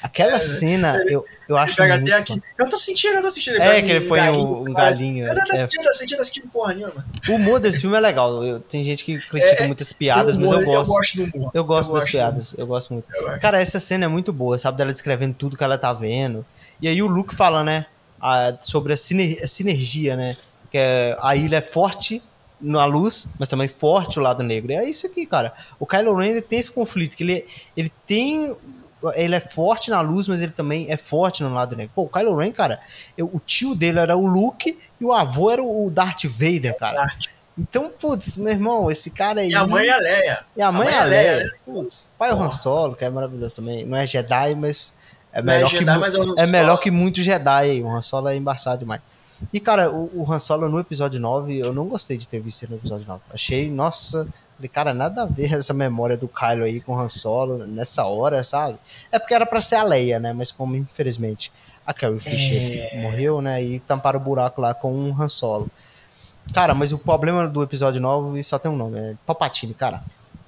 aquela 0.04 0.38
cena 0.40 0.98
eu, 1.08 1.24
eu 1.48 1.58
acho 1.58 1.78
pega 1.78 1.96
muito. 1.96 2.12
até 2.12 2.20
aqui. 2.22 2.42
Eu 2.58 2.70
tô 2.70 2.78
sentindo, 2.78 3.16
eu 3.16 3.22
tô 3.22 3.32
sentindo. 3.32 3.56
É, 3.62 3.82
que 3.82 3.90
ele 3.90 4.06
põe 4.06 4.20
galinho, 4.20 4.46
um, 4.48 4.62
um 4.70 4.74
galinho. 4.74 5.28
Eu 5.28 5.34
tô 5.46 5.54
é. 5.54 5.56
sentindo, 5.56 5.84
tô 5.84 5.94
sentindo, 5.94 6.18
tô 6.18 6.24
sentindo 6.26 6.48
porra 6.50 6.74
nenhuma. 6.74 7.06
O 7.30 7.32
humor 7.36 7.60
desse 7.62 7.80
filme 7.82 7.96
é 7.96 8.00
legal. 8.02 8.44
Eu- 8.44 8.60
tem 8.60 8.84
gente 8.84 9.06
que 9.06 9.18
critica 9.18 9.64
É, 9.64 9.68
muitas 9.68 9.94
piadas, 9.94 10.36
O 10.36 10.42
mas 10.42 10.52
eu 10.52 10.58
humor, 10.60 10.76
gosto. 10.76 10.92
Eu 10.92 10.96
gosto 10.98 11.18
do 11.18 11.38
humor. 11.38 11.52
Eu 11.54 11.64
gosto 11.64 11.94
das 11.94 12.04
do 12.06 12.12
piadas, 12.12 12.56
eu 12.58 12.68
gosto 12.68 12.94
muito. 12.94 13.06
Eu. 13.16 13.40
Cara, 13.40 13.62
essa 13.62 13.80
cena 13.80 14.04
é 14.06 14.08
muito 14.10 14.34
boa, 14.34 14.58
sabe? 14.58 14.78
Dela 14.78 14.92
descrevendo 14.92 15.36
tudo 15.36 15.56
que 15.56 15.64
ela 15.64 15.78
tá 15.78 15.94
vendo. 15.94 16.46
E 16.82 16.88
aí 16.90 17.02
o 17.02 17.08
Luke 17.08 17.34
fala, 17.34 17.64
né? 17.64 17.86
a- 18.20 18.56
sobre 18.60 18.92
a, 18.94 18.98
siner- 18.98 19.40
a 19.44 19.48
sinergia, 19.48 20.18
né? 20.18 20.36
Que 20.72 20.78
é, 20.80 21.16
a 21.22 21.36
ilha 21.36 21.58
é 21.58 21.62
forte 21.62 22.22
na 22.60 22.86
luz, 22.86 23.28
mas 23.40 23.48
também 23.50 23.68
forte 23.68 24.20
o 24.20 24.22
lado 24.22 24.42
negro. 24.44 24.72
É 24.72 24.84
isso 24.90 25.06
aqui, 25.08 25.26
cara. 25.26 25.54
O 25.80 25.86
Kylo 25.86 26.16
Ren 26.16 26.40
tem 26.42 26.60
esse 26.60 26.72
conflito, 26.72 27.16
que 27.16 27.24
ele, 27.24 27.46
ele 27.76 27.92
tem. 28.06 28.56
Ele 29.14 29.36
é 29.36 29.40
forte 29.40 29.92
na 29.92 30.02
luz, 30.02 30.28
mas 30.28 30.42
ele 30.42 30.52
também 30.52 30.88
é 30.90 30.98
forte 30.98 31.44
no 31.44 31.54
lado 31.54 31.76
negro. 31.76 31.92
Pô, 31.96 32.04
o 32.04 32.10
Kylo 32.10 32.36
Ren, 32.36 32.52
cara, 32.52 32.80
eu- 33.16 33.30
o 33.32 33.40
tio 33.40 33.76
dele 33.76 34.00
era 34.00 34.18
o 34.18 34.26
Luke 34.26 34.76
e 35.00 35.06
o 35.06 35.14
avô 35.14 35.52
era 35.52 35.64
o 35.64 35.90
Darth 35.92 36.24
Vader, 36.26 36.76
cara. 36.78 36.96
Darth. 36.98 37.28
Então, 37.60 37.90
putz, 37.92 38.38
meu 38.38 38.52
irmão, 38.54 38.90
esse 38.90 39.10
cara 39.12 39.42
aí. 39.42 39.50
E 39.52 39.56
a 39.56 39.66
mãe 39.68 39.88
é 39.88 39.92
a 39.92 39.98
Leia. 39.98 40.46
E 40.58 40.62
a 40.62 40.72
mãe 40.72 40.88
é 40.88 40.98
a 41.00 41.04
Leia, 41.04 41.36
Leia. 41.38 41.52
Putz, 41.66 42.10
pai 42.18 42.32
é 42.32 42.34
o 42.34 42.42
Han 42.42 42.52
Solo, 42.52 42.96
que 42.96 43.06
é 43.06 43.10
maravilhoso 43.10 43.56
também. 43.58 43.86
Não 43.86 43.98
é 43.98 44.06
Jedi, 44.06 44.56
mas 44.56 44.94
é 45.32 45.42
Não 45.42 45.54
é 45.54 45.56
melhor, 45.58 45.70
Jedi, 45.70 45.86
que, 45.94 46.00
mas 46.00 46.16
é 46.16 46.20
é 46.44 46.48
melhor 46.48 46.78
que 46.78 46.90
muito 46.92 47.22
Jedi 47.22 47.50
aí. 47.70 47.84
O 47.84 47.90
Han 47.90 48.02
Solo 48.02 48.30
é 48.30 48.36
embaçado 48.36 48.80
demais. 48.80 49.02
E, 49.52 49.60
cara, 49.60 49.92
o, 49.92 50.10
o 50.14 50.32
Han 50.32 50.40
Solo 50.40 50.70
no 50.70 50.80
episódio 50.80 51.20
9, 51.20 51.58
eu 51.58 51.74
não 51.74 51.88
gostei 51.88 52.18
de 52.18 52.28
ter 52.28 52.40
visto 52.40 52.64
ele 52.64 52.74
no 52.74 52.78
episódio 52.80 53.08
9. 53.08 53.22
Achei, 53.32 53.72
nossa, 53.72 54.28
Falei, 54.58 54.70
cara, 54.70 54.94
nada 54.94 55.22
a 55.22 55.26
ver 55.26 55.54
essa 55.56 55.74
memória 55.74 56.18
do 56.18 56.28
Kylo 56.28 56.64
aí 56.64 56.82
com 56.82 56.94
o 56.94 57.00
Han 57.00 57.08
Solo 57.08 57.60
nessa 57.66 58.06
hora, 58.06 58.44
sabe? 58.44 58.78
É 59.12 59.20
porque 59.20 59.34
era 59.34 59.46
pra 59.46 59.62
ser 59.62 59.76
a 59.76 59.84
Leia, 59.84 60.20
né? 60.20 60.34
Mas 60.34 60.52
como, 60.52 60.76
infelizmente, 60.76 61.52
a 61.86 61.94
Carrie 61.94 62.20
Fisher 62.20 62.90
é... 62.92 63.02
morreu, 63.04 63.40
né? 63.40 63.64
E 63.64 63.80
tamparam 63.80 64.20
o 64.20 64.24
buraco 64.24 64.60
lá 64.60 64.74
com 64.74 64.92
um 64.94 65.22
Han 65.22 65.28
Solo. 65.28 65.70
Cara, 66.54 66.74
mas 66.74 66.92
o 66.92 66.98
problema 66.98 67.48
do 67.48 67.62
episódio 67.62 68.02
9 68.02 68.42
só 68.42 68.58
tem 68.58 68.72
um 68.72 68.76
nome, 68.76 68.98
é 68.98 69.16
Palpatine, 69.26 69.74
cara. 69.74 70.04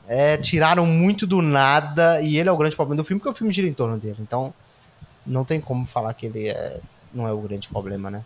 É, 0.08 0.38
tiraram 0.38 0.88
muito 0.88 1.28
do 1.28 1.40
nada 1.40 2.20
e 2.20 2.40
ele 2.40 2.50
é 2.50 2.52
o 2.52 2.58
grande 2.58 2.76
problema 2.76 3.04
do 3.04 3.06
filme, 3.06 3.20
porque 3.20 3.30
o 3.30 3.34
filme 3.34 3.54
gira 3.54 3.68
em 3.68 3.74
torno 3.74 3.96
dele. 3.98 4.18
Então, 4.20 4.52
não 5.24 5.46
tem 5.46 5.62
como 5.62 5.86
falar 5.86 6.14
que 6.16 6.26
ele 6.26 6.48
é, 6.48 6.80
não 7.14 7.28
é 7.28 7.34
o 7.34 7.38
grande 7.38 7.68
problema, 7.68 8.10
né? 8.10 8.26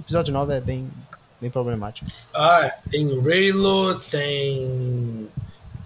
O 0.00 0.02
episódio 0.02 0.32
9 0.32 0.54
é 0.54 0.60
bem, 0.62 0.90
bem 1.38 1.50
problemático. 1.50 2.10
Ah, 2.34 2.72
tem 2.90 3.20
Raylo, 3.20 4.00
tem 4.00 5.28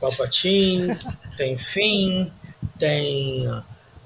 Palpatine, 0.01 0.97
tem 1.37 1.59
Finn, 1.59 2.31
tem 2.79 3.51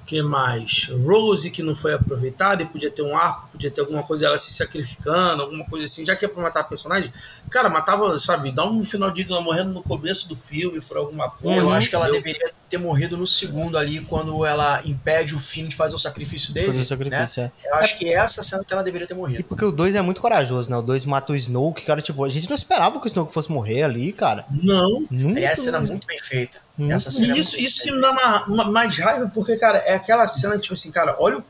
que 0.06 0.22
mais? 0.22 0.88
Rose, 1.04 1.50
que 1.50 1.62
não 1.62 1.76
foi 1.76 1.92
aproveitada 1.92 2.62
e 2.62 2.66
podia 2.66 2.90
ter 2.90 3.02
um 3.02 3.14
arco, 3.14 3.48
podia 3.52 3.70
ter 3.70 3.82
alguma 3.82 4.02
coisa 4.02 4.24
ela 4.24 4.38
se 4.38 4.50
sacrificando, 4.54 5.42
alguma 5.42 5.66
coisa 5.66 5.84
assim, 5.84 6.06
já 6.06 6.16
que 6.16 6.24
é 6.24 6.28
pra 6.28 6.42
matar 6.42 6.64
personagem, 6.64 7.12
cara, 7.50 7.68
matava, 7.68 8.18
sabe, 8.18 8.50
dá 8.50 8.64
um 8.64 8.82
final 8.82 9.10
de 9.10 9.28
morrendo 9.28 9.74
no 9.74 9.82
começo 9.82 10.26
do 10.26 10.34
filme 10.34 10.80
por 10.80 10.96
alguma 10.96 11.30
coisa. 11.30 11.60
Eu 11.60 11.68
acho 11.68 11.90
que 11.90 11.96
ela 11.96 12.10
deveria 12.10 12.50
ter 12.68 12.78
morrido 12.78 13.16
no 13.16 13.26
segundo 13.26 13.78
ali, 13.78 14.00
quando 14.00 14.44
ela 14.44 14.82
impede 14.84 15.34
o 15.34 15.38
Finn 15.38 15.68
de 15.68 15.74
fazer 15.74 15.94
o 15.94 15.98
sacrifício 15.98 16.52
dele. 16.52 16.68
Fazer 16.68 16.80
o 16.80 16.84
sacrifício, 16.84 17.42
né? 17.42 17.52
é. 17.64 17.68
Eu 17.68 17.74
acho 17.76 17.94
é... 17.94 17.98
que 17.98 18.08
essa 18.12 18.42
cena 18.42 18.64
que 18.64 18.72
ela 18.72 18.82
deveria 18.82 19.06
ter 19.06 19.14
morrido. 19.14 19.40
E 19.40 19.42
porque 19.42 19.64
o 19.64 19.72
2 19.72 19.94
é 19.94 20.02
muito 20.02 20.20
corajoso, 20.20 20.70
né? 20.70 20.76
O 20.76 20.82
2 20.82 21.06
mata 21.06 21.32
o 21.32 21.36
Snoke, 21.36 21.84
cara, 21.84 22.00
tipo, 22.00 22.22
a 22.24 22.28
gente 22.28 22.48
não 22.48 22.54
esperava 22.54 23.00
que 23.00 23.06
o 23.06 23.08
Snoke 23.08 23.32
fosse 23.32 23.50
morrer 23.50 23.84
ali, 23.84 24.12
cara. 24.12 24.44
Não. 24.50 25.06
Nunca. 25.10 25.40
É 25.40 25.46
a 25.46 25.56
cena 25.56 25.80
muito 25.80 26.06
bem 26.06 26.18
feita. 26.18 26.58
Essa 26.90 27.10
cena 27.10 27.36
isso, 27.36 27.56
é 27.56 27.60
isso 27.60 27.82
que 27.82 27.90
me 27.90 28.00
dá 28.00 28.12
uma, 28.12 28.44
uma, 28.46 28.64
mais 28.64 28.96
raiva, 28.98 29.30
porque, 29.34 29.56
cara, 29.56 29.78
é 29.78 29.94
aquela 29.94 30.28
cena, 30.28 30.58
tipo 30.58 30.74
assim, 30.74 30.92
cara, 30.92 31.16
olha 31.18 31.42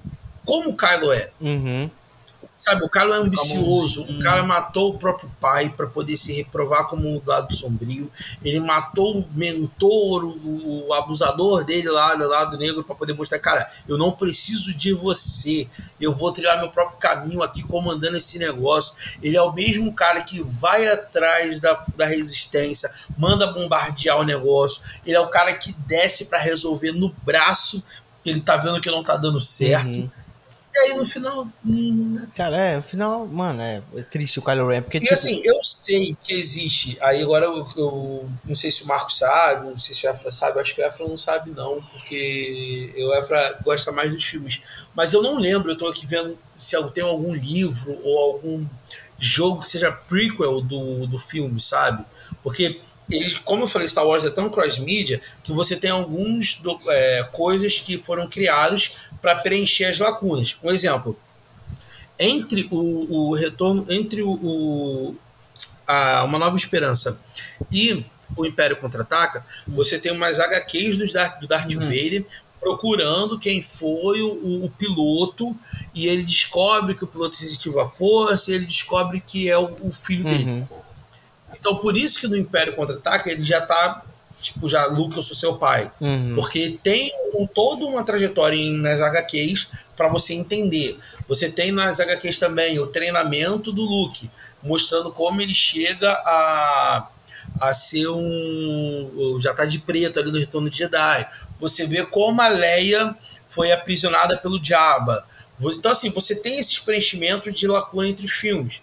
como 0.45 0.71
o 0.71 0.77
Kylo 0.77 1.13
é. 1.13 1.31
Uhum. 1.41 1.91
Sabe, 2.59 2.85
o 2.85 2.89
cara 2.89 3.15
é 3.15 3.19
ambicioso, 3.19 4.03
o 4.03 4.19
cara 4.19 4.43
matou 4.43 4.91
o 4.91 4.99
próprio 4.99 5.31
pai 5.41 5.69
para 5.69 5.87
poder 5.87 6.17
se 6.17 6.33
reprovar 6.33 6.89
como 6.89 7.17
o 7.17 7.23
lado 7.25 7.55
sombrio. 7.55 8.11
Ele 8.43 8.59
matou 8.59 9.21
o 9.21 9.29
mentor, 9.33 10.25
o, 10.25 10.89
o 10.89 10.93
abusador 10.93 11.65
dele 11.65 11.89
lá 11.89 12.17
do 12.17 12.29
lado 12.29 12.59
negro 12.59 12.83
para 12.83 12.97
poder 12.97 13.13
mostrar, 13.13 13.39
cara, 13.39 13.71
eu 13.87 13.97
não 13.97 14.11
preciso 14.11 14.75
de 14.77 14.93
você. 14.93 15.69
Eu 16.01 16.13
vou 16.13 16.33
trilhar 16.33 16.59
meu 16.59 16.69
próprio 16.69 16.99
caminho 16.99 17.45
aqui 17.45 17.63
comandando 17.63 18.17
esse 18.17 18.41
negócio. 18.41 18.93
Ele 19.23 19.37
é 19.37 19.43
o 19.43 19.53
mesmo 19.53 19.95
cara 19.95 20.23
que 20.23 20.43
vai 20.43 20.89
atrás 20.89 21.61
da, 21.61 21.87
da 21.97 22.07
resistência, 22.07 22.91
manda 23.17 23.53
bombardear 23.53 24.19
o 24.19 24.25
negócio. 24.25 24.83
Ele 25.07 25.17
é 25.17 25.21
o 25.21 25.31
cara 25.31 25.55
que 25.55 25.73
desce 25.87 26.25
para 26.25 26.41
resolver 26.41 26.91
no 26.91 27.15
braço 27.25 27.85
ele 28.25 28.41
tá 28.41 28.57
vendo 28.57 28.81
que 28.81 28.91
não 28.91 29.03
tá 29.03 29.17
dando 29.17 29.41
certo. 29.41 29.87
Uhum. 29.87 30.11
E 30.79 30.93
aí 30.93 30.95
no 30.95 31.05
final. 31.05 31.47
Hum, 31.67 32.27
Cara, 32.37 32.57
é, 32.57 32.77
no 32.77 32.83
final, 32.83 33.27
mano, 33.27 33.61
é, 33.61 33.83
é 33.97 34.03
triste 34.03 34.39
o 34.39 34.43
Kylo 34.43 34.69
Ren. 34.69 34.83
Porque, 34.83 34.99
e 34.99 35.01
tipo... 35.01 35.15
assim, 35.15 35.41
eu 35.45 35.61
sei 35.63 36.17
que 36.23 36.33
existe. 36.35 36.97
Aí 37.01 37.23
agora 37.23 37.47
eu, 37.47 37.67
eu, 37.77 38.31
não 38.45 38.55
sei 38.55 38.71
se 38.71 38.85
o 38.85 38.87
Marco 38.87 39.13
sabe, 39.13 39.67
não 39.67 39.77
sei 39.77 39.95
se 39.95 40.07
o 40.07 40.11
Efra 40.11 40.31
sabe, 40.31 40.61
acho 40.61 40.75
que 40.75 40.81
o 40.81 40.85
Efra 40.85 41.09
não 41.09 41.19
sabe, 41.19 41.51
não, 41.51 41.83
porque 41.83 42.95
o 42.97 43.15
Efra 43.15 43.59
gosta 43.63 43.91
mais 43.91 44.13
dos 44.13 44.25
filmes. 44.25 44.63
Mas 44.95 45.13
eu 45.13 45.23
não 45.23 45.37
lembro, 45.37 45.73
eu 45.73 45.79
tô 45.79 45.89
aqui 45.89 46.07
vendo 46.07 46.39
se 46.57 46.77
tem 46.93 47.03
algum 47.03 47.35
livro 47.35 48.01
ou 48.05 48.19
algum 48.19 48.67
jogo 49.19 49.61
que 49.61 49.69
seja 49.69 49.91
prequel 49.91 50.61
do, 50.61 51.07
do 51.07 51.19
filme, 51.19 51.61
sabe? 51.61 52.05
Porque 52.43 52.81
eles, 53.11 53.39
como 53.39 53.65
eu 53.65 53.69
falei, 53.69 53.89
Star 53.89 54.07
Wars 54.07 54.25
é 54.25 54.31
tão 54.31 54.51
cross-mídia 54.51 55.21
que 55.43 55.53
você 55.53 55.77
tem 55.77 55.91
algumas 55.91 56.61
é, 56.89 57.29
coisas 57.33 57.79
que 57.79 57.97
foram 57.97 58.29
criadas 58.29 58.91
para 59.23 59.37
preencher 59.37 59.87
as 59.87 59.99
lacunas. 59.99 60.57
Um 60.63 60.71
exemplo, 60.71 61.19
entre 62.19 62.69
o, 62.71 63.29
o 63.29 63.35
retorno, 63.35 63.87
entre 63.89 64.23
o, 64.23 64.31
o 64.31 65.17
a, 65.87 66.25
Uma 66.25 66.39
Nova 66.39 66.57
Esperança 66.57 67.21
e 67.73 68.05
o 68.37 68.45
Império 68.45 68.77
Contra-Ataca, 68.77 69.45
você 69.67 69.99
tem 69.99 70.13
umas 70.13 70.39
HQs 70.39 70.99
do 70.99 71.13
Darth, 71.13 71.41
do 71.41 71.47
Darth 71.47 71.71
uhum. 71.71 71.81
Vader 71.81 72.27
procurando 72.61 73.39
quem 73.39 73.63
foi 73.63 74.21
o, 74.21 74.65
o, 74.65 74.71
piloto 74.71 75.57
e 75.95 76.09
ele 76.09 76.25
descobre 76.25 76.95
que 76.95 77.05
o 77.05 77.07
piloto 77.07 77.37
sensitivo 77.37 77.79
à 77.79 77.87
força 77.89 78.51
e 78.51 78.55
ele 78.55 78.67
descobre 78.67 79.21
que 79.21 79.49
é 79.49 79.57
o, 79.57 79.77
o 79.81 79.93
filho 79.93 80.27
uhum. 80.27 80.31
dele. 80.33 80.69
Então, 81.53 81.77
por 81.77 81.97
isso 81.97 82.21
que 82.21 82.29
no 82.29 82.37
Império 82.37 82.75
Contra-Ataca 82.75 83.31
ele 83.31 83.43
já 83.43 83.61
tá, 83.61 84.05
tipo, 84.41 84.69
já, 84.69 84.87
Luke, 84.87 85.17
eu 85.17 85.23
sou 85.23 85.37
seu 85.37 85.57
pai. 85.57 85.91
Uhum. 86.01 86.35
Porque 86.35 86.79
tem 86.83 87.13
um, 87.35 87.47
toda 87.47 87.85
uma 87.85 88.05
trajetória 88.05 88.59
nas 88.75 89.01
HQs 89.01 89.69
para 89.97 90.09
você 90.09 90.35
entender. 90.35 90.99
Você 91.27 91.51
tem 91.51 91.73
nas 91.73 92.01
HQs 92.01 92.39
também 92.39 92.79
o 92.79 92.87
treinamento 92.87 93.73
do 93.73 93.83
Luke, 93.83 94.31
mostrando 94.63 95.11
como 95.13 95.41
ele 95.41 95.55
chega 95.55 96.11
a 96.11 97.09
a 97.61 97.73
ser 97.73 98.09
um. 98.09 99.39
já 99.41 99.55
tá 99.55 99.65
de 99.65 99.79
preto 99.79 100.19
ali 100.19 100.31
no 100.31 100.39
Retorno 100.39 100.69
de 100.69 100.77
Jedi. 100.77 101.29
Você 101.59 101.87
vê 101.87 102.05
como 102.07 102.41
a 102.41 102.49
Leia 102.49 103.17
foi 103.47 103.73
aprisionada 103.73 104.37
pelo 104.37 104.63
Jabba. 104.63 105.27
Então, 105.61 105.91
assim, 105.91 106.11
você 106.11 106.37
tem 106.37 106.59
esses 106.59 106.79
preenchimentos 106.79 107.59
de 107.59 107.67
lacuna 107.67 108.09
entre 108.09 108.27
os 108.27 108.33
filmes. 108.33 108.81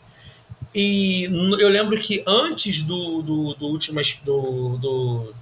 E 0.75 1.23
eu 1.57 1.69
lembro 1.69 1.97
que 1.97 2.21
antes 2.27 2.83
do, 2.83 3.21
do, 3.21 3.55
do 3.55 3.65
último 3.67 4.01
do, 4.25 4.77
do 4.77 5.33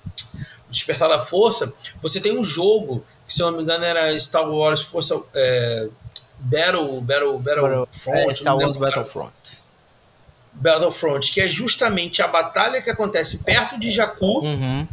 Despertar 0.70 1.10
da 1.10 1.18
Força, 1.18 1.74
você 2.00 2.22
tem 2.22 2.38
um 2.38 2.44
jogo 2.44 3.04
que, 3.26 3.34
se 3.34 3.42
eu 3.42 3.50
não 3.50 3.58
me 3.58 3.64
engano, 3.64 3.84
era 3.84 4.18
Star 4.20 4.48
Wars 4.48 4.84
Força 4.84 5.20
é, 5.34 5.90
Battle, 6.38 7.02
Battle, 7.02 7.40
Battlefront. 7.40 8.20
É, 8.30 8.34
Star 8.36 8.56
Wars 8.56 8.78
Battlefront. 8.78 9.64
Battlefront, 10.54 11.32
que 11.32 11.42
é 11.42 11.48
justamente 11.48 12.22
a 12.22 12.28
batalha 12.28 12.80
que 12.80 12.92
acontece 12.92 13.40
perto 13.40 13.80
de 13.80 13.90
Jakku, 13.90 14.46
uhum. 14.46 14.88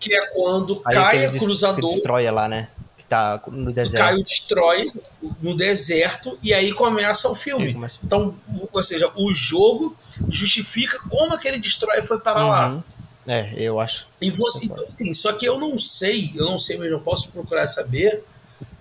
que 0.00 0.14
é 0.14 0.26
quando 0.28 0.80
Aí 0.86 0.94
cai 0.94 1.26
a 1.26 1.30
cruzador. 1.30 1.86
Que 1.86 1.94
destrói 1.94 2.30
lá, 2.30 2.48
né? 2.48 2.70
Tá 3.12 3.42
no 3.50 3.72
deserto. 3.72 4.04
Caio 4.04 4.22
destrói 4.22 4.92
no 5.40 5.54
deserto 5.54 6.38
e 6.42 6.54
aí 6.54 6.72
começa 6.72 7.28
o 7.28 7.34
filme. 7.34 7.74
Começa... 7.74 8.00
Então, 8.02 8.34
ou 8.72 8.82
seja, 8.82 9.12
o 9.14 9.32
jogo 9.34 9.96
justifica 10.28 10.98
como 11.08 11.34
aquele 11.34 11.58
destrói 11.58 12.02
foi 12.02 12.18
para 12.18 12.42
uhum. 12.42 12.48
lá. 12.48 12.84
É, 13.26 13.52
eu 13.56 13.78
acho. 13.78 14.08
E 14.20 14.30
você, 14.30 14.66
então, 14.66 14.84
assim, 14.86 15.12
só 15.14 15.32
que 15.32 15.46
eu 15.46 15.58
não 15.58 15.78
sei, 15.78 16.32
eu 16.34 16.46
não 16.46 16.58
sei 16.58 16.76
mesmo, 16.78 16.96
eu 16.96 17.00
posso 17.00 17.30
procurar 17.30 17.68
saber 17.68 18.24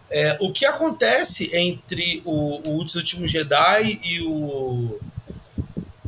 é, 0.09 0.37
o 0.39 0.51
que 0.51 0.65
acontece 0.65 1.55
entre 1.55 2.21
o, 2.25 2.67
o 2.67 2.71
último 2.71 3.27
Jedi 3.27 3.99
e 4.03 4.21
o 4.21 4.99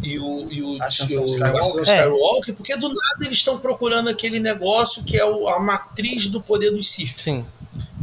e 0.01 0.19
o, 0.19 0.51
e 0.51 0.61
o, 0.61 0.84
Ascensão 0.84 1.24
o, 1.24 1.26
Skywalker, 1.26 1.84
Skywalker 1.84 2.53
é. 2.53 2.57
porque 2.57 2.76
do 2.76 2.89
nada 2.89 3.26
eles 3.26 3.38
estão 3.38 3.57
procurando 3.57 4.09
aquele 4.09 4.38
negócio 4.38 5.03
que 5.05 5.17
é 5.17 5.24
o, 5.24 5.47
a 5.47 5.59
matriz 5.59 6.28
do 6.28 6.41
poder 6.41 6.71
dos 6.71 6.89
Sith. 6.89 7.19
Sim. 7.19 7.45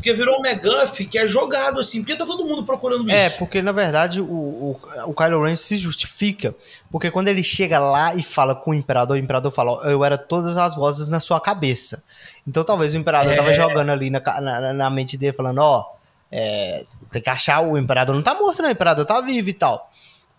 Porque 0.00 0.14
virou 0.14 0.40
um 0.40 0.46
McGuff 0.46 1.04
que 1.04 1.18
é 1.18 1.26
jogado 1.26 1.78
assim, 1.78 2.00
porque 2.00 2.16
tá 2.16 2.24
todo 2.24 2.46
mundo 2.46 2.64
procurando 2.64 3.08
é, 3.10 3.26
isso. 3.26 3.34
É, 3.34 3.38
porque 3.38 3.60
na 3.60 3.70
verdade 3.70 4.18
o, 4.22 4.24
o, 4.24 4.80
o 5.04 5.14
Kylo 5.14 5.44
Ren 5.44 5.54
se 5.54 5.76
justifica, 5.76 6.54
porque 6.90 7.10
quando 7.10 7.28
ele 7.28 7.42
chega 7.42 7.78
lá 7.78 8.14
e 8.14 8.22
fala 8.22 8.54
com 8.54 8.70
o 8.70 8.74
Imperador, 8.74 9.16
o 9.16 9.20
Imperador 9.20 9.52
fala, 9.52 9.90
eu 9.90 10.02
era 10.02 10.16
todas 10.16 10.56
as 10.56 10.74
vozes 10.74 11.10
na 11.10 11.20
sua 11.20 11.38
cabeça. 11.38 12.02
Então 12.48 12.64
talvez 12.64 12.94
o 12.94 12.96
Imperador 12.96 13.30
é. 13.34 13.36
tava 13.36 13.52
jogando 13.52 13.90
ali 13.90 14.08
na, 14.08 14.20
na, 14.40 14.72
na 14.72 14.90
mente 14.90 15.18
dele, 15.18 15.34
falando, 15.34 15.58
ó, 15.58 15.80
oh, 15.80 15.96
é, 16.32 16.86
tem 17.10 17.20
que 17.20 17.28
achar 17.28 17.60
o 17.60 17.76
Imperador 17.76 18.14
não 18.14 18.22
tá 18.22 18.34
morto, 18.34 18.62
né? 18.62 18.68
O 18.68 18.72
Imperador 18.72 19.04
tá 19.04 19.20
vivo 19.20 19.50
e 19.50 19.54
tal. 19.54 19.90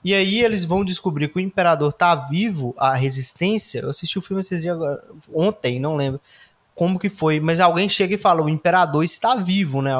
E 0.03 0.15
aí 0.15 0.41
eles 0.43 0.65
vão 0.65 0.83
descobrir 0.83 1.27
que 1.27 1.37
o 1.37 1.39
Imperador 1.39 1.93
tá 1.93 2.15
vivo, 2.15 2.73
a 2.79 2.95
resistência. 2.95 3.81
Eu 3.81 3.91
assisti 3.91 4.17
o 4.17 4.21
filme 4.23 4.39
esses 4.41 4.63
dias 4.63 4.75
agora, 4.75 5.03
ontem, 5.31 5.79
não 5.79 5.95
lembro 5.95 6.19
como 6.75 6.97
que 6.97 7.09
foi, 7.09 7.39
mas 7.39 7.59
alguém 7.59 7.89
chega 7.89 8.15
e 8.15 8.17
fala: 8.17 8.41
o 8.41 8.49
imperador 8.49 9.03
está 9.03 9.35
vivo, 9.35 9.81
né? 9.81 9.91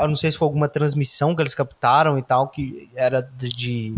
Eu 0.00 0.08
não 0.08 0.16
sei 0.16 0.30
se 0.30 0.38
foi 0.38 0.46
alguma 0.46 0.68
transmissão 0.68 1.34
que 1.34 1.42
eles 1.42 1.54
captaram 1.54 2.18
e 2.18 2.22
tal, 2.22 2.48
que 2.48 2.90
era 2.94 3.22
de. 3.22 3.96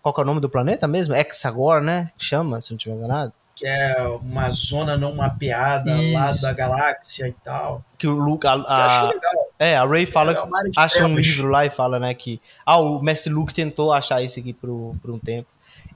Qual 0.00 0.12
que 0.12 0.20
é 0.20 0.24
o 0.24 0.26
nome 0.26 0.40
do 0.40 0.48
planeta 0.48 0.88
mesmo? 0.88 1.14
Hexagor, 1.14 1.80
né? 1.80 2.10
Chama, 2.16 2.60
se 2.60 2.70
não 2.70 2.76
estiver 2.76 2.96
enganado. 2.96 3.32
Que 3.54 3.66
é 3.66 4.00
uma 4.20 4.50
zona 4.50 4.96
não 4.96 5.14
mapeada 5.14 5.92
Isso. 5.92 6.14
lá 6.14 6.32
da 6.40 6.52
galáxia 6.52 7.28
e 7.28 7.32
tal. 7.44 7.84
Que 7.98 8.06
o 8.06 8.14
Luke. 8.14 8.46
A, 8.46 8.54
a 8.54 9.10
é, 9.58 9.76
a 9.76 9.84
Ray 9.84 10.06
fala. 10.06 10.32
É 10.32 10.36
acha 10.76 11.06
um 11.06 11.14
livro 11.14 11.48
lá 11.48 11.66
e 11.66 11.70
fala, 11.70 12.00
né? 12.00 12.14
Que. 12.14 12.40
Ah, 12.64 12.78
o 12.78 13.00
Mestre 13.02 13.32
Luke 13.32 13.52
tentou 13.52 13.92
achar 13.92 14.22
isso 14.22 14.40
aqui 14.40 14.52
por, 14.52 14.96
por 15.00 15.10
um 15.10 15.18
tempo. 15.18 15.48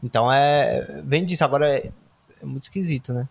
Então 0.02 0.32
é. 0.32 1.02
Vem 1.04 1.24
disso. 1.24 1.44
Agora 1.44 1.68
é, 1.68 1.90
é 2.42 2.44
muito 2.44 2.64
esquisito, 2.64 3.12
né? 3.12 3.28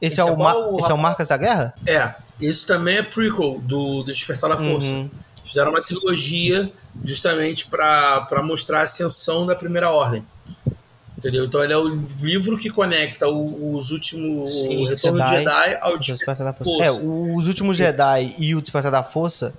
Esse, 0.00 0.20
esse, 0.20 0.20
é, 0.20 0.24
o, 0.24 0.36
o 0.36 0.78
esse 0.78 0.90
é 0.90 0.94
o 0.94 0.98
Marcas 0.98 1.28
da 1.28 1.36
Guerra? 1.36 1.74
É. 1.86 2.14
Esse 2.40 2.66
também 2.66 2.98
é 2.98 3.02
prequel 3.02 3.58
do, 3.60 4.02
do 4.02 4.12
Despertar 4.12 4.50
da 4.50 4.56
Força. 4.56 4.92
Uhum. 4.92 5.10
Fizeram 5.44 5.70
uma 5.70 5.80
trilogia 5.80 6.70
justamente 7.04 7.66
para 7.66 8.42
mostrar 8.42 8.80
a 8.80 8.82
ascensão 8.82 9.46
da 9.46 9.54
Primeira 9.54 9.90
Ordem. 9.90 10.24
Entendeu? 11.16 11.46
Então 11.46 11.64
ele 11.64 11.72
é 11.72 11.76
o 11.76 11.88
livro 12.20 12.58
que 12.58 12.68
conecta 12.68 13.26
os 13.26 13.90
últimos. 13.90 14.60
Sim, 14.60 14.84
o 14.84 14.88
Retorno 14.88 15.18
Jedi, 15.18 15.38
Jedi 15.38 15.78
ao 15.80 15.98
Despertar 15.98 16.44
da 16.44 16.52
Força. 16.52 16.74
Força. 16.74 17.00
É, 17.00 17.04
os 17.04 17.48
últimos 17.48 17.76
Jedi 17.76 18.34
e 18.38 18.54
o 18.54 18.60
Despertar 18.60 18.92
da 18.92 19.02
Força, 19.02 19.54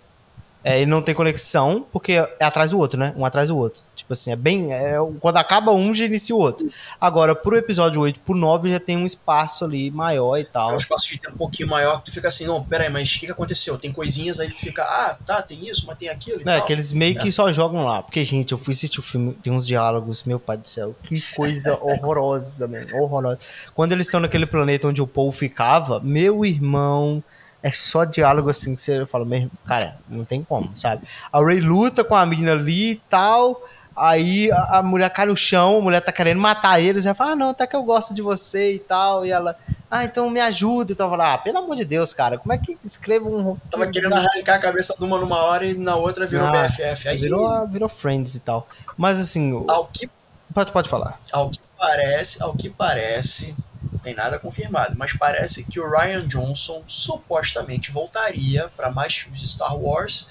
é, 0.70 0.82
ele 0.82 0.90
não 0.92 1.02
tem 1.02 1.16
conexão, 1.16 1.86
porque 1.92 2.14
é 2.14 2.44
atrás 2.44 2.72
do 2.72 2.78
outro, 2.78 3.00
né? 3.00 3.14
Um 3.16 3.24
atrás 3.26 3.48
do 3.48 3.58
outro. 3.58 3.82
Tipo 3.96 4.14
assim, 4.14 4.32
é 4.32 4.36
bem. 4.36 4.74
é, 4.74 4.96
quando 5.20 5.38
acaba 5.38 5.72
um, 5.72 5.94
já 5.96 6.06
inicia 6.06 6.36
o 6.36 6.40
outro. 6.40 6.68
Agora, 7.00 7.34
pro 7.36 7.56
episódio 7.56 8.02
8 8.02 8.20
pro 8.20 8.36
9 8.36 8.72
já 8.72 8.80
tem 8.80 8.98
um 8.98 9.06
espaço 9.06 9.64
ali 9.66 9.90
maior 9.92 10.38
e 10.38 10.44
tal. 10.44 10.70
É 10.72 10.74
um 10.74 10.78
espaço 10.78 11.08
de 11.08 11.20
tempo 11.20 11.36
um 11.36 11.38
pouquinho 11.38 11.70
maior 11.70 12.00
que 12.00 12.06
tu 12.06 12.12
fica 12.12 12.28
assim, 12.28 12.46
não, 12.46 12.64
peraí, 12.64 12.90
mas 12.90 13.10
o 13.10 13.20
que, 13.20 13.26
que 13.28 13.32
aconteceu? 13.32 13.78
Tem 13.78 13.92
coisinhas 13.92 14.40
aí 14.40 14.48
que 14.50 14.56
tu 14.56 14.62
fica, 14.62 14.84
ah, 14.84 15.18
tá, 15.26 15.42
tem 15.42 15.68
isso, 15.68 15.86
mas 15.88 15.98
tem 15.98 16.10
aquilo 16.10 16.40
e 16.40 16.42
É, 16.42 16.58
tal. 16.58 16.66
que 16.66 16.74
eles 16.74 16.92
meio 16.92 17.18
que 17.18 17.32
só 17.32 17.52
jogam 17.54 17.86
lá. 17.86 18.04
Porque, 18.04 18.24
gente, 18.26 18.52
eu 18.52 18.58
fui 18.58 18.74
assistir 18.74 19.00
o 19.00 19.04
filme, 19.04 19.34
tem 19.42 19.54
uns 19.54 19.66
diálogos, 19.66 20.24
meu 20.24 20.40
pai 20.40 20.58
do 20.58 20.68
céu, 20.68 20.94
que 21.02 21.22
coisa 21.34 21.78
horrorosa, 21.82 22.68
mano. 22.68 22.88
Horrorosa. 22.98 23.40
Quando 23.74 23.94
eles 23.94 24.08
estão 24.08 24.20
naquele 24.20 24.46
planeta 24.46 24.88
onde 24.88 25.02
o 25.02 25.08
Paul 25.08 25.32
ficava, 25.32 26.00
meu 26.02 26.44
irmão, 26.46 27.24
é 27.68 27.72
só 27.72 28.06
diálogo 28.06 28.50
assim 28.50 28.76
que 28.76 28.82
você 28.82 29.06
fala, 29.06 29.26
meu, 29.26 29.50
cara, 29.66 29.98
não 30.08 30.24
tem 30.24 30.44
como, 30.44 30.70
sabe? 30.76 31.06
A 31.32 31.44
Ray 31.44 31.60
luta 31.60 32.04
com 32.04 32.16
a 32.16 32.26
menina 32.26 32.54
ali 32.54 32.92
e 32.92 32.96
tal. 33.10 33.62
Aí 33.96 34.52
a, 34.52 34.78
a 34.78 34.84
mulher 34.84 35.10
cai 35.10 35.26
no 35.26 35.36
chão, 35.36 35.80
a 35.80 35.82
mulher 35.82 36.02
tá 36.02 36.12
querendo 36.12 36.40
matar 36.40 36.80
eles. 36.80 37.06
Ela 37.06 37.16
fala, 37.16 37.32
ah, 37.32 37.36
não, 37.36 37.50
até 37.50 37.66
que 37.66 37.76
eu 37.76 37.84
gosto 37.84 38.14
de 38.14 38.22
você 38.22 38.74
e 38.76 38.80
tal. 38.80 39.26
E 39.26 39.32
ela, 39.32 39.58
ah, 39.90 40.04
então 40.04 40.30
me 40.30 40.40
ajuda. 40.40 40.94
Então 40.94 41.08
eu 41.08 41.10
falo, 41.10 41.24
ah, 41.24 41.38
pelo 41.38 41.58
amor 41.58 41.76
de 41.76 41.84
Deus, 41.84 42.14
cara, 42.14 42.38
como 42.38 42.54
é 42.54 42.58
que 42.58 42.78
escreva 42.84 43.28
um 43.28 43.58
Tava 43.72 43.88
querendo 43.88 44.14
arrancar 44.14 44.56
a 44.56 44.60
cabeça 44.60 44.96
de 44.98 45.04
uma 45.04 45.20
numa 45.20 45.38
hora 45.38 45.66
e 45.66 45.74
na 45.74 45.96
outra 45.96 46.28
virou 46.28 46.46
Ah, 46.46 46.68
BFF. 46.68 47.10
Aí, 47.10 47.18
Virou, 47.20 47.68
virou 47.68 47.90
Friends 47.90 48.36
e 48.36 48.40
tal. 48.40 48.68
Mas 48.96 49.20
assim, 49.20 49.52
ao 49.68 49.88
que 49.88 50.08
pode, 50.54 50.72
pode 50.72 50.88
falar. 50.88 51.20
Ao 51.34 51.50
que 51.50 51.60
parece, 51.78 52.42
ao 52.44 52.54
que 52.54 52.70
parece, 52.70 53.56
não 53.92 54.00
tem 54.00 54.14
nada 54.14 54.40
confirmado, 54.40 54.96
mas 54.98 55.14
parece 55.14 55.64
que 55.66 55.80
o 55.80 55.90
Ryan 55.90 56.28
Johnson 56.28 56.84
supostamente 56.88 57.92
voltaria 57.92 58.70
para 58.76 58.92
mais 58.92 59.16
filmes 59.16 59.40
de 59.42 59.48
Star 59.48 59.76
Wars, 59.76 60.30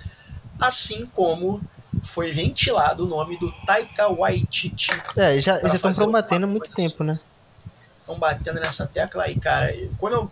assim 0.61 1.07
como 1.15 1.61
foi 2.03 2.31
ventilado 2.33 3.05
o 3.05 3.09
nome 3.09 3.39
do 3.39 3.51
Taika 3.67 4.09
Waititi. 4.09 4.91
É, 5.17 5.39
já 5.39 5.57
estão 5.59 5.93
prometendo 5.93 6.47
muito 6.47 6.71
tempo, 6.73 7.03
né? 7.03 7.19
Estão 8.01 8.19
batendo 8.19 8.61
nessa 8.61 8.87
tecla 8.87 9.25
aí, 9.25 9.39
cara. 9.39 9.75
Quando 9.99 10.15
eu 10.15 10.31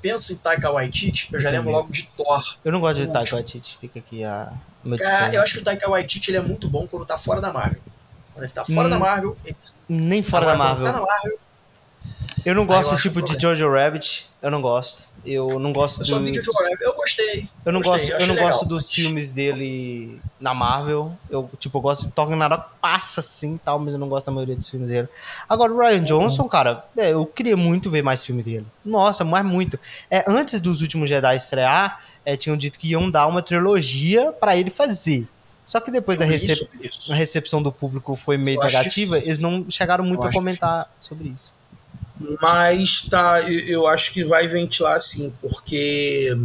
penso 0.00 0.32
em 0.32 0.36
Taika 0.36 0.70
Waititi, 0.70 1.28
eu 1.32 1.38
já 1.38 1.50
Tem 1.50 1.58
lembro 1.60 1.72
logo 1.72 1.92
de 1.92 2.08
Thor. 2.16 2.58
Eu 2.64 2.72
não 2.72 2.80
gosto 2.80 3.06
de 3.06 3.12
Taika. 3.12 3.36
Waititi, 3.36 3.78
fica 3.80 4.00
aqui 4.00 4.24
a 4.24 4.52
meu 4.84 4.98
Cara, 4.98 5.32
eu 5.32 5.40
acho 5.42 5.54
que 5.54 5.60
o 5.60 5.64
Taika 5.64 5.88
Waititi 5.88 6.30
ele 6.30 6.38
é 6.38 6.42
muito 6.42 6.68
bom 6.68 6.86
quando 6.88 7.06
tá 7.06 7.16
fora 7.16 7.40
da 7.40 7.52
Marvel. 7.52 7.80
Quando 8.34 8.44
ele 8.44 8.52
tá 8.52 8.64
fora 8.64 8.88
Hum, 8.88 8.90
da 8.90 8.98
Marvel, 8.98 9.36
ele 9.44 9.56
Nem 9.88 10.22
fora 10.22 10.46
da 10.46 10.54
Agora, 10.54 10.68
quando 10.70 10.84
Marvel. 10.84 10.92
Tá 10.92 11.00
na 11.00 11.06
Marvel, 11.06 11.38
Eu 12.44 12.54
não 12.54 12.66
gosto 12.66 12.90
eu 12.90 12.94
acho 12.94 13.02
tipo 13.02 13.22
de. 13.22 13.40
Jojo 13.40 13.70
Rabbit. 13.70 14.26
Eu 14.40 14.50
não 14.50 14.60
gosto. 14.60 15.10
Eu 15.24 15.58
não 15.60 15.72
gosto 15.72 16.00
eu 16.02 16.18
do- 16.18 16.24
vi 16.24 16.34
Jojo 16.34 16.52
Rabbit, 16.52 16.82
eu 16.82 16.94
gostei. 16.94 17.48
Eu 17.64 17.72
não 17.72 17.80
Gostei, 17.80 17.98
gosto, 17.98 18.10
eu 18.10 18.16
achei 18.16 18.26
não 18.26 18.34
legal, 18.34 18.50
gosto 18.50 18.64
dos 18.66 18.92
filmes 18.92 19.30
dele 19.30 20.20
na 20.40 20.52
Marvel. 20.52 21.16
Eu, 21.30 21.48
tipo, 21.60 21.78
eu 21.78 21.82
gosto 21.82 22.06
de 22.06 22.12
Thor 22.12 22.28
Ragnarok, 22.28 22.66
passa 22.80 23.20
assim 23.20 23.54
e 23.54 23.58
tal, 23.58 23.78
mas 23.78 23.92
eu 23.94 24.00
não 24.00 24.08
gosto 24.08 24.26
da 24.26 24.32
maioria 24.32 24.56
dos 24.56 24.68
filmes 24.68 24.90
dele. 24.90 25.08
Agora, 25.48 25.72
o 25.72 25.78
Ryan 25.78 26.02
Johnson, 26.02 26.48
cara, 26.48 26.84
é, 26.96 27.12
eu 27.12 27.24
queria 27.24 27.56
muito 27.56 27.88
ver 27.90 28.02
mais 28.02 28.24
filme 28.26 28.42
dele. 28.42 28.66
Nossa, 28.84 29.24
mas 29.24 29.44
muito. 29.44 29.78
É, 30.10 30.24
antes 30.26 30.60
dos 30.60 30.80
últimos 30.82 31.08
Jedi 31.08 31.36
estrear, 31.36 32.00
é, 32.24 32.36
tinham 32.36 32.56
dito 32.56 32.78
que 32.78 32.88
iam 32.88 33.08
dar 33.08 33.26
uma 33.28 33.42
trilogia 33.42 34.32
pra 34.32 34.56
ele 34.56 34.70
fazer. 34.70 35.28
Só 35.64 35.78
que 35.78 35.92
depois 35.92 36.18
da 36.18 36.24
Eu 36.26 36.30
recep- 36.30 36.68
a 37.10 37.14
recepção 37.14 37.62
do 37.62 37.70
público 37.70 38.16
foi 38.16 38.36
meio 38.36 38.58
Eu 38.58 38.64
negativa, 38.64 39.12
difícil. 39.12 39.28
eles 39.28 39.38
não 39.38 39.64
chegaram 39.70 40.02
muito 40.04 40.24
Eu 40.24 40.30
a 40.30 40.32
comentar 40.32 40.92
sobre 40.98 41.28
isso. 41.28 41.54
Mas 42.40 43.02
tá, 43.02 43.40
eu, 43.42 43.60
eu 43.66 43.86
acho 43.86 44.12
que 44.12 44.24
vai 44.24 44.46
ventilar 44.46 45.00
sim, 45.00 45.32
porque 45.40 46.36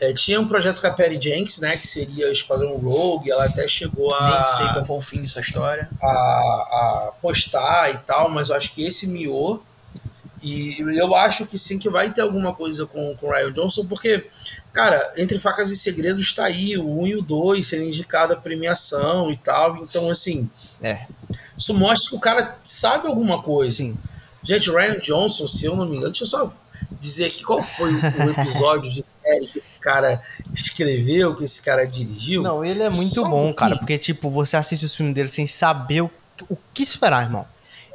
é, 0.00 0.12
tinha 0.12 0.40
um 0.40 0.46
projeto 0.46 0.80
com 0.80 0.86
a 0.86 0.92
Perry 0.92 1.20
Jenks, 1.20 1.58
né? 1.58 1.76
Que 1.76 1.86
seria 1.86 2.28
o 2.28 2.32
Esquadrão 2.32 2.76
Rogue, 2.76 3.30
ela 3.30 3.44
até 3.46 3.66
chegou 3.66 4.14
a, 4.14 4.30
Nem 4.30 4.42
sei 4.42 4.68
qual 4.68 4.84
foi 4.84 4.96
o 4.96 5.00
fim 5.00 5.20
dessa 5.20 5.40
história. 5.40 5.88
a, 6.00 6.06
a 6.06 7.12
postar 7.20 7.92
e 7.92 7.98
tal, 7.98 8.30
mas 8.30 8.48
eu 8.48 8.56
acho 8.56 8.72
que 8.72 8.84
esse 8.84 9.06
miou. 9.06 9.62
E 10.40 10.78
eu 10.96 11.16
acho 11.16 11.44
que 11.46 11.58
sim, 11.58 11.80
que 11.80 11.88
vai 11.88 12.12
ter 12.12 12.20
alguma 12.20 12.54
coisa 12.54 12.86
com, 12.86 13.12
com 13.16 13.26
o 13.26 13.30
Ryan 13.32 13.52
Johnson, 13.52 13.84
porque, 13.86 14.24
cara, 14.72 15.14
Entre 15.16 15.36
Facas 15.36 15.72
e 15.72 15.76
Segredos 15.76 16.32
tá 16.32 16.44
aí, 16.44 16.78
o 16.78 17.00
1 17.00 17.06
e 17.08 17.16
o 17.16 17.22
2 17.22 17.66
sendo 17.66 17.82
indicado 17.82 18.34
a 18.34 18.36
premiação 18.36 19.32
e 19.32 19.36
tal. 19.36 19.78
Então, 19.78 20.08
assim, 20.08 20.48
É, 20.80 21.06
isso 21.56 21.74
mostra 21.74 22.10
que 22.10 22.16
o 22.16 22.20
cara 22.20 22.56
sabe 22.62 23.08
alguma 23.08 23.42
coisa. 23.42 23.78
sim. 23.78 23.98
Gente, 24.48 24.70
o 24.70 24.74
Ryan 24.76 24.98
Johnson, 25.00 25.46
se 25.46 25.64
eu 25.66 25.76
não 25.76 25.84
me 25.84 25.96
engano, 25.96 26.10
deixa 26.12 26.24
eu 26.24 26.28
só 26.28 26.52
dizer 27.00 27.26
aqui 27.26 27.44
qual 27.44 27.62
foi 27.62 27.92
o 27.92 28.30
episódio 28.30 28.90
de 28.90 29.04
série 29.06 29.46
que 29.46 29.58
esse 29.58 29.70
cara 29.80 30.22
escreveu, 30.54 31.34
que 31.34 31.44
esse 31.44 31.60
cara 31.62 31.84
dirigiu. 31.86 32.42
Não, 32.42 32.64
ele 32.64 32.82
é 32.82 32.88
muito 32.90 33.14
Só 33.14 33.22
um 33.22 33.30
bom, 33.30 33.30
pouquinho. 33.36 33.54
cara, 33.56 33.76
porque, 33.78 33.98
tipo, 33.98 34.30
você 34.30 34.56
assiste 34.56 34.84
os 34.84 34.94
filmes 34.94 35.14
dele 35.14 35.28
sem 35.28 35.46
saber 35.46 36.02
o, 36.02 36.10
o 36.48 36.56
que 36.72 36.82
esperar, 36.82 37.24
irmão. 37.24 37.46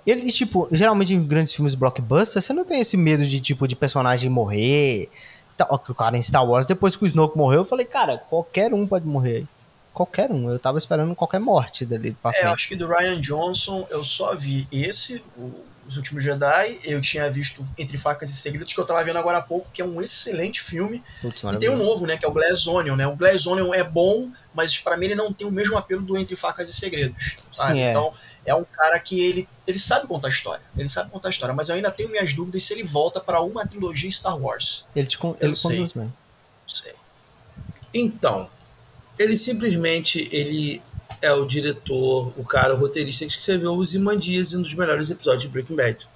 Ele, 0.05 0.29
tipo, 0.31 0.67
geralmente 0.71 1.13
em 1.13 1.23
grandes 1.25 1.53
filmes 1.55 1.75
blockbuster, 1.75 2.41
você 2.41 2.51
não 2.53 2.65
tem 2.65 2.81
esse 2.81 2.97
medo 2.97 3.25
de, 3.25 3.39
tipo, 3.39 3.67
de 3.67 3.75
personagem 3.75 4.29
morrer. 4.29 5.09
Que 5.85 5.91
o 5.91 5.95
cara 5.95 6.17
em 6.17 6.21
Star 6.21 6.45
Wars, 6.45 6.65
depois 6.65 6.95
que 6.95 7.03
o 7.03 7.07
Snoke 7.07 7.37
morreu, 7.37 7.59
eu 7.61 7.65
falei, 7.65 7.85
cara, 7.85 8.17
qualquer 8.17 8.73
um 8.73 8.85
pode 8.87 9.05
morrer 9.05 9.35
aí. 9.37 9.47
Qualquer 9.93 10.29
um. 10.31 10.49
Eu 10.49 10.57
tava 10.59 10.77
esperando 10.77 11.13
qualquer 11.15 11.39
morte 11.39 11.85
dele 11.85 12.17
pra 12.21 12.31
É, 12.31 12.33
eu 12.33 12.39
frente. 12.41 12.53
acho 12.53 12.67
que 12.69 12.75
do 12.75 12.87
Ryan 12.87 13.21
Johnson 13.21 13.85
eu 13.91 14.03
só 14.03 14.35
vi 14.35 14.67
esse, 14.71 15.23
o- 15.37 15.51
Os 15.87 15.97
Últimos 15.97 16.23
Jedi. 16.23 16.79
Eu 16.83 16.99
tinha 17.01 17.29
visto 17.29 17.61
Entre 17.77 17.97
Facas 17.97 18.29
e 18.29 18.33
Segredos, 18.33 18.73
que 18.73 18.79
eu 18.79 18.85
tava 18.85 19.03
vendo 19.03 19.17
agora 19.17 19.37
há 19.39 19.41
pouco, 19.41 19.69
que 19.73 19.81
é 19.81 19.85
um 19.85 20.01
excelente 20.01 20.61
filme. 20.61 21.03
Putz, 21.21 21.43
E 21.43 21.57
tem 21.57 21.69
um 21.69 21.77
novo, 21.77 22.05
né, 22.07 22.17
que 22.17 22.25
é 22.25 22.27
o 22.27 22.31
Glass 22.31 22.65
Onion, 22.67 22.95
né? 22.95 23.05
O 23.07 23.15
Glass 23.15 23.45
Onion 23.47 23.73
é 23.73 23.83
bom, 23.83 24.31
mas 24.53 24.77
pra 24.77 24.95
mim 24.97 25.05
ele 25.07 25.15
não 25.15 25.31
tem 25.33 25.45
o 25.47 25.51
mesmo 25.51 25.77
apelo 25.77 26.01
do 26.01 26.17
Entre 26.17 26.35
Facas 26.35 26.69
e 26.69 26.73
Segredos. 26.73 27.35
sabe? 27.51 27.73
Sim, 27.73 27.81
é. 27.81 27.89
Então, 27.91 28.13
é 28.45 28.53
um 28.53 28.63
cara 28.65 28.99
que 28.99 29.19
ele, 29.21 29.47
ele 29.65 29.79
sabe 29.79 30.05
contar 30.07 30.27
história. 30.29 30.63
Ele 30.77 30.89
sabe 30.89 31.09
contar 31.09 31.29
história, 31.29 31.53
mas 31.55 31.69
eu 31.69 31.75
ainda 31.75 31.89
tenho 31.91 32.09
minhas 32.09 32.33
dúvidas 32.33 32.63
se 32.63 32.73
ele 32.73 32.83
volta 32.83 33.19
pra 33.21 33.39
uma 33.41 33.65
trilogia 33.65 34.11
Star 34.11 34.37
Wars. 34.37 34.85
Ele, 34.95 35.07
te, 35.07 35.17
con- 35.17 35.35
ele 35.39 35.55
conduz 35.55 35.93
bem. 35.93 36.03
Não 36.05 36.13
sei. 36.67 36.93
Então, 37.93 38.49
ele 39.19 39.37
simplesmente 39.37 40.27
ele 40.31 40.81
é 41.21 41.31
o 41.31 41.45
diretor, 41.45 42.33
o 42.37 42.43
cara, 42.43 42.73
o 42.73 42.77
roteirista 42.77 43.25
que 43.25 43.31
escreveu 43.31 43.73
os 43.75 43.93
Imandias, 43.93 44.53
um 44.53 44.61
dos 44.61 44.73
melhores 44.73 45.09
episódios 45.09 45.43
de 45.43 45.49
Breaking 45.49 45.75
Bad. 45.75 46.07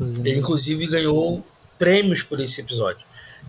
Ele, 0.00 0.38
inclusive, 0.38 0.86
ganhou 0.86 1.44
prêmios 1.78 2.22
por 2.22 2.40
esse 2.40 2.60
episódio. 2.60 3.04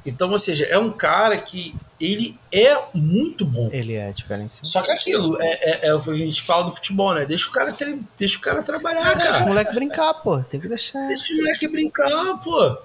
Então, 0.05 0.29
ou 0.29 0.39
seja, 0.39 0.65
é 0.65 0.77
um 0.77 0.91
cara 0.91 1.37
que 1.37 1.75
ele 1.99 2.39
é 2.51 2.75
muito 2.93 3.45
bom. 3.45 3.69
Ele 3.71 3.93
é 3.93 4.11
diferenciado. 4.11 4.67
Só 4.67 4.81
que 4.81 4.91
aquilo, 4.91 5.39
é, 5.39 5.47
é, 5.47 5.87
é 5.87 5.93
o 5.93 6.01
que 6.01 6.09
a 6.09 6.15
gente 6.15 6.41
fala 6.41 6.63
do 6.65 6.71
futebol, 6.71 7.13
né? 7.13 7.25
Deixa 7.25 7.47
o 7.47 7.51
cara, 7.51 7.73
deixa 8.17 8.37
o 8.37 8.41
cara 8.41 8.63
trabalhar, 8.63 9.13
Deixa 9.15 9.29
o 9.29 9.33
cara. 9.33 9.45
moleque 9.45 9.75
brincar, 9.75 10.13
pô. 10.15 10.41
Tem 10.41 10.59
que 10.59 10.67
deixar. 10.67 11.07
Deixa 11.07 11.33
o 11.33 11.37
moleque 11.37 11.67
brincar, 11.67 12.39
pô. 12.43 12.77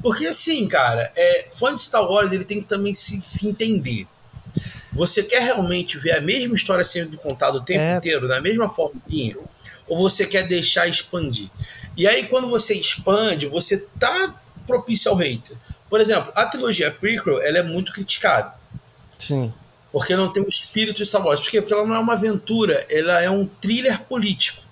Porque 0.00 0.26
assim, 0.26 0.66
cara, 0.68 1.12
é, 1.16 1.48
fã 1.52 1.74
de 1.74 1.80
Star 1.80 2.08
Wars 2.08 2.32
ele 2.32 2.44
tem 2.44 2.60
que 2.60 2.68
também 2.68 2.94
se, 2.94 3.20
se 3.22 3.48
entender. 3.48 4.06
Você 4.92 5.22
quer 5.22 5.42
realmente 5.42 5.98
ver 5.98 6.12
a 6.12 6.20
mesma 6.20 6.54
história 6.54 6.84
sendo 6.84 7.16
contada 7.18 7.58
o 7.58 7.60
tempo 7.64 7.80
É. 7.80 7.96
inteiro, 7.96 8.26
da 8.26 8.40
mesma 8.40 8.68
forminha? 8.68 9.36
Ou 9.86 9.98
você 9.98 10.26
quer 10.26 10.46
deixar 10.48 10.88
expandir? 10.88 11.48
E 11.96 12.06
aí, 12.06 12.26
quando 12.26 12.48
você 12.48 12.74
expande, 12.74 13.46
você 13.46 13.86
tá 13.98 14.34
propício 14.66 15.10
ao 15.10 15.16
hater. 15.16 15.56
Por 15.88 16.00
exemplo, 16.00 16.32
a 16.34 16.46
trilogia 16.46 16.90
prequel, 16.90 17.42
ela 17.42 17.58
é 17.58 17.62
muito 17.62 17.92
criticada. 17.92 18.54
Sim. 19.18 19.52
Porque 19.92 20.14
não 20.14 20.32
tem 20.32 20.42
o 20.42 20.48
espírito 20.48 20.98
de 20.98 21.06
Star 21.06 21.24
Wars. 21.24 21.40
Por 21.40 21.50
quê? 21.50 21.60
Porque 21.60 21.74
ela 21.74 21.84
não 21.84 21.96
é 21.96 21.98
uma 21.98 22.12
aventura, 22.12 22.86
ela 22.88 23.20
é 23.20 23.28
um 23.28 23.44
thriller 23.44 24.00
político. 24.02 24.62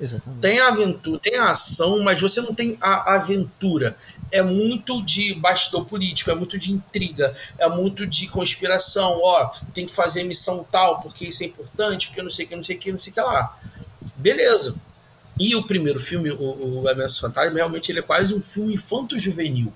Exatamente. 0.00 0.40
Tem 0.40 0.60
aventura, 0.60 1.20
tem 1.22 1.38
ação, 1.38 2.02
mas 2.02 2.20
você 2.20 2.40
não 2.40 2.54
tem 2.54 2.76
a 2.80 3.14
aventura. 3.14 3.96
É 4.30 4.42
muito 4.42 5.04
de 5.04 5.34
bastidor 5.34 5.84
político, 5.84 6.30
é 6.30 6.34
muito 6.34 6.58
de 6.58 6.72
intriga, 6.72 7.34
é 7.58 7.68
muito 7.68 8.06
de 8.06 8.26
conspiração. 8.26 9.20
Ó, 9.22 9.50
tem 9.74 9.86
que 9.86 9.94
fazer 9.94 10.24
missão 10.24 10.66
tal, 10.70 11.00
porque 11.00 11.26
isso 11.26 11.42
é 11.42 11.46
importante, 11.46 12.08
porque 12.08 12.22
não 12.22 12.30
sei 12.30 12.46
o 12.46 12.48
que, 12.48 12.56
não 12.56 12.62
sei 12.62 12.76
o 12.76 12.78
que, 12.78 12.92
não 12.92 12.98
sei 12.98 13.10
o 13.10 13.14
que 13.14 13.20
lá. 13.20 13.58
Beleza. 14.16 14.74
E 15.38 15.54
o 15.54 15.62
primeiro 15.62 16.00
filme, 16.00 16.30
o, 16.30 16.82
o 16.82 16.88
Ameaça 16.88 17.20
Fantasma, 17.20 17.56
realmente 17.56 17.90
ele 17.90 18.00
é 18.00 18.02
quase 18.02 18.34
um 18.34 18.40
filme 18.40 18.74
infanto-juvenil. 18.74 19.72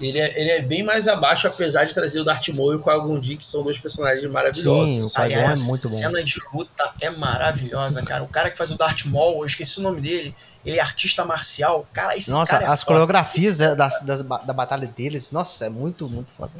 Ele 0.00 0.18
é, 0.18 0.40
ele 0.40 0.50
é 0.50 0.62
bem 0.62 0.82
mais 0.82 1.06
abaixo, 1.06 1.46
apesar 1.46 1.84
de 1.84 1.92
trazer 1.92 2.20
o 2.20 2.24
Darth 2.24 2.48
Maul 2.48 2.72
e 2.72 2.76
o 2.76 2.82
Qui-Gon 2.82 3.20
que 3.20 3.44
são 3.44 3.62
dois 3.62 3.78
personagens 3.78 4.24
maravilhosos. 4.30 5.12
Sim, 5.12 5.20
o 5.20 5.22
é 5.22 5.24
Aliás, 5.24 5.64
muito 5.64 5.88
bom. 5.88 5.94
A 5.94 5.98
cena 5.98 6.24
de 6.24 6.40
luta 6.54 6.94
é 7.00 7.10
maravilhosa, 7.10 8.02
cara. 8.02 8.24
O 8.24 8.28
cara 8.28 8.50
que 8.50 8.56
faz 8.56 8.70
o 8.70 8.78
Darth 8.78 9.04
Maul, 9.04 9.40
eu 9.40 9.46
esqueci 9.46 9.78
o 9.78 9.82
nome 9.82 10.00
dele. 10.00 10.34
Ele 10.64 10.78
é 10.78 10.80
artista 10.80 11.24
marcial. 11.24 11.86
Cara, 11.92 12.16
esse 12.16 12.30
Nossa, 12.30 12.52
cara 12.52 12.64
é 12.64 12.68
as 12.68 12.80
foda. 12.80 12.94
coreografias 12.94 13.58
da, 13.58 13.74
das, 13.74 14.00
das 14.02 14.22
ba- 14.22 14.38
da 14.38 14.52
batalha 14.52 14.86
deles, 14.86 15.32
nossa, 15.32 15.66
é 15.66 15.68
muito, 15.68 16.08
muito 16.08 16.32
foda. 16.32 16.52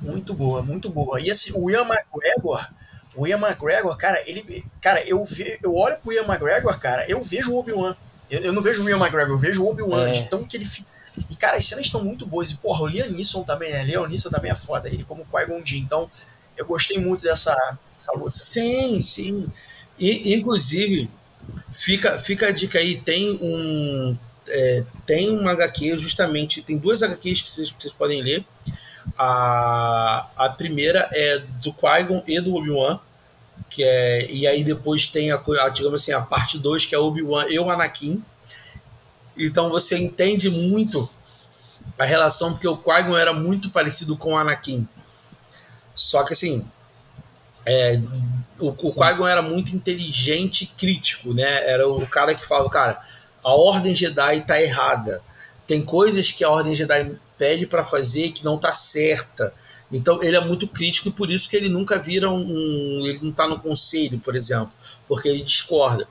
Muito 0.00 0.32
boa, 0.34 0.62
muito 0.62 0.88
boa. 0.90 1.20
E 1.20 1.28
esse, 1.28 1.52
o 1.54 1.70
Ian 1.70 1.86
McGregor, 1.86 2.66
O 3.14 3.26
Ian 3.26 3.38
McGregor, 3.38 3.96
cara, 3.96 4.22
ele. 4.26 4.64
Cara, 4.80 5.02
eu, 5.06 5.24
ve, 5.24 5.58
eu 5.62 5.74
olho 5.74 5.96
pro 5.98 6.12
Ian 6.12 6.24
McGregor, 6.24 6.78
cara, 6.78 7.04
eu 7.08 7.22
vejo 7.22 7.52
o 7.52 7.58
Obi-Wan. 7.58 7.96
Eu, 8.30 8.40
eu, 8.40 8.52
não 8.52 8.62
vejo 8.62 8.84
o 8.84 8.88
Ian 8.88 8.98
McGregor, 8.98 9.34
eu 9.34 9.38
vejo 9.38 9.64
o 9.64 9.68
Obi-Wan, 9.68 10.08
é. 10.08 10.12
de 10.12 10.28
tão 10.28 10.44
que 10.44 10.56
ele 10.56 10.64
fica. 10.66 10.88
E, 11.30 11.36
cara, 11.36 11.56
as 11.56 11.66
cenas 11.66 11.86
estão 11.86 12.02
muito 12.02 12.26
boas. 12.26 12.50
E, 12.50 12.56
porra, 12.56 12.82
o 12.82 12.86
Liam 12.86 13.08
Neeson 13.10 13.42
também, 13.42 13.72
né? 13.72 13.84
Liam 13.84 14.06
Neeson 14.06 14.30
também 14.30 14.50
é 14.50 14.54
foda, 14.54 14.88
ele 14.88 15.04
como 15.04 15.26
Qui-Gon 15.26 15.62
Então, 15.74 16.10
eu 16.56 16.66
gostei 16.66 16.98
muito 16.98 17.22
dessa, 17.22 17.54
dessa 17.94 18.12
luta. 18.12 18.30
Sim, 18.30 19.00
sim. 19.00 19.50
E, 19.98 20.34
inclusive, 20.34 21.10
fica, 21.72 22.18
fica 22.18 22.48
a 22.48 22.50
dica 22.50 22.78
aí, 22.78 23.00
tem 23.00 23.30
um. 23.42 24.16
É, 24.50 24.84
tem 25.04 25.30
um 25.30 25.46
HQ, 25.46 25.98
justamente, 25.98 26.62
tem 26.62 26.78
duas 26.78 27.02
HQs 27.02 27.42
que 27.42 27.50
vocês, 27.50 27.74
vocês 27.78 27.92
podem 27.92 28.22
ler. 28.22 28.44
A, 29.18 30.30
a 30.36 30.48
primeira 30.48 31.08
é 31.12 31.38
do 31.38 31.72
Qui-Gon 31.72 32.22
e 32.26 32.40
do 32.40 32.54
Obi-Wan, 32.54 32.98
que 33.68 33.82
é, 33.82 34.30
e 34.30 34.46
aí 34.46 34.64
depois 34.64 35.06
tem 35.06 35.30
a, 35.30 35.36
a 35.36 35.68
digamos 35.68 36.00
assim, 36.00 36.12
a 36.12 36.20
parte 36.20 36.58
2, 36.58 36.86
que 36.86 36.94
é 36.94 36.98
Obi-Wan 36.98 37.46
e 37.48 37.58
o 37.58 37.70
Anakin. 37.70 38.22
Então 39.38 39.70
você 39.70 39.96
entende 39.96 40.50
muito 40.50 41.08
a 41.98 42.04
relação, 42.04 42.52
porque 42.52 42.68
o 42.68 42.76
Qui-Gon 42.76 43.16
era 43.16 43.32
muito 43.32 43.70
parecido 43.70 44.16
com 44.16 44.34
o 44.34 44.36
Anakin. 44.36 44.88
Só 45.94 46.24
que 46.24 46.32
assim, 46.32 46.64
é, 47.66 48.00
o, 48.58 48.68
o 48.68 48.74
Qui-Gon 48.74 49.26
era 49.26 49.42
muito 49.42 49.74
inteligente 49.74 50.62
e 50.62 50.66
crítico, 50.66 51.32
né? 51.34 51.68
Era 51.68 51.88
o 51.88 52.06
cara 52.06 52.34
que 52.34 52.44
falava, 52.44 52.68
cara, 52.70 53.02
a 53.42 53.52
Ordem 53.52 53.94
Jedi 53.94 54.40
tá 54.46 54.60
errada. 54.60 55.22
Tem 55.66 55.82
coisas 55.82 56.30
que 56.30 56.44
a 56.44 56.50
Ordem 56.50 56.74
Jedi 56.74 57.18
pede 57.36 57.66
para 57.66 57.84
fazer 57.84 58.32
que 58.32 58.44
não 58.44 58.58
tá 58.58 58.74
certa. 58.74 59.54
Então 59.90 60.18
ele 60.22 60.36
é 60.36 60.40
muito 60.40 60.66
crítico 60.66 61.08
e 61.08 61.12
por 61.12 61.30
isso 61.30 61.48
que 61.48 61.56
ele 61.56 61.68
nunca 61.68 61.98
vira 61.98 62.30
um. 62.30 63.02
Ele 63.04 63.20
não 63.22 63.32
tá 63.32 63.46
no 63.46 63.58
conselho, 63.58 64.18
por 64.18 64.34
exemplo, 64.34 64.72
porque 65.06 65.28
ele 65.28 65.42
discorda. 65.42 66.06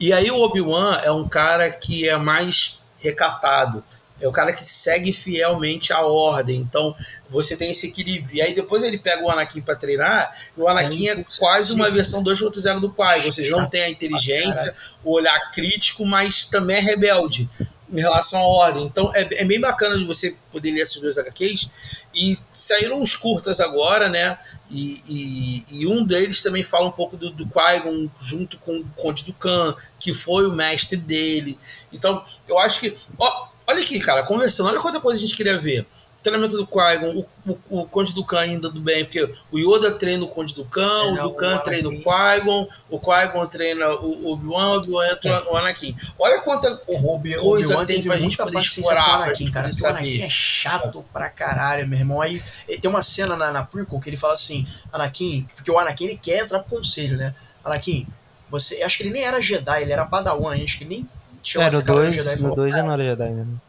E 0.00 0.12
aí 0.12 0.30
o 0.30 0.40
Obi-Wan 0.40 0.98
é 1.02 1.10
um 1.10 1.28
cara 1.28 1.70
que 1.70 2.08
é 2.08 2.16
mais 2.16 2.80
recatado. 2.98 3.82
É 4.20 4.26
o 4.26 4.32
cara 4.32 4.52
que 4.52 4.64
segue 4.64 5.12
fielmente 5.12 5.92
a 5.92 6.00
ordem. 6.00 6.58
Então, 6.58 6.94
você 7.30 7.56
tem 7.56 7.70
esse 7.70 7.86
equilíbrio. 7.86 8.36
E 8.36 8.42
aí 8.42 8.54
depois 8.54 8.82
ele 8.82 8.98
pega 8.98 9.22
o 9.22 9.30
Anakin 9.30 9.60
para 9.60 9.76
treinar, 9.76 10.36
e 10.56 10.60
o 10.60 10.68
Anakin 10.68 11.08
é, 11.08 11.12
é 11.12 11.24
quase 11.38 11.72
uma 11.72 11.88
versão 11.90 12.22
2.0 12.22 12.80
do 12.80 12.90
pai. 12.90 13.24
Ou 13.26 13.32
seja, 13.32 13.56
não 13.56 13.68
tem 13.68 13.82
a 13.82 13.90
inteligência, 13.90 14.74
o 15.04 15.12
olhar 15.12 15.38
crítico, 15.52 16.04
mas 16.04 16.44
também 16.44 16.78
é 16.78 16.80
rebelde 16.80 17.48
em 17.90 18.00
relação 18.00 18.40
à 18.40 18.46
ordem. 18.46 18.84
Então, 18.84 19.12
é, 19.14 19.42
é 19.42 19.44
bem 19.44 19.60
bacana 19.60 19.96
de 19.96 20.04
você 20.04 20.36
poder 20.50 20.72
ler 20.72 20.80
esses 20.80 21.00
dois 21.00 21.16
HQs. 21.16 21.70
E 22.14 22.36
saíram 22.52 23.00
uns 23.00 23.16
curtas 23.16 23.60
agora, 23.60 24.08
né? 24.08 24.36
E, 24.70 25.00
e, 25.08 25.64
e, 25.80 25.86
um 25.86 26.04
deles 26.04 26.42
também 26.42 26.62
fala 26.62 26.88
um 26.88 26.92
pouco 26.92 27.16
do, 27.16 27.30
do 27.30 27.46
Qui-Gon 27.46 28.08
junto 28.20 28.58
com 28.58 28.78
o 28.78 28.84
Conde 28.96 29.24
do 29.24 29.32
Khan, 29.32 29.74
que 29.98 30.12
foi 30.12 30.46
o 30.46 30.52
mestre 30.52 30.96
dele. 30.96 31.58
Então, 31.92 32.22
eu 32.46 32.58
acho 32.58 32.80
que. 32.80 32.94
Ó, 33.18 33.48
olha 33.66 33.80
aqui, 33.80 33.98
cara, 33.98 34.22
conversando, 34.24 34.68
olha 34.68 34.80
quanta 34.80 35.00
coisa 35.00 35.18
a 35.18 35.22
gente 35.22 35.36
queria 35.36 35.58
ver 35.58 35.86
treinamento 36.22 36.56
do 36.56 36.66
Qui-Gon, 36.66 37.24
o, 37.46 37.52
o, 37.70 37.80
o, 37.80 37.86
Conde 37.86 38.12
do 38.12 38.24
Khan 38.24 38.40
ainda 38.40 38.68
do 38.68 38.80
bem, 38.80 39.04
porque 39.04 39.30
o 39.50 39.58
Yoda 39.58 39.92
treina 39.92 40.24
o 40.24 40.28
Conde 40.28 40.54
do 40.54 40.64
Khan, 40.64 41.16
é, 41.16 41.24
o 41.24 41.32
Khan 41.32 41.58
treina 41.58 41.88
o 41.88 41.92
Qui-Gon, 41.92 42.68
o 42.90 43.00
Qui-Gon 43.00 43.46
treina 43.46 43.88
o 43.88 44.32
Obi-Wan, 44.32 44.68
o 44.68 44.76
Obi-Wan 44.78 45.08
entra 45.08 45.30
é. 45.30 45.44
o 45.44 45.56
Anakin. 45.56 45.96
Olha 46.18 46.40
quanta 46.40 46.80
o 46.86 47.14
Obi 47.14 47.34
coisa 47.36 47.86
tem 47.86 48.02
pra 48.02 48.16
gente 48.16 48.36
poder 48.36 48.58
explorar. 48.58 49.22
Anakin, 49.22 49.50
cara, 49.50 49.70
o 49.70 49.86
Anakin 49.86 50.22
é 50.22 50.30
chato 50.30 51.04
pra 51.12 51.30
caralho, 51.30 51.86
meu 51.86 51.98
irmão. 51.98 52.20
Aí 52.20 52.42
tem 52.80 52.90
uma 52.90 53.02
cena 53.02 53.36
na, 53.36 53.52
na 53.52 53.62
prequel 53.62 54.00
que 54.00 54.10
ele 54.10 54.16
fala 54.16 54.34
assim, 54.34 54.66
Anakin, 54.92 55.46
porque 55.54 55.70
o 55.70 55.78
Anakin 55.78 56.04
ele 56.04 56.16
quer 56.16 56.42
entrar 56.42 56.60
pro 56.60 56.76
conselho, 56.76 57.16
né? 57.16 57.34
Anakin, 57.64 58.06
você, 58.50 58.82
acho 58.82 58.96
que 58.96 59.04
ele 59.04 59.10
nem 59.10 59.24
era 59.24 59.40
Jedi, 59.40 59.82
ele 59.82 59.92
era 59.92 60.06
Padawan, 60.06 60.54
acho 60.54 60.78
que 60.78 60.84
nem 60.84 61.08
chegou 61.42 61.66
é, 61.66 61.70
no 61.70 61.82
2 61.82 62.40
no 62.40 62.54
2 62.54 62.74
já 62.74 62.82
não 62.82 62.92
era 62.92 63.04
Jedi 63.04 63.30
mesmo 63.30 63.67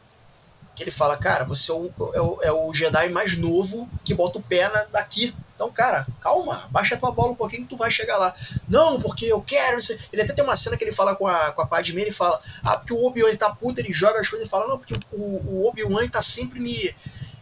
que 0.80 0.84
ele 0.85 0.91
fala, 0.91 1.18
cara, 1.18 1.43
você 1.43 1.72
é 1.72 1.76
o, 1.76 1.91
é 2.14 2.22
o, 2.22 2.39
é 2.43 2.51
o 2.53 2.73
Jedi 2.73 3.10
mais 3.10 3.38
novo 3.38 3.89
que 4.06 4.14
bota 4.14 4.39
o 4.39 4.41
pé 4.41 4.69
na, 4.69 4.85
daqui. 4.85 5.35
Então, 5.53 5.69
cara, 5.69 6.07
calma, 6.22 6.69
baixa 6.72 6.95
tua 6.95 7.11
bola 7.11 7.34
um 7.34 7.35
pouquinho 7.35 7.64
que 7.64 7.69
tu 7.69 7.76
vai 7.76 7.91
chegar 7.91 8.18
lá. 8.18 8.34
Não, 8.68 8.99
porque 9.01 9.26
eu 9.26 9.41
quero. 9.41 9.81
Ele 10.11 10.22
até 10.22 10.31
tem 10.31 10.41
uma 10.41 10.56
cena 10.56 10.77
que 10.77 10.84
ele 10.85 10.93
fala 10.93 11.15
com 11.15 11.27
a, 11.27 11.51
com 11.51 11.61
a 11.61 11.68
Padme, 11.68 12.01
ele 12.01 12.14
fala, 12.14 12.41
ah, 12.64 12.77
porque 12.77 12.93
o 12.93 13.06
Obi-Wan 13.06 13.35
tá 13.35 13.49
puto, 13.49 13.81
ele 13.81 13.91
joga 13.91 14.22
as 14.22 14.30
coisas 14.30 14.47
e 14.47 14.49
fala, 14.49 14.68
não, 14.68 14.77
porque 14.77 14.93
o, 15.11 15.22
o 15.22 15.68
Obi-Wan 15.68 16.07
tá 16.07 16.22
sempre 16.22 16.61
me. 16.61 16.95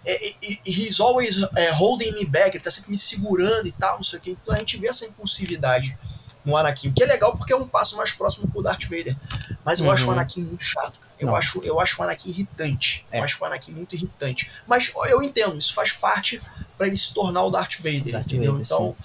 É, 0.04 0.34
he's 0.66 1.00
always 1.00 1.44
é, 1.56 1.70
holding 1.70 2.14
me 2.14 2.26
back, 2.26 2.58
ele 2.58 2.64
tá 2.64 2.72
sempre 2.72 2.90
me 2.90 2.98
segurando 2.98 3.68
e 3.68 3.72
tal, 3.72 3.98
não 3.98 4.04
sei 4.04 4.18
o 4.18 4.22
que. 4.22 4.32
Então 4.32 4.56
a 4.56 4.58
gente 4.58 4.78
vê 4.78 4.88
essa 4.88 5.06
impulsividade 5.06 5.96
no 6.44 6.58
Anakin, 6.58 6.88
o 6.88 6.94
que 6.94 7.04
é 7.04 7.06
legal 7.06 7.38
porque 7.38 7.54
é 7.54 7.56
um 7.56 7.68
passo 7.68 7.98
mais 7.98 8.14
próximo 8.14 8.48
pro 8.48 8.64
Darth 8.64 8.86
Vader. 8.86 9.16
Mas 9.64 9.80
eu 9.80 9.86
uhum. 9.86 9.92
acho 9.92 10.08
o 10.08 10.12
Anakin 10.12 10.42
muito 10.42 10.64
chato. 10.64 11.07
Eu 11.20 11.36
acho, 11.36 11.64
eu 11.64 11.80
acho 11.80 12.00
o 12.00 12.04
Anakin 12.04 12.30
irritante. 12.30 13.06
É. 13.12 13.20
Eu 13.20 13.24
acho 13.24 13.42
o 13.42 13.46
Anakin 13.46 13.72
muito 13.72 13.96
irritante. 13.96 14.52
Mas 14.68 14.92
eu 15.10 15.22
entendo, 15.24 15.58
isso 15.58 15.74
faz 15.74 15.92
parte 15.92 16.42
para 16.78 16.88
ele 16.88 16.98
se 16.98 17.14
tornar 17.14 17.44
o 17.44 17.50
Darth 17.50 17.78
Vader, 17.78 18.14
Darth 18.14 18.28
entendeu? 18.28 18.54
Vader, 18.54 18.66
então, 18.66 18.96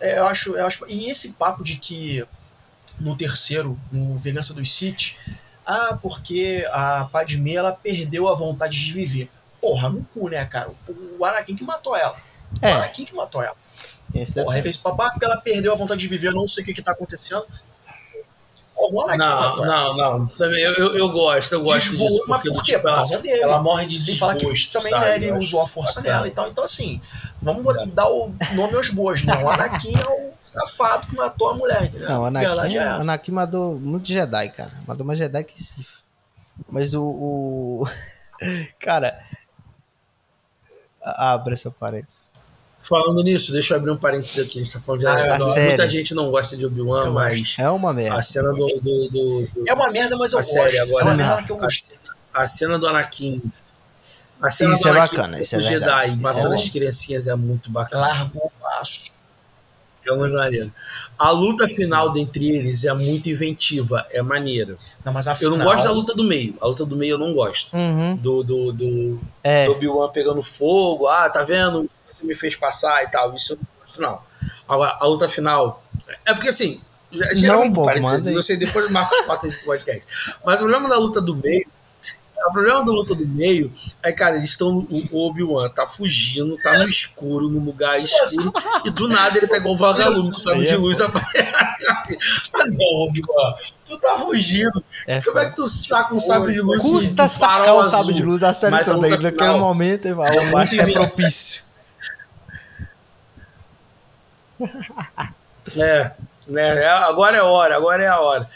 é, 0.00 0.18
eu 0.18 0.26
acho, 0.26 0.56
eu 0.56 0.66
acho. 0.66 0.84
E 0.88 1.10
esse 1.10 1.32
papo 1.32 1.62
de 1.64 1.76
que 1.76 2.26
no 3.00 3.16
terceiro, 3.16 3.78
no 3.90 4.18
Vingança 4.18 4.52
dos 4.52 4.72
Sith, 4.72 5.16
ah, 5.64 5.98
porque 6.00 6.66
a 6.72 7.08
Padmé 7.10 7.54
ela 7.54 7.72
perdeu 7.72 8.28
a 8.28 8.34
vontade 8.34 8.78
de 8.84 8.92
viver. 8.92 9.30
Porra, 9.60 9.88
no 9.88 10.04
cu, 10.04 10.28
né, 10.28 10.44
cara? 10.44 10.72
O 11.18 11.24
Anakin 11.24 11.54
que 11.54 11.64
matou 11.64 11.96
ela. 11.96 12.16
É. 12.60 12.74
O 12.74 12.76
Anakin 12.78 13.04
que 13.04 13.14
matou 13.14 13.42
ela. 13.42 13.56
Esse 14.14 14.42
Porra, 14.42 14.58
é... 14.58 14.62
fez 14.62 14.76
papá 14.76 15.14
ela 15.22 15.40
perdeu 15.40 15.72
a 15.72 15.76
vontade 15.76 16.00
de 16.00 16.08
viver, 16.08 16.28
eu 16.28 16.34
não 16.34 16.46
sei 16.46 16.62
o 16.62 16.66
que, 16.66 16.74
que 16.74 16.82
tá 16.82 16.92
acontecendo. 16.92 17.46
Não, 18.90 19.56
não, 19.56 19.96
não. 19.96 20.26
Eu, 20.40 20.74
eu, 20.74 20.94
eu 20.94 21.08
gosto, 21.10 21.52
eu 21.52 21.60
gosto 21.60 21.90
desgosto, 21.90 21.96
disso. 21.96 22.24
Porque, 22.26 22.48
mas 22.48 22.56
por 22.56 22.64
quê? 22.64 22.72
Tipo, 22.72 22.82
por 22.88 22.94
causa 22.94 23.18
dele. 23.18 23.42
Ela 23.42 23.62
morre 23.62 23.86
de 23.86 23.98
desgosto, 23.98 24.18
fala 24.18 24.34
que 24.34 24.72
também 24.72 24.92
né, 24.92 25.14
ele 25.16 25.32
usou 25.32 25.60
a 25.60 25.66
força 25.66 26.00
bacana. 26.00 26.16
nela 26.16 26.28
e 26.28 26.30
tal. 26.30 26.48
Então, 26.48 26.64
assim, 26.64 27.00
vamos 27.40 27.76
é. 27.76 27.86
dar 27.86 28.08
o 28.08 28.34
nome 28.54 28.74
aos 28.74 28.90
bois. 28.90 29.24
Não, 29.24 29.44
o 29.44 29.50
Anakin 29.50 29.94
é 29.94 30.08
o 30.08 30.32
safado 30.52 31.06
que 31.06 31.14
matou 31.14 31.50
a 31.50 31.54
mulher, 31.54 31.84
entendeu? 31.84 32.08
Não, 32.08 32.22
o 32.22 32.24
Anakin, 32.26 32.76
é 32.76 32.88
Anakin 32.88 33.32
matou 33.32 33.78
muito 33.78 34.08
Jedi, 34.08 34.48
cara. 34.50 34.72
Matou 34.86 35.06
mais 35.06 35.18
Jedi 35.18 35.44
que 35.44 35.62
Sif. 35.62 35.98
Mas 36.68 36.94
o... 36.94 37.04
o... 37.04 37.88
cara... 38.80 39.22
Abre 41.04 41.54
essa 41.54 41.70
parênteses. 41.70 42.31
Falando 42.82 43.22
nisso, 43.22 43.52
deixa 43.52 43.74
eu 43.74 43.78
abrir 43.78 43.92
um 43.92 43.96
parênteses 43.96 44.44
aqui. 44.44 44.58
A 44.58 44.64
gente 44.64 44.72
tá 44.72 44.80
falando 44.80 45.00
de 45.00 45.06
ah, 45.06 45.38
Muita 45.38 45.88
gente 45.88 46.14
não 46.14 46.32
gosta 46.32 46.56
de 46.56 46.66
Obi-Wan, 46.66 47.12
mas. 47.12 47.54
É 47.56 47.70
uma 47.70 47.92
merda. 47.92 48.18
A 48.18 48.22
cena 48.22 48.50
do. 48.50 48.66
do, 48.66 49.08
do, 49.08 49.08
do 49.08 49.64
é 49.68 49.72
uma 49.72 49.88
merda, 49.90 50.16
mas 50.16 50.32
eu 50.32 50.40
a 50.40 50.42
gosto. 50.42 50.52
Série 50.52 50.78
agora, 50.80 51.04
é 51.04 51.06
uma 51.06 51.14
merda 51.14 51.42
que 51.44 51.52
eu 51.52 51.56
gosto. 51.56 51.90
A, 52.34 52.42
a 52.42 52.48
cena 52.48 52.80
do 52.80 52.88
Anakin. 52.88 53.40
A 54.40 54.50
cena 54.50 54.74
isso 54.74 54.82
do 54.82 54.88
é 54.88 54.90
Anakin, 54.90 55.16
bacana, 55.16 55.40
isso 55.40 55.54
é 55.54 55.58
o 55.58 55.60
Jedi 55.60 56.06
isso 56.06 56.20
matando 56.20 56.52
é 56.52 56.54
as 56.54 56.68
criancinhas 56.68 57.26
é 57.28 57.36
muito 57.36 57.70
bacana. 57.70 58.02
Largou 58.02 58.46
o 58.46 58.60
passo. 58.60 59.12
É 60.04 60.16
muito 60.16 60.34
maneiro. 60.34 60.72
A 61.16 61.30
luta 61.30 61.68
final 61.68 62.08
Sim. 62.08 62.14
dentre 62.14 62.50
eles 62.50 62.84
é 62.84 62.92
muito 62.92 63.28
inventiva, 63.28 64.04
é 64.10 64.20
maneira. 64.20 64.76
Não, 65.04 65.12
mas 65.12 65.40
eu 65.40 65.56
não 65.56 65.64
gosto 65.64 65.84
da 65.84 65.92
luta 65.92 66.12
do 66.14 66.24
meio. 66.24 66.56
A 66.60 66.66
luta 66.66 66.84
do 66.84 66.96
meio 66.96 67.12
eu 67.12 67.18
não 67.18 67.32
gosto. 67.32 67.72
Uhum. 67.76 68.16
Do, 68.16 68.42
do, 68.42 68.72
do, 68.72 69.20
é. 69.44 69.66
do 69.66 69.72
Obi-Wan 69.72 70.08
pegando 70.08 70.42
fogo. 70.42 71.06
Ah, 71.06 71.30
tá 71.30 71.44
vendo? 71.44 71.88
Você 72.12 72.24
me 72.24 72.34
fez 72.34 72.56
passar 72.56 73.02
e 73.02 73.10
tal. 73.10 73.34
Isso, 73.34 73.58
isso 73.86 74.00
não. 74.00 74.20
Agora, 74.68 74.96
a 75.00 75.06
luta 75.06 75.28
final. 75.28 75.82
É 76.24 76.34
porque 76.34 76.48
assim. 76.48 76.80
Não, 77.42 77.70
parênteses, 77.72 78.26
eu 78.28 78.42
sei, 78.42 78.56
depois 78.56 78.86
o 78.86 78.92
Marcos 78.92 79.26
bota 79.26 79.46
esse 79.46 79.62
podcast. 79.64 80.06
Mas 80.44 80.60
o 80.60 80.64
problema 80.64 80.88
da 80.88 80.98
luta 80.98 81.20
do 81.20 81.36
meio. 81.36 81.66
O 82.44 82.52
problema 82.52 82.84
da 82.84 82.90
luta 82.90 83.14
do 83.14 83.24
meio 83.24 83.72
é, 84.02 84.10
cara, 84.10 84.36
eles 84.36 84.50
estão. 84.50 84.84
O 84.90 85.28
Obi-Wan 85.28 85.68
tá 85.68 85.86
fugindo, 85.86 86.56
tá 86.56 86.76
no 86.76 86.86
escuro, 86.86 87.48
num 87.48 87.64
lugar 87.64 88.00
escuro, 88.02 88.52
e 88.84 88.90
do 88.90 89.08
nada 89.08 89.38
ele 89.38 89.46
tá 89.46 89.58
igual 89.58 89.74
o 89.74 89.76
vagalume, 89.76 90.26
com 90.26 90.32
sabe 90.32 90.66
de 90.66 90.74
luz 90.76 91.00
aparece. 91.00 91.52
Ah, 92.54 92.64
não, 92.66 93.06
Obi-Wan, 93.06 93.54
tu 93.86 93.98
tá 93.98 94.18
fugindo. 94.18 94.84
É, 95.06 95.20
Como 95.20 95.38
é 95.38 95.50
que 95.50 95.56
tu 95.56 95.68
saca 95.68 96.14
um 96.14 96.20
sabre 96.20 96.52
de 96.52 96.60
luz? 96.60 96.82
Custa 96.82 97.28
sacar 97.28 97.74
o 97.74 97.84
sabre 97.84 98.14
de 98.14 98.22
luz 98.22 98.42
a 98.42 98.52
série 98.52 98.84
toda. 98.84 99.08
Naquele 99.08 99.58
momento, 99.58 100.06
eu 100.06 100.22
acho 100.58 100.72
que 100.72 100.80
é 100.80 100.92
propício. 100.92 101.62
é, 105.78 106.12
né? 106.46 106.82
É, 106.82 106.88
agora 106.88 107.36
é 107.36 107.42
hora, 107.42 107.76
agora 107.76 108.02
é 108.02 108.08
a 108.08 108.20
hora. 108.20 108.48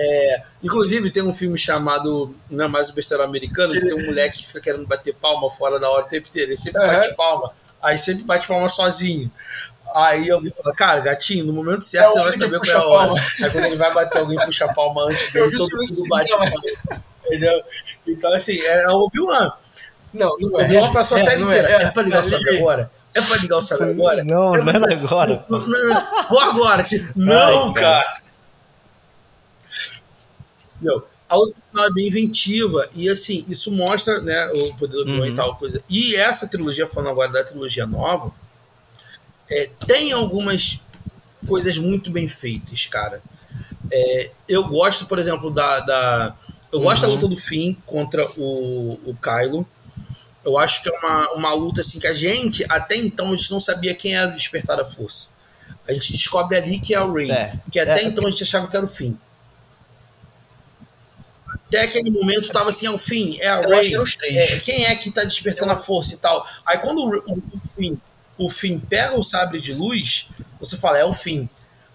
É, 0.00 0.42
inclusive, 0.62 1.10
tem 1.10 1.24
um 1.24 1.34
filme 1.34 1.58
chamado 1.58 2.32
Não 2.48 2.66
é 2.66 2.68
mais 2.68 2.88
o 2.88 2.94
besteiro 2.94 3.22
americano, 3.22 3.72
que 3.72 3.84
tem 3.84 3.94
um 3.94 4.06
moleque 4.06 4.38
que 4.38 4.46
fica 4.46 4.60
querendo 4.60 4.86
bater 4.86 5.12
palma 5.14 5.50
fora 5.50 5.80
da 5.80 5.90
hora 5.90 6.06
o 6.06 6.08
tempo 6.08 6.28
inteiro. 6.28 6.50
Ele 6.50 6.56
sempre 6.56 6.80
uhum. 6.80 6.86
bate 6.86 7.14
palma, 7.16 7.52
aí 7.82 7.98
sempre 7.98 8.22
bate 8.22 8.46
palma 8.46 8.68
sozinho. 8.68 9.30
Aí 9.94 10.30
alguém 10.30 10.52
fala, 10.52 10.74
cara, 10.74 11.00
gatinho, 11.00 11.44
no 11.44 11.52
momento 11.52 11.84
certo 11.84 12.10
é 12.10 12.12
você 12.12 12.22
vai 12.22 12.32
saber 12.32 12.60
qual 12.60 12.70
é 12.70 12.74
a 12.74 12.86
hora. 12.86 13.20
Aí 13.42 13.50
quando 13.50 13.64
ele 13.64 13.76
vai 13.76 13.92
bater 13.92 14.18
alguém 14.18 14.38
puxa 14.38 14.68
palma 14.68 15.04
antes 15.04 15.32
dele, 15.32 15.56
todo 15.56 15.76
mundo 15.76 16.08
bate 16.08 16.30
palma. 16.30 16.62
Entendeu? 17.26 17.62
Então, 18.06 18.32
assim, 18.32 18.58
é, 18.60 18.84
é 18.84 18.88
o 18.88 19.00
Obi-Wan. 19.06 19.52
Não, 20.12 20.36
não 20.38 20.60
é. 20.60 20.64
Obi-Wan 20.64 20.92
passou 20.92 21.16
a 21.16 21.20
é, 21.20 21.24
série 21.24 21.42
inteira. 21.42 21.68
É, 21.68 21.82
é 21.84 21.90
pra 21.90 22.02
ligar 22.02 22.24
sabre 22.24 22.56
agora? 22.56 22.90
É 23.18 23.22
pra 23.22 23.36
ligar 23.38 23.56
o 23.58 23.60
sabre 23.62 23.90
agora? 23.90 24.22
Não, 24.24 24.52
não 24.52 24.72
é 24.72 24.92
agora. 24.94 25.44
Não, 25.48 25.58
não, 25.58 25.88
não. 25.88 26.28
Vou 26.28 26.40
agora. 26.40 26.82
tipo, 26.82 27.12
Não, 27.18 27.68
Ai, 27.68 27.72
cara. 27.74 28.04
cara. 28.04 28.22
A 31.28 31.36
outra 31.36 31.58
é 31.86 31.90
bem 31.92 32.08
inventiva. 32.08 32.88
E 32.94 33.08
assim, 33.08 33.44
isso 33.48 33.70
mostra 33.72 34.20
né, 34.20 34.46
o 34.54 34.74
poder 34.76 35.04
do 35.04 35.12
Uhum. 35.12 35.26
e 35.26 35.34
tal 35.34 35.56
coisa. 35.56 35.82
E 35.88 36.14
essa 36.16 36.46
trilogia, 36.48 36.86
falando 36.86 37.10
agora 37.10 37.30
da 37.30 37.44
trilogia 37.44 37.86
nova, 37.86 38.32
é, 39.50 39.68
tem 39.86 40.12
algumas 40.12 40.80
coisas 41.46 41.76
muito 41.78 42.10
bem 42.10 42.28
feitas, 42.28 42.86
cara. 42.86 43.22
É, 43.92 44.30
eu 44.48 44.64
gosto, 44.64 45.06
por 45.06 45.18
exemplo, 45.18 45.50
da. 45.50 45.80
da- 45.80 46.34
eu 46.70 46.80
gosto 46.80 47.02
da 47.02 47.08
Uhum. 47.08 47.14
luta 47.14 47.28
do 47.28 47.36
Finn 47.36 47.74
contra 47.86 48.26
o, 48.36 48.98
o 49.06 49.14
Kylo. 49.20 49.66
Eu 50.48 50.58
acho 50.58 50.82
que 50.82 50.88
é 50.88 50.92
uma, 50.98 51.32
uma 51.34 51.54
luta 51.54 51.80
assim 51.82 51.98
que 51.98 52.06
a 52.06 52.12
gente, 52.12 52.64
até 52.68 52.96
então, 52.96 53.32
a 53.32 53.36
gente 53.36 53.50
não 53.50 53.60
sabia 53.60 53.94
quem 53.94 54.16
era 54.16 54.30
o 54.30 54.34
Despertar 54.34 54.76
da 54.76 54.84
Força. 54.84 55.30
A 55.86 55.92
gente 55.92 56.12
descobre 56.12 56.56
ali 56.56 56.78
que 56.80 56.94
é 56.94 57.00
o 57.00 57.12
Rey. 57.12 57.30
É. 57.30 57.56
Porque 57.64 57.78
até 57.78 58.00
É. 58.00 58.04
então 58.04 58.26
a 58.26 58.30
gente 58.30 58.42
achava 58.42 58.66
que 58.66 58.76
era 58.76 58.84
o 58.84 58.88
Finn. 58.88 59.14
Até 61.66 61.82
aquele 61.82 62.10
momento 62.10 62.48
tava 62.50 62.70
assim, 62.70 62.86
é 62.86 62.90
o 62.90 62.98
Finn, 62.98 63.36
é 63.40 63.48
a 63.48 63.60
Eu 63.62 63.68
Rey. 63.70 63.78
acho 63.80 63.88
que 63.88 63.94
eram 63.94 64.04
os 64.04 64.14
três. 64.16 64.36
É, 64.36 64.58
quem 64.60 64.84
é 64.86 64.94
que 64.94 65.10
tá 65.10 65.24
despertando 65.24 65.72
a 65.72 65.76
força 65.76 66.14
e 66.14 66.18
tal? 66.18 66.46
Aí 66.66 66.78
quando 66.78 66.98
o, 67.02 67.18
o, 67.32 67.38
o 67.38 67.60
Finn, 67.76 67.96
o 68.38 68.50
Finn 68.50 68.78
pega 68.80 69.16
o 69.18 69.22
sabre 69.22 69.60
de 69.60 69.72
luz, 69.74 70.28
você 70.58 70.76
fala, 70.76 70.98
é 70.98 71.04
o 71.04 71.12
Finn. 71.12 71.46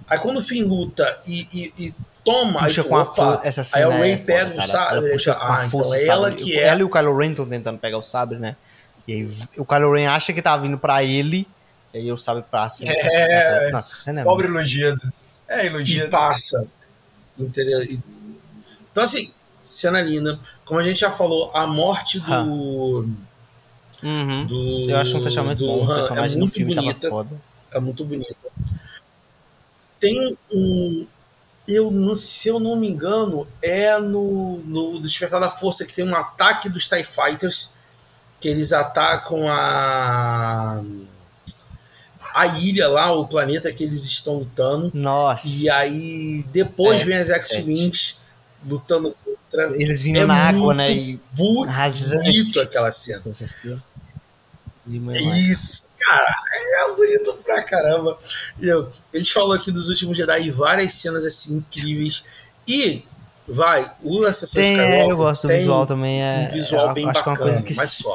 Aí 0.08 0.20
quando 0.20 0.38
o 0.38 0.42
Finn 0.44 0.64
luta 0.66 1.20
e, 1.26 1.48
e- 1.54 1.74
e 1.88 1.96
toma, 2.24 2.60
Puxa 2.60 2.82
aí, 2.82 2.88
com 2.88 2.96
a 2.96 3.02
opa, 3.02 3.12
força. 3.12 3.48
Essa 3.48 3.62
aí 3.62 3.68
cena 3.68 3.88
o 3.88 3.92
Rey 3.92 4.12
é 4.12 4.18
foda, 4.18 4.26
pega 4.26 4.50
o 4.52 4.56
cara. 4.56 4.68
sabre, 4.68 4.96
Ela 4.98 5.06
ele 5.06 5.14
puxa 5.14 5.32
já, 5.32 5.36
com 5.36 5.46
a 5.46 5.56
ah, 5.56 5.70
força 5.70 5.96
então 5.96 6.00
é 6.00 6.08
o 6.08 6.12
ela 6.12 6.28
sabre. 6.30 6.44
que 6.44 6.60
é. 6.60 6.64
Ela 6.64 6.82
e 6.82 6.84
o 6.84 6.90
Kylo 6.90 7.18
Ren 7.18 7.30
estão 7.32 7.46
tentando 7.46 7.78
pegar 7.80 7.98
o 7.98 8.04
sabre, 8.04 8.40
né? 8.40 8.56
E 9.08 9.14
aí 9.14 9.30
o 9.58 9.66
Kylo 9.66 9.94
Ren 9.94 10.08
acha 10.08 10.32
que 10.34 10.42
tá 10.42 10.56
vindo 10.58 10.78
pra 10.78 11.04
ele, 11.04 11.48
e 11.94 11.98
aí 11.98 12.12
o 12.12 12.18
sabre 12.18 12.44
passa. 12.50 12.86
É. 12.88 13.70
Nossa, 13.72 13.94
cena 13.96 14.22
é 14.22 14.24
Pobre 14.24 14.48
iludido. 14.48 15.02
É, 15.48 15.64
e 15.64 15.68
iludido. 15.68 16.10
passa. 16.10 16.66
Entendeu? 17.38 17.82
Então, 18.92 19.04
assim, 19.04 19.34
cena 19.62 20.02
linda. 20.02 20.40
Como 20.66 20.80
a 20.80 20.84
gente 20.84 21.00
já 21.00 21.12
falou, 21.12 21.52
a 21.54 21.66
morte 21.68 22.20
do. 22.20 23.08
Uhum. 24.04 24.46
do 24.46 24.90
Eu 24.90 24.98
acho 24.98 25.18
um 25.18 25.24
fechamento 25.24 25.60
do 25.62 25.68
bom. 25.68 25.86
O 25.86 25.92
Han 25.92 25.96
personagem 25.96 26.36
é 26.36 26.40
no 26.40 26.46
muito 26.46 26.54
filme 26.54 26.76
bonita. 26.76 27.00
tava 27.00 27.24
foda. 27.24 27.42
É 27.72 27.80
muito 27.80 28.06
bonita. 28.06 28.36
Tem 30.00 30.38
um. 30.52 31.08
Eu 31.68 31.90
não, 31.92 32.16
se 32.18 32.50
eu 32.50 32.60
não 32.60 32.76
me 32.76 32.90
engano, 32.90 33.48
é 33.62 33.98
no, 34.00 34.58
no 34.66 35.00
Despertar 35.00 35.40
da 35.40 35.50
Força 35.50 35.86
que 35.86 35.94
tem 35.94 36.08
um 36.08 36.16
ataque 36.16 36.68
dos 36.70 36.88
TIE 36.88 37.04
Fighters. 37.04 37.72
Que 38.40 38.50
eles 38.50 38.74
atacam 38.74 39.48
a. 39.50 40.82
A 42.36 42.48
ilha 42.48 42.90
lá, 42.90 43.14
o 43.14 43.28
planeta 43.28 43.72
que 43.72 43.84
eles 43.84 44.04
estão 44.04 44.40
lutando. 44.40 44.92
Nossa. 44.94 45.48
E 45.48 45.70
aí 45.70 46.44
depois 46.52 47.02
É, 47.02 47.06
vem 47.06 47.18
as. 47.18 47.30
X-Wings 47.30 48.20
lutando 48.68 49.16
contra. 49.24 49.82
Eles 49.82 50.02
vindo 50.02 50.18
É 50.18 50.26
na 50.26 50.36
água, 50.36 50.74
né? 50.74 50.92
E 50.92 51.20
Bonito 51.32 51.70
arrasando. 51.70 52.60
aquela 52.62 52.92
cena. 52.92 53.22
Nossa, 53.26 53.44
assim, 53.44 53.62
de 53.62 53.68
É 53.68 53.70
manhã. 53.76 53.84
Isso, 54.86 55.86
cara, 55.98 56.36
é 56.52 56.94
bonito 56.94 57.34
pra 57.44 57.64
caramba. 57.64 58.18
Entendeu? 58.58 58.90
A 59.14 59.18
gente 59.18 59.34
falou 59.34 59.54
aqui 59.54 59.72
dos 59.72 59.90
últimos 59.90 60.18
Jedi 60.18 60.50
várias 60.52 60.94
cenas 60.94 61.26
assim 61.26 61.58
incríveis. 61.58 62.24
E 62.68 63.06
vai, 63.48 63.90
o 64.02 64.26
Ascensão 64.26 64.62
Tem, 64.62 64.74
Skywalker. 64.74 65.08
é, 65.08 65.12
eu 65.12 65.18
gosto 65.18 65.48
do 65.48 65.54
visual 65.54 65.86
também. 65.86 66.22
É, 66.22 66.48
um 66.50 66.54
visual 66.54 66.90
é, 66.90 66.94
bem 66.94 67.10
acho 67.10 67.24
que 67.24 67.30
é 67.30 67.32
uma 67.32 67.38
bacana, 67.38 67.52
coisa 67.52 67.64
que 67.64 67.74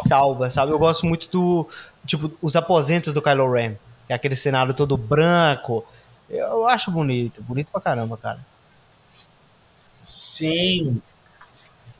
salva, 0.08 0.50
sabe? 0.50 0.72
Eu 0.72 0.78
gosto 0.78 1.06
muito 1.06 1.28
do. 1.30 1.68
Tipo, 2.06 2.30
os 2.40 2.56
aposentos 2.56 3.12
do 3.14 3.22
Kylo 3.22 3.50
Ren. 3.50 3.76
É 4.08 4.14
aquele 4.14 4.36
cenário 4.36 4.72
todo 4.72 4.96
branco. 4.96 5.84
Eu 6.30 6.66
acho 6.66 6.90
bonito. 6.90 7.42
Bonito 7.42 7.70
pra 7.70 7.80
caramba, 7.80 8.16
cara. 8.16 8.40
Sim. 10.04 11.02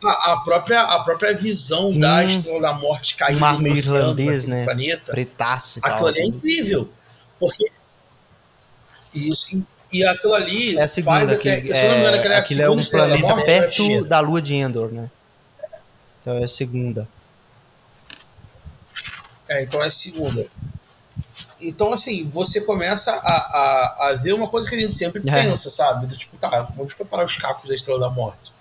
A, 0.05 0.33
a 0.35 0.41
própria, 0.45 0.81
a 0.81 1.01
própria 1.03 1.35
visão 1.37 1.91
Sim. 1.91 2.01
da 2.01 2.25
Estrela 2.25 2.61
da 2.61 2.73
Morte 2.73 3.17
caindo 3.17 3.41
no 3.41 3.73
oceano, 3.73 3.99
irlandês, 3.99 4.47
né? 4.47 4.65
planeta. 4.65 5.13
Pretaço 5.13 5.79
e 5.79 5.83
tal. 5.83 5.91
Aquilo 5.93 6.09
ali 6.09 6.21
é 6.21 6.27
incrível. 6.27 6.89
Porque. 7.39 7.71
Isso. 9.15 9.61
E 9.91 10.05
aquilo 10.05 10.35
ali 10.35 10.79
É 10.79 10.83
a 10.83 10.87
segunda, 10.87 11.37
que, 11.37 11.49
até. 11.49 11.61
engano, 11.61 12.17
é, 12.17 12.27
é 12.29 12.37
aquilo 12.37 12.61
é 12.61 12.65
segunda 12.65 12.83
um 12.83 12.91
planeta 12.91 13.27
Morte, 13.27 13.43
é 13.43 13.45
perto 13.61 13.75
primeira? 13.77 14.05
da 14.05 14.21
lua 14.21 14.43
de 14.43 14.55
Endor, 14.55 14.93
né? 14.93 15.11
Então 16.21 16.35
é 16.35 16.45
a 16.45 16.49
segunda. 16.49 17.09
É, 19.49 19.63
então 19.63 19.83
é 19.83 19.87
a 19.87 19.91
segunda. 19.91 20.47
Então, 21.61 21.93
assim, 21.93 22.29
você 22.29 22.61
começa 22.61 23.13
a, 23.13 23.17
a, 23.17 24.09
a 24.11 24.13
ver 24.15 24.33
uma 24.35 24.47
coisa 24.49 24.69
que 24.69 24.77
a 24.77 24.79
gente 24.81 24.93
sempre 24.95 25.23
É. 25.27 25.43
pensa, 25.43 25.69
sabe? 25.71 26.07
Tipo, 26.17 26.37
tá, 26.37 26.69
onde 26.79 26.95
foi 26.95 27.05
parar 27.07 27.25
os 27.25 27.37
cacos 27.37 27.69
da 27.69 27.75
Estrela 27.75 27.99
da 27.99 28.11
Morte? 28.11 28.53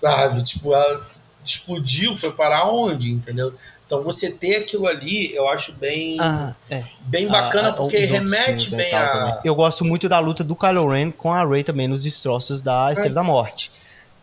Sabe? 0.00 0.42
Tipo, 0.42 0.74
ela 0.74 1.04
explodiu, 1.44 2.16
foi 2.16 2.32
parar 2.32 2.70
onde, 2.70 3.10
entendeu? 3.10 3.52
Então, 3.86 4.02
você 4.02 4.30
ter 4.30 4.56
aquilo 4.56 4.86
ali, 4.86 5.34
eu 5.34 5.48
acho 5.48 5.72
bem, 5.72 6.16
Ah, 6.20 6.54
é. 6.70 6.84
bem 7.00 7.26
bacana, 7.26 7.70
Ah, 7.70 7.72
porque 7.72 7.96
os 7.96 8.10
outros 8.12 8.32
remete 8.32 8.70
né, 8.70 8.76
bem 8.84 8.94
a... 8.94 9.08
também. 9.08 9.38
Eu 9.44 9.54
gosto 9.54 9.84
muito 9.84 10.08
da 10.08 10.18
luta 10.20 10.44
do 10.44 10.54
Kylo 10.54 10.88
Ren 10.88 11.10
com 11.10 11.32
a 11.32 11.44
Rey 11.44 11.64
também 11.64 11.88
nos 11.88 12.04
destroços 12.04 12.60
da 12.60 12.92
Estrela 12.92 13.16
da 13.16 13.22
Morte. 13.24 13.72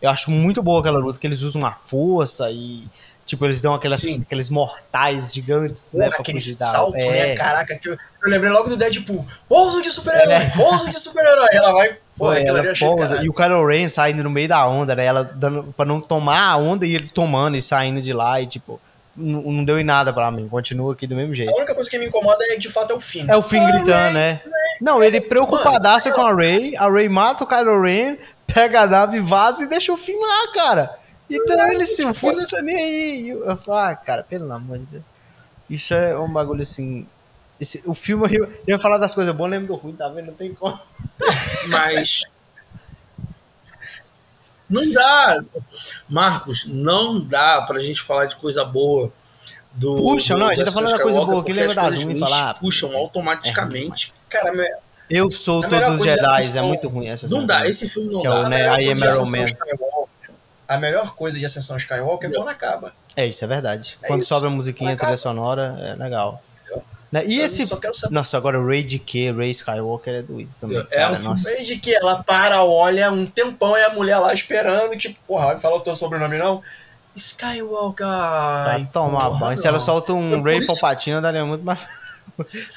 Eu 0.00 0.08
acho 0.10 0.30
muito 0.30 0.62
boa 0.62 0.80
aquela 0.80 0.98
luta, 0.98 1.18
que 1.18 1.26
eles 1.26 1.42
usam 1.42 1.66
a 1.66 1.72
força 1.76 2.50
e, 2.50 2.86
tipo, 3.26 3.44
eles 3.44 3.60
dão 3.60 3.74
aquelas, 3.74 4.00
Sim. 4.00 4.22
aqueles 4.22 4.48
mortais 4.48 5.34
gigantes, 5.34 5.92
né, 5.92 6.04
Porra, 6.06 6.16
pra 6.16 6.22
aquele 6.22 6.40
salto, 6.40 6.96
é. 6.96 7.10
né? 7.10 7.34
Caraca, 7.36 7.76
que 7.78 7.88
eu, 7.90 7.92
eu 7.92 8.30
lembrei 8.30 8.50
logo 8.50 8.70
do 8.70 8.76
Deadpool. 8.76 9.26
Pouso 9.48 9.82
de 9.82 9.90
super-herói, 9.90 10.50
pouso 10.56 10.88
de 10.88 10.98
super-herói. 10.98 11.48
Ela 11.52 11.72
vai. 11.72 11.98
Pô, 12.18 12.26
Pô, 12.26 12.30
aquilo 12.30 12.58
ela 12.58 12.74
pousa, 12.78 13.22
e 13.22 13.28
o 13.28 13.32
Kylo 13.32 13.64
Ren 13.64 13.88
saindo 13.88 14.24
no 14.24 14.30
meio 14.30 14.48
da 14.48 14.66
onda, 14.66 14.96
né? 14.96 15.04
Ela 15.04 15.22
dando 15.22 15.72
pra 15.76 15.86
não 15.86 16.00
tomar 16.00 16.50
a 16.50 16.56
onda 16.56 16.84
e 16.84 16.94
ele 16.94 17.08
tomando 17.08 17.56
e 17.56 17.62
saindo 17.62 18.02
de 18.02 18.12
lá 18.12 18.40
e, 18.40 18.46
tipo, 18.46 18.80
não, 19.16 19.40
não 19.42 19.64
deu 19.64 19.78
em 19.78 19.84
nada 19.84 20.12
pra 20.12 20.30
mim. 20.30 20.48
Continua 20.48 20.92
aqui 20.92 21.06
do 21.06 21.14
mesmo 21.14 21.34
jeito. 21.34 21.50
A 21.50 21.56
única 21.56 21.74
coisa 21.74 21.88
que 21.88 21.96
me 21.98 22.06
incomoda 22.06 22.44
é, 22.52 22.56
de 22.56 22.68
fato, 22.68 22.92
é 22.92 22.96
o 22.96 23.00
fim. 23.00 23.24
É 23.28 23.36
o 23.36 23.42
Finn 23.42 23.62
Ah, 23.62 23.70
gritando, 23.70 23.92
Ray, 23.92 24.12
né? 24.14 24.40
Não, 24.80 25.02
ele 25.02 25.20
preocupadaço 25.20 26.10
com 26.12 26.20
a 26.20 26.34
Ray, 26.34 26.76
a 26.76 26.88
Ray 26.90 27.08
mata 27.08 27.44
o 27.44 27.46
Kylo 27.46 27.82
Ren, 27.82 28.16
pega 28.46 28.82
a 28.82 28.86
nave, 28.86 29.20
vaza 29.20 29.62
e 29.64 29.68
deixa 29.68 29.92
o 29.92 29.96
Finn 29.96 30.18
lá, 30.20 30.52
cara. 30.52 30.98
Então 31.30 31.70
ele 31.70 31.84
se 31.84 32.04
o 32.04 32.14
Finn 32.14 32.32
não 32.32 32.44
tá 32.44 32.62
nem 32.62 32.76
aí. 32.76 33.22
E 33.22 33.28
Eu, 33.28 33.44
eu 33.44 33.56
falo, 33.56 33.78
ah, 33.78 33.94
cara, 33.94 34.22
pelo 34.22 34.50
amor 34.52 34.78
de 34.78 34.86
Deus. 34.86 35.04
Isso 35.68 35.92
é 35.94 36.18
um 36.18 36.32
bagulho 36.32 36.62
assim. 36.62 37.06
Esse- 37.60 37.82
o 37.86 37.94
filme, 37.94 38.26
eu, 38.34 38.44
eu 38.44 38.50
ia 38.68 38.78
falar 38.78 38.98
das 38.98 39.14
coisas 39.14 39.34
boas, 39.34 39.50
lembro 39.50 39.68
do 39.68 39.74
ruim, 39.76 39.94
tá 39.94 40.08
vendo? 40.08 40.26
Não 40.26 40.34
tem 40.34 40.54
como. 40.54 40.78
Mas. 41.68 42.22
Não 44.68 44.88
dá. 44.92 45.42
Marcos, 46.08 46.66
não 46.66 47.20
dá 47.20 47.62
pra 47.62 47.78
gente 47.78 48.02
falar 48.02 48.26
de 48.26 48.36
coisa 48.36 48.64
boa. 48.64 49.10
Do, 49.72 49.96
Puxa, 49.96 50.34
do- 50.34 50.40
não, 50.40 50.48
a 50.48 50.54
gente 50.54 50.64
tá 50.66 50.72
falando 50.72 50.90
da 50.92 51.02
coisa 51.02 51.18
boa 51.24 51.40
aqui, 51.40 51.52
porque 51.52 51.52
lembra 51.52 51.82
as 51.82 51.94
das 51.94 52.02
ruins 52.04 52.20
falar, 52.20 52.54
puxam 52.54 52.96
automaticamente. 52.96 54.12
Cara, 54.28 54.52
me- 54.52 54.68
Eu 55.08 55.30
sou 55.30 55.64
A 55.64 55.68
todos 55.68 55.88
os 55.90 55.96
coisa 55.98 56.14
Jedi, 56.16 56.56
é 56.56 56.58
é 56.58 56.62
muito 56.62 56.88
ruim 56.88 57.08
essa 57.08 57.26
Não 57.28 57.46
dá, 57.46 57.66
esse 57.66 57.88
filme 57.88 58.12
não 58.12 58.20
Que 58.20 58.26
é 58.26 58.30
dá. 58.30 58.36
o, 58.40 58.44
a 58.44 58.48
né, 58.48 58.56
melhor 58.58 58.80
I 58.80 58.84
coisa 58.86 59.04
am 59.06 59.12
Iron 59.14 59.30
Man. 59.30 59.44
A 60.66 60.76
melhor 60.76 61.14
coisa 61.14 61.38
de 61.38 61.46
Ascensão 61.46 61.78
Skywalker 61.78 62.28
é 62.28 62.34
quando 62.34 62.48
acaba. 62.48 62.92
É, 63.16 63.24
isso 63.26 63.42
é 63.42 63.48
verdade. 63.48 63.98
É 64.02 64.06
Quando 64.06 64.20
isso. 64.20 64.28
sobra 64.28 64.48
a 64.50 64.52
musiquinha, 64.52 64.94
trilha 64.96 65.16
sonora, 65.16 65.78
é 65.80 65.94
legal. 65.94 66.42
Né? 67.10 67.22
E 67.26 67.38
Eu 67.38 67.46
esse. 67.46 67.66
só 67.66 67.76
quero 67.76 67.94
saber. 67.94 68.14
Nossa, 68.14 68.36
agora 68.36 68.60
o 68.60 68.66
Ray 68.66 68.82
de 68.84 68.98
que 68.98 69.30
Ray 69.32 69.50
Skywalker 69.50 70.14
é 70.14 70.22
doido 70.22 70.54
também. 70.56 70.78
É, 70.78 70.82
cara, 70.98 71.16
é 71.16 71.18
um 71.18 71.22
nossa. 71.22 71.44
Desde 71.50 71.78
que 71.78 71.94
ela 71.94 72.22
para, 72.22 72.62
olha 72.62 73.10
um 73.10 73.24
tempão 73.24 73.76
e 73.78 73.82
a 73.84 73.90
mulher 73.94 74.18
lá 74.18 74.34
esperando, 74.34 74.96
tipo, 74.96 75.18
porra, 75.26 75.46
vai 75.46 75.58
falar 75.58 75.76
o 75.76 75.80
teu 75.80 75.96
sobrenome 75.96 76.36
não? 76.38 76.62
Skywalker. 77.16 78.06
Vai 78.06 78.74
Ai, 78.76 78.88
tomar 78.92 79.30
banho. 79.30 79.56
Se 79.58 79.66
ela 79.66 79.78
solta 79.80 80.12
um 80.12 80.30
por 80.40 80.44
Ray 80.44 80.58
isso- 80.58 80.66
Palpatine, 80.68 81.20
daria 81.20 81.44
muito 81.44 81.64
mais. 81.64 81.80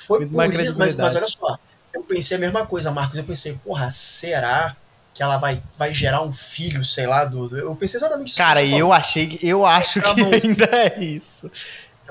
Foi 0.08 0.20
muito 0.20 0.34
mais 0.36 0.54
isso, 0.54 0.76
mas, 0.78 0.96
mas 0.96 1.16
olha 1.16 1.28
só, 1.28 1.58
eu 1.94 2.02
pensei 2.04 2.38
a 2.38 2.40
mesma 2.40 2.66
coisa, 2.66 2.90
Marcos. 2.90 3.18
Eu 3.18 3.24
pensei, 3.24 3.54
porra, 3.64 3.92
será 3.92 4.76
que 5.14 5.22
ela 5.22 5.38
vai, 5.38 5.62
vai 5.78 5.94
gerar 5.94 6.22
um 6.24 6.32
filho, 6.32 6.84
sei 6.84 7.06
lá, 7.06 7.26
do. 7.26 7.56
Eu 7.58 7.76
pensei 7.76 7.98
exatamente 8.00 8.30
isso. 8.30 8.38
Cara, 8.38 8.56
você 8.62 8.66
e 8.66 8.70
falou. 8.72 8.80
eu 8.80 8.94
achei 8.94 9.28
que. 9.28 9.48
Eu 9.48 9.66
acho 9.66 10.02
Tá 10.02 10.16
que 10.16 10.22
ainda 10.22 10.66
é 10.72 11.04
isso. 11.04 11.52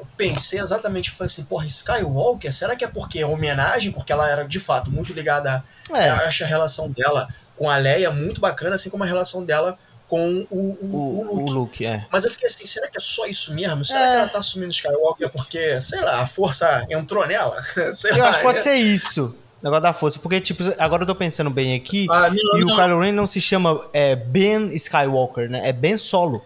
Eu 0.01 0.07
pensei 0.17 0.59
exatamente, 0.61 1.11
falei 1.11 1.27
assim, 1.27 1.45
porra, 1.45 1.67
Skywalker, 1.67 2.53
será 2.53 2.75
que 2.75 2.85
é 2.85 2.89
porque 2.89 3.19
é 3.21 3.27
homenagem? 3.27 3.93
Porque 3.93 4.13
ela 4.13 4.29
era, 4.29 4.45
de 4.47 4.59
fato, 4.59 4.91
muito 4.91 5.13
ligada. 5.13 5.63
a- 5.93 5.99
É. 5.99 6.09
Eu 6.11 6.15
acho 6.27 6.45
a 6.45 6.47
relação 6.47 6.89
dela 6.91 7.29
com 7.57 7.69
a 7.69 7.77
Leia 7.77 8.11
muito 8.11 8.41
bacana, 8.41 8.75
assim 8.77 8.89
como 8.91 9.03
a 9.05 9.07
relação 9.07 9.45
dela 9.45 9.79
com 10.09 10.47
o, 10.51 10.57
o, 10.57 10.77
O, 10.81 10.97
o 10.97 11.31
o 11.31 11.41
Luke. 11.41 11.53
Luke, 11.53 11.87
é. 11.87 12.07
Mas 12.11 12.25
eu 12.25 12.31
fiquei 12.31 12.49
assim, 12.49 12.65
será 12.67 12.89
que 12.89 12.97
é 12.97 13.01
só 13.01 13.27
isso 13.27 13.55
mesmo? 13.55 13.85
Será 13.85 14.01
É. 14.01 14.11
que 14.13 14.19
ela 14.21 14.29
tá 14.29 14.39
assumindo 14.39 14.71
Skywalker 14.73 15.29
porque, 15.31 15.81
sei 15.81 16.01
lá, 16.01 16.21
a 16.21 16.27
força 16.27 16.87
entrou 16.91 17.27
nela? 17.27 17.63
sei 17.93 18.13
Eu 18.13 18.19
lá. 18.19 18.29
acho 18.31 18.39
que 18.39 18.45
pode 18.45 18.59
é- 18.59 18.63
ser 18.63 18.75
isso. 18.77 19.37
o 19.61 19.65
Negócio 19.65 19.83
da 19.83 19.93
força. 19.93 20.19
Porque, 20.19 20.41
tipo, 20.41 20.63
agora 20.79 21.03
eu 21.03 21.07
tô 21.07 21.15
pensando 21.15 21.51
bem 21.51 21.77
aqui. 21.77 22.07
Ah, 22.11 22.31
não, 22.31 22.59
e 22.59 22.65
o 22.65 22.67
não. 22.67 22.77
Kylo 22.77 22.99
Ren 23.01 23.13
não 23.13 23.27
se 23.27 23.41
chama 23.41 23.87
é, 23.93 24.17
Ben 24.17 24.67
Skywalker, 24.75 25.51
né? 25.51 25.61
É 25.65 25.73
Ben 25.73 25.97
Solo. 25.99 26.43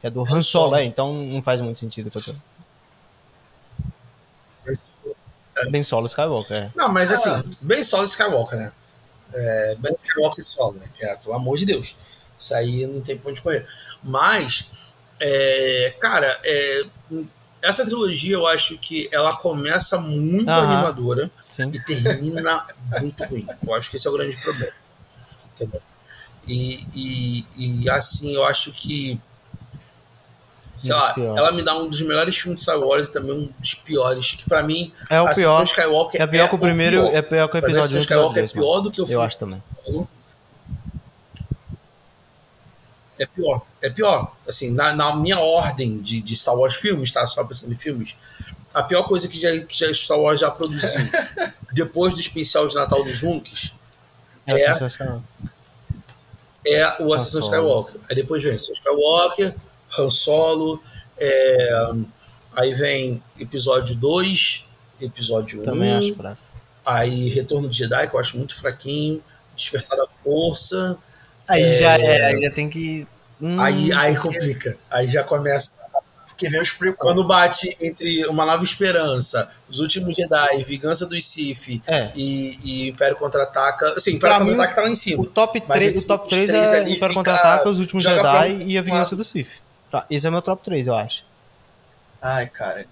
Que 0.00 0.06
é 0.06 0.10
do 0.10 0.22
Han 0.22 0.42
Solo, 0.42 0.42
Solo. 0.70 0.76
é. 0.76 0.84
Então 0.84 1.12
não 1.12 1.42
faz 1.42 1.60
muito 1.60 1.78
sentido. 1.78 2.06
o 2.08 2.10
que 2.10 2.16
eu 2.18 2.22
tô- 2.22 2.34
Ben 5.70 5.84
Solo 5.84 6.06
Skywalker, 6.06 6.56
é. 6.56 6.72
Não, 6.74 6.92
mas 6.92 7.12
assim, 7.12 7.30
bem 7.60 7.84
solo 7.84 8.04
Skywalker, 8.04 8.58
né? 8.58 8.72
É, 9.32 9.76
ben 9.78 9.94
Skywalker 9.96 10.44
solo, 10.44 10.78
né? 10.78 10.86
Que 10.94 11.04
é, 11.04 11.16
pelo 11.16 11.34
amor 11.34 11.56
de 11.56 11.66
Deus. 11.66 11.96
Isso 12.36 12.54
aí 12.54 12.86
não 12.86 13.00
tem 13.00 13.16
pra 13.16 13.30
onde 13.30 13.40
correr. 13.40 13.66
Mas, 14.02 14.92
é, 15.20 15.94
cara, 16.00 16.38
é, 16.44 16.86
essa 17.62 17.84
trilogia 17.84 18.34
eu 18.34 18.46
acho 18.46 18.76
que 18.78 19.08
ela 19.12 19.34
começa 19.36 19.98
muito 19.98 20.50
Aham. 20.50 20.74
animadora 20.74 21.30
Sim. 21.40 21.70
e 21.72 21.80
termina 21.80 22.66
muito 23.00 23.24
ruim. 23.24 23.46
Eu 23.66 23.74
acho 23.74 23.88
que 23.88 23.96
esse 23.96 24.06
é 24.06 24.10
o 24.10 24.14
grande 24.14 24.36
problema. 24.36 24.72
Entendeu? 25.54 25.80
E, 26.46 26.86
e, 26.94 27.46
e 27.82 27.90
assim, 27.90 28.34
eu 28.34 28.44
acho 28.44 28.72
que. 28.72 29.18
Sei 30.76 30.92
Um 30.92 30.96
lá, 30.96 31.14
ela 31.36 31.52
me 31.52 31.62
dá 31.62 31.76
um 31.76 31.88
dos 31.88 32.00
melhores 32.02 32.36
filmes 32.36 32.58
de 32.58 32.62
Star 32.64 32.78
Wars 32.78 33.06
e 33.08 33.12
também 33.12 33.32
um 33.32 33.48
dos 33.58 33.74
piores. 33.74 34.32
Que 34.32 34.44
pra 34.44 34.62
mim, 34.62 34.92
É 35.08 35.20
o 35.20 35.32
pior. 35.32 35.64
Skywalker 35.64 36.20
É 36.20 36.26
pior 36.26 36.48
que 36.48 36.54
o 36.54 36.58
primeiro, 36.58 37.06
é 37.06 37.22
pior 37.22 37.48
que 37.48 37.56
o 37.56 37.58
episódio 37.58 37.70
1 37.70 37.70
e 37.70 37.78
o 37.78 37.80
Ascensão 37.80 38.00
episódio 38.00 38.00
Skywalker 38.00 38.42
2, 38.42 38.50
é 38.50 38.54
pior 38.54 38.80
do 38.80 38.90
que 38.90 39.00
o 39.00 39.04
Eu 39.04 39.06
filme 39.06 39.24
acho 39.24 39.38
também. 39.38 39.62
É 43.18 43.26
pior, 43.26 43.62
é 43.80 43.88
pior. 43.90 44.32
Assim, 44.48 44.72
na, 44.72 44.92
na 44.92 45.14
minha 45.14 45.38
ordem 45.38 45.98
de, 46.00 46.20
de 46.20 46.34
Star 46.34 46.56
Wars 46.56 46.74
filmes, 46.74 47.12
tá? 47.12 47.24
Só 47.26 47.44
pensando 47.44 47.72
em 47.72 47.76
filmes, 47.76 48.16
a 48.72 48.82
pior 48.82 49.04
coisa 49.04 49.28
que, 49.28 49.38
já, 49.38 49.56
que 49.60 49.78
já 49.78 49.92
Star 49.94 50.18
Wars 50.18 50.40
já 50.40 50.50
produziu, 50.50 50.90
depois 51.72 52.12
do 52.14 52.20
especial 52.20 52.66
de 52.66 52.74
Natal 52.74 53.04
dos 53.04 53.22
Hunks, 53.22 53.72
É, 54.46 54.52
É. 54.54 54.66
é 56.66 56.96
o 57.02 57.14
Ascensão. 57.14 57.40
Skywalker. 57.40 58.00
Aí 58.10 58.16
depois 58.16 58.42
vem 58.42 58.52
Ascensão 58.54 58.74
Skywalker, 58.74 59.54
Han 59.98 60.10
Solo, 60.10 60.82
é, 61.18 61.90
aí 62.56 62.72
vem 62.74 63.22
episódio 63.38 63.96
2, 63.96 64.66
episódio 65.00 65.60
1, 65.60 65.62
Também 65.62 65.92
acho 65.94 66.14
fraco. 66.14 66.38
aí 66.84 67.28
Retorno 67.28 67.68
de 67.68 67.78
Jedi, 67.78 68.08
que 68.08 68.14
eu 68.16 68.20
acho 68.20 68.36
muito 68.36 68.54
fraquinho, 68.56 69.22
Despertar 69.56 69.96
da 69.96 70.06
Força, 70.22 70.98
Aí 71.46 71.74
já 71.74 71.98
é, 71.98 72.24
aí 72.26 72.40
já 72.40 72.50
tem 72.50 72.70
que. 72.70 73.06
Hum, 73.40 73.60
aí, 73.60 73.92
aí 73.92 74.16
complica. 74.16 74.78
Aí 74.90 75.06
já 75.06 75.22
começa 75.22 75.72
Porque 76.26 76.48
vem 76.48 76.60
os 76.62 76.72
prequels. 76.72 76.98
Quando 76.98 77.22
bate 77.22 77.76
entre 77.80 78.26
Uma 78.28 78.46
Nova 78.46 78.64
Esperança, 78.64 79.50
Os 79.68 79.78
Últimos 79.78 80.16
Jedi, 80.16 80.62
Vingança 80.64 81.04
dos 81.06 81.24
Sith 81.26 81.82
É. 81.86 82.10
e, 82.16 82.58
e 82.64 82.88
Império 82.88 83.14
Contra-Ataca. 83.16 83.90
Assim, 83.94 84.12
Império 84.14 84.36
Pra 84.36 84.44
Contra-Ataca 84.46 84.74
tá 84.74 84.82
lá 84.82 84.88
em 84.88 84.92
O 84.92 84.96
cima. 84.96 85.26
top 85.26 85.62
Mas 85.68 85.78
3, 85.78 85.94
esse- 85.96 86.04
o 86.04 86.08
top 86.08 86.24
os 86.24 86.30
3 86.32 86.50
três 86.50 86.72
é 86.72 86.76
ali 86.78 86.96
Império 86.96 87.14
Contra-Ataca, 87.14 87.68
Os 87.68 87.78
Últimos 87.78 88.04
pra 88.04 88.14
Jedi 88.14 88.54
um- 88.64 88.68
e 88.68 88.78
A 88.78 88.82
Vingança 88.82 89.14
do 89.14 89.22
Sith. 89.22 89.48
Esse 90.10 90.26
é 90.26 90.30
meu 90.30 90.42
top 90.42 90.62
3, 90.64 90.86
eu 90.86 90.94
acho. 90.96 91.24
Ai, 92.20 92.46
cara. 92.46 92.86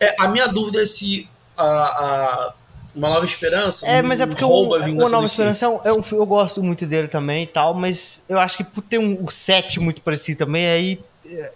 É, 0.00 0.14
a 0.20 0.28
minha 0.28 0.46
dúvida 0.46 0.82
é 0.82 0.86
se 0.86 1.28
a, 1.56 1.64
a 1.64 2.54
Uma 2.94 3.08
Nova 3.08 3.24
Esperança 3.24 3.86
É, 3.86 4.00
mas 4.00 4.20
é 4.20 4.26
porque 4.26 4.44
o, 4.44 4.48
rouba 4.48 4.76
a 4.76 4.80
o 4.80 4.82
Vingança 4.84 5.10
Nova. 5.12 5.26
Esperança 5.26 5.64
é 5.64 5.68
um, 5.68 5.80
é 5.84 5.92
um 5.92 6.02
filme- 6.02 6.22
eu 6.22 6.26
gosto 6.26 6.62
muito 6.62 6.86
dele 6.86 7.08
também 7.08 7.44
e 7.44 7.46
tal, 7.46 7.74
mas 7.74 8.24
eu 8.28 8.38
acho 8.38 8.56
que 8.56 8.64
por 8.64 8.82
ter 8.82 8.98
um, 8.98 9.24
o 9.24 9.30
7 9.30 9.80
muito 9.80 10.00
parecido 10.02 10.38
também, 10.38 10.66
aí 10.68 11.04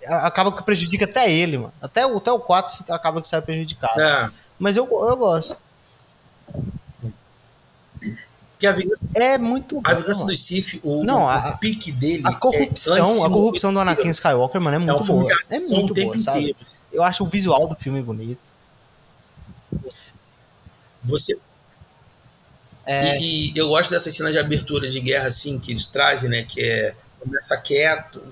é, 0.05 0.13
acaba 0.15 0.53
que 0.53 0.63
prejudica 0.65 1.05
até 1.05 1.31
ele, 1.33 1.57
mano. 1.59 1.73
Até, 1.81 2.05
o- 2.05 2.17
até 2.19 2.33
o 2.33 2.41
4 2.41 2.77
fica- 2.79 2.95
acaba 2.95 3.21
que 3.21 3.29
sai 3.29 3.41
prejudicado. 3.41 4.01
É, 4.01 4.31
Mas 4.59 4.77
eu, 4.77 4.85
eu 4.87 5.17
gosto. 5.17 5.57
A 8.67 8.73
Vingança, 8.73 9.09
É 9.15 9.39
muito 9.39 9.81
a. 9.85 9.95
Vingança 9.95 10.25
dos 10.27 10.41
Sith, 10.45 10.81
o, 10.83 11.05
Não, 11.05 11.25
o, 11.25 11.29
a- 11.29 11.51
o 11.55 11.59
pique 11.59 11.91
dele. 11.93 12.23
A 12.27 12.31
é 12.31 12.35
corrupção, 12.35 12.95
antes 12.95 13.25
a 13.25 13.29
do- 13.29 13.35
corrupção 13.35 13.73
do 13.75 13.81
Anakin 13.81 14.09
Skywalker, 14.09 14.61
mano, 14.61 14.75
é 14.77 14.79
É 14.79 14.93
um 14.93 14.97
muito 14.97 15.05
boa. 15.07 15.25
É 15.51 15.59
muito 15.59 15.91
o 15.91 15.95
tempo 15.95 16.07
boa, 16.13 16.19
sabe? 16.19 16.39
inteiro. 16.41 16.59
assim. 16.63 16.83
Eu 16.93 17.03
acho 17.03 17.25
o 17.25 17.27
visual 17.27 17.67
do 17.69 17.75
filme 17.77 18.03
bonito. 18.03 18.53
Você 21.05 21.37
É, 22.87 23.19
E, 23.21 23.53
e 23.53 23.59
eu 23.59 23.69
gosto 23.69 23.91
dessa 23.91 24.11
cena 24.11 24.33
de 24.33 24.39
abertura 24.39 24.89
de 24.89 24.99
guerra, 25.01 25.29
assim, 25.29 25.59
que 25.59 25.71
eles 25.71 25.87
trazem, 25.87 26.29
né? 26.29 26.43
Que 26.43 26.61
é 26.61 26.95
começa 27.21 27.57
quieto. 27.57 28.23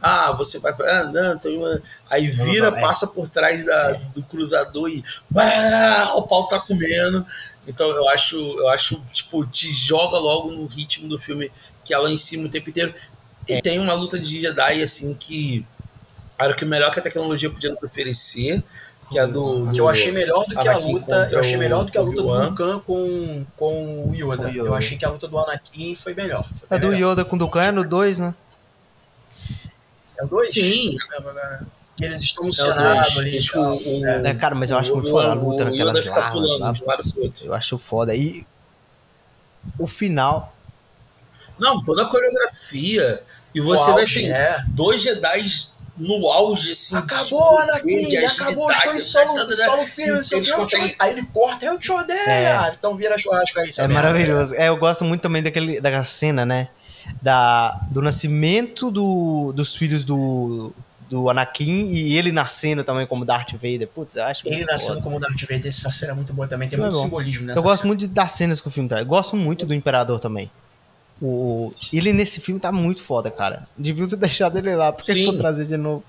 Ah, 0.00 0.32
você 0.32 0.58
vai 0.58 0.72
pra- 0.72 1.02
andando, 1.02 1.40
tem 1.40 1.56
uma- 1.58 1.82
aí 2.08 2.26
vira, 2.28 2.68
é. 2.68 2.80
passa 2.80 3.06
por 3.06 3.28
trás 3.28 3.64
da, 3.64 3.92
do 4.14 4.22
cruzador 4.22 4.88
e 4.88 5.02
bará, 5.28 6.12
o 6.14 6.22
pau 6.22 6.46
tá 6.48 6.60
comendo. 6.60 7.26
Então 7.66 7.88
eu 7.90 8.08
acho, 8.08 8.36
eu 8.36 8.68
acho, 8.68 9.02
tipo, 9.12 9.44
te 9.46 9.70
joga 9.72 10.16
logo 10.18 10.50
no 10.52 10.66
ritmo 10.66 11.08
do 11.08 11.18
filme 11.18 11.50
que 11.84 11.92
ela 11.92 12.10
em 12.10 12.16
cima 12.18 12.46
o 12.46 12.48
tempo 12.48 12.70
inteiro. 12.70 12.94
E 13.48 13.54
É. 13.54 13.60
tem 13.60 13.78
uma 13.78 13.92
luta 13.94 14.18
de 14.18 14.40
Jedi, 14.40 14.82
assim, 14.82 15.14
que 15.14 15.66
era 16.38 16.52
o 16.52 16.56
que 16.56 16.64
melhor 16.64 16.90
que 16.92 17.00
a 17.00 17.02
tecnologia 17.02 17.50
podia 17.50 17.70
nos 17.70 17.82
oferecer, 17.82 18.62
que 19.10 19.18
é 19.18 19.22
a 19.22 19.26
do. 19.26 19.64
Que 19.66 19.72
do 19.72 19.78
eu 19.78 19.88
achei 19.88 20.12
melhor 20.12 20.44
do 20.44 20.50
que 20.50 20.68
a 20.68 20.72
Anakin 20.72 20.92
luta. 20.92 21.04
contra 21.22 21.36
Eu 21.36 21.40
achei 21.40 21.56
melhor 21.56 21.84
do 21.84 21.90
que 21.90 21.98
a 21.98 22.02
luta 22.02 22.22
do. 22.22 22.28
Vulcan 22.28 22.78
com, 22.80 23.46
com 23.56 24.08
o 24.10 24.14
Yoda. 24.14 24.36
Com 24.36 24.42
o 24.44 24.48
Yoda. 24.50 24.68
Eu 24.68 24.74
achei 24.74 24.96
que 24.96 25.04
a 25.04 25.10
luta 25.10 25.26
do 25.26 25.38
Anakin 25.38 25.94
foi 25.94 26.14
melhor. 26.14 26.48
Foi 26.68 26.76
é 26.76 26.80
do 26.80 26.88
melhor. 26.88 27.12
Yoda 27.12 27.24
com 27.24 27.36
o 27.36 27.38
Dukan 27.38 27.62
é 27.62 27.72
no 27.72 27.82
2, 27.84 28.18
né? 28.18 28.34
É 30.20 30.24
o 30.24 30.28
2? 30.28 30.50
Sim, 30.50 30.96
Eles 32.00 32.20
estão 32.20 32.44
no 32.44 32.50
É 32.50 32.52
Senado 32.52 33.12
dois. 33.14 33.18
ali. 33.18 33.40
Tipo, 33.40 33.58
o- 33.60 34.06
É. 34.06 34.28
É, 34.30 34.34
cara, 34.34 34.54
mas 34.54 34.70
eu 34.70 34.78
acho 34.78 34.92
O- 34.92 34.96
muito 34.96 35.10
foda 35.10 35.30
a 35.30 35.34
luta 35.34 35.64
o 35.64 35.66
naquelas 35.70 36.04
larvas 36.06 36.32
pulando 36.52 36.58
lá. 36.60 36.72
Eu 37.44 37.54
acho 37.54 37.76
foda. 37.78 38.14
E 38.14 38.46
o 39.78 39.86
final. 39.86 40.54
Não, 41.58 41.82
toda 41.84 42.02
a 42.02 42.06
coreografia. 42.06 43.22
E 43.54 43.60
você 43.60 43.90
vai 43.92 44.04
ter 44.06 44.30
é. 44.30 44.58
dois 44.68 45.02
Jedi 45.02 45.44
no 45.96 46.28
auge, 46.30 46.70
assim. 46.70 46.94
Acabou, 46.94 47.56
de 47.56 47.62
Anakin! 47.62 48.26
acabou, 48.26 48.70
estou 48.70 48.94
em 48.94 49.00
solo, 49.00 49.34
tá, 49.34 49.44
tá, 49.44 49.56
tá. 49.56 49.64
solo 49.64 49.82
firme, 49.84 50.22
sei 50.22 50.40
o 50.40 50.56
conseguem-. 50.56 50.94
Aí 51.00 51.10
ele 51.10 51.26
corta, 51.26 51.66
eu 51.66 51.76
te 51.80 51.90
odeio. 51.90 52.16
É. 52.28 52.52
Ah, 52.52 52.72
Então 52.78 52.94
vira 52.94 53.18
churrasco 53.18 53.58
aí, 53.58 53.68
É 53.76 53.88
maravilhoso. 53.88 54.54
É, 54.54 54.68
eu 54.68 54.76
gosto 54.76 55.04
muito 55.04 55.22
também 55.22 55.42
daquele, 55.42 55.80
daquela 55.80 56.04
cena, 56.04 56.46
né? 56.46 56.68
Da, 57.22 57.70
do 57.90 58.00
nascimento 58.02 58.90
do, 58.90 59.52
dos 59.52 59.74
filhos 59.74 60.04
do, 60.04 60.72
do 61.10 61.28
Anakin 61.28 61.86
e 61.86 62.16
ele 62.16 62.30
nascendo 62.30 62.84
também 62.84 63.06
como 63.06 63.24
Darth 63.24 63.52
Vader. 63.54 63.88
Putz, 63.88 64.16
eu 64.16 64.24
acho 64.24 64.46
Ele 64.46 64.56
muito 64.58 64.70
nascendo 64.70 64.92
foda. 64.94 65.02
como 65.02 65.18
Darth 65.20 65.40
Vader, 65.40 65.66
essa 65.66 65.90
cena 65.90 66.12
é 66.12 66.14
muito 66.14 66.32
boa 66.32 66.46
também. 66.46 66.68
Tem 66.68 66.78
é 66.78 66.82
muito 66.82 66.94
bom. 66.94 67.02
simbolismo 67.04 67.46
nessa 67.46 67.58
Eu 67.58 67.62
gosto 67.62 67.78
cena. 67.82 67.88
muito 67.88 68.06
das 68.08 68.32
cenas 68.32 68.60
que 68.60 68.68
o 68.68 68.70
filme 68.70 68.88
traz. 68.88 69.06
Gosto 69.06 69.36
muito 69.36 69.66
do 69.66 69.74
Imperador 69.74 70.20
também. 70.20 70.50
O, 71.20 71.72
ele 71.92 72.12
nesse 72.12 72.40
filme 72.40 72.60
tá 72.60 72.70
muito 72.70 73.02
foda, 73.02 73.28
cara. 73.30 73.66
Devia 73.76 74.06
ter 74.06 74.16
deixado 74.16 74.56
ele 74.56 74.76
lá, 74.76 74.92
porque 74.92 75.12
Sim. 75.12 75.24
for 75.26 75.36
trazer 75.36 75.66
de 75.66 75.76
novo. 75.76 76.04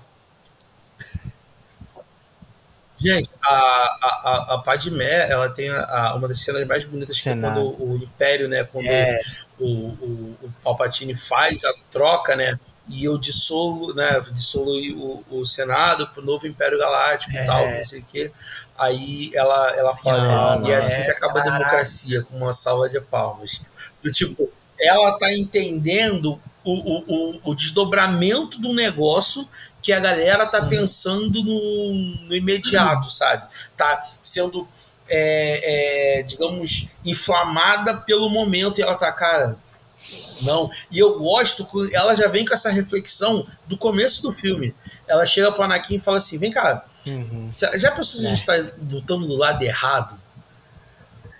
Gente, 2.98 3.30
a, 3.42 3.54
a, 3.54 4.54
a, 4.54 4.58
Padmé, 4.58 5.30
ela 5.30 5.48
tem 5.48 5.70
a, 5.70 5.80
a- 5.84 6.14
uma 6.14 6.28
das 6.28 6.38
cenas 6.40 6.66
mais 6.66 6.84
bonitas 6.84 7.18
que 7.18 7.28
é 7.28 7.32
Senado. 7.32 7.72
quando 7.72 7.92
o 7.92 7.96
Império, 7.96 8.46
né? 8.46 8.62
Quando 8.64 8.86
É. 8.86 9.18
o, 9.60 9.66
o, 9.66 10.36
o 10.42 10.52
Palpatine 10.64 11.14
faz 11.14 11.64
a 11.64 11.72
troca, 11.90 12.34
né? 12.34 12.58
E 12.88 13.04
eu 13.04 13.18
dissolo, 13.18 13.94
né? 13.94 14.20
Dissolo 14.32 14.72
o, 14.96 15.40
o 15.40 15.44
Senado 15.44 16.08
pro 16.08 16.24
novo 16.24 16.46
Império 16.46 16.78
Galáctico 16.78 17.36
É. 17.36 17.42
e 17.42 17.46
tal, 17.46 17.70
não 17.70 17.84
sei 17.84 18.00
o 18.00 18.04
quê. 18.04 18.32
Aí 18.76 19.30
ela, 19.34 19.76
ela 19.76 19.94
fala, 19.94 20.56
Não, 20.56 20.60
né? 20.60 20.68
E 20.70 20.72
é 20.72 20.76
assim 20.76 21.02
é, 21.02 21.04
que 21.04 21.10
acaba 21.10 21.40
a 21.40 21.44
democracia, 21.44 22.22
com 22.22 22.36
uma 22.36 22.52
salva 22.52 22.88
de 22.88 23.00
palmas. 23.00 23.60
Do 24.02 24.10
tipo, 24.10 24.50
ela 24.80 25.18
tá 25.18 25.32
entendendo 25.32 26.40
o, 26.64 26.72
o, 26.72 27.50
o, 27.50 27.54
desdobramento 27.54 28.58
do 28.58 28.72
negócio 28.72 29.48
que 29.82 29.92
a 29.92 30.00
galera 30.00 30.46
tá 30.46 30.64
pensando 30.66 31.42
no, 31.42 31.94
no 32.26 32.34
imediato, 32.34 33.10
sabe? 33.10 33.48
Tá 33.76 33.98
sendo, 34.22 34.68
é, 35.10 36.18
é, 36.20 36.22
digamos, 36.22 36.88
inflamada 37.04 38.00
pelo 38.02 38.30
momento 38.30 38.78
e 38.78 38.82
ela 38.82 38.94
tá, 38.94 39.10
cara. 39.12 39.58
Não. 40.42 40.70
E 40.90 40.98
eu 40.98 41.18
gosto, 41.18 41.66
ela 41.92 42.14
já 42.14 42.26
vem 42.28 42.46
com 42.46 42.54
essa 42.54 42.70
reflexão 42.70 43.46
do 43.66 43.76
começo 43.76 44.22
do 44.22 44.32
filme. 44.32 44.74
Ela 45.06 45.26
chega 45.26 45.52
pro 45.52 45.64
Anakin 45.64 45.96
e 45.96 46.00
fala 46.00 46.18
assim: 46.18 46.38
vem 46.38 46.50
cá, 46.50 46.84
Uhum. 47.06 47.50
Já 47.54 47.90
pensou 47.92 48.20
se 48.20 48.26
a 48.26 48.28
gente 48.28 48.44
tá 48.44 48.52
lutando 48.90 49.26
do 49.26 49.36
lado 49.36 49.62
errado? 49.62 50.18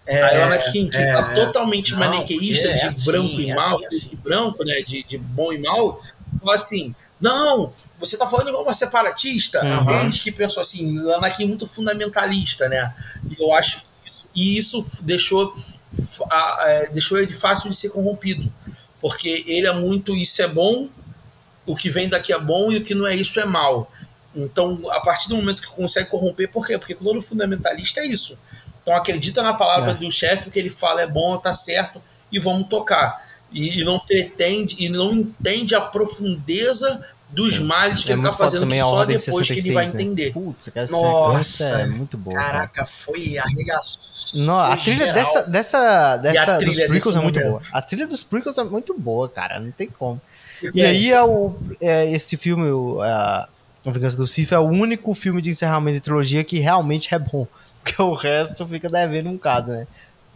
É, 0.06 0.22
Aí 0.22 0.38
o 0.38 0.42
Anakin, 0.44 0.88
que 0.88 0.97
é, 0.97 1.12
tá 1.12 1.34
totalmente 1.34 1.92
Não, 1.92 1.98
maniqueista 2.01 2.68
porque 2.68 2.78
é 2.78 2.80
de 2.80 2.86
assim, 2.86 3.10
branco 3.10 3.40
e 3.40 3.51
é 3.51 3.55
mal, 3.55 3.76
assim, 3.76 3.86
assim. 3.86 4.09
de 4.10 4.16
branco, 4.16 4.64
né? 4.64 4.74
De, 4.80 5.02
de 5.02 5.18
bom 5.18 5.52
e 5.52 5.59
mal, 5.59 6.01
fala 6.40 6.56
assim: 6.56 6.94
não, 7.20 7.72
você 7.98 8.16
tá 8.16 8.26
falando 8.26 8.48
igual 8.48 8.62
uma 8.62 8.74
separatista. 8.74 9.62
Uhum. 9.64 10.01
Eles 10.01 10.20
que 10.20 10.32
pensam 10.32 10.60
assim, 10.62 10.98
Anakin 11.14 11.44
é 11.44 11.47
muito 11.47 11.66
fundamentalista, 11.66 12.68
né? 12.68 12.94
E 13.28 13.40
eu 13.42 13.52
acho 13.55 13.82
que 13.82 13.86
isso, 14.06 14.26
e 14.34 14.59
isso 14.59 14.86
deixou, 15.02 15.52
a- 16.30 16.59
é, 16.66 16.88
deixou 16.90 17.18
ele 17.18 17.34
fácil 17.34 17.68
de 17.70 17.76
ser 17.76 17.90
corrompido. 17.90 18.51
Porque 19.01 19.44
ele 19.47 19.66
é 19.66 19.72
muito, 19.72 20.14
isso 20.14 20.42
é 20.42 20.48
bom, 20.48 20.88
o 21.66 21.74
que 21.76 21.88
vem 21.90 22.09
daqui 22.09 22.32
é 22.32 22.38
bom 22.38 22.70
e 22.72 22.78
o 22.78 22.82
que 22.82 22.94
não 22.94 23.06
é 23.06 23.14
isso 23.14 23.38
é 23.40 23.44
mal. 23.44 23.90
Então, 24.34 24.80
a 24.90 25.01
partir 25.01 25.28
do 25.28 25.36
momento 25.36 25.60
que 25.62 25.68
consegue 25.68 26.09
corromper, 26.09 26.51
por 26.51 26.66
quê? 26.66 26.78
Porque 26.78 26.94
quando 26.94 27.16
o 27.18 27.22
fundamentalista 27.22 28.01
é 28.01 28.06
isso. 28.06 28.38
Então, 28.82 28.94
acredita 28.94 29.42
na 29.42 29.55
palavra 29.55 29.90
É. 29.90 29.94
do 29.94 30.10
chefe, 30.10 30.48
o 30.48 30.51
que 30.51 30.59
ele 30.59 30.70
fala 30.70 31.02
é 31.02 31.06
bom, 31.06 31.36
tá 31.36 31.52
certo, 31.52 32.02
e 32.32 32.38
vamos 32.38 32.68
tocar. 32.68 33.26
E, 33.52 33.81
e 33.81 33.85
não 33.85 33.98
pretende, 33.98 34.77
e 34.78 34.89
não 34.89 35.12
entende 35.12 35.74
a 35.74 35.81
profundeza 35.81 37.05
dos 37.32 37.56
Sim. 37.56 37.64
males 37.64 38.05
que 38.05 38.10
é 38.10 38.14
ele 38.14 38.22
tá 38.22 38.32
fazendo 38.32 38.66
que 38.66 38.78
só 38.78 39.05
depois 39.05 39.47
66, 39.47 39.48
que 39.48 39.68
ele 39.68 39.74
vai 39.74 39.86
né? 39.86 39.90
entender. 39.90 40.32
Putz, 40.32 40.70
essa 40.74 40.93
Nossa, 40.93 41.64
é 41.64 41.86
muito 41.86 42.18
boa. 42.18 42.36
Caraca, 42.36 42.68
cara. 42.68 42.86
foi 42.86 43.39
arregaçou. 43.39 44.44
Não, 44.44 44.59
a 44.59 44.77
trilha 44.77 45.06
geral. 45.06 45.14
dessa, 45.14 45.43
dessa, 45.43 46.16
dessa 46.16 46.59
dos 46.59 46.77
prequels 46.77 47.16
é 47.16 47.20
muito 47.20 47.40
boa. 47.40 47.59
A 47.72 47.82
trilha 47.82 48.06
dos 48.06 48.24
prequels 48.24 48.59
é 48.59 48.64
muito 48.64 48.98
boa, 48.98 49.28
cara, 49.28 49.60
não 49.60 49.70
tem 49.70 49.89
como. 49.89 50.20
E, 50.62 50.81
e 50.81 50.82
aí 50.85 51.12
é 51.12 51.22
o, 51.22 51.55
é, 51.81 52.10
esse 52.10 52.36
filme, 52.36 52.68
o, 52.68 53.01
a, 53.01 53.48
a 53.85 53.90
Vingança 53.90 54.16
do 54.16 54.27
Sith, 54.27 54.52
é 54.52 54.59
o 54.59 54.68
único 54.68 55.14
filme 55.14 55.40
de 55.40 55.51
encerramento 55.51 55.94
de 55.94 56.01
trilogia 56.01 56.43
que 56.43 56.59
realmente 56.59 57.14
é 57.14 57.18
bom. 57.18 57.47
Porque 57.82 58.01
o 58.02 58.12
resto 58.12 58.66
fica 58.66 58.89
devendo 58.89 59.31
um 59.31 59.35
bocado, 59.35 59.72
né? 59.72 59.86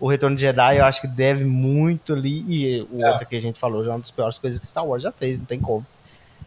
O 0.05 0.09
Retorno 0.11 0.37
de 0.37 0.43
Jedi 0.43 0.77
eu 0.77 0.85
acho 0.85 1.01
que 1.01 1.09
deve 1.09 1.47
muito 1.47 2.13
ali. 2.13 2.45
E 2.47 2.83
o 2.93 3.03
é. 3.03 3.11
outro 3.11 3.27
que 3.27 3.35
a 3.35 3.41
gente 3.41 3.59
falou 3.59 3.83
já 3.83 3.91
é 3.91 3.95
uma 3.95 4.01
das 4.01 4.11
piores 4.11 4.37
coisas 4.37 4.61
que 4.61 4.67
Star 4.67 4.85
Wars 4.85 5.03
já 5.03 5.11
fez, 5.11 5.39
não 5.39 5.47
tem 5.47 5.59
como. 5.59 5.87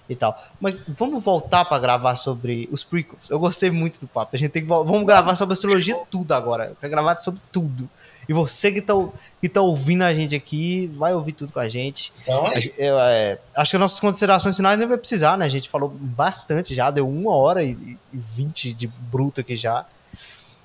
E 0.07 0.15
tal. 0.15 0.39
Mas 0.59 0.75
vamos 0.87 1.23
voltar 1.23 1.65
para 1.65 1.79
gravar 1.79 2.15
sobre 2.17 2.69
os 2.71 2.83
prequels. 2.83 3.31
Eu 3.31 3.39
gostei 3.39 3.71
muito 3.71 3.99
do 3.99 4.07
papo. 4.07 4.35
A 4.35 4.37
gente 4.37 4.51
tem 4.51 4.61
que 4.61 4.67
vamos 4.67 5.03
gravar 5.07 5.33
sobre 5.33 5.55
a 5.55 5.57
trilogia 5.57 5.97
tudo 6.11 6.33
agora. 6.33 6.65
Eu 6.65 6.75
quero 6.75 6.91
gravar 6.91 7.17
sobre 7.17 7.41
tudo. 7.51 7.89
E 8.29 8.33
você 8.33 8.71
que 8.71 8.79
tá, 8.79 8.93
que 9.41 9.49
tá 9.49 9.61
ouvindo 9.61 10.03
a 10.03 10.13
gente 10.13 10.35
aqui, 10.35 10.85
vai 10.95 11.15
ouvir 11.15 11.31
tudo 11.31 11.51
com 11.51 11.59
a 11.59 11.67
gente. 11.67 12.13
Então, 12.21 12.45
é. 12.53 12.59
Eu, 12.77 12.99
é, 12.99 13.39
acho 13.57 13.71
que 13.71 13.75
as 13.75 13.81
nossas 13.81 13.99
considerações 13.99 14.55
finais 14.55 14.77
nem 14.77 14.87
vai 14.87 14.99
precisar, 14.99 15.35
né? 15.35 15.45
A 15.45 15.49
gente 15.49 15.67
falou 15.67 15.89
bastante 15.89 16.75
já, 16.75 16.91
deu 16.91 17.09
uma 17.09 17.35
hora 17.35 17.63
e 17.63 17.97
vinte 18.13 18.71
de 18.71 18.85
bruto 18.85 19.41
aqui 19.41 19.55
já. 19.55 19.83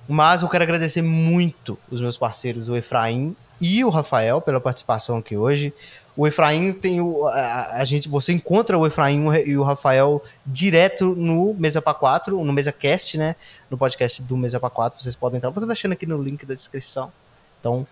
Mas 0.07 0.41
eu 0.41 0.49
quero 0.49 0.63
agradecer 0.63 1.01
muito 1.01 1.77
os 1.89 2.01
meus 2.01 2.17
parceiros, 2.17 2.69
o 2.69 2.75
Efraim 2.75 3.35
e 3.59 3.83
o 3.83 3.89
Rafael, 3.89 4.41
pela 4.41 4.59
participação 4.59 5.17
aqui 5.17 5.37
hoje. 5.37 5.73
O 6.15 6.27
Efraim 6.27 6.71
tem 6.73 7.01
o. 7.01 7.25
A, 7.27 7.77
a, 7.77 7.85
gente, 7.85 8.07
você 8.07 8.33
encontra 8.33 8.77
o 8.77 8.85
Efraim 8.85 9.25
e 9.45 9.57
o 9.57 9.63
Rafael 9.63 10.21
direto 10.45 11.15
no 11.15 11.55
Mesa 11.55 11.81
para 11.81 11.93
4, 11.93 12.43
no 12.43 12.53
Mesa 12.53 12.71
Cast, 12.71 13.17
né? 13.17 13.35
No 13.69 13.77
podcast 13.77 14.21
do 14.21 14.37
Mesa 14.37 14.59
para 14.59 14.69
4. 14.69 15.01
Vocês 15.01 15.15
podem 15.15 15.37
entrar. 15.37 15.49
Você 15.49 15.61
tá 15.61 15.65
deixando 15.65 15.93
aqui 15.93 16.05
no 16.05 16.21
link 16.21 16.45
da 16.45 16.53
descrição. 16.53 17.11
Então. 17.59 17.87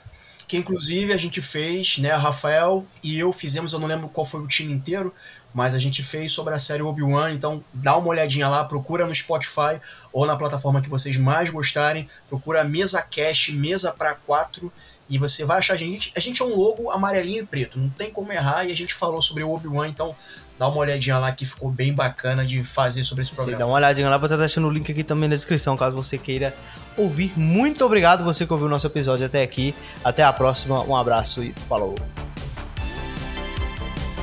Que 0.47 0.57
inclusive 0.57 1.13
a 1.13 1.17
gente 1.17 1.41
fez, 1.41 1.97
né? 1.97 2.11
Rafael 2.13 2.85
e 3.01 3.17
eu 3.17 3.31
fizemos, 3.31 3.71
eu 3.71 3.79
não 3.79 3.87
lembro 3.87 4.09
qual 4.09 4.25
foi 4.25 4.41
o 4.41 4.47
time 4.47 4.73
inteiro, 4.73 5.13
mas 5.53 5.73
a 5.75 5.79
gente 5.79 6.03
fez 6.03 6.31
sobre 6.31 6.53
a 6.53 6.59
série 6.59 6.81
Obi-Wan, 6.81 7.31
então 7.31 7.63
dá 7.73 7.97
uma 7.97 8.07
olhadinha 8.07 8.47
lá, 8.47 8.63
procura 8.63 9.05
no 9.05 9.13
Spotify 9.13 9.79
ou 10.11 10.25
na 10.25 10.35
plataforma 10.35 10.81
que 10.81 10.89
vocês 10.89 11.17
mais 11.17 11.49
gostarem, 11.49 12.07
procura 12.29 12.63
Mesa 12.63 13.01
Cast, 13.01 13.51
Mesa 13.53 13.91
para 13.91 14.15
4 14.15 14.71
e 15.09 15.17
você 15.17 15.43
vai 15.43 15.57
achar 15.57 15.73
a 15.73 15.77
gente. 15.77 16.11
A 16.15 16.19
gente 16.21 16.41
é 16.41 16.45
um 16.45 16.55
logo 16.55 16.89
amarelinho 16.89 17.43
e 17.43 17.45
preto, 17.45 17.77
não 17.77 17.89
tem 17.89 18.09
como 18.09 18.31
errar, 18.31 18.65
e 18.65 18.71
a 18.71 18.75
gente 18.75 18.93
falou 18.93 19.21
sobre 19.21 19.43
o 19.43 19.51
Obi-Wan, 19.51 19.89
então 19.89 20.15
dá 20.57 20.69
uma 20.69 20.77
olhadinha 20.77 21.17
lá 21.17 21.31
que 21.31 21.45
ficou 21.45 21.69
bem 21.69 21.91
bacana 21.91 22.45
de 22.45 22.63
fazer 22.63 23.03
sobre 23.03 23.23
esse 23.23 23.31
programa. 23.31 23.57
Sim, 23.57 23.59
dá 23.59 23.65
uma 23.65 23.75
olhadinha 23.75 24.09
lá, 24.09 24.17
vou 24.17 24.27
estar 24.27 24.37
deixando 24.37 24.67
o 24.67 24.71
link 24.71 24.89
aqui 24.89 25.03
também 25.03 25.27
na 25.27 25.35
descrição, 25.35 25.75
caso 25.75 25.97
você 25.97 26.17
queira 26.17 26.55
ouvir. 26.95 27.33
Muito 27.37 27.83
obrigado 27.83 28.23
você 28.23 28.45
que 28.45 28.53
ouviu 28.53 28.67
o 28.67 28.69
nosso 28.69 28.87
episódio 28.87 29.25
até 29.25 29.43
aqui. 29.43 29.75
Até 30.03 30.23
a 30.23 30.31
próxima, 30.31 30.81
um 30.83 30.95
abraço 30.95 31.43
e 31.43 31.53
falou! 31.67 31.95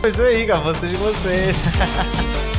É 0.02 0.08
isso 0.08 0.22
aí, 0.22 0.46
cara, 0.46 0.60
você 0.60 0.88
de 0.88 0.96
vocês. 0.96 1.60